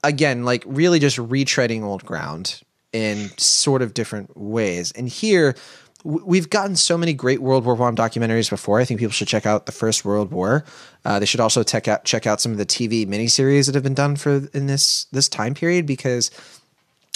again, 0.04 0.44
like 0.44 0.64
really 0.66 0.98
just 1.00 1.18
retreading 1.18 1.84
old 1.84 2.04
ground 2.04 2.62
in 2.92 3.30
sort 3.38 3.84
of 3.84 3.94
different 3.94 4.36
ways. 4.36 4.92
And 4.94 5.08
here, 5.08 5.56
we've 6.04 6.50
gotten 6.50 6.76
so 6.76 6.98
many 6.98 7.14
great 7.14 7.42
World 7.42 7.66
War 7.66 7.76
One 7.76 7.96
documentaries 7.96 8.50
before. 8.50 8.80
I 8.80 8.86
think 8.86 9.00
people 9.00 9.12
should 9.12 9.28
check 9.28 9.46
out 9.46 9.66
the 9.66 9.72
First 9.72 10.06
World 10.06 10.32
War. 10.32 10.64
Uh, 11.06 11.20
they 11.20 11.26
should 11.26 11.40
also 11.40 11.64
check 11.64 11.88
out 11.88 12.06
check 12.06 12.26
out 12.26 12.42
some 12.42 12.52
of 12.52 12.58
the 12.58 12.66
TV 12.66 13.06
miniseries 13.08 13.66
that 13.66 13.76
have 13.76 13.84
been 13.84 13.94
done 13.94 14.16
for 14.16 14.48
in 14.54 14.68
this 14.68 15.06
this 15.12 15.28
time 15.28 15.54
period 15.54 15.86
because 15.86 16.32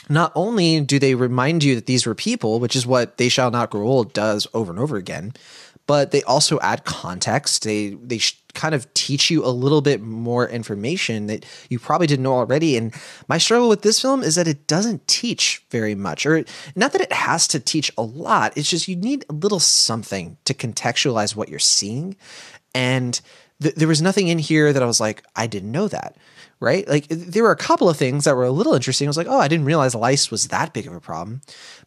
not 0.10 0.32
only 0.36 0.82
do 0.82 1.00
they 1.00 1.16
remind 1.16 1.64
you 1.64 1.76
that 1.76 1.86
these 1.86 2.06
were 2.06 2.16
people, 2.16 2.60
which 2.60 2.76
is 2.76 2.86
what 2.86 3.18
They 3.18 3.30
Shall 3.30 3.52
Not 3.52 3.70
Grow 3.70 3.88
Old 3.88 4.14
does 4.14 4.48
over 4.54 4.72
and 4.72 4.80
over 4.80 4.98
again, 4.98 5.34
but 5.88 6.12
they 6.12 6.24
also 6.24 6.60
add 6.60 6.84
context. 6.84 7.64
They 7.64 7.92
they 7.92 8.18
sh- 8.18 8.42
kind 8.54 8.76
of 8.76 8.92
teach 8.94 9.32
you 9.32 9.46
a 9.46 9.50
little 9.50 9.82
bit 9.82 10.02
more 10.02 10.48
information 10.48 11.28
that 11.28 11.46
you 11.70 11.80
probably 11.80 12.08
didn't 12.08 12.24
know 12.24 12.36
already. 12.36 12.78
And 12.78 12.94
my 13.28 13.38
struggle 13.38 13.70
with 13.70 13.82
this 13.82 14.00
film 14.00 14.24
is 14.24 14.36
that 14.36 14.48
it 14.48 14.68
doesn't 14.68 15.08
teach 15.08 15.64
very 15.72 15.96
much, 15.96 16.26
or 16.26 16.46
not 16.76 16.92
that 16.94 17.02
it 17.02 17.12
has 17.12 17.48
to 17.50 17.60
teach 17.60 17.92
a 17.98 18.04
lot. 18.04 18.58
It's 18.58 18.70
just 18.70 18.88
you 18.88 18.96
need 18.96 19.26
a 19.30 19.34
little 19.34 19.60
something 19.60 20.38
to 20.46 20.54
contextualize 20.54 21.36
what 21.36 21.50
you're 21.50 21.60
seeing, 21.60 22.16
and 22.76 23.20
th- 23.62 23.76
there 23.76 23.88
was 23.88 24.02
nothing 24.02 24.28
in 24.28 24.40
here 24.40 24.72
that 24.72 24.84
I 24.84 24.88
was 24.88 25.00
like, 25.00 25.24
I 25.36 25.48
didn't 25.48 25.72
know 25.72 25.88
that 25.88 26.16
right? 26.60 26.88
Like 26.88 27.08
there 27.10 27.44
were 27.44 27.52
a 27.52 27.58
couple 27.58 27.90
of 27.90 27.98
things 27.98 28.24
that 28.24 28.38
were 28.38 28.46
a 28.46 28.52
little 28.52 28.74
interesting. 28.74 29.06
I 29.06 29.10
was 29.10 29.18
like, 29.18 29.28
oh, 29.28 29.38
I 29.38 29.50
didn't 29.50 29.66
realize 29.66 29.94
lice 29.94 30.32
was 30.32 30.48
that 30.48 30.72
big 30.72 30.88
of 30.88 30.94
a 30.94 31.02
problem. 31.02 31.42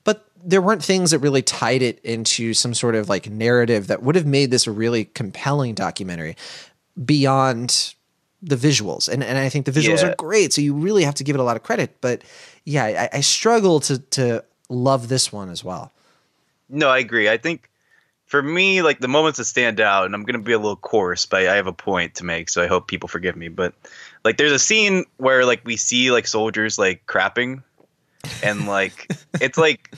But 0.05 0.26
there 0.45 0.63
weren't 0.63 0.83
things 0.83 1.11
that 1.11 1.19
really 1.19 1.43
tied 1.43 1.83
it 1.83 1.99
into 2.05 2.55
some 2.55 2.75
sort 2.75 2.95
of 2.95 3.09
like 3.09 3.29
narrative 3.29 3.89
that 3.89 4.03
would 4.03 4.15
have 4.15 4.27
made 4.27 4.51
this 4.51 4.67
a 4.67 4.71
really 4.71 5.05
compelling 5.07 5.75
documentary 5.75 6.37
beyond 7.05 7.95
the 8.43 8.57
visuals. 8.57 9.09
And 9.09 9.25
and 9.25 9.39
I 9.39 9.49
think 9.49 9.67
the 9.67 9.73
visuals 9.73 10.03
Yeah. 10.03 10.11
are 10.11 10.15
great. 10.17 10.53
So 10.53 10.61
you 10.61 10.75
really 10.75 11.05
have 11.05 11.15
to 11.17 11.25
give 11.25 11.35
it 11.37 11.41
a 11.41 11.43
lot 11.43 11.57
of 11.57 11.63
credit. 11.63 11.97
But 12.01 12.23
yeah, 12.65 12.85
I, 13.13 13.19
I 13.19 13.21
struggle 13.21 13.81
to 13.81 13.99
to 13.99 14.45
love 14.69 15.09
this 15.09 15.33
one 15.33 15.51
as 15.51 15.65
well. 15.65 15.93
No, 16.69 16.89
I 16.89 16.99
agree. 16.99 17.29
I 17.29 17.37
think 17.37 17.71
for 18.27 18.43
me, 18.43 18.83
like 18.83 18.99
the 18.99 19.09
moments 19.09 19.39
that 19.39 19.45
stand 19.45 19.81
out, 19.81 20.05
and 20.05 20.15
I'm 20.15 20.25
going 20.25 20.35
to 20.35 20.43
be 20.43 20.53
a 20.53 20.59
little 20.59 20.77
coarse, 20.77 21.27
but 21.27 21.47
I 21.47 21.55
have 21.55 21.69
a 21.69 21.73
point 21.73 22.17
to 22.17 22.25
make, 22.25 22.49
so 22.49 22.61
I 22.61 22.67
hope 22.67 22.89
people 22.89 23.09
forgive 23.09 23.37
me. 23.37 23.47
But 23.47 23.73
like, 24.25 24.37
there's 24.37 24.51
a 24.51 24.59
scene 24.59 25.05
where 25.19 25.45
like 25.45 25.61
we 25.65 25.77
see 25.77 26.11
like 26.11 26.27
soldiers 26.27 26.77
like 26.77 27.07
crapping, 27.07 27.63
and 28.43 28.67
like 28.67 29.09
it's 29.41 29.57
like 29.57 29.95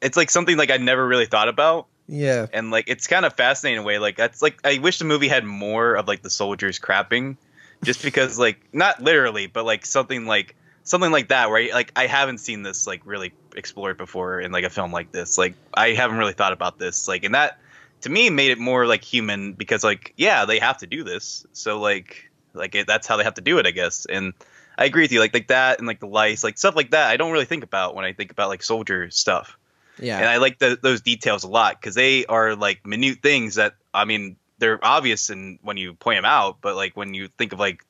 it's 0.00 0.16
like 0.16 0.30
something 0.30 0.56
like 0.56 0.70
I 0.70 0.76
never 0.78 1.06
really 1.06 1.26
thought 1.26 1.48
about, 1.48 1.86
Yeah. 2.08 2.46
and 2.52 2.70
like 2.70 2.84
it's 2.88 3.06
kind 3.06 3.24
of 3.24 3.34
fascinating 3.34 3.78
in 3.78 3.82
a 3.82 3.86
way. 3.86 3.98
Like 3.98 4.16
that's 4.16 4.42
like 4.42 4.58
I 4.64 4.78
wish 4.78 4.98
the 4.98 5.04
movie 5.04 5.28
had 5.28 5.44
more 5.44 5.94
of 5.94 6.08
like 6.08 6.22
the 6.22 6.30
soldiers 6.30 6.78
crapping, 6.78 7.36
just 7.84 8.02
because 8.02 8.38
like 8.38 8.60
not 8.72 9.02
literally, 9.02 9.46
but 9.46 9.64
like 9.64 9.86
something 9.86 10.26
like 10.26 10.54
something 10.84 11.12
like 11.12 11.28
that 11.28 11.50
where 11.50 11.72
like 11.72 11.92
I 11.96 12.06
haven't 12.06 12.38
seen 12.38 12.62
this 12.62 12.86
like 12.86 13.02
really 13.04 13.32
explored 13.54 13.98
before 13.98 14.40
in 14.40 14.52
like 14.52 14.64
a 14.64 14.70
film 14.70 14.92
like 14.92 15.12
this. 15.12 15.36
Like 15.38 15.54
I 15.74 15.90
haven't 15.90 16.18
really 16.18 16.32
thought 16.32 16.52
about 16.52 16.78
this. 16.78 17.06
Like 17.06 17.24
and 17.24 17.34
that 17.34 17.58
to 18.02 18.08
me 18.08 18.30
made 18.30 18.50
it 18.50 18.58
more 18.58 18.86
like 18.86 19.04
human 19.04 19.52
because 19.52 19.84
like 19.84 20.14
yeah 20.16 20.46
they 20.46 20.58
have 20.58 20.78
to 20.78 20.86
do 20.86 21.04
this. 21.04 21.46
So 21.52 21.78
like 21.78 22.30
like 22.54 22.74
it, 22.74 22.86
that's 22.86 23.06
how 23.06 23.16
they 23.18 23.24
have 23.24 23.34
to 23.34 23.42
do 23.42 23.58
it 23.58 23.66
I 23.66 23.70
guess. 23.70 24.06
And 24.06 24.32
I 24.78 24.86
agree 24.86 25.02
with 25.02 25.12
you 25.12 25.20
like 25.20 25.34
like 25.34 25.48
that 25.48 25.78
and 25.78 25.86
like 25.86 26.00
the 26.00 26.06
lice 26.06 26.42
like 26.42 26.56
stuff 26.56 26.74
like 26.74 26.92
that 26.92 27.10
I 27.10 27.18
don't 27.18 27.32
really 27.32 27.44
think 27.44 27.62
about 27.62 27.94
when 27.94 28.06
I 28.06 28.14
think 28.14 28.32
about 28.32 28.48
like 28.48 28.62
soldier 28.62 29.10
stuff 29.10 29.58
Yeah. 30.00 30.18
and 30.18 30.26
I 30.26 30.38
like 30.38 30.58
the, 30.58 30.78
those 30.80 31.00
details 31.00 31.44
a 31.44 31.48
lot 31.48 31.80
because 31.80 31.94
they 31.94 32.26
are 32.26 32.56
like 32.56 32.86
minute 32.86 33.18
things 33.22 33.56
that 33.56 33.74
I 33.92 34.04
mean 34.04 34.36
they're 34.58 34.84
obvious 34.84 35.30
and 35.30 35.58
when 35.62 35.76
you 35.76 35.94
point 35.94 36.18
them 36.18 36.24
out, 36.24 36.58
but 36.60 36.76
like 36.76 36.96
when 36.96 37.14
you 37.14 37.28
think 37.28 37.52
of 37.52 37.58
like 37.58 37.84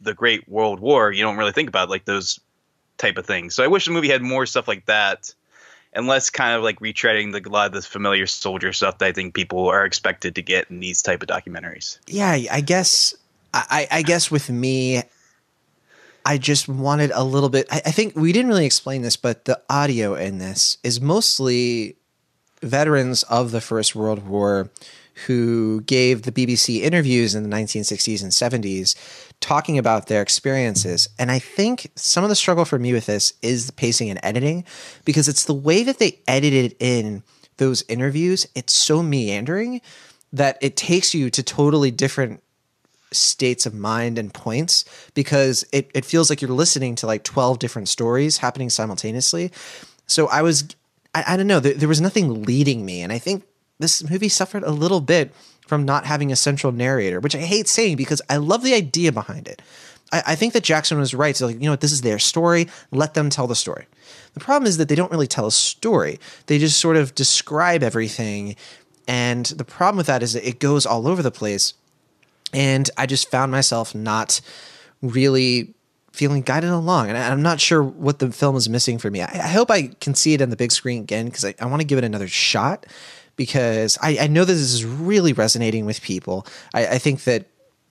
the 0.00 0.14
Great 0.14 0.48
World 0.48 0.80
War, 0.80 1.10
you 1.10 1.22
don't 1.22 1.36
really 1.36 1.52
think 1.52 1.68
about 1.68 1.90
like 1.90 2.04
those 2.04 2.40
type 2.98 3.18
of 3.18 3.26
things. 3.26 3.54
So 3.54 3.64
I 3.64 3.66
wish 3.66 3.86
the 3.86 3.90
movie 3.90 4.08
had 4.08 4.22
more 4.22 4.46
stuff 4.46 4.68
like 4.68 4.86
that, 4.86 5.34
and 5.92 6.06
less 6.06 6.30
kind 6.30 6.54
of 6.54 6.62
like 6.62 6.78
retreading 6.80 7.32
the, 7.32 7.48
a 7.48 7.50
lot 7.50 7.66
of 7.66 7.72
this 7.72 7.86
familiar 7.86 8.26
soldier 8.26 8.72
stuff 8.72 8.98
that 8.98 9.06
I 9.06 9.12
think 9.12 9.34
people 9.34 9.68
are 9.68 9.84
expected 9.84 10.34
to 10.36 10.42
get 10.42 10.70
in 10.70 10.80
these 10.80 11.02
type 11.02 11.22
of 11.22 11.28
documentaries. 11.28 11.98
yeah, 12.06 12.38
I 12.50 12.60
guess 12.60 13.14
I, 13.52 13.88
I 13.90 14.02
guess 14.02 14.30
with 14.30 14.48
me, 14.48 15.02
I 16.24 16.38
just 16.38 16.68
wanted 16.68 17.10
a 17.12 17.24
little 17.24 17.48
bit. 17.48 17.66
I, 17.70 17.82
I 17.86 17.90
think 17.90 18.16
we 18.16 18.32
didn't 18.32 18.48
really 18.48 18.66
explain 18.66 19.02
this, 19.02 19.16
but 19.16 19.44
the 19.44 19.60
audio 19.68 20.14
in 20.14 20.38
this 20.38 20.78
is 20.82 21.00
mostly 21.00 21.96
veterans 22.62 23.22
of 23.24 23.50
the 23.50 23.60
First 23.60 23.94
World 23.94 24.26
War 24.26 24.70
who 25.26 25.82
gave 25.82 26.22
the 26.22 26.32
BBC 26.32 26.80
interviews 26.80 27.34
in 27.34 27.42
the 27.42 27.54
1960s 27.54 28.22
and 28.22 28.32
70s 28.32 28.94
talking 29.40 29.78
about 29.78 30.06
their 30.06 30.22
experiences. 30.22 31.08
And 31.18 31.30
I 31.30 31.38
think 31.38 31.90
some 31.96 32.24
of 32.24 32.30
the 32.30 32.36
struggle 32.36 32.64
for 32.64 32.78
me 32.78 32.92
with 32.92 33.06
this 33.06 33.32
is 33.42 33.66
the 33.66 33.72
pacing 33.72 34.10
and 34.10 34.20
editing 34.22 34.64
because 35.04 35.28
it's 35.28 35.44
the 35.44 35.54
way 35.54 35.82
that 35.82 35.98
they 35.98 36.20
edited 36.26 36.74
in 36.78 37.22
those 37.56 37.84
interviews, 37.88 38.46
it's 38.54 38.72
so 38.72 39.02
meandering 39.02 39.82
that 40.32 40.58
it 40.62 40.76
takes 40.76 41.14
you 41.14 41.28
to 41.30 41.42
totally 41.42 41.90
different 41.90 42.42
states 43.12 43.66
of 43.66 43.74
mind 43.74 44.18
and 44.18 44.32
points 44.32 44.84
because 45.14 45.64
it, 45.72 45.90
it 45.94 46.04
feels 46.04 46.30
like 46.30 46.40
you're 46.40 46.50
listening 46.50 46.94
to 46.96 47.06
like 47.06 47.24
12 47.24 47.58
different 47.58 47.88
stories 47.88 48.38
happening 48.38 48.70
simultaneously. 48.70 49.50
So 50.06 50.28
I 50.28 50.42
was, 50.42 50.64
I, 51.14 51.24
I 51.28 51.36
don't 51.36 51.46
know, 51.46 51.60
there, 51.60 51.74
there 51.74 51.88
was 51.88 52.00
nothing 52.00 52.44
leading 52.44 52.84
me. 52.84 53.02
And 53.02 53.12
I 53.12 53.18
think 53.18 53.44
this 53.78 54.08
movie 54.08 54.28
suffered 54.28 54.62
a 54.62 54.70
little 54.70 55.00
bit 55.00 55.32
from 55.66 55.84
not 55.84 56.04
having 56.04 56.32
a 56.32 56.36
central 56.36 56.72
narrator, 56.72 57.20
which 57.20 57.34
I 57.34 57.38
hate 57.38 57.68
saying 57.68 57.96
because 57.96 58.20
I 58.28 58.36
love 58.36 58.62
the 58.62 58.74
idea 58.74 59.12
behind 59.12 59.48
it. 59.48 59.62
I, 60.12 60.22
I 60.28 60.34
think 60.34 60.52
that 60.52 60.64
Jackson 60.64 60.98
was 60.98 61.14
right. 61.14 61.36
So, 61.36 61.46
like, 61.46 61.56
you 61.56 61.62
know 61.62 61.72
what, 61.72 61.80
this 61.80 61.92
is 61.92 62.02
their 62.02 62.18
story. 62.18 62.68
Let 62.90 63.14
them 63.14 63.30
tell 63.30 63.46
the 63.46 63.54
story. 63.54 63.86
The 64.34 64.40
problem 64.40 64.68
is 64.68 64.76
that 64.76 64.88
they 64.88 64.94
don't 64.94 65.10
really 65.10 65.26
tell 65.26 65.46
a 65.46 65.52
story. 65.52 66.18
They 66.46 66.58
just 66.58 66.80
sort 66.80 66.96
of 66.96 67.14
describe 67.14 67.82
everything. 67.82 68.56
And 69.08 69.46
the 69.46 69.64
problem 69.64 69.96
with 69.96 70.06
that 70.06 70.22
is 70.22 70.34
that 70.34 70.46
it 70.46 70.60
goes 70.60 70.86
all 70.86 71.06
over 71.06 71.22
the 71.22 71.30
place. 71.30 71.74
And 72.52 72.90
I 72.96 73.06
just 73.06 73.30
found 73.30 73.52
myself 73.52 73.94
not 73.94 74.40
really 75.02 75.74
feeling 76.12 76.42
guided 76.42 76.70
along. 76.70 77.08
And 77.08 77.16
I'm 77.16 77.42
not 77.42 77.60
sure 77.60 77.82
what 77.82 78.18
the 78.18 78.32
film 78.32 78.56
is 78.56 78.68
missing 78.68 78.98
for 78.98 79.10
me. 79.10 79.22
I, 79.22 79.48
hope 79.48 79.70
I 79.70 79.88
can 80.00 80.14
see 80.14 80.34
it 80.34 80.42
on 80.42 80.50
the 80.50 80.56
big 80.56 80.72
screen 80.72 81.02
again 81.02 81.26
because 81.26 81.44
I, 81.44 81.54
I 81.60 81.66
want 81.66 81.80
to 81.80 81.86
give 81.86 81.98
it 81.98 82.04
another 82.04 82.28
shot 82.28 82.86
because 83.36 83.96
I, 84.02 84.18
I 84.22 84.26
know 84.26 84.44
that 84.44 84.52
this 84.52 84.72
is 84.72 84.84
really 84.84 85.32
resonating 85.32 85.86
with 85.86 86.02
people. 86.02 86.46
I, 86.74 86.86
I 86.86 86.98
think 86.98 87.24
that, 87.24 87.46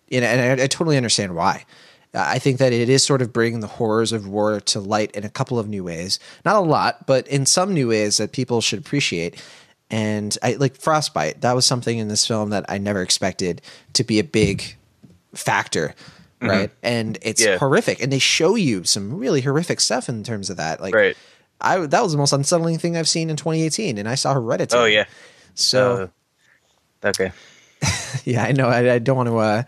you 0.10 0.22
know, 0.22 0.28
and 0.28 0.62
I 0.62 0.68
totally 0.68 0.98
understand 0.98 1.36
why. 1.36 1.66
I 2.14 2.40
think 2.40 2.58
that 2.58 2.74
it 2.74 2.90
is 2.90 3.04
sort 3.04 3.22
of 3.22 3.32
bringing 3.32 3.60
the 3.60 3.68
horrors 3.68 4.12
of 4.12 4.28
war 4.28 4.60
to 4.62 4.80
light 4.80 5.12
in 5.12 5.24
a 5.24 5.30
couple 5.30 5.60
of 5.60 5.68
new 5.68 5.84
ways. 5.84 6.20
Not 6.44 6.56
a 6.56 6.60
lot, 6.60 7.06
but 7.06 7.28
in 7.28 7.46
some 7.46 7.74
new 7.74 7.90
ways 7.90 8.18
that 8.18 8.32
people 8.32 8.62
should 8.62 8.80
appreciate. 8.80 9.44
And 9.92 10.38
I 10.44 10.54
like 10.54 10.76
Frostbite. 10.76 11.42
That 11.42 11.54
was 11.56 11.66
something 11.66 11.98
in 11.98 12.08
this 12.10 12.26
film 12.28 12.52
that 12.52 12.66
I 12.70 12.78
never 12.78 13.02
expected 13.02 13.62
to 13.94 14.04
be 14.04 14.20
a 14.20 14.24
big 14.24 14.76
factor, 15.34 15.96
right? 16.42 16.70
And 16.84 17.18
it's 17.22 17.44
Yeah. 17.44 17.58
horrific. 17.58 18.02
And 18.02 18.12
they 18.12 18.20
show 18.20 18.56
you 18.56 18.84
some 18.84 19.18
really 19.18 19.42
horrific 19.42 19.80
stuff 19.80 20.08
in 20.10 20.24
terms 20.24 20.50
of 20.50 20.58
that. 20.58 20.80
Like, 20.82 20.94
Right. 20.94 21.18
I 21.62 21.78
that 21.88 22.04
was 22.04 22.12
the 22.14 22.18
most 22.18 22.32
unsettling 22.34 22.78
thing 22.78 22.96
I've 22.96 23.10
seen 23.10 23.30
in 23.30 23.36
2018, 23.36 23.98
and 23.98 24.08
I 24.08 24.16
saw 24.16 24.34
Hereditary. 24.34 24.82
Oh 24.82 24.86
yeah. 24.86 25.06
So 25.56 26.10
Uh, 27.04 27.08
okay. 27.10 27.32
yeah, 28.26 28.44
I 28.44 28.52
know. 28.54 28.68
I, 28.68 28.94
I 28.94 29.00
don't 29.00 29.18
want 29.18 29.28
to 29.30 29.38
uh, 29.38 29.64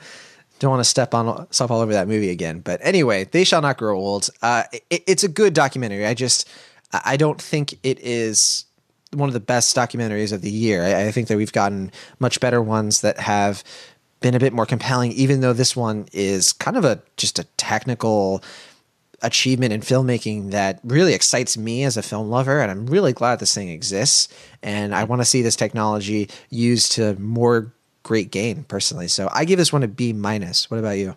don't 0.59 0.71
want 0.71 0.79
to 0.81 0.89
step 0.89 1.13
on 1.13 1.47
step 1.51 1.69
all 1.71 1.81
over 1.81 1.93
that 1.93 2.07
movie 2.07 2.29
again. 2.29 2.59
But 2.59 2.79
anyway, 2.83 3.25
they 3.25 3.43
shall 3.43 3.61
not 3.61 3.77
grow 3.77 3.97
old. 3.97 4.29
Uh, 4.41 4.63
it, 4.89 5.03
it's 5.07 5.23
a 5.23 5.27
good 5.27 5.53
documentary. 5.53 6.05
I 6.05 6.13
just 6.13 6.47
I 6.93 7.17
don't 7.17 7.41
think 7.41 7.73
it 7.83 7.99
is 7.99 8.65
one 9.13 9.29
of 9.29 9.33
the 9.33 9.39
best 9.39 9.75
documentaries 9.75 10.31
of 10.31 10.41
the 10.41 10.51
year. 10.51 10.83
I, 10.83 11.07
I 11.07 11.11
think 11.11 11.27
that 11.27 11.37
we've 11.37 11.51
gotten 11.51 11.91
much 12.19 12.39
better 12.39 12.61
ones 12.61 13.01
that 13.01 13.19
have 13.19 13.63
been 14.19 14.35
a 14.35 14.39
bit 14.39 14.53
more 14.53 14.65
compelling. 14.65 15.11
Even 15.13 15.41
though 15.41 15.53
this 15.53 15.75
one 15.75 16.07
is 16.13 16.53
kind 16.53 16.77
of 16.77 16.85
a 16.85 17.01
just 17.17 17.39
a 17.39 17.43
technical 17.57 18.43
achievement 19.21 19.73
in 19.73 19.81
filmmaking 19.81 20.51
that 20.51 20.79
really 20.83 21.13
excites 21.13 21.57
me 21.57 21.83
as 21.83 21.95
a 21.95 22.01
film 22.01 22.29
lover 22.29 22.59
and 22.59 22.71
I'm 22.71 22.87
really 22.87 23.13
glad 23.13 23.39
this 23.39 23.53
thing 23.53 23.69
exists 23.69 24.27
and 24.63 24.95
I 24.95 25.03
want 25.03 25.21
to 25.21 25.25
see 25.25 25.43
this 25.43 25.55
technology 25.55 26.27
used 26.49 26.93
to 26.93 27.13
more 27.19 27.71
great 28.03 28.31
gain 28.31 28.63
personally. 28.63 29.07
So 29.07 29.29
I 29.31 29.45
give 29.45 29.59
this 29.59 29.71
one 29.71 29.83
a 29.83 29.87
B 29.87 30.11
minus. 30.11 30.71
What 30.71 30.79
about 30.79 30.97
you? 30.97 31.15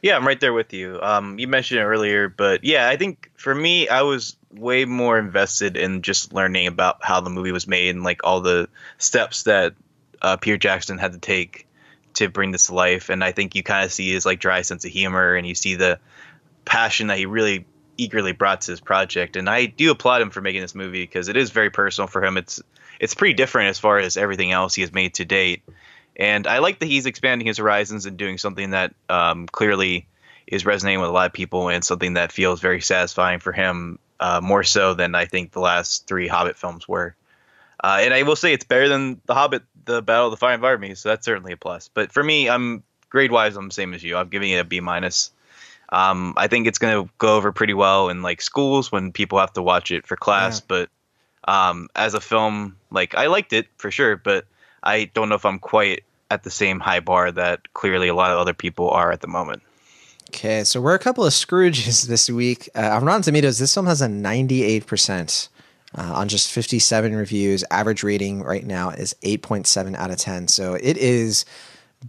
Yeah, 0.00 0.16
I'm 0.16 0.26
right 0.26 0.38
there 0.38 0.52
with 0.52 0.72
you. 0.72 1.00
Um, 1.02 1.38
you 1.38 1.48
mentioned 1.48 1.80
it 1.80 1.84
earlier, 1.84 2.28
but 2.28 2.62
yeah, 2.62 2.88
I 2.88 2.96
think 2.96 3.30
for 3.34 3.52
me, 3.54 3.88
I 3.88 4.02
was 4.02 4.36
way 4.52 4.84
more 4.84 5.18
invested 5.18 5.76
in 5.76 6.02
just 6.02 6.32
learning 6.32 6.68
about 6.68 6.98
how 7.04 7.20
the 7.20 7.30
movie 7.30 7.52
was 7.52 7.66
made 7.66 7.94
and 7.94 8.04
like 8.04 8.20
all 8.22 8.40
the 8.40 8.68
steps 8.98 9.42
that 9.44 9.74
uh, 10.22 10.36
Peter 10.36 10.56
Jackson 10.56 10.98
had 10.98 11.12
to 11.12 11.18
take 11.18 11.66
to 12.14 12.28
bring 12.28 12.52
this 12.52 12.66
to 12.66 12.74
life. 12.74 13.08
And 13.08 13.24
I 13.24 13.32
think 13.32 13.54
you 13.54 13.62
kind 13.62 13.84
of 13.84 13.92
see 13.92 14.12
his 14.12 14.24
like 14.24 14.40
dry 14.40 14.62
sense 14.62 14.84
of 14.84 14.92
humor, 14.92 15.34
and 15.34 15.46
you 15.46 15.54
see 15.54 15.74
the 15.74 15.98
passion 16.64 17.08
that 17.08 17.18
he 17.18 17.26
really 17.26 17.66
eagerly 17.96 18.32
brought 18.32 18.60
to 18.62 18.70
his 18.70 18.80
project. 18.80 19.36
And 19.36 19.50
I 19.50 19.66
do 19.66 19.90
applaud 19.90 20.22
him 20.22 20.30
for 20.30 20.40
making 20.40 20.62
this 20.62 20.74
movie 20.74 21.02
because 21.02 21.28
it 21.28 21.36
is 21.36 21.50
very 21.50 21.70
personal 21.70 22.06
for 22.06 22.22
him. 22.22 22.36
It's 22.36 22.62
it's 23.00 23.14
pretty 23.14 23.34
different 23.34 23.70
as 23.70 23.78
far 23.78 23.98
as 23.98 24.16
everything 24.16 24.52
else 24.52 24.74
he 24.74 24.82
has 24.82 24.92
made 24.92 25.14
to 25.14 25.24
date. 25.24 25.62
And 26.18 26.46
I 26.46 26.58
like 26.58 26.80
that 26.80 26.86
he's 26.86 27.06
expanding 27.06 27.46
his 27.46 27.58
horizons 27.58 28.06
and 28.06 28.16
doing 28.16 28.38
something 28.38 28.70
that 28.70 28.94
um, 29.08 29.46
clearly 29.46 30.06
is 30.46 30.66
resonating 30.66 31.00
with 31.00 31.10
a 31.10 31.12
lot 31.12 31.26
of 31.26 31.32
people 31.32 31.68
and 31.68 31.84
something 31.84 32.14
that 32.14 32.32
feels 32.32 32.60
very 32.60 32.80
satisfying 32.80 33.38
for 33.38 33.52
him, 33.52 33.98
uh, 34.18 34.40
more 34.42 34.64
so 34.64 34.94
than 34.94 35.14
I 35.14 35.26
think 35.26 35.52
the 35.52 35.60
last 35.60 36.06
three 36.06 36.26
Hobbit 36.26 36.56
films 36.56 36.88
were. 36.88 37.14
Uh, 37.82 37.98
and 38.00 38.12
I 38.12 38.24
will 38.24 38.34
say 38.34 38.52
it's 38.52 38.64
better 38.64 38.88
than 38.88 39.20
the 39.26 39.34
Hobbit, 39.34 39.62
the 39.84 40.02
Battle 40.02 40.26
of 40.26 40.30
the 40.32 40.36
Five 40.36 40.64
Armies, 40.64 40.98
so 40.98 41.10
that's 41.10 41.24
certainly 41.24 41.52
a 41.52 41.56
plus. 41.56 41.88
But 41.92 42.10
for 42.10 42.24
me, 42.24 42.48
I'm 42.48 42.82
grade 43.10 43.30
wise, 43.30 43.56
I'm 43.56 43.68
the 43.68 43.74
same 43.74 43.94
as 43.94 44.02
you. 44.02 44.16
I'm 44.16 44.28
giving 44.28 44.50
it 44.50 44.58
a 44.58 44.64
B 44.64 44.80
minus. 44.80 45.30
Um, 45.90 46.34
I 46.36 46.48
think 46.48 46.66
it's 46.66 46.78
going 46.78 47.06
to 47.06 47.12
go 47.18 47.36
over 47.36 47.52
pretty 47.52 47.74
well 47.74 48.08
in 48.08 48.22
like 48.22 48.42
schools 48.42 48.90
when 48.90 49.12
people 49.12 49.38
have 49.38 49.52
to 49.52 49.62
watch 49.62 49.90
it 49.90 50.06
for 50.06 50.16
class. 50.16 50.60
But 50.60 50.90
um, 51.44 51.88
as 51.94 52.14
a 52.14 52.20
film, 52.20 52.76
like 52.90 53.14
I 53.14 53.28
liked 53.28 53.52
it 53.52 53.68
for 53.76 53.90
sure, 53.90 54.16
but 54.16 54.46
I 54.82 55.04
don't 55.04 55.28
know 55.28 55.36
if 55.36 55.46
I'm 55.46 55.58
quite 55.58 56.04
at 56.30 56.42
the 56.42 56.50
same 56.50 56.80
high 56.80 57.00
bar 57.00 57.32
that 57.32 57.72
clearly 57.74 58.08
a 58.08 58.14
lot 58.14 58.30
of 58.30 58.38
other 58.38 58.54
people 58.54 58.90
are 58.90 59.10
at 59.12 59.20
the 59.20 59.26
moment. 59.28 59.62
Okay, 60.30 60.62
so 60.64 60.80
we're 60.80 60.94
a 60.94 60.98
couple 60.98 61.24
of 61.24 61.32
Scrooges 61.32 62.06
this 62.08 62.28
week. 62.28 62.68
Uh, 62.74 62.90
on 62.96 63.04
Rotten 63.04 63.22
Tomatoes, 63.22 63.58
this 63.58 63.72
film 63.72 63.86
has 63.86 64.02
a 64.02 64.08
98% 64.08 65.48
uh, 65.96 66.02
on 66.02 66.28
just 66.28 66.52
57 66.52 67.14
reviews. 67.16 67.64
Average 67.70 68.02
rating 68.02 68.42
right 68.42 68.66
now 68.66 68.90
is 68.90 69.14
8.7 69.22 69.94
out 69.96 70.10
of 70.10 70.18
10. 70.18 70.48
So 70.48 70.74
it 70.74 70.98
is 70.98 71.44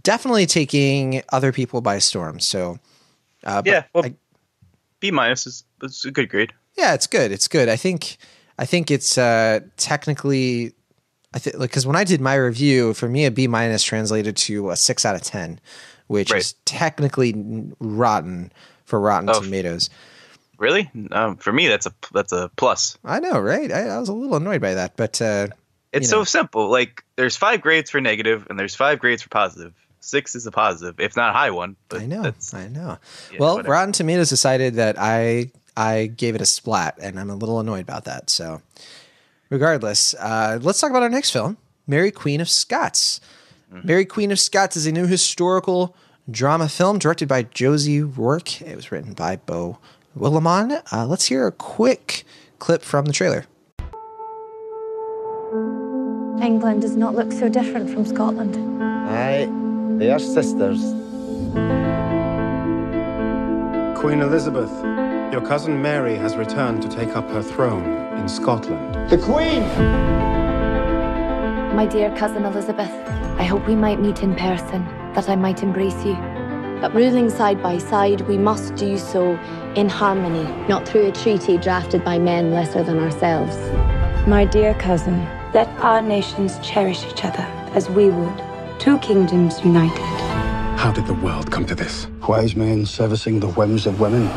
definitely 0.02 0.44
taking 0.46 1.22
other 1.32 1.50
people 1.52 1.80
by 1.80 1.98
storm. 1.98 2.40
So, 2.40 2.78
uh, 3.44 3.62
Yeah, 3.64 3.84
well, 3.94 4.04
I- 4.04 4.14
B 5.00 5.10
minus 5.10 5.46
is, 5.46 5.64
is 5.82 6.04
a 6.04 6.10
good 6.10 6.28
grade. 6.28 6.52
yeah, 6.76 6.92
it's 6.92 7.06
good. 7.06 7.32
It's 7.32 7.48
good. 7.48 7.70
I 7.70 7.76
think 7.76 8.18
I 8.58 8.66
think 8.66 8.90
it's 8.90 9.16
uh, 9.16 9.60
technically 9.78 10.74
I 11.32 11.38
think 11.38 11.56
like 11.58 11.70
because 11.70 11.86
when 11.86 11.96
I 11.96 12.04
did 12.04 12.20
my 12.20 12.34
review, 12.34 12.92
for 12.94 13.08
me 13.08 13.24
a 13.24 13.30
B 13.30 13.46
minus 13.46 13.82
translated 13.84 14.36
to 14.38 14.70
a 14.70 14.76
six 14.76 15.04
out 15.04 15.14
of 15.14 15.22
ten, 15.22 15.60
which 16.08 16.30
Right. 16.32 16.40
is 16.40 16.54
technically 16.64 17.34
rotten 17.78 18.52
for 18.84 18.98
Rotten 19.00 19.30
Oh. 19.30 19.40
Tomatoes. 19.40 19.90
Really? 20.58 20.90
Um, 21.12 21.36
for 21.36 21.52
me, 21.52 21.68
that's 21.68 21.86
a 21.86 21.94
that's 22.12 22.32
a 22.32 22.50
plus. 22.56 22.98
I 23.04 23.20
know, 23.20 23.38
right? 23.40 23.70
I, 23.72 23.88
I 23.88 23.98
was 23.98 24.08
a 24.08 24.12
little 24.12 24.36
annoyed 24.36 24.60
by 24.60 24.74
that, 24.74 24.96
but 24.96 25.20
uh, 25.22 25.48
It's 25.92 26.10
You 26.10 26.16
know. 26.18 26.24
so 26.24 26.24
simple. 26.24 26.68
Like 26.68 27.02
there's 27.16 27.36
five 27.36 27.60
grades 27.62 27.90
for 27.90 28.00
negative 28.00 28.46
and 28.50 28.58
there's 28.58 28.74
five 28.74 28.98
grades 28.98 29.22
for 29.22 29.28
positive. 29.30 29.72
Six 30.00 30.34
is 30.34 30.46
a 30.46 30.50
positive, 30.50 30.98
if 30.98 31.16
not 31.16 31.30
a 31.30 31.32
high 31.32 31.50
one. 31.50 31.76
But 31.88 32.00
I 32.02 32.06
know, 32.06 32.32
I 32.54 32.68
know. 32.68 32.98
yeah, 33.30 33.38
well, 33.38 33.56
whatever. 33.56 33.72
Rotten 33.72 33.92
Tomatoes 33.92 34.28
decided 34.30 34.74
that 34.74 34.96
I 34.98 35.50
I 35.76 36.06
gave 36.06 36.34
it 36.34 36.40
a 36.40 36.46
splat, 36.46 36.98
and 37.00 37.18
I'm 37.20 37.30
a 37.30 37.36
little 37.36 37.60
annoyed 37.60 37.82
about 37.82 38.04
that. 38.04 38.28
So, 38.30 38.60
regardless, 39.50 40.14
uh, 40.14 40.58
let's 40.62 40.80
talk 40.80 40.90
about 40.90 41.02
our 41.02 41.10
next 41.10 41.30
film, 41.30 41.58
Mary 41.86 42.10
Queen 42.10 42.40
of 42.40 42.48
Scots. 42.48 43.20
Mm-hmm. 43.72 43.86
Mary 43.86 44.04
Queen 44.04 44.32
of 44.32 44.40
Scots 44.40 44.76
is 44.76 44.86
a 44.86 44.92
new 44.92 45.06
historical 45.06 45.94
drama 46.30 46.68
film 46.68 46.98
directed 46.98 47.28
by 47.28 47.42
Josie 47.42 48.02
Rourke. 48.02 48.62
It 48.62 48.76
was 48.76 48.90
written 48.90 49.12
by 49.12 49.36
Beau 49.36 49.78
Willimon. 50.16 50.82
Uh, 50.92 51.06
let's 51.06 51.26
hear 51.26 51.46
a 51.46 51.52
quick 51.52 52.24
clip 52.58 52.82
from 52.82 53.04
the 53.04 53.12
trailer. 53.12 53.46
England 56.42 56.80
does 56.80 56.96
not 56.96 57.14
look 57.14 57.32
so 57.32 57.48
different 57.48 57.90
from 57.90 58.06
Scotland. 58.06 58.56
Aye, 58.82 59.48
they 59.98 60.10
are 60.10 60.18
sisters. 60.18 60.80
Queen 64.00 64.20
Elizabeth, 64.22 64.70
your 65.32 65.44
cousin 65.46 65.82
Mary 65.82 66.16
has 66.16 66.36
returned 66.36 66.80
to 66.82 66.88
take 66.88 67.14
up 67.14 67.28
her 67.30 67.42
throne 67.42 67.84
in 68.18 68.26
Scotland. 68.28 68.89
The 69.10 69.18
Queen! 69.18 69.62
My 71.74 71.84
dear 71.84 72.14
cousin 72.16 72.44
Elizabeth, 72.44 72.92
I 73.40 73.42
hope 73.42 73.66
we 73.66 73.74
might 73.74 74.00
meet 74.00 74.22
in 74.22 74.36
person, 74.36 74.84
that 75.14 75.28
I 75.28 75.34
might 75.34 75.64
embrace 75.64 76.04
you. 76.04 76.14
But 76.80 76.94
ruling 76.94 77.28
side 77.28 77.60
by 77.60 77.78
side, 77.78 78.20
we 78.28 78.38
must 78.38 78.76
do 78.76 78.96
so 78.96 79.32
in 79.74 79.88
harmony, 79.88 80.44
not 80.68 80.86
through 80.88 81.08
a 81.08 81.10
treaty 81.10 81.58
drafted 81.58 82.04
by 82.04 82.20
men 82.20 82.52
lesser 82.52 82.84
than 82.84 83.00
ourselves. 83.00 83.56
My 84.28 84.44
dear 84.44 84.74
cousin, 84.74 85.18
let 85.52 85.66
our 85.80 86.00
nations 86.00 86.60
cherish 86.60 87.04
each 87.04 87.24
other 87.24 87.42
as 87.74 87.90
we 87.90 88.10
would. 88.10 88.42
Two 88.78 88.96
kingdoms 88.98 89.58
united. 89.64 89.98
How 90.78 90.92
did 90.92 91.08
the 91.08 91.14
world 91.14 91.50
come 91.50 91.66
to 91.66 91.74
this? 91.74 92.06
Wise 92.28 92.54
men 92.54 92.86
servicing 92.86 93.40
the 93.40 93.48
whims 93.48 93.88
of 93.88 93.98
women. 93.98 94.28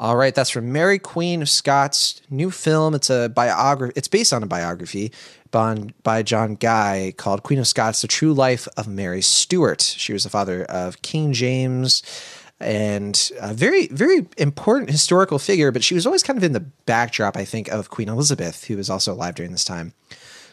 All 0.00 0.16
right, 0.16 0.32
that's 0.32 0.50
from 0.50 0.72
Mary 0.72 1.00
Queen 1.00 1.42
of 1.42 1.48
Scots, 1.48 2.20
new 2.30 2.52
film. 2.52 2.94
It's 2.94 3.10
a 3.10 3.28
biography. 3.28 3.92
It's 3.96 4.06
based 4.06 4.32
on 4.32 4.44
a 4.44 4.46
biography 4.46 5.12
by, 5.50 6.22
John 6.22 6.54
Guy 6.54 7.14
called 7.16 7.42
Queen 7.42 7.58
of 7.58 7.66
Scots: 7.66 8.02
The 8.02 8.06
True 8.08 8.32
Life 8.32 8.68
of 8.76 8.86
Mary 8.86 9.22
Stuart. 9.22 9.82
She 9.82 10.12
was 10.12 10.22
the 10.22 10.30
father 10.30 10.64
of 10.64 11.02
King 11.02 11.32
James. 11.32 12.02
and 12.60 13.30
a 13.40 13.54
very, 13.54 13.86
very 13.88 14.26
important 14.36 14.90
historical 14.90 15.38
figure, 15.38 15.70
but 15.70 15.84
she 15.84 15.94
was 15.94 16.06
always 16.06 16.22
kind 16.22 16.36
of 16.36 16.42
in 16.42 16.52
the 16.52 16.60
backdrop, 16.60 17.36
I 17.36 17.44
think, 17.44 17.68
of 17.68 17.90
Queen 17.90 18.08
Elizabeth, 18.08 18.64
who 18.64 18.76
was 18.76 18.90
also 18.90 19.12
alive 19.12 19.34
during 19.36 19.52
this 19.52 19.64
time. 19.64 19.94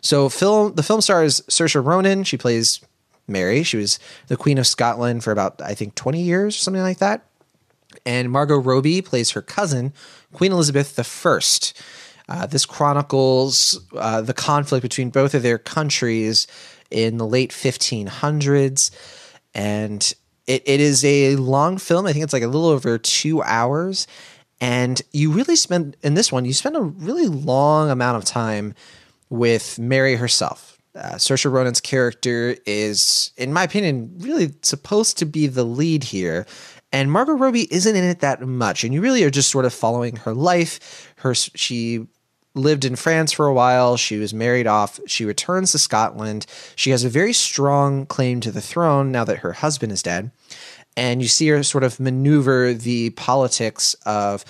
So, 0.01 0.29
film 0.29 0.75
the 0.75 0.83
film 0.83 1.01
stars 1.01 1.41
Saoirse 1.49 1.83
Ronan. 1.83 2.23
She 2.23 2.37
plays 2.37 2.79
Mary. 3.27 3.63
She 3.63 3.77
was 3.77 3.97
the 4.27 4.37
Queen 4.37 4.59
of 4.59 4.67
Scotland 4.67 5.23
for 5.23 5.31
about, 5.31 5.61
I 5.61 5.73
think, 5.73 5.95
20 5.95 6.21
years, 6.21 6.55
or 6.55 6.59
something 6.59 6.83
like 6.83 6.99
that. 6.99 7.25
And 8.05 8.31
Margot 8.31 8.57
Robbie 8.57 9.01
plays 9.01 9.31
her 9.31 9.41
cousin, 9.41 9.93
Queen 10.33 10.51
Elizabeth 10.51 10.99
I. 10.99 11.39
Uh, 12.27 12.45
this 12.47 12.65
chronicles 12.65 13.79
uh, 13.95 14.21
the 14.21 14.33
conflict 14.33 14.81
between 14.81 15.09
both 15.11 15.35
of 15.35 15.43
their 15.43 15.59
countries 15.59 16.47
in 16.89 17.17
the 17.17 17.27
late 17.27 17.51
1500s. 17.51 18.91
And 19.53 20.13
it, 20.47 20.63
it 20.65 20.79
is 20.79 21.05
a 21.05 21.35
long 21.35 21.77
film. 21.77 22.05
I 22.05 22.13
think 22.13 22.23
it's 22.23 22.33
like 22.33 22.43
a 22.43 22.47
little 22.47 22.67
over 22.67 22.97
two 22.97 23.41
hours. 23.43 24.07
And 24.61 25.01
you 25.11 25.31
really 25.31 25.55
spend, 25.55 25.97
in 26.01 26.13
this 26.13 26.31
one, 26.31 26.45
you 26.45 26.53
spend 26.53 26.77
a 26.77 26.81
really 26.81 27.27
long 27.27 27.89
amount 27.89 28.17
of 28.17 28.25
time 28.25 28.73
with 29.29 29.77
Mary 29.77 30.15
herself. 30.15 30.79
Uh, 30.95 31.15
Saoirse 31.15 31.51
Ronan's 31.51 31.81
character 31.81 32.55
is, 32.65 33.31
in 33.35 33.51
my 33.51 33.63
opinion, 33.63 34.15
really 34.19 34.53
supposed 34.61 35.17
to 35.17 35.25
be 35.25 35.47
the 35.47 35.65
lead 35.65 36.05
here. 36.05 36.45
And 36.95 37.11
Margot 37.11 37.33
Robbie 37.33 37.67
isn't 37.73 37.93
in 37.93 38.05
it 38.05 38.21
that 38.21 38.39
much. 38.39 38.85
And 38.85 38.93
you 38.93 39.01
really 39.01 39.25
are 39.25 39.29
just 39.29 39.51
sort 39.51 39.65
of 39.65 39.73
following 39.73 40.15
her 40.15 40.33
life. 40.33 41.13
Her 41.17 41.35
She 41.35 42.07
lived 42.53 42.85
in 42.85 42.95
France 42.95 43.33
for 43.33 43.47
a 43.47 43.53
while. 43.53 43.97
She 43.97 44.15
was 44.15 44.33
married 44.33 44.65
off. 44.65 45.01
She 45.05 45.25
returns 45.25 45.73
to 45.73 45.77
Scotland. 45.77 46.45
She 46.77 46.91
has 46.91 47.03
a 47.03 47.09
very 47.09 47.33
strong 47.33 48.05
claim 48.05 48.39
to 48.39 48.49
the 48.49 48.61
throne 48.61 49.11
now 49.11 49.25
that 49.25 49.39
her 49.39 49.51
husband 49.51 49.91
is 49.91 50.01
dead. 50.01 50.31
And 50.95 51.21
you 51.21 51.27
see 51.27 51.49
her 51.49 51.63
sort 51.63 51.83
of 51.83 51.99
maneuver 51.99 52.73
the 52.73 53.09
politics 53.09 53.93
of 54.05 54.45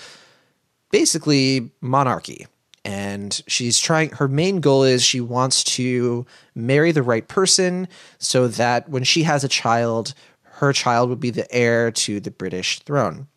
basically 0.92 1.72
monarchy. 1.80 2.46
And 2.84 3.42
she's 3.48 3.80
trying, 3.80 4.10
her 4.10 4.28
main 4.28 4.60
goal 4.60 4.84
is 4.84 5.02
she 5.02 5.20
wants 5.20 5.64
to 5.64 6.24
marry 6.54 6.92
the 6.92 7.02
right 7.02 7.26
person 7.26 7.88
so 8.18 8.46
that 8.46 8.88
when 8.88 9.02
she 9.02 9.24
has 9.24 9.42
a 9.42 9.48
child, 9.48 10.14
her 10.56 10.72
child 10.72 11.10
would 11.10 11.20
be 11.20 11.30
the 11.30 11.52
heir 11.54 11.90
to 11.90 12.18
the 12.18 12.30
British 12.30 12.80
throne. 12.80 13.28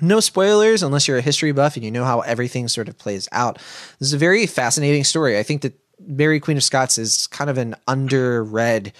No 0.00 0.20
spoilers 0.20 0.82
unless 0.82 1.06
you're 1.06 1.18
a 1.18 1.22
history 1.22 1.52
buff 1.52 1.76
and 1.76 1.84
you 1.84 1.90
know 1.90 2.04
how 2.04 2.20
everything 2.20 2.68
sort 2.68 2.88
of 2.88 2.98
plays 2.98 3.28
out. 3.32 3.56
This 3.98 4.08
is 4.08 4.12
a 4.12 4.18
very 4.18 4.46
fascinating 4.46 5.04
story. 5.04 5.38
I 5.38 5.42
think 5.42 5.62
that 5.62 5.78
Mary 6.00 6.40
Queen 6.40 6.56
of 6.56 6.64
Scots 6.64 6.98
is 6.98 7.26
kind 7.26 7.50
of 7.50 7.58
an 7.58 7.74
underread 7.86 8.92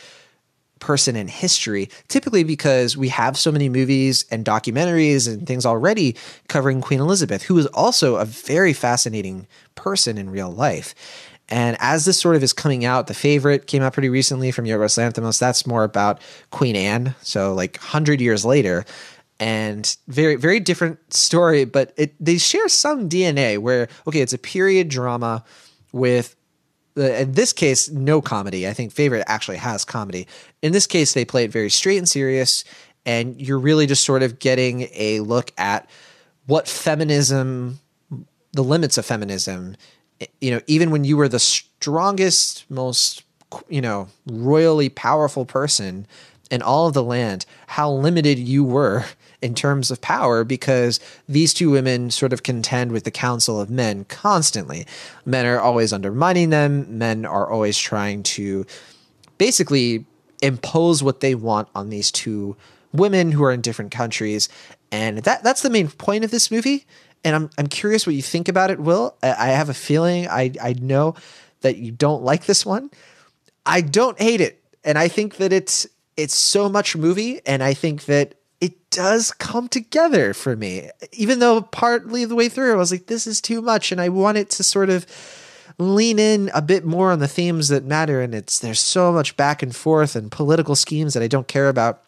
person 0.79 1.17
in 1.17 1.29
history, 1.29 1.89
typically 2.09 2.45
because 2.45 2.97
we 2.97 3.09
have 3.09 3.39
so 3.39 3.51
many 3.51 3.69
movies 3.71 4.27
and 4.31 4.45
documentaries 4.45 5.27
and 5.27 5.47
things 5.47 5.65
already 5.65 6.15
covering 6.49 6.83
Queen 6.83 7.01
Elizabeth, 7.01 7.43
who 7.43 7.57
is 7.57 7.67
also 7.69 8.17
a 8.17 8.27
very 8.27 8.75
fascinating 8.75 9.47
person 9.75 10.19
in 10.19 10.29
real 10.29 10.51
life. 10.51 10.95
And 11.49 11.77
as 11.79 12.05
this 12.05 12.21
sort 12.21 12.37
of 12.37 12.43
is 12.43 12.53
coming 12.53 12.85
out, 12.85 13.07
the 13.07 13.15
favorite 13.15 13.67
came 13.67 13.83
out 13.83 13.93
pretty 13.93 14.09
recently 14.09 14.51
from 14.51 14.65
Yorgos 14.65 14.99
Lanthimos. 14.99 15.39
That's 15.39 15.67
more 15.67 15.85
about 15.85 16.21
Queen 16.51 16.75
Anne, 16.75 17.15
so 17.23 17.55
like 17.55 17.77
hundred 17.79 18.21
years 18.21 18.45
later. 18.45 18.85
And 19.39 19.97
very 20.09 20.37
very 20.37 20.61
different 20.61 21.13
story 21.13 21.67
but 21.67 21.93
it 21.99 22.15
they 22.19 22.39
share 22.39 22.71
some 22.71 23.07
dna 23.07 23.59
where 23.59 23.87
okay 24.07 24.23
it's 24.23 24.33
a 24.33 24.39
period 24.39 24.89
drama 24.89 25.45
with 25.93 26.35
uh, 26.97 27.03
in 27.03 27.33
this 27.33 27.53
case 27.53 27.91
no 27.91 28.23
comedy. 28.23 28.67
I 28.67 28.73
think 28.73 28.93
favorite 28.93 29.25
actually 29.27 29.59
has 29.59 29.85
comedy. 29.85 30.27
In 30.63 30.73
this 30.73 30.87
case 30.87 31.13
they 31.13 31.27
play 31.27 31.45
it 31.45 31.53
very 31.53 31.69
straight 31.69 31.99
and 31.99 32.09
serious 32.09 32.65
and 33.05 33.39
you're 33.39 33.59
really 33.59 33.87
just 33.87 34.05
sort 34.05 34.23
of 34.23 34.39
getting 34.39 34.89
a 34.95 35.21
look 35.21 35.53
at 35.59 35.89
what 36.47 36.67
feminism 36.67 37.79
the 38.53 38.65
limits 38.65 38.97
of 38.97 39.05
feminism 39.05 39.77
you 40.41 40.51
know 40.51 40.61
even 40.67 40.91
when 40.91 41.05
you 41.05 41.17
were 41.17 41.29
the 41.29 41.39
strongest 41.39 42.69
most 42.71 43.23
you 43.69 43.81
know 43.81 44.09
royally 44.27 44.89
powerful 44.89 45.45
person 45.45 46.07
in 46.51 46.63
all 46.63 46.87
of 46.87 46.95
the 46.95 47.03
land 47.03 47.45
how 47.69 47.91
limited 47.91 48.39
you 48.39 48.65
were 48.65 49.05
in 49.43 49.55
terms 49.55 49.91
of 49.91 50.01
power 50.01 50.45
because 50.45 50.99
these 51.29 51.53
two 51.53 51.71
women 51.71 52.11
sort 52.11 52.33
of 52.33 52.43
contend 52.43 52.93
with 52.93 53.05
the 53.05 53.11
council 53.11 53.61
of 53.61 53.71
men 53.71 54.05
constantly. 54.07 54.87
Men 55.25 55.47
are 55.47 55.61
always 55.61 55.93
undermining 55.93 56.51
them, 56.51 56.99
men 56.99 57.25
are 57.25 57.49
always 57.49 57.79
trying 57.79 58.23
to 58.25 58.67
basically 59.39 60.05
impose 60.43 61.03
what 61.03 61.21
they 61.21 61.35
want 61.35 61.69
on 61.75 61.91
these 61.91 62.11
two 62.11 62.57
women 62.93 63.33
who 63.33 63.45
are 63.45 63.53
in 63.53 63.61
different 63.61 63.91
countries. 63.91 64.49
And 64.91 65.19
that 65.19 65.43
that's 65.43 65.63
the 65.63 65.71
main 65.71 65.89
point 65.89 66.25
of 66.25 66.31
this 66.31 66.51
movie. 66.51 66.87
And 67.27 67.35
I'm 67.35 67.51
I'm 67.59 67.67
curious 67.67 68.07
what 68.07 68.15
you 68.15 68.23
think 68.23 68.47
about 68.49 68.71
it, 68.71 68.79
Will. 68.79 69.17
I 69.21 69.49
have 69.49 69.69
a 69.69 69.75
feeling 69.75 70.29
I 70.29 70.53
I 70.63 70.75
know 70.75 71.17
that 71.63 71.77
you 71.77 71.91
don't 71.91 72.23
like 72.23 72.47
this 72.47 72.65
one. 72.65 72.89
I 73.67 73.81
don't 73.81 74.17
hate 74.21 74.41
it. 74.41 74.63
And 74.85 74.97
I 74.97 75.09
think 75.09 75.39
that 75.39 75.53
it's 75.53 75.89
it's 76.17 76.37
so 76.37 76.69
much 76.69 76.97
movie 76.97 77.41
and 77.45 77.65
I 77.65 77.75
think 77.75 78.05
that 78.05 78.37
it 78.61 78.91
does 78.91 79.33
come 79.33 79.67
together 79.69 80.35
for 80.35 80.55
me. 80.55 80.89
Even 81.11 81.41
though 81.41 81.63
partly 81.63 82.25
the 82.25 82.37
way 82.37 82.49
through 82.49 82.73
I 82.73 82.77
was 82.77 82.93
like, 82.93 83.09
this 83.09 83.27
is 83.27 83.41
too 83.41 83.61
much, 83.61 83.91
and 83.91 84.01
I 84.01 84.09
want 84.09 84.39
it 84.39 84.49
to 84.51 84.63
sort 84.63 84.89
of 84.89 85.05
lean 85.79 86.21
in 86.21 86.49
a 86.55 86.63
bit 86.63 86.85
more 86.85 87.11
on 87.11 87.19
the 87.19 87.27
themes 87.27 87.67
that 87.69 87.85
matter. 87.85 88.23
And 88.23 88.37
it's 88.37 88.61
there's 88.61 88.79
so 88.79 89.13
much 89.13 89.37
back 89.37 89.65
and 89.65 89.75
forth 89.75 90.15
and 90.15 90.31
political 90.31 90.77
schemes 90.77 91.15
that 91.15 91.25
I 91.25 91.29
don't 91.29 91.49
care 91.49 91.69
about. 91.69 92.05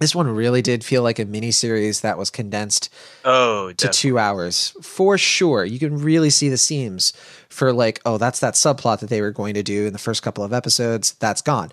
This 0.00 0.14
one 0.14 0.28
really 0.28 0.62
did 0.62 0.84
feel 0.84 1.02
like 1.02 1.18
a 1.18 1.24
mini 1.24 1.50
series 1.50 2.00
that 2.02 2.18
was 2.18 2.30
condensed 2.30 2.92
oh, 3.24 3.72
to 3.72 3.88
two 3.88 4.18
hours 4.18 4.74
for 4.82 5.18
sure. 5.18 5.64
You 5.64 5.78
can 5.78 5.98
really 5.98 6.30
see 6.30 6.48
the 6.48 6.56
seams 6.56 7.12
for 7.48 7.72
like, 7.72 8.00
oh, 8.04 8.18
that's 8.18 8.40
that 8.40 8.54
subplot 8.54 9.00
that 9.00 9.10
they 9.10 9.20
were 9.20 9.32
going 9.32 9.54
to 9.54 9.62
do 9.62 9.86
in 9.86 9.92
the 9.92 9.98
first 9.98 10.22
couple 10.22 10.44
of 10.44 10.52
episodes. 10.52 11.12
That's 11.14 11.42
gone. 11.42 11.70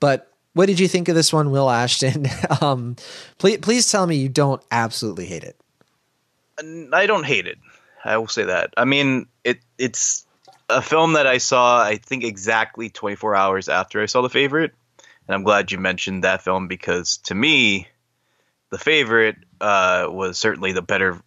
But 0.00 0.32
what 0.54 0.66
did 0.66 0.80
you 0.80 0.88
think 0.88 1.08
of 1.08 1.14
this 1.14 1.32
one, 1.32 1.50
Will 1.50 1.70
Ashton? 1.70 2.26
um, 2.60 2.96
please, 3.38 3.58
please 3.58 3.90
tell 3.90 4.06
me 4.06 4.16
you 4.16 4.28
don't 4.28 4.62
absolutely 4.70 5.26
hate 5.26 5.44
it. 5.44 5.56
I 6.92 7.06
don't 7.06 7.24
hate 7.24 7.46
it. 7.46 7.58
I 8.04 8.16
will 8.16 8.28
say 8.28 8.44
that. 8.44 8.72
I 8.76 8.84
mean, 8.84 9.26
it 9.44 9.60
it's 9.76 10.26
a 10.68 10.82
film 10.82 11.12
that 11.12 11.26
I 11.26 11.38
saw. 11.38 11.82
I 11.82 11.96
think 11.96 12.24
exactly 12.24 12.90
24 12.90 13.36
hours 13.36 13.68
after 13.68 14.02
I 14.02 14.06
saw 14.06 14.22
The 14.22 14.30
Favorite, 14.30 14.74
and 15.28 15.34
I'm 15.34 15.42
glad 15.44 15.70
you 15.70 15.78
mentioned 15.78 16.24
that 16.24 16.42
film 16.42 16.68
because 16.68 17.18
to 17.18 17.34
me, 17.34 17.86
The 18.70 18.78
Favorite 18.78 19.36
uh, 19.60 20.06
was 20.08 20.38
certainly 20.38 20.72
the 20.72 20.82
better 20.82 21.20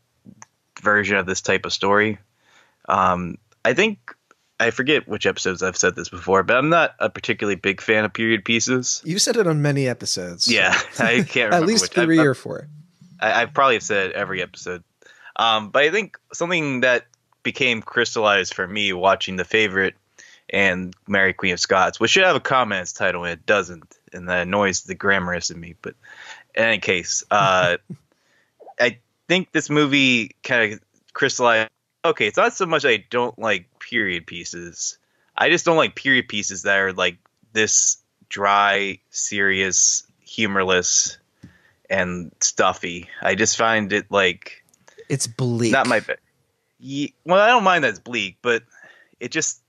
version 0.82 1.18
of 1.18 1.28
this 1.28 1.42
type 1.42 1.66
of 1.66 1.72
story. 1.72 2.18
Um, 2.90 3.38
I 3.64 3.74
think 3.74 4.16
I 4.60 4.72
forget 4.72 5.08
which 5.08 5.26
episodes 5.26 5.62
I've 5.64 5.78
said 5.78 5.96
this 5.96 6.10
before, 6.10 6.44
but 6.44 6.58
I'm 6.58 6.70
not 6.70 6.96
a 7.00 7.10
particularly 7.10 7.56
big 7.56 7.80
fan 7.80 8.06
of 8.06 8.14
period 8.14 8.44
pieces. 8.44 9.02
You 9.06 9.20
said 9.20 9.38
it 9.38 9.48
on 9.48 9.62
many 9.62 9.88
episodes. 9.88 10.48
Yeah, 10.48 10.80
I 11.00 11.22
can't 11.22 11.36
remember. 11.36 11.56
At 11.56 11.66
least 11.66 11.96
which. 11.96 12.06
3 12.06 12.20
I've, 12.20 12.26
or 12.26 12.34
four. 12.34 12.68
I, 13.20 13.42
I've 13.44 13.54
probably 13.54 13.80
said 13.80 14.12
every 14.12 14.42
episode. 14.42 14.84
Um, 15.36 15.70
but 15.70 15.84
I 15.84 15.92
think 15.92 16.18
something 16.34 16.82
that 16.82 17.06
became 17.44 17.82
crystallized 17.82 18.54
for 18.54 18.68
me 18.68 18.94
watching 18.94 19.36
The 19.36 19.46
Favorite 19.46 19.96
and 20.52 20.94
Mary 21.08 21.34
Queen 21.34 21.54
of 21.54 21.60
Scots, 21.60 22.00
which 22.00 22.12
should 22.12 22.24
have 22.24 22.36
a 22.36 22.42
comments 22.42 22.92
title 22.92 23.24
and 23.24 23.34
it 23.34 23.46
doesn't, 23.46 23.98
and 24.14 24.28
that 24.30 24.42
annoys 24.42 24.84
the 24.84 24.96
grammarist 24.96 25.50
in 25.50 25.60
me. 25.60 25.76
But 25.82 25.96
in 26.54 26.64
any 26.64 26.78
case, 26.80 27.24
uh, 27.32 27.78
I 28.80 29.00
think 29.28 29.52
this 29.54 29.70
movie 29.70 30.36
kind 30.44 30.74
of 30.74 30.80
crystallized. 31.14 31.70
Okay, 32.04 32.28
it's 32.28 32.38
not 32.38 32.54
so 32.54 32.66
much 32.66 32.86
I 32.86 33.06
don't 33.10 33.38
like 33.40 33.68
period 33.80 34.28
pieces. 34.28 34.98
I 35.38 35.50
just 35.50 35.66
don't 35.66 35.78
like 35.78 35.96
period 35.96 36.28
pieces 36.28 36.64
that 36.64 36.78
are 36.78 36.94
like 36.94 37.18
this 37.54 37.98
dry, 38.28 39.00
serious, 39.10 40.04
humorless, 40.20 41.18
and 41.90 42.32
stuffy. 42.42 43.08
I 43.22 43.36
just 43.36 43.58
find 43.58 43.94
it 43.94 44.08
like 44.10 44.64
it's 45.08 45.28
bleak. 45.28 45.72
Not 45.72 45.88
my. 45.88 46.02
Well, 47.26 47.40
I 47.40 47.48
don't 47.48 47.64
mind 47.64 47.84
that 47.84 47.90
it's 47.90 48.00
bleak, 48.00 48.38
but 48.42 48.64
it 49.20 49.32
just 49.32 49.61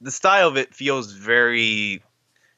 the 0.00 0.10
style 0.10 0.48
of 0.48 0.56
it 0.56 0.74
feels 0.74 1.12
very 1.12 2.02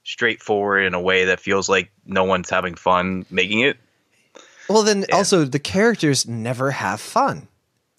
straightforward 0.05 0.85
in 0.85 0.95
a 0.95 1.01
way 1.01 1.27
that 1.27 1.41
feels 1.41 1.69
like 1.69 1.91
no 2.07 2.25
one's 2.25 2.51
having 2.51 2.75
fun 2.75 3.27
making 3.31 3.61
it. 3.61 3.77
Well, 4.69 4.83
then 4.83 5.05
and, 5.05 5.13
also 5.13 5.45
the 5.45 5.59
characters 5.59 6.27
never 6.27 6.71
have 6.71 7.01
fun. 7.01 7.49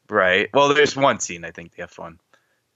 Right. 0.09 0.49
Well, 0.53 0.73
there's 0.73 0.95
one 0.95 1.19
scene 1.19 1.45
I 1.45 1.51
think 1.51 1.75
they 1.75 1.83
have 1.83 1.91
fun. 1.91 2.19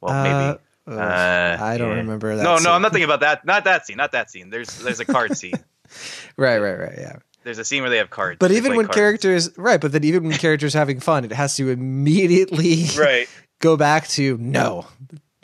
Well, 0.01 0.23
maybe. 0.23 0.59
Uh, 0.87 0.99
uh, 0.99 1.57
I 1.59 1.77
don't 1.77 1.91
yeah. 1.91 1.95
remember 1.95 2.35
that. 2.35 2.43
No, 2.43 2.57
scene. 2.57 2.65
no, 2.65 2.73
I'm 2.73 2.81
not 2.81 2.91
thinking 2.91 3.05
about 3.05 3.21
that. 3.21 3.45
Not 3.45 3.63
that 3.63 3.85
scene. 3.85 3.97
Not 3.97 4.11
that 4.11 4.29
scene. 4.29 4.49
There's 4.49 4.79
there's 4.79 4.99
a 4.99 5.05
card 5.05 5.37
scene. 5.37 5.53
right, 6.37 6.57
right, 6.59 6.77
right. 6.77 6.97
Yeah. 6.97 7.17
There's 7.43 7.57
a 7.57 7.65
scene 7.65 7.81
where 7.81 7.89
they 7.89 7.97
have 7.97 8.09
cards. 8.09 8.37
But 8.39 8.51
even 8.51 8.75
when 8.75 8.85
cards. 8.85 8.95
characters, 8.95 9.57
right? 9.57 9.79
But 9.79 9.91
then 9.91 10.03
even 10.03 10.23
when 10.23 10.37
characters 10.37 10.73
having 10.73 10.99
fun, 10.99 11.25
it 11.25 11.31
has 11.31 11.55
to 11.57 11.69
immediately 11.69 12.85
right 12.97 13.27
go 13.59 13.77
back 13.77 14.07
to 14.09 14.37
no. 14.37 14.85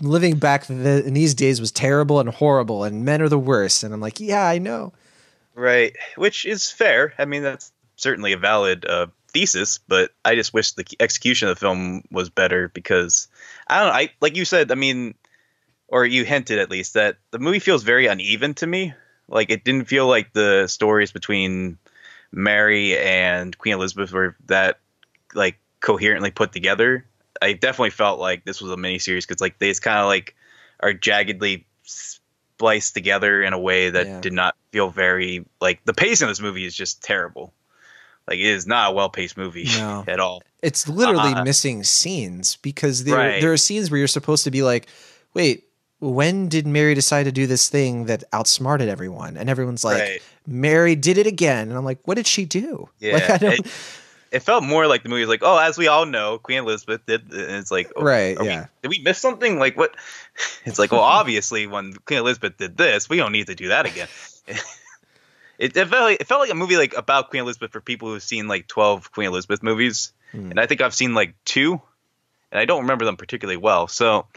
Living 0.02 0.38
back 0.38 0.66
the, 0.66 1.04
in 1.06 1.14
these 1.14 1.34
days 1.34 1.60
was 1.60 1.72
terrible 1.72 2.20
and 2.20 2.30
horrible, 2.30 2.84
and 2.84 3.06
men 3.06 3.22
are 3.22 3.30
the 3.30 3.40
worst. 3.40 3.84
And 3.84 3.94
I'm 3.94 4.02
like, 4.02 4.20
yeah, 4.20 4.46
I 4.46 4.58
know. 4.58 4.94
Right, 5.56 5.96
which 6.16 6.46
is 6.46 6.72
fair. 6.72 7.14
I 7.18 7.26
mean, 7.26 7.44
that's 7.44 7.72
certainly 7.98 8.32
a 8.32 8.38
valid 8.38 8.86
uh, 8.86 9.08
thesis, 9.28 9.80
but 9.88 10.12
I 10.24 10.36
just 10.36 10.54
wish 10.54 10.72
the 10.72 10.86
execution 11.00 11.50
of 11.50 11.56
the 11.56 11.60
film 11.60 12.04
was 12.12 12.30
better 12.30 12.70
because 12.70 13.28
I 13.68 13.80
don't 13.80 13.88
know. 13.88 13.94
I 13.94 14.10
like 14.22 14.36
you 14.36 14.46
said. 14.46 14.72
I 14.72 14.76
mean, 14.76 15.16
or 15.88 16.06
you 16.06 16.24
hinted 16.24 16.60
at 16.60 16.72
least 16.72 16.94
that 16.94 17.18
the 17.32 17.40
movie 17.40 17.60
feels 17.60 17.84
very 17.84 18.08
uneven 18.08 18.54
to 18.56 18.68
me. 18.68 18.94
Like 19.28 19.50
it 19.50 19.64
didn't 19.64 19.86
feel 19.86 20.08
like 20.08 20.34
the 20.34 20.68
stories 20.68 21.12
between 21.12 21.78
Mary 22.32 22.98
and 22.98 23.58
Queen 23.58 23.74
Elizabeth 23.74 24.12
were 24.12 24.36
that 24.46 24.80
like 25.34 25.58
coherently 25.80 26.32
put 26.32 26.52
together. 26.52 27.06
I 27.42 27.54
definitely 27.54 27.92
felt 27.92 28.20
like 28.20 28.46
this 28.46 28.62
was 28.62 28.72
a 28.72 28.76
miniseries 28.76 29.28
because 29.28 29.42
like 29.42 29.60
they 29.60 29.74
kind 29.76 30.00
of 30.00 30.08
like 30.08 30.36
are 30.82 30.94
jaggedly 30.94 31.66
spliced 31.84 32.94
together 32.94 33.42
in 33.42 33.54
a 33.54 33.60
way 33.60 33.90
that 33.90 34.06
Yeah. 34.08 34.22
did 34.22 34.34
not 34.34 34.56
feel 34.72 34.90
very 34.90 35.46
like 35.62 35.84
the 35.86 35.94
pace 35.94 36.22
in 36.22 36.28
this 36.28 36.42
movie 36.42 36.66
is 36.66 36.76
just 36.76 37.02
terrible. 37.04 37.54
Like 38.28 38.40
it 38.40 38.46
is 38.46 38.68
not 38.68 38.92
a 38.92 38.94
well 38.94 39.10
paced 39.10 39.38
movie 39.38 39.66
No. 39.66 40.04
at 40.08 40.20
all. 40.20 40.44
It's 40.62 40.88
literally 40.90 41.34
Uh, 41.34 41.44
missing 41.44 41.84
scenes 41.84 42.58
because 42.58 43.04
there 43.06 43.16
Right. 43.18 43.42
there 43.42 43.54
are 43.54 43.58
scenes 43.58 43.90
where 43.90 43.98
you're 43.98 44.08
supposed 44.08 44.44
to 44.44 44.52
be 44.52 44.62
like, 44.62 44.88
wait, 45.34 45.66
when 46.00 46.48
did 46.50 46.68
Mary 46.68 46.94
decide 46.94 47.24
to 47.24 47.32
do 47.32 47.48
this 47.48 47.70
thing 47.70 48.06
that 48.06 48.24
outsmarted 48.34 48.88
everyone? 48.90 49.36
And 49.38 49.50
everyone's 49.50 49.84
like, 49.84 50.00
Right. 50.02 50.22
Mary 50.46 50.96
did 50.96 51.18
it 51.18 51.28
again. 51.28 51.70
And 51.70 51.78
I'm 51.78 51.86
like, 51.86 52.00
what 52.06 52.16
did 52.16 52.28
she 52.28 52.46
do? 52.46 52.90
Yeah, 53.00 53.14
Like, 53.14 53.30
I 53.30 53.38
don't, 53.38 53.60
it, 53.60 53.68
it 54.32 54.40
felt 54.42 54.64
more 54.64 54.86
like 54.88 55.04
the 55.04 55.10
movie 55.10 55.22
was 55.22 55.30
like, 55.30 55.42
oh, 55.44 55.58
as 55.58 55.78
we 55.78 55.88
all 55.88 56.06
know, 56.06 56.38
Queen 56.38 56.60
Elizabeth 56.60 57.06
did. 57.06 57.22
And 57.34 57.52
it's 57.56 57.72
like, 57.72 57.92
oh, 57.96 58.04
Right, 58.04 58.38
are 58.38 58.44
we- 58.44 58.50
yeah. 58.50 58.68
did 58.82 58.90
we 58.90 59.00
miss 59.00 59.18
something? 59.20 59.60
Like 59.60 59.78
what? 59.78 59.96
It's 60.66 60.80
like, 60.80 60.92
well, 60.92 61.02
obviously, 61.20 61.68
when 61.68 61.94
Queen 61.94 62.20
Elizabeth 62.20 62.58
did 62.58 62.78
this, 62.78 63.10
we 63.10 63.18
don't 63.18 63.32
need 63.32 63.48
to 63.48 63.56
do 63.56 63.70
that 63.70 63.86
again. 63.86 64.08
it, 65.58 65.76
it 65.76 65.88
felt 65.88 66.04
like, 66.04 66.22
it 66.22 66.28
felt 66.28 66.42
like 66.42 66.52
a 66.52 66.56
movie 66.56 66.78
like 66.78 66.96
about 66.96 67.30
Queen 67.30 67.44
Elizabeth 67.44 67.72
for 67.72 67.82
people 67.82 68.10
who've 68.10 68.24
seen 68.24 68.48
like 68.48 68.68
twelve 68.68 69.12
Queen 69.12 69.28
Elizabeth 69.28 69.64
movies, 69.64 70.14
Hmm. 70.32 70.52
and 70.52 70.60
I 70.60 70.68
think 70.68 70.82
I've 70.82 70.94
seen 70.94 71.14
like 71.16 71.34
two, 71.44 71.82
and 72.52 72.60
I 72.60 72.66
don't 72.66 72.82
remember 72.82 73.06
them 73.06 73.18
particularly 73.18 73.58
well. 73.58 73.88
So, 73.88 74.28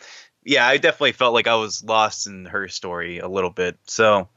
yeah, 0.42 0.66
I 0.66 0.78
definitely 0.78 1.12
felt 1.12 1.34
like 1.34 1.46
I 1.46 1.56
was 1.56 1.84
lost 1.84 2.26
in 2.26 2.46
her 2.46 2.66
story 2.68 3.18
a 3.18 3.28
little 3.28 3.50
bit. 3.50 3.76
So, 3.86 4.28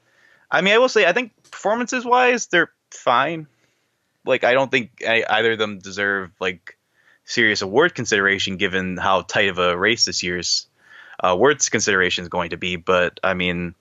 I 0.52 0.62
mean, 0.62 0.74
I 0.74 0.78
will 0.80 0.90
say, 0.90 1.06
I 1.06 1.14
think 1.14 1.32
performances 1.52 2.04
wise, 2.06 2.48
they're 2.48 2.72
fine. 2.92 3.48
Like, 4.26 4.44
I 4.44 4.54
don't 4.54 4.72
think 4.72 5.04
either 5.06 5.54
of 5.54 5.60
them 5.60 5.80
deserve 5.80 6.32
like 6.40 6.78
serious 7.26 7.62
award 7.62 7.96
consideration 7.96 8.58
given 8.58 8.98
how 8.98 9.22
tight 9.22 9.50
of 9.50 9.58
a 9.58 9.78
race 9.78 10.06
this 10.06 10.24
year's 10.24 10.68
uh, 11.24 11.30
awards 11.30 11.70
consideration 11.70 12.24
is 12.24 12.30
going 12.30 12.52
to 12.52 12.58
be. 12.58 12.76
But 12.76 13.20
I 13.24 13.34
mean, 13.34 13.76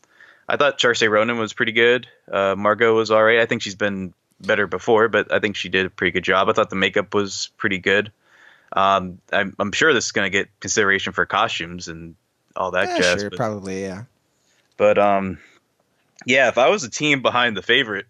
I 0.49 0.57
thought 0.57 0.79
Saoirse 0.79 1.09
Ronan 1.09 1.39
was 1.39 1.53
pretty 1.53 1.73
good. 1.73 2.07
Uh, 2.31 2.55
Margot 2.57 2.95
was 2.95 3.11
all 3.11 3.23
right. 3.23 3.41
I 3.41 3.47
think 3.47 3.63
she's 3.63 3.75
been 3.75 4.15
better 4.41 4.67
before, 4.67 5.09
but 5.09 5.33
I 5.33 5.41
think 5.41 5.57
she 5.57 5.69
did 5.69 5.87
a 5.87 5.91
pretty 5.91 6.13
good 6.13 6.25
job. 6.25 6.49
I 6.49 6.53
thought 6.53 6.71
the 6.71 6.77
makeup 6.77 7.15
was 7.15 7.51
pretty 7.57 7.79
good. 7.79 8.13
Um, 8.73 9.21
I'm, 9.33 9.55
I'm 9.59 9.73
sure 9.73 9.93
this 9.95 10.07
is 10.07 10.13
going 10.13 10.27
to 10.27 10.37
get 10.37 10.49
consideration 10.61 11.13
for 11.13 11.27
costumes 11.27 11.89
and 11.89 12.17
all 12.57 12.73
that 12.73 12.89
yeah, 12.89 12.99
jazz. 12.99 13.21
sure, 13.21 13.31
but- 13.31 13.37
probably, 13.37 13.83
yeah. 13.83 14.05
but 14.77 14.99
um, 14.99 15.39
yeah, 16.27 16.49
if 16.49 16.59
I 16.59 16.69
was 16.69 16.85
a 16.85 16.91
team 16.91 17.23
behind 17.23 17.57
the 17.57 17.63
favorite, 17.63 18.07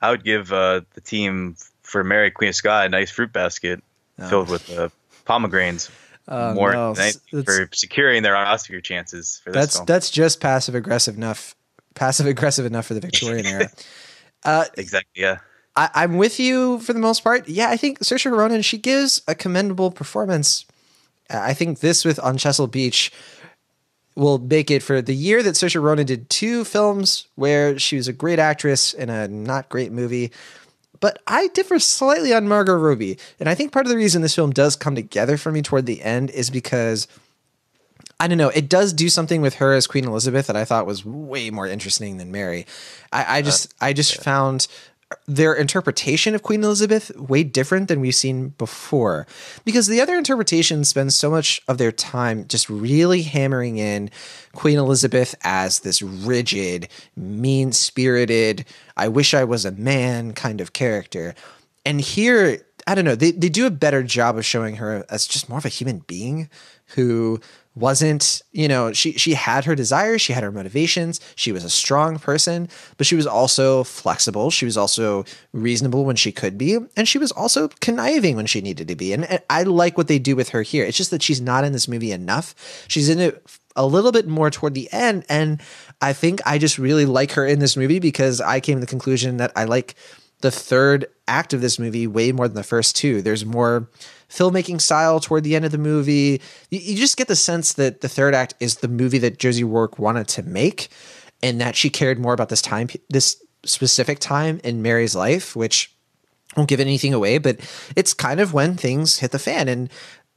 I 0.00 0.10
would 0.10 0.24
give 0.24 0.52
uh, 0.52 0.82
the 0.94 1.00
team 1.00 1.56
for 1.82 2.04
Mary 2.04 2.30
Queen 2.30 2.48
of 2.48 2.54
Scots 2.54 2.86
a 2.86 2.88
nice 2.88 3.10
fruit 3.10 3.32
basket 3.32 3.82
filled 4.28 4.48
with 4.48 4.70
uh, 4.76 4.88
pomegranates. 5.24 5.90
Oh, 6.30 6.52
more 6.52 6.72
no. 6.72 6.94
for 6.94 7.70
securing 7.72 8.22
their 8.22 8.36
Oscar 8.36 8.82
chances 8.82 9.40
for 9.42 9.50
this 9.50 9.60
That's 9.60 9.76
film. 9.76 9.86
that's 9.86 10.10
just 10.10 10.40
passive 10.40 10.74
aggressive 10.74 11.16
enough, 11.16 11.54
passive 11.94 12.26
aggressive 12.26 12.66
enough 12.66 12.84
for 12.84 12.92
the 12.92 13.00
Victorian 13.00 13.46
era. 13.46 13.70
exactly. 14.76 15.22
Yeah. 15.22 15.38
I, 15.74 15.88
I'm 15.94 16.18
with 16.18 16.38
you 16.38 16.80
for 16.80 16.92
the 16.92 16.98
most 16.98 17.24
part. 17.24 17.48
Yeah, 17.48 17.70
I 17.70 17.78
think 17.78 18.00
Saoirse 18.00 18.30
Ronan 18.30 18.60
she 18.60 18.76
gives 18.76 19.22
a 19.26 19.34
commendable 19.34 19.90
performance. 19.90 20.66
Uh, 21.30 21.38
I 21.40 21.54
think 21.54 21.80
this 21.80 22.04
with 22.04 22.18
On 22.18 22.36
Chesil 22.36 22.70
Beach 22.70 23.10
will 24.18 24.38
make 24.38 24.68
it 24.70 24.82
for 24.82 25.00
the 25.00 25.14
year 25.14 25.42
that 25.44 25.54
Saoirse 25.54 25.80
Ronan 25.80 26.04
did 26.04 26.28
two 26.28 26.64
films 26.64 27.28
where 27.36 27.78
she 27.78 27.96
was 27.96 28.08
a 28.08 28.12
great 28.12 28.40
actress 28.40 28.92
in 28.92 29.08
a 29.08 29.28
not 29.28 29.68
great 29.68 29.92
movie. 29.92 30.32
But 31.00 31.22
I 31.28 31.46
differ 31.48 31.78
slightly 31.78 32.34
on 32.34 32.48
Margot 32.48 32.74
Robbie, 32.74 33.18
and 33.38 33.48
I 33.48 33.54
think 33.54 33.70
part 33.70 33.86
of 33.86 33.90
the 33.90 33.96
reason 33.96 34.20
this 34.20 34.34
film 34.34 34.50
does 34.50 34.74
come 34.74 34.96
together 34.96 35.36
for 35.36 35.52
me 35.52 35.62
toward 35.62 35.86
the 35.86 36.02
end 36.02 36.30
is 36.30 36.50
because 36.50 37.06
I 38.18 38.26
don't 38.26 38.38
know. 38.38 38.48
It 38.48 38.68
does 38.68 38.92
do 38.92 39.08
something 39.08 39.40
with 39.40 39.54
her 39.54 39.72
as 39.74 39.86
Queen 39.86 40.04
Elizabeth 40.04 40.48
that 40.48 40.56
I 40.56 40.64
thought 40.64 40.86
was 40.86 41.04
way 41.04 41.50
more 41.50 41.68
interesting 41.68 42.16
than 42.16 42.32
Mary. 42.32 42.66
I, 43.12 43.38
I 43.38 43.42
just 43.42 43.72
uh, 43.74 43.84
I 43.84 43.92
just 43.92 44.20
found 44.20 44.66
their 45.26 45.54
interpretation 45.54 46.34
of 46.34 46.42
Queen 46.42 46.62
Elizabeth 46.62 47.14
way 47.16 47.42
different 47.42 47.88
than 47.88 48.00
we've 48.00 48.14
seen 48.14 48.50
before. 48.58 49.26
Because 49.64 49.86
the 49.86 50.00
other 50.00 50.16
interpretation 50.16 50.84
spends 50.84 51.16
so 51.16 51.30
much 51.30 51.62
of 51.66 51.78
their 51.78 51.92
time 51.92 52.46
just 52.46 52.68
really 52.68 53.22
hammering 53.22 53.78
in 53.78 54.10
Queen 54.52 54.78
Elizabeth 54.78 55.34
as 55.42 55.80
this 55.80 56.02
rigid, 56.02 56.88
mean 57.16 57.72
spirited, 57.72 58.66
I 58.96 59.08
wish 59.08 59.32
I 59.32 59.44
was 59.44 59.64
a 59.64 59.72
man 59.72 60.32
kind 60.32 60.60
of 60.60 60.72
character. 60.72 61.34
And 61.86 62.00
here, 62.00 62.66
I 62.86 62.94
don't 62.94 63.04
know, 63.04 63.14
they, 63.14 63.30
they 63.30 63.48
do 63.48 63.66
a 63.66 63.70
better 63.70 64.02
job 64.02 64.36
of 64.36 64.44
showing 64.44 64.76
her 64.76 65.06
as 65.08 65.26
just 65.26 65.48
more 65.48 65.58
of 65.58 65.64
a 65.64 65.70
human 65.70 66.00
being 66.00 66.50
who 66.94 67.40
wasn't, 67.78 68.42
you 68.52 68.68
know, 68.68 68.92
she 68.92 69.12
she 69.12 69.34
had 69.34 69.64
her 69.64 69.74
desires, 69.74 70.20
she 70.20 70.32
had 70.32 70.42
her 70.42 70.52
motivations, 70.52 71.20
she 71.36 71.52
was 71.52 71.64
a 71.64 71.70
strong 71.70 72.18
person, 72.18 72.68
but 72.96 73.06
she 73.06 73.14
was 73.14 73.26
also 73.26 73.84
flexible, 73.84 74.50
she 74.50 74.64
was 74.64 74.76
also 74.76 75.24
reasonable 75.52 76.04
when 76.04 76.16
she 76.16 76.32
could 76.32 76.58
be, 76.58 76.78
and 76.96 77.08
she 77.08 77.18
was 77.18 77.32
also 77.32 77.68
conniving 77.80 78.36
when 78.36 78.46
she 78.46 78.60
needed 78.60 78.88
to 78.88 78.96
be. 78.96 79.12
And, 79.12 79.24
and 79.24 79.42
I 79.50 79.62
like 79.62 79.96
what 79.96 80.08
they 80.08 80.18
do 80.18 80.36
with 80.36 80.50
her 80.50 80.62
here. 80.62 80.84
It's 80.84 80.96
just 80.96 81.10
that 81.10 81.22
she's 81.22 81.40
not 81.40 81.64
in 81.64 81.72
this 81.72 81.88
movie 81.88 82.12
enough. 82.12 82.54
She's 82.88 83.08
in 83.08 83.20
it 83.20 83.44
a 83.76 83.86
little 83.86 84.12
bit 84.12 84.26
more 84.26 84.50
toward 84.50 84.74
the 84.74 84.92
end 84.92 85.24
and 85.28 85.60
I 86.00 86.12
think 86.12 86.40
I 86.44 86.58
just 86.58 86.78
really 86.78 87.06
like 87.06 87.32
her 87.32 87.46
in 87.46 87.58
this 87.58 87.76
movie 87.76 87.98
because 88.00 88.40
I 88.40 88.60
came 88.60 88.76
to 88.76 88.80
the 88.80 88.86
conclusion 88.86 89.36
that 89.38 89.52
I 89.56 89.64
like 89.64 89.94
the 90.40 90.50
third 90.50 91.06
act 91.26 91.52
of 91.52 91.60
this 91.60 91.78
movie 91.78 92.06
way 92.06 92.32
more 92.32 92.48
than 92.48 92.56
the 92.56 92.62
first 92.62 92.96
two. 92.96 93.22
There's 93.22 93.44
more 93.44 93.88
filmmaking 94.28 94.80
style 94.80 95.20
toward 95.20 95.44
the 95.44 95.56
end 95.56 95.64
of 95.64 95.72
the 95.72 95.78
movie. 95.78 96.40
You, 96.70 96.78
you 96.80 96.96
just 96.96 97.16
get 97.16 97.28
the 97.28 97.36
sense 97.36 97.72
that 97.74 98.00
the 98.00 98.08
third 98.08 98.34
act 98.34 98.54
is 98.60 98.76
the 98.76 98.88
movie 98.88 99.18
that 99.18 99.38
Josie 99.38 99.64
Rourke 99.64 99.98
wanted 99.98 100.28
to 100.28 100.42
make, 100.42 100.88
and 101.42 101.60
that 101.60 101.76
she 101.76 101.90
cared 101.90 102.18
more 102.18 102.32
about 102.34 102.48
this 102.48 102.62
time, 102.62 102.88
this 103.08 103.42
specific 103.64 104.18
time 104.18 104.60
in 104.64 104.82
Mary's 104.82 105.16
life, 105.16 105.56
which 105.56 105.92
won't 106.56 106.68
give 106.68 106.80
anything 106.80 107.14
away, 107.14 107.38
but 107.38 107.58
it's 107.96 108.14
kind 108.14 108.40
of 108.40 108.52
when 108.52 108.76
things 108.76 109.18
hit 109.18 109.32
the 109.32 109.38
fan, 109.38 109.68
and 109.68 109.90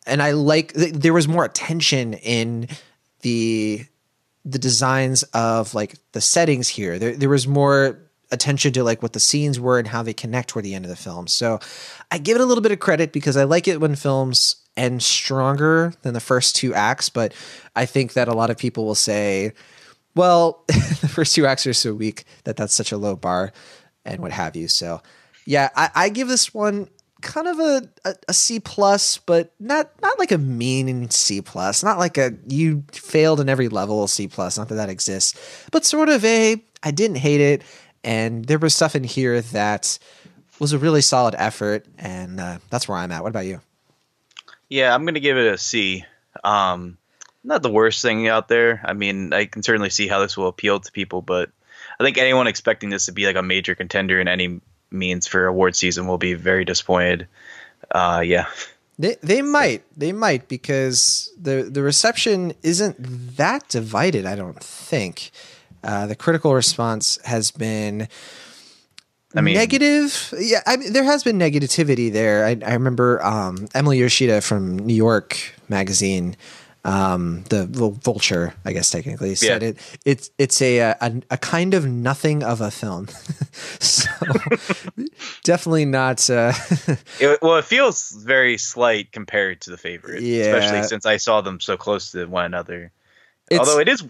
and 0.06 0.22
I 0.22 0.32
like 0.32 0.74
th- 0.74 0.94
there 0.94 1.14
was 1.14 1.28
more 1.28 1.46
attention 1.46 2.14
in 2.16 2.68
the 3.22 3.86
the 4.44 4.60
designs 4.60 5.24
of 5.34 5.74
like 5.74 5.96
the 6.14 6.22
settings 6.22 6.68
here. 6.68 6.98
There, 6.98 7.16
there 7.16 7.30
was 7.30 7.48
more 7.48 8.00
attention 8.32 8.74
to 8.74 8.84
like 8.84 9.02
what 9.02 9.14
the 9.14 9.20
scenes 9.20 9.60
were 9.60 9.80
and 9.80 9.88
how 9.88 10.04
they 10.04 10.14
connect 10.14 10.50
toward 10.50 10.66
the 10.66 10.74
end 10.74 10.86
of 10.86 10.90
the 10.90 10.96
film. 10.96 11.28
So 11.28 11.60
I 12.12 12.18
give 12.18 12.36
it 12.36 12.42
a 12.42 12.46
little 12.46 12.62
bit 12.62 12.72
of 12.72 12.80
credit 12.80 13.12
because 13.12 13.38
I 13.38 13.44
like 13.44 13.68
it 13.68 13.82
when 13.82 13.96
films 13.96 14.56
end 14.78 15.04
stronger 15.04 15.94
than 16.02 16.14
the 16.14 16.20
first 16.20 16.56
two 16.56 16.74
acts. 16.74 17.10
But 17.10 17.34
I 17.76 17.86
think 17.86 18.14
that 18.14 18.28
a 18.28 18.34
lot 18.34 18.50
of 18.50 18.58
people 18.58 18.86
will 18.86 18.96
say, 18.96 19.54
well, 20.16 20.64
the 20.68 21.10
first 21.12 21.36
two 21.36 21.46
acts 21.46 21.68
are 21.68 21.74
so 21.74 21.94
weak 21.94 22.26
that 22.46 22.56
that's 22.56 22.74
such 22.74 22.92
a 22.92 22.98
low 22.98 23.16
bar 23.16 23.52
and 24.06 24.22
what 24.22 24.32
have 24.32 24.56
you. 24.56 24.68
So 24.68 25.02
yeah, 25.46 25.70
I, 25.76 25.90
I 25.96 26.10
give 26.10 26.28
this 26.28 26.54
one 26.54 26.88
kind 27.22 27.48
of 27.48 27.60
a, 27.60 27.90
a, 28.06 28.16
a 28.30 28.34
C 28.34 28.60
plus, 28.60 29.18
but 29.18 29.54
not 29.60 29.92
not 30.02 30.20
like 30.20 30.32
a 30.32 30.38
mean 30.38 31.10
C 31.10 31.42
plus, 31.42 31.84
not 31.84 31.98
like 31.98 32.18
a 32.18 32.34
you 32.48 32.84
failed 32.92 33.40
in 33.40 33.50
every 33.50 33.70
level 33.70 34.08
C 34.08 34.28
plus, 34.28 34.58
not 34.58 34.70
that 34.70 34.76
that 34.76 34.90
exists, 34.90 35.68
but 35.72 35.86
sort 35.86 36.10
of 36.10 36.24
a 36.26 36.64
I 36.84 36.92
didn't 36.92 37.18
hate 37.18 37.42
it, 37.42 37.64
and 38.04 38.46
there 38.46 38.60
was 38.60 38.76
stuff 38.76 38.96
in 38.96 39.04
here 39.04 39.42
that 39.42 39.98
was 40.60 40.74
a 40.74 40.78
really 40.78 41.02
solid 41.02 41.36
effort, 41.38 41.86
and 41.98 42.40
uh, 42.40 42.60
that's 42.70 42.88
where 42.88 42.98
I'm 42.98 43.12
at. 43.12 43.24
What 43.24 43.30
about 43.30 43.46
you? 43.46 43.62
Yeah, 44.70 44.94
I'm 44.94 45.06
gonna 45.06 45.20
give 45.20 45.38
it 45.38 45.54
a 45.54 45.58
C. 45.58 46.06
Um, 46.44 46.98
not 47.44 47.64
the 47.64 47.72
worst 47.72 48.02
thing 48.02 48.28
out 48.28 48.48
there. 48.48 48.82
I 48.86 48.94
mean, 48.94 49.34
I 49.34 49.46
can 49.46 49.64
certainly 49.64 49.90
see 49.90 50.08
how 50.08 50.20
this 50.20 50.38
will 50.38 50.48
appeal 50.48 50.80
to 50.80 50.92
people, 50.92 51.22
but 51.22 51.50
I 52.00 52.04
think 52.04 52.18
anyone 52.18 52.48
expecting 52.48 52.90
this 52.90 53.06
to 53.08 53.12
be 53.12 53.26
like 53.26 53.36
a 53.36 53.44
major 53.44 53.76
contender 53.76 54.20
in 54.20 54.28
any 54.28 54.62
means 54.92 55.28
for 55.28 55.46
award 55.46 55.76
season 55.76 56.08
will 56.08 56.18
be 56.18 56.34
very 56.34 56.66
disappointed. 56.66 57.28
Uh, 57.90 58.22
yeah. 58.26 58.48
They 59.00 59.16
they 59.24 59.42
might 59.42 59.84
they 59.98 60.12
might 60.12 60.48
because 60.48 61.34
the 61.40 61.64
the 61.64 61.82
reception 61.82 62.54
isn't 62.62 63.38
that 63.38 63.68
divided. 63.68 64.26
I 64.26 64.36
don't 64.36 64.62
think 64.64 65.32
uh, 65.84 66.08
the 66.08 66.16
critical 66.16 66.54
response 66.54 67.20
has 67.24 67.52
been. 67.52 68.08
I 69.34 69.42
mean- 69.42 69.54
negative. 69.56 70.34
Yeah, 70.38 70.62
I 70.66 70.78
mean, 70.78 70.92
there 70.92 71.06
has 71.06 71.24
been 71.24 71.40
negativity 71.40 72.12
there. 72.12 72.46
I, 72.46 72.58
I 72.66 72.74
remember 72.74 73.24
um, 73.24 73.68
Emily 73.74 74.00
Yoshida 74.00 74.42
from 74.42 74.78
New 74.78 74.94
York 74.94 75.38
Magazine 75.70 76.36
um, 76.84 77.44
the 77.50 77.66
vulture, 77.68 78.56
I 78.66 78.74
guess 78.74 78.90
technically 78.90 79.36
said 79.36 79.62
yeah. 79.62 79.70
it. 79.70 80.00
It's 80.06 80.32
it's 80.38 80.62
a, 80.62 80.80
a 80.80 81.22
a 81.30 81.38
kind 81.38 81.74
of 81.74 81.86
nothing 81.86 82.44
of 82.44 82.60
a 82.60 82.72
film, 82.72 83.08
so 83.80 84.10
definitely 85.44 85.86
not. 85.86 86.28
Uh, 86.30 86.54
it, 87.20 87.40
well, 87.42 87.58
it 87.58 87.66
feels 87.66 88.10
very 88.12 88.58
slight 88.58 89.12
compared 89.12 89.62
to 89.62 89.70
the 89.70 89.78
favorite, 89.78 90.24
yeah. 90.24 90.46
especially 90.46 90.84
since 90.84 91.06
I 91.06 91.18
saw 91.18 91.42
them 91.42 91.60
so 91.60 91.78
close 91.78 92.12
to 92.12 92.26
one 92.26 92.46
another. 92.46 92.92
It's, 93.52 93.60
Although 93.60 93.80
it 93.80 93.90
is, 93.90 94.04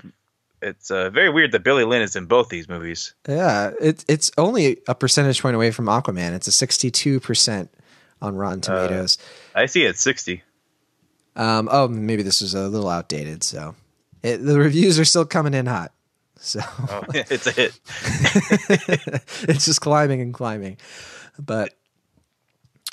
it's 0.61 0.91
uh, 0.91 1.09
very 1.09 1.29
weird 1.29 1.51
that 1.53 1.63
Billy 1.63 1.83
Lynn 1.83 2.01
is 2.01 2.15
in 2.15 2.25
both 2.25 2.49
these 2.49 2.69
movies. 2.69 3.13
Yeah, 3.27 3.71
it's 3.79 4.05
it's 4.07 4.31
only 4.37 4.81
a 4.87 4.95
percentage 4.95 5.41
point 5.41 5.55
away 5.55 5.71
from 5.71 5.85
Aquaman. 5.85 6.33
It's 6.33 6.47
a 6.47 6.51
sixty-two 6.51 7.19
percent 7.19 7.69
on 8.21 8.35
Rotten 8.35 8.59
uh, 8.59 8.61
Tomatoes. 8.61 9.17
Uh, 9.55 9.59
I 9.59 9.65
see 9.65 9.83
it 9.83 9.97
sixty. 9.97 10.43
Um, 11.35 11.69
oh, 11.71 11.87
maybe 11.87 12.23
this 12.23 12.41
is 12.41 12.53
a 12.53 12.67
little 12.67 12.89
outdated. 12.89 13.43
So 13.43 13.75
it, 14.21 14.37
the 14.37 14.59
reviews 14.59 14.99
are 14.99 15.05
still 15.05 15.25
coming 15.25 15.53
in 15.53 15.65
hot. 15.65 15.91
So 16.37 16.59
oh, 16.89 17.03
it's 17.13 17.47
a 17.47 17.51
hit. 17.51 17.79
it's 19.49 19.65
just 19.65 19.81
climbing 19.81 20.21
and 20.21 20.33
climbing. 20.33 20.77
But 21.39 21.73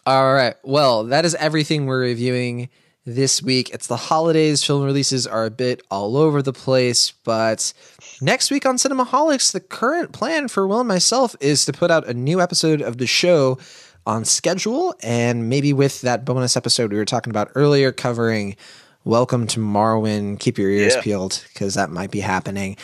all 0.06 0.32
right. 0.32 0.54
Well, 0.62 1.04
that 1.04 1.24
is 1.24 1.34
everything 1.34 1.86
we're 1.86 2.00
reviewing 2.00 2.70
this 3.14 3.42
week. 3.42 3.70
It's 3.70 3.86
the 3.86 3.96
holidays. 3.96 4.62
Film 4.62 4.82
releases 4.82 5.26
are 5.26 5.46
a 5.46 5.50
bit 5.50 5.82
all 5.90 6.16
over 6.16 6.42
the 6.42 6.52
place, 6.52 7.12
but 7.24 7.72
next 8.20 8.50
week 8.50 8.66
on 8.66 8.76
Cinemaholics, 8.76 9.52
the 9.52 9.60
current 9.60 10.12
plan 10.12 10.48
for 10.48 10.66
Will 10.66 10.80
and 10.80 10.88
myself 10.88 11.34
is 11.40 11.64
to 11.64 11.72
put 11.72 11.90
out 11.90 12.06
a 12.06 12.14
new 12.14 12.40
episode 12.40 12.82
of 12.82 12.98
the 12.98 13.06
show 13.06 13.58
on 14.06 14.24
schedule 14.24 14.94
and 15.02 15.48
maybe 15.48 15.72
with 15.72 16.02
that 16.02 16.24
bonus 16.24 16.56
episode 16.56 16.92
we 16.92 16.98
were 16.98 17.04
talking 17.04 17.30
about 17.30 17.50
earlier 17.54 17.92
covering 17.92 18.56
Welcome 19.04 19.46
to 19.48 19.60
Marwen. 19.60 20.38
Keep 20.38 20.58
your 20.58 20.70
ears 20.70 20.94
yeah. 20.94 21.00
peeled 21.00 21.42
because 21.52 21.74
that 21.74 21.88
might 21.88 22.10
be 22.10 22.20
happening. 22.20 22.76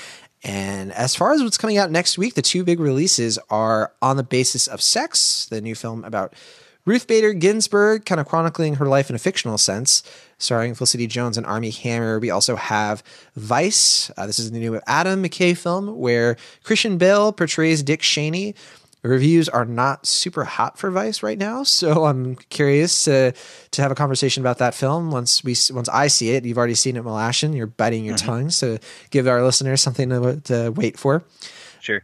And 0.43 0.93
as 0.93 1.15
far 1.15 1.33
as 1.33 1.43
what's 1.43 1.59
coming 1.59 1.77
out 1.77 1.91
next 1.91 2.17
week, 2.17 2.35
the 2.35 2.41
two 2.41 2.65
big 2.65 2.81
releases 2.81 3.39
are 3.51 3.93
On 4.01 4.17
the 4.17 4.23
Basis 4.23 4.67
of 4.67 4.81
Sex, 4.81 5.47
the 5.51 5.61
new 5.61 5.75
film 5.75 6.03
about 6.05 6.35
Ruth 6.87 7.07
Bader 7.07 7.33
Ginsburg, 7.33 8.05
kind 8.05 8.21
of 8.21 8.29
chronicling 8.29 8.75
her 8.77 8.87
life 8.87 9.09
in 9.09 9.17
a 9.17 9.19
fictional 9.19 9.57
sense, 9.57 10.03
starring 10.39 10.75
Felicity 10.75 11.07
Jones 11.07 11.39
and 11.39 11.47
Armie 11.47 11.71
Hammer. 11.71 12.19
We 12.19 12.31
also 12.31 12.57
have 12.57 13.03
Vice. 13.37 14.11
Uh, 14.17 14.27
this 14.27 14.39
is 14.39 14.51
the 14.51 14.59
new 14.59 14.81
Adam 14.87 15.23
McKay 15.23 15.57
film 15.57 15.97
where 15.97 16.37
Christian 16.63 16.99
Bale 16.99 17.33
portrays 17.33 17.83
Dick 17.83 18.01
Cheney 18.01 18.55
reviews 19.05 19.49
are 19.49 19.65
not 19.65 20.07
super 20.07 20.45
hot 20.45 20.79
for 20.79 20.91
Vice 20.91 21.23
right 21.23 21.39
now, 21.39 21.63
so 21.63 22.05
I'm 22.05 22.37
curious 22.37 23.05
to 23.05 23.33
to 23.71 23.83
have 23.83 23.91
a 23.91 23.95
conversation 23.95 24.43
about 24.43 24.59
that 24.59 24.75
film 24.75 25.11
once 25.11 25.45
we 25.45 25.55
once 25.71 25.89
I 25.89 26.09
see 26.09 26.31
it. 26.31 26.45
You've 26.45 26.59
already 26.59 26.75
seen 26.75 26.97
it, 26.97 27.05
Will 27.05 27.19
Ashton. 27.19 27.53
You're 27.53 27.67
biting 27.67 28.05
your 28.05 28.17
mm-hmm. 28.17 28.27
tongues 28.27 28.59
to 28.61 28.79
give 29.11 29.29
our 29.29 29.43
listeners 29.43 29.81
something 29.81 30.09
to, 30.09 30.41
to 30.45 30.71
wait 30.71 30.99
for. 30.99 31.23
Sure. 31.81 32.03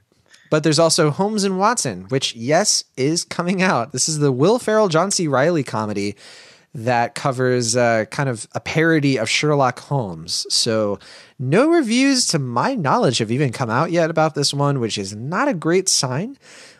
But 0.51 0.64
there's 0.64 0.78
also 0.78 1.10
Holmes 1.10 1.44
and 1.44 1.59
Watson, 1.59 2.06
which 2.09 2.35
yes 2.35 2.85
is 2.97 3.24
coming 3.24 3.62
out. 3.62 3.93
This 3.93 4.09
is 4.09 4.18
the 4.18 4.32
Will 4.32 4.59
Ferrell 4.59 4.89
John 4.89 5.10
C. 5.10 5.28
Reilly 5.28 5.62
comedy 5.62 6.16
that 6.74 7.14
covers 7.14 7.77
uh, 7.77 8.05
kind 8.10 8.28
of 8.28 8.47
a 8.52 8.60
parody 8.60 9.16
of 9.16 9.28
Sherlock 9.28 9.81
Holmes. 9.81 10.47
So 10.51 10.98
no 11.39 11.68
reviews, 11.68 12.27
to 12.28 12.39
my 12.39 12.74
knowledge, 12.74 13.18
have 13.18 13.31
even 13.31 13.52
come 13.52 13.70
out 13.70 13.90
yet 13.90 14.10
about 14.10 14.35
this 14.35 14.55
one, 14.55 14.78
which 14.78 14.98
is 14.98 15.14
not 15.14 15.48
a 15.48 15.55
great 15.55 15.89
sign. 15.89 16.36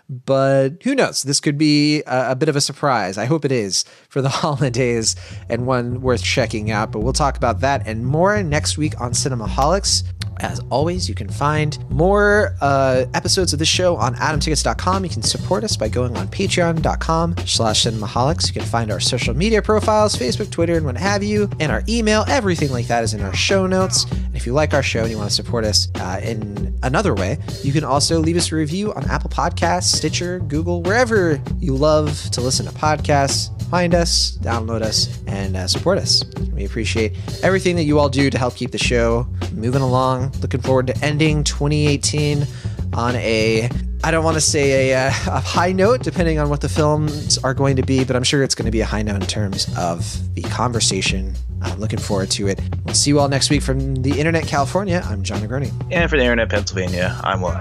But 0.09 0.83
who 0.83 0.97
knows? 0.97 1.23
This 1.23 1.39
could 1.39 1.57
be 1.57 2.03
a, 2.03 2.33
a, 2.33 2.37
bit 2.37 2.49
of 2.49 2.57
a 2.57 2.61
surprise. 2.61 3.17
I 3.17 3.27
hope 3.27 3.45
it 3.45 3.53
is 3.53 3.85
for 4.09 4.21
the 4.21 4.29
holidays 4.43 5.15
and 5.49 5.67
one 5.67 6.01
worth 6.01 6.23
checking 6.23 6.71
out. 6.73 6.91
But 6.91 7.01
we'll 7.01 7.13
talk 7.13 7.37
about 7.37 7.61
that 7.61 7.87
and 7.87 8.05
more 8.05 8.43
next 8.43 8.77
week 8.77 9.01
on 9.01 9.13
Cinemaholics. 9.13 10.03
As 10.41 10.61
always, 10.71 11.09
you 11.09 11.15
can 11.15 11.29
find 11.29 11.79
more 11.91 12.55
uh, 12.63 13.05
episodes 13.13 13.53
of 13.53 13.59
this 13.59 13.69
show 13.69 13.97
on 13.97 14.15
atomtickets.com. 14.15 15.05
You 15.05 15.11
can 15.11 15.23
support 15.23 15.65
us 15.65 15.77
by 15.77 15.89
going 15.89 16.17
on 16.17 16.29
patreon.com 16.29 17.37
slash 17.45 17.85
cinemaholics. 17.85 18.49
You 18.49 18.55
can 18.55 18.69
find 18.69 18.91
our 18.91 19.01
social 19.01 19.35
media 19.35 19.61
profiles, 19.61 20.17
Facebook, 20.17 20.51
Twitter, 20.51 20.77
and 20.77 20.87
what 20.87 20.97
have 20.97 21.23
you, 21.23 21.51
and 21.61 21.71
our 21.71 21.83
email. 21.89 22.25
Everything 22.27 22.71
like 22.71 22.87
that 22.87 23.05
is 23.05 23.13
in 23.13 23.21
our 23.21 23.35
show 23.35 23.67
notes. 23.67 24.05
And 24.11 24.35
if 24.35 24.47
you 24.47 24.55
like 24.55 24.73
our 24.73 24.83
show 24.83 25.03
and 25.03 25.11
you 25.11 25.19
want 25.19 25.29
to 25.29 25.37
support 25.37 25.65
us 25.65 25.89
uh, 25.97 26.21
in 26.23 26.75
another 26.83 27.15
way, 27.15 27.39
you 27.63 27.73
can 27.73 27.85
also 27.85 28.19
leave 28.19 28.37
us 28.37 28.51
a 28.51 28.57
review 28.57 28.95
on 28.95 29.05
Apple 29.11 29.31
Podcasts, 29.31 29.95
Stitcher, 29.95 30.41
Google, 30.41 30.83
wherever 30.83 31.41
you 31.59 31.77
love 31.77 32.19
to 32.31 32.41
listen 32.41 32.65
to 32.65 32.73
podcasts 32.73 33.51
find 33.71 33.95
us, 33.95 34.37
download 34.39 34.83
us, 34.83 35.23
and 35.29 35.57
uh, 35.57 35.69
support 35.69 35.97
us. 35.97 36.25
We 36.53 36.65
appreciate 36.65 37.17
everything 37.43 37.77
that 37.77 37.85
you 37.85 38.01
all 38.01 38.09
do 38.09 38.29
to 38.29 38.37
help 38.37 38.57
keep 38.57 38.73
the 38.73 38.79
show 38.79 39.29
moving 39.53 39.81
along. 39.81 40.30
Looking 40.41 40.61
forward 40.61 40.87
to 40.89 41.05
ending 41.05 41.45
2018 41.45 42.47
on 42.93 43.17
a 43.17 43.69
I 44.03 44.11
don't 44.11 44.25
want 44.25 44.37
to 44.37 44.41
say 44.41 44.93
a, 44.93 44.99
uh, 44.99 45.09
a, 45.09 45.41
high 45.41 45.73
note, 45.73 46.03
depending 46.03 46.39
on 46.39 46.49
what 46.49 46.63
the 46.63 46.71
films 46.71 47.37
are 47.39 47.53
going 47.53 47.77
to 47.77 47.83
be, 47.83 48.03
but 48.03 48.17
I'm 48.17 48.23
sure 48.23 48.43
it's 48.43 48.55
going 48.55 48.65
to 48.65 48.71
be 48.71 48.81
a 48.81 48.87
high 48.87 49.03
note 49.03 49.17
in 49.17 49.27
terms 49.27 49.67
of 49.77 50.35
the 50.35 50.41
conversation. 50.43 51.35
I'm 51.61 51.79
looking 51.79 51.99
forward 51.99 52.31
to 52.33 52.49
it. 52.49 52.59
We'll 52.87 52.95
see 52.95 53.11
you 53.11 53.21
all 53.21 53.29
next 53.29 53.51
week 53.51 53.61
from 53.61 53.97
the 53.97 54.19
Internet 54.19 54.47
California. 54.47 55.03
I'm 55.05 55.23
Jon 55.23 55.41
Negroni. 55.41 55.71
And 55.91 56.09
for 56.09 56.17
the 56.17 56.23
Internet 56.23 56.49
Pennsylvania, 56.49 57.21
I'm 57.23 57.43
Will 57.43 57.55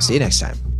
See 0.00 0.14
you 0.14 0.20
next 0.20 0.40
time. 0.40 0.73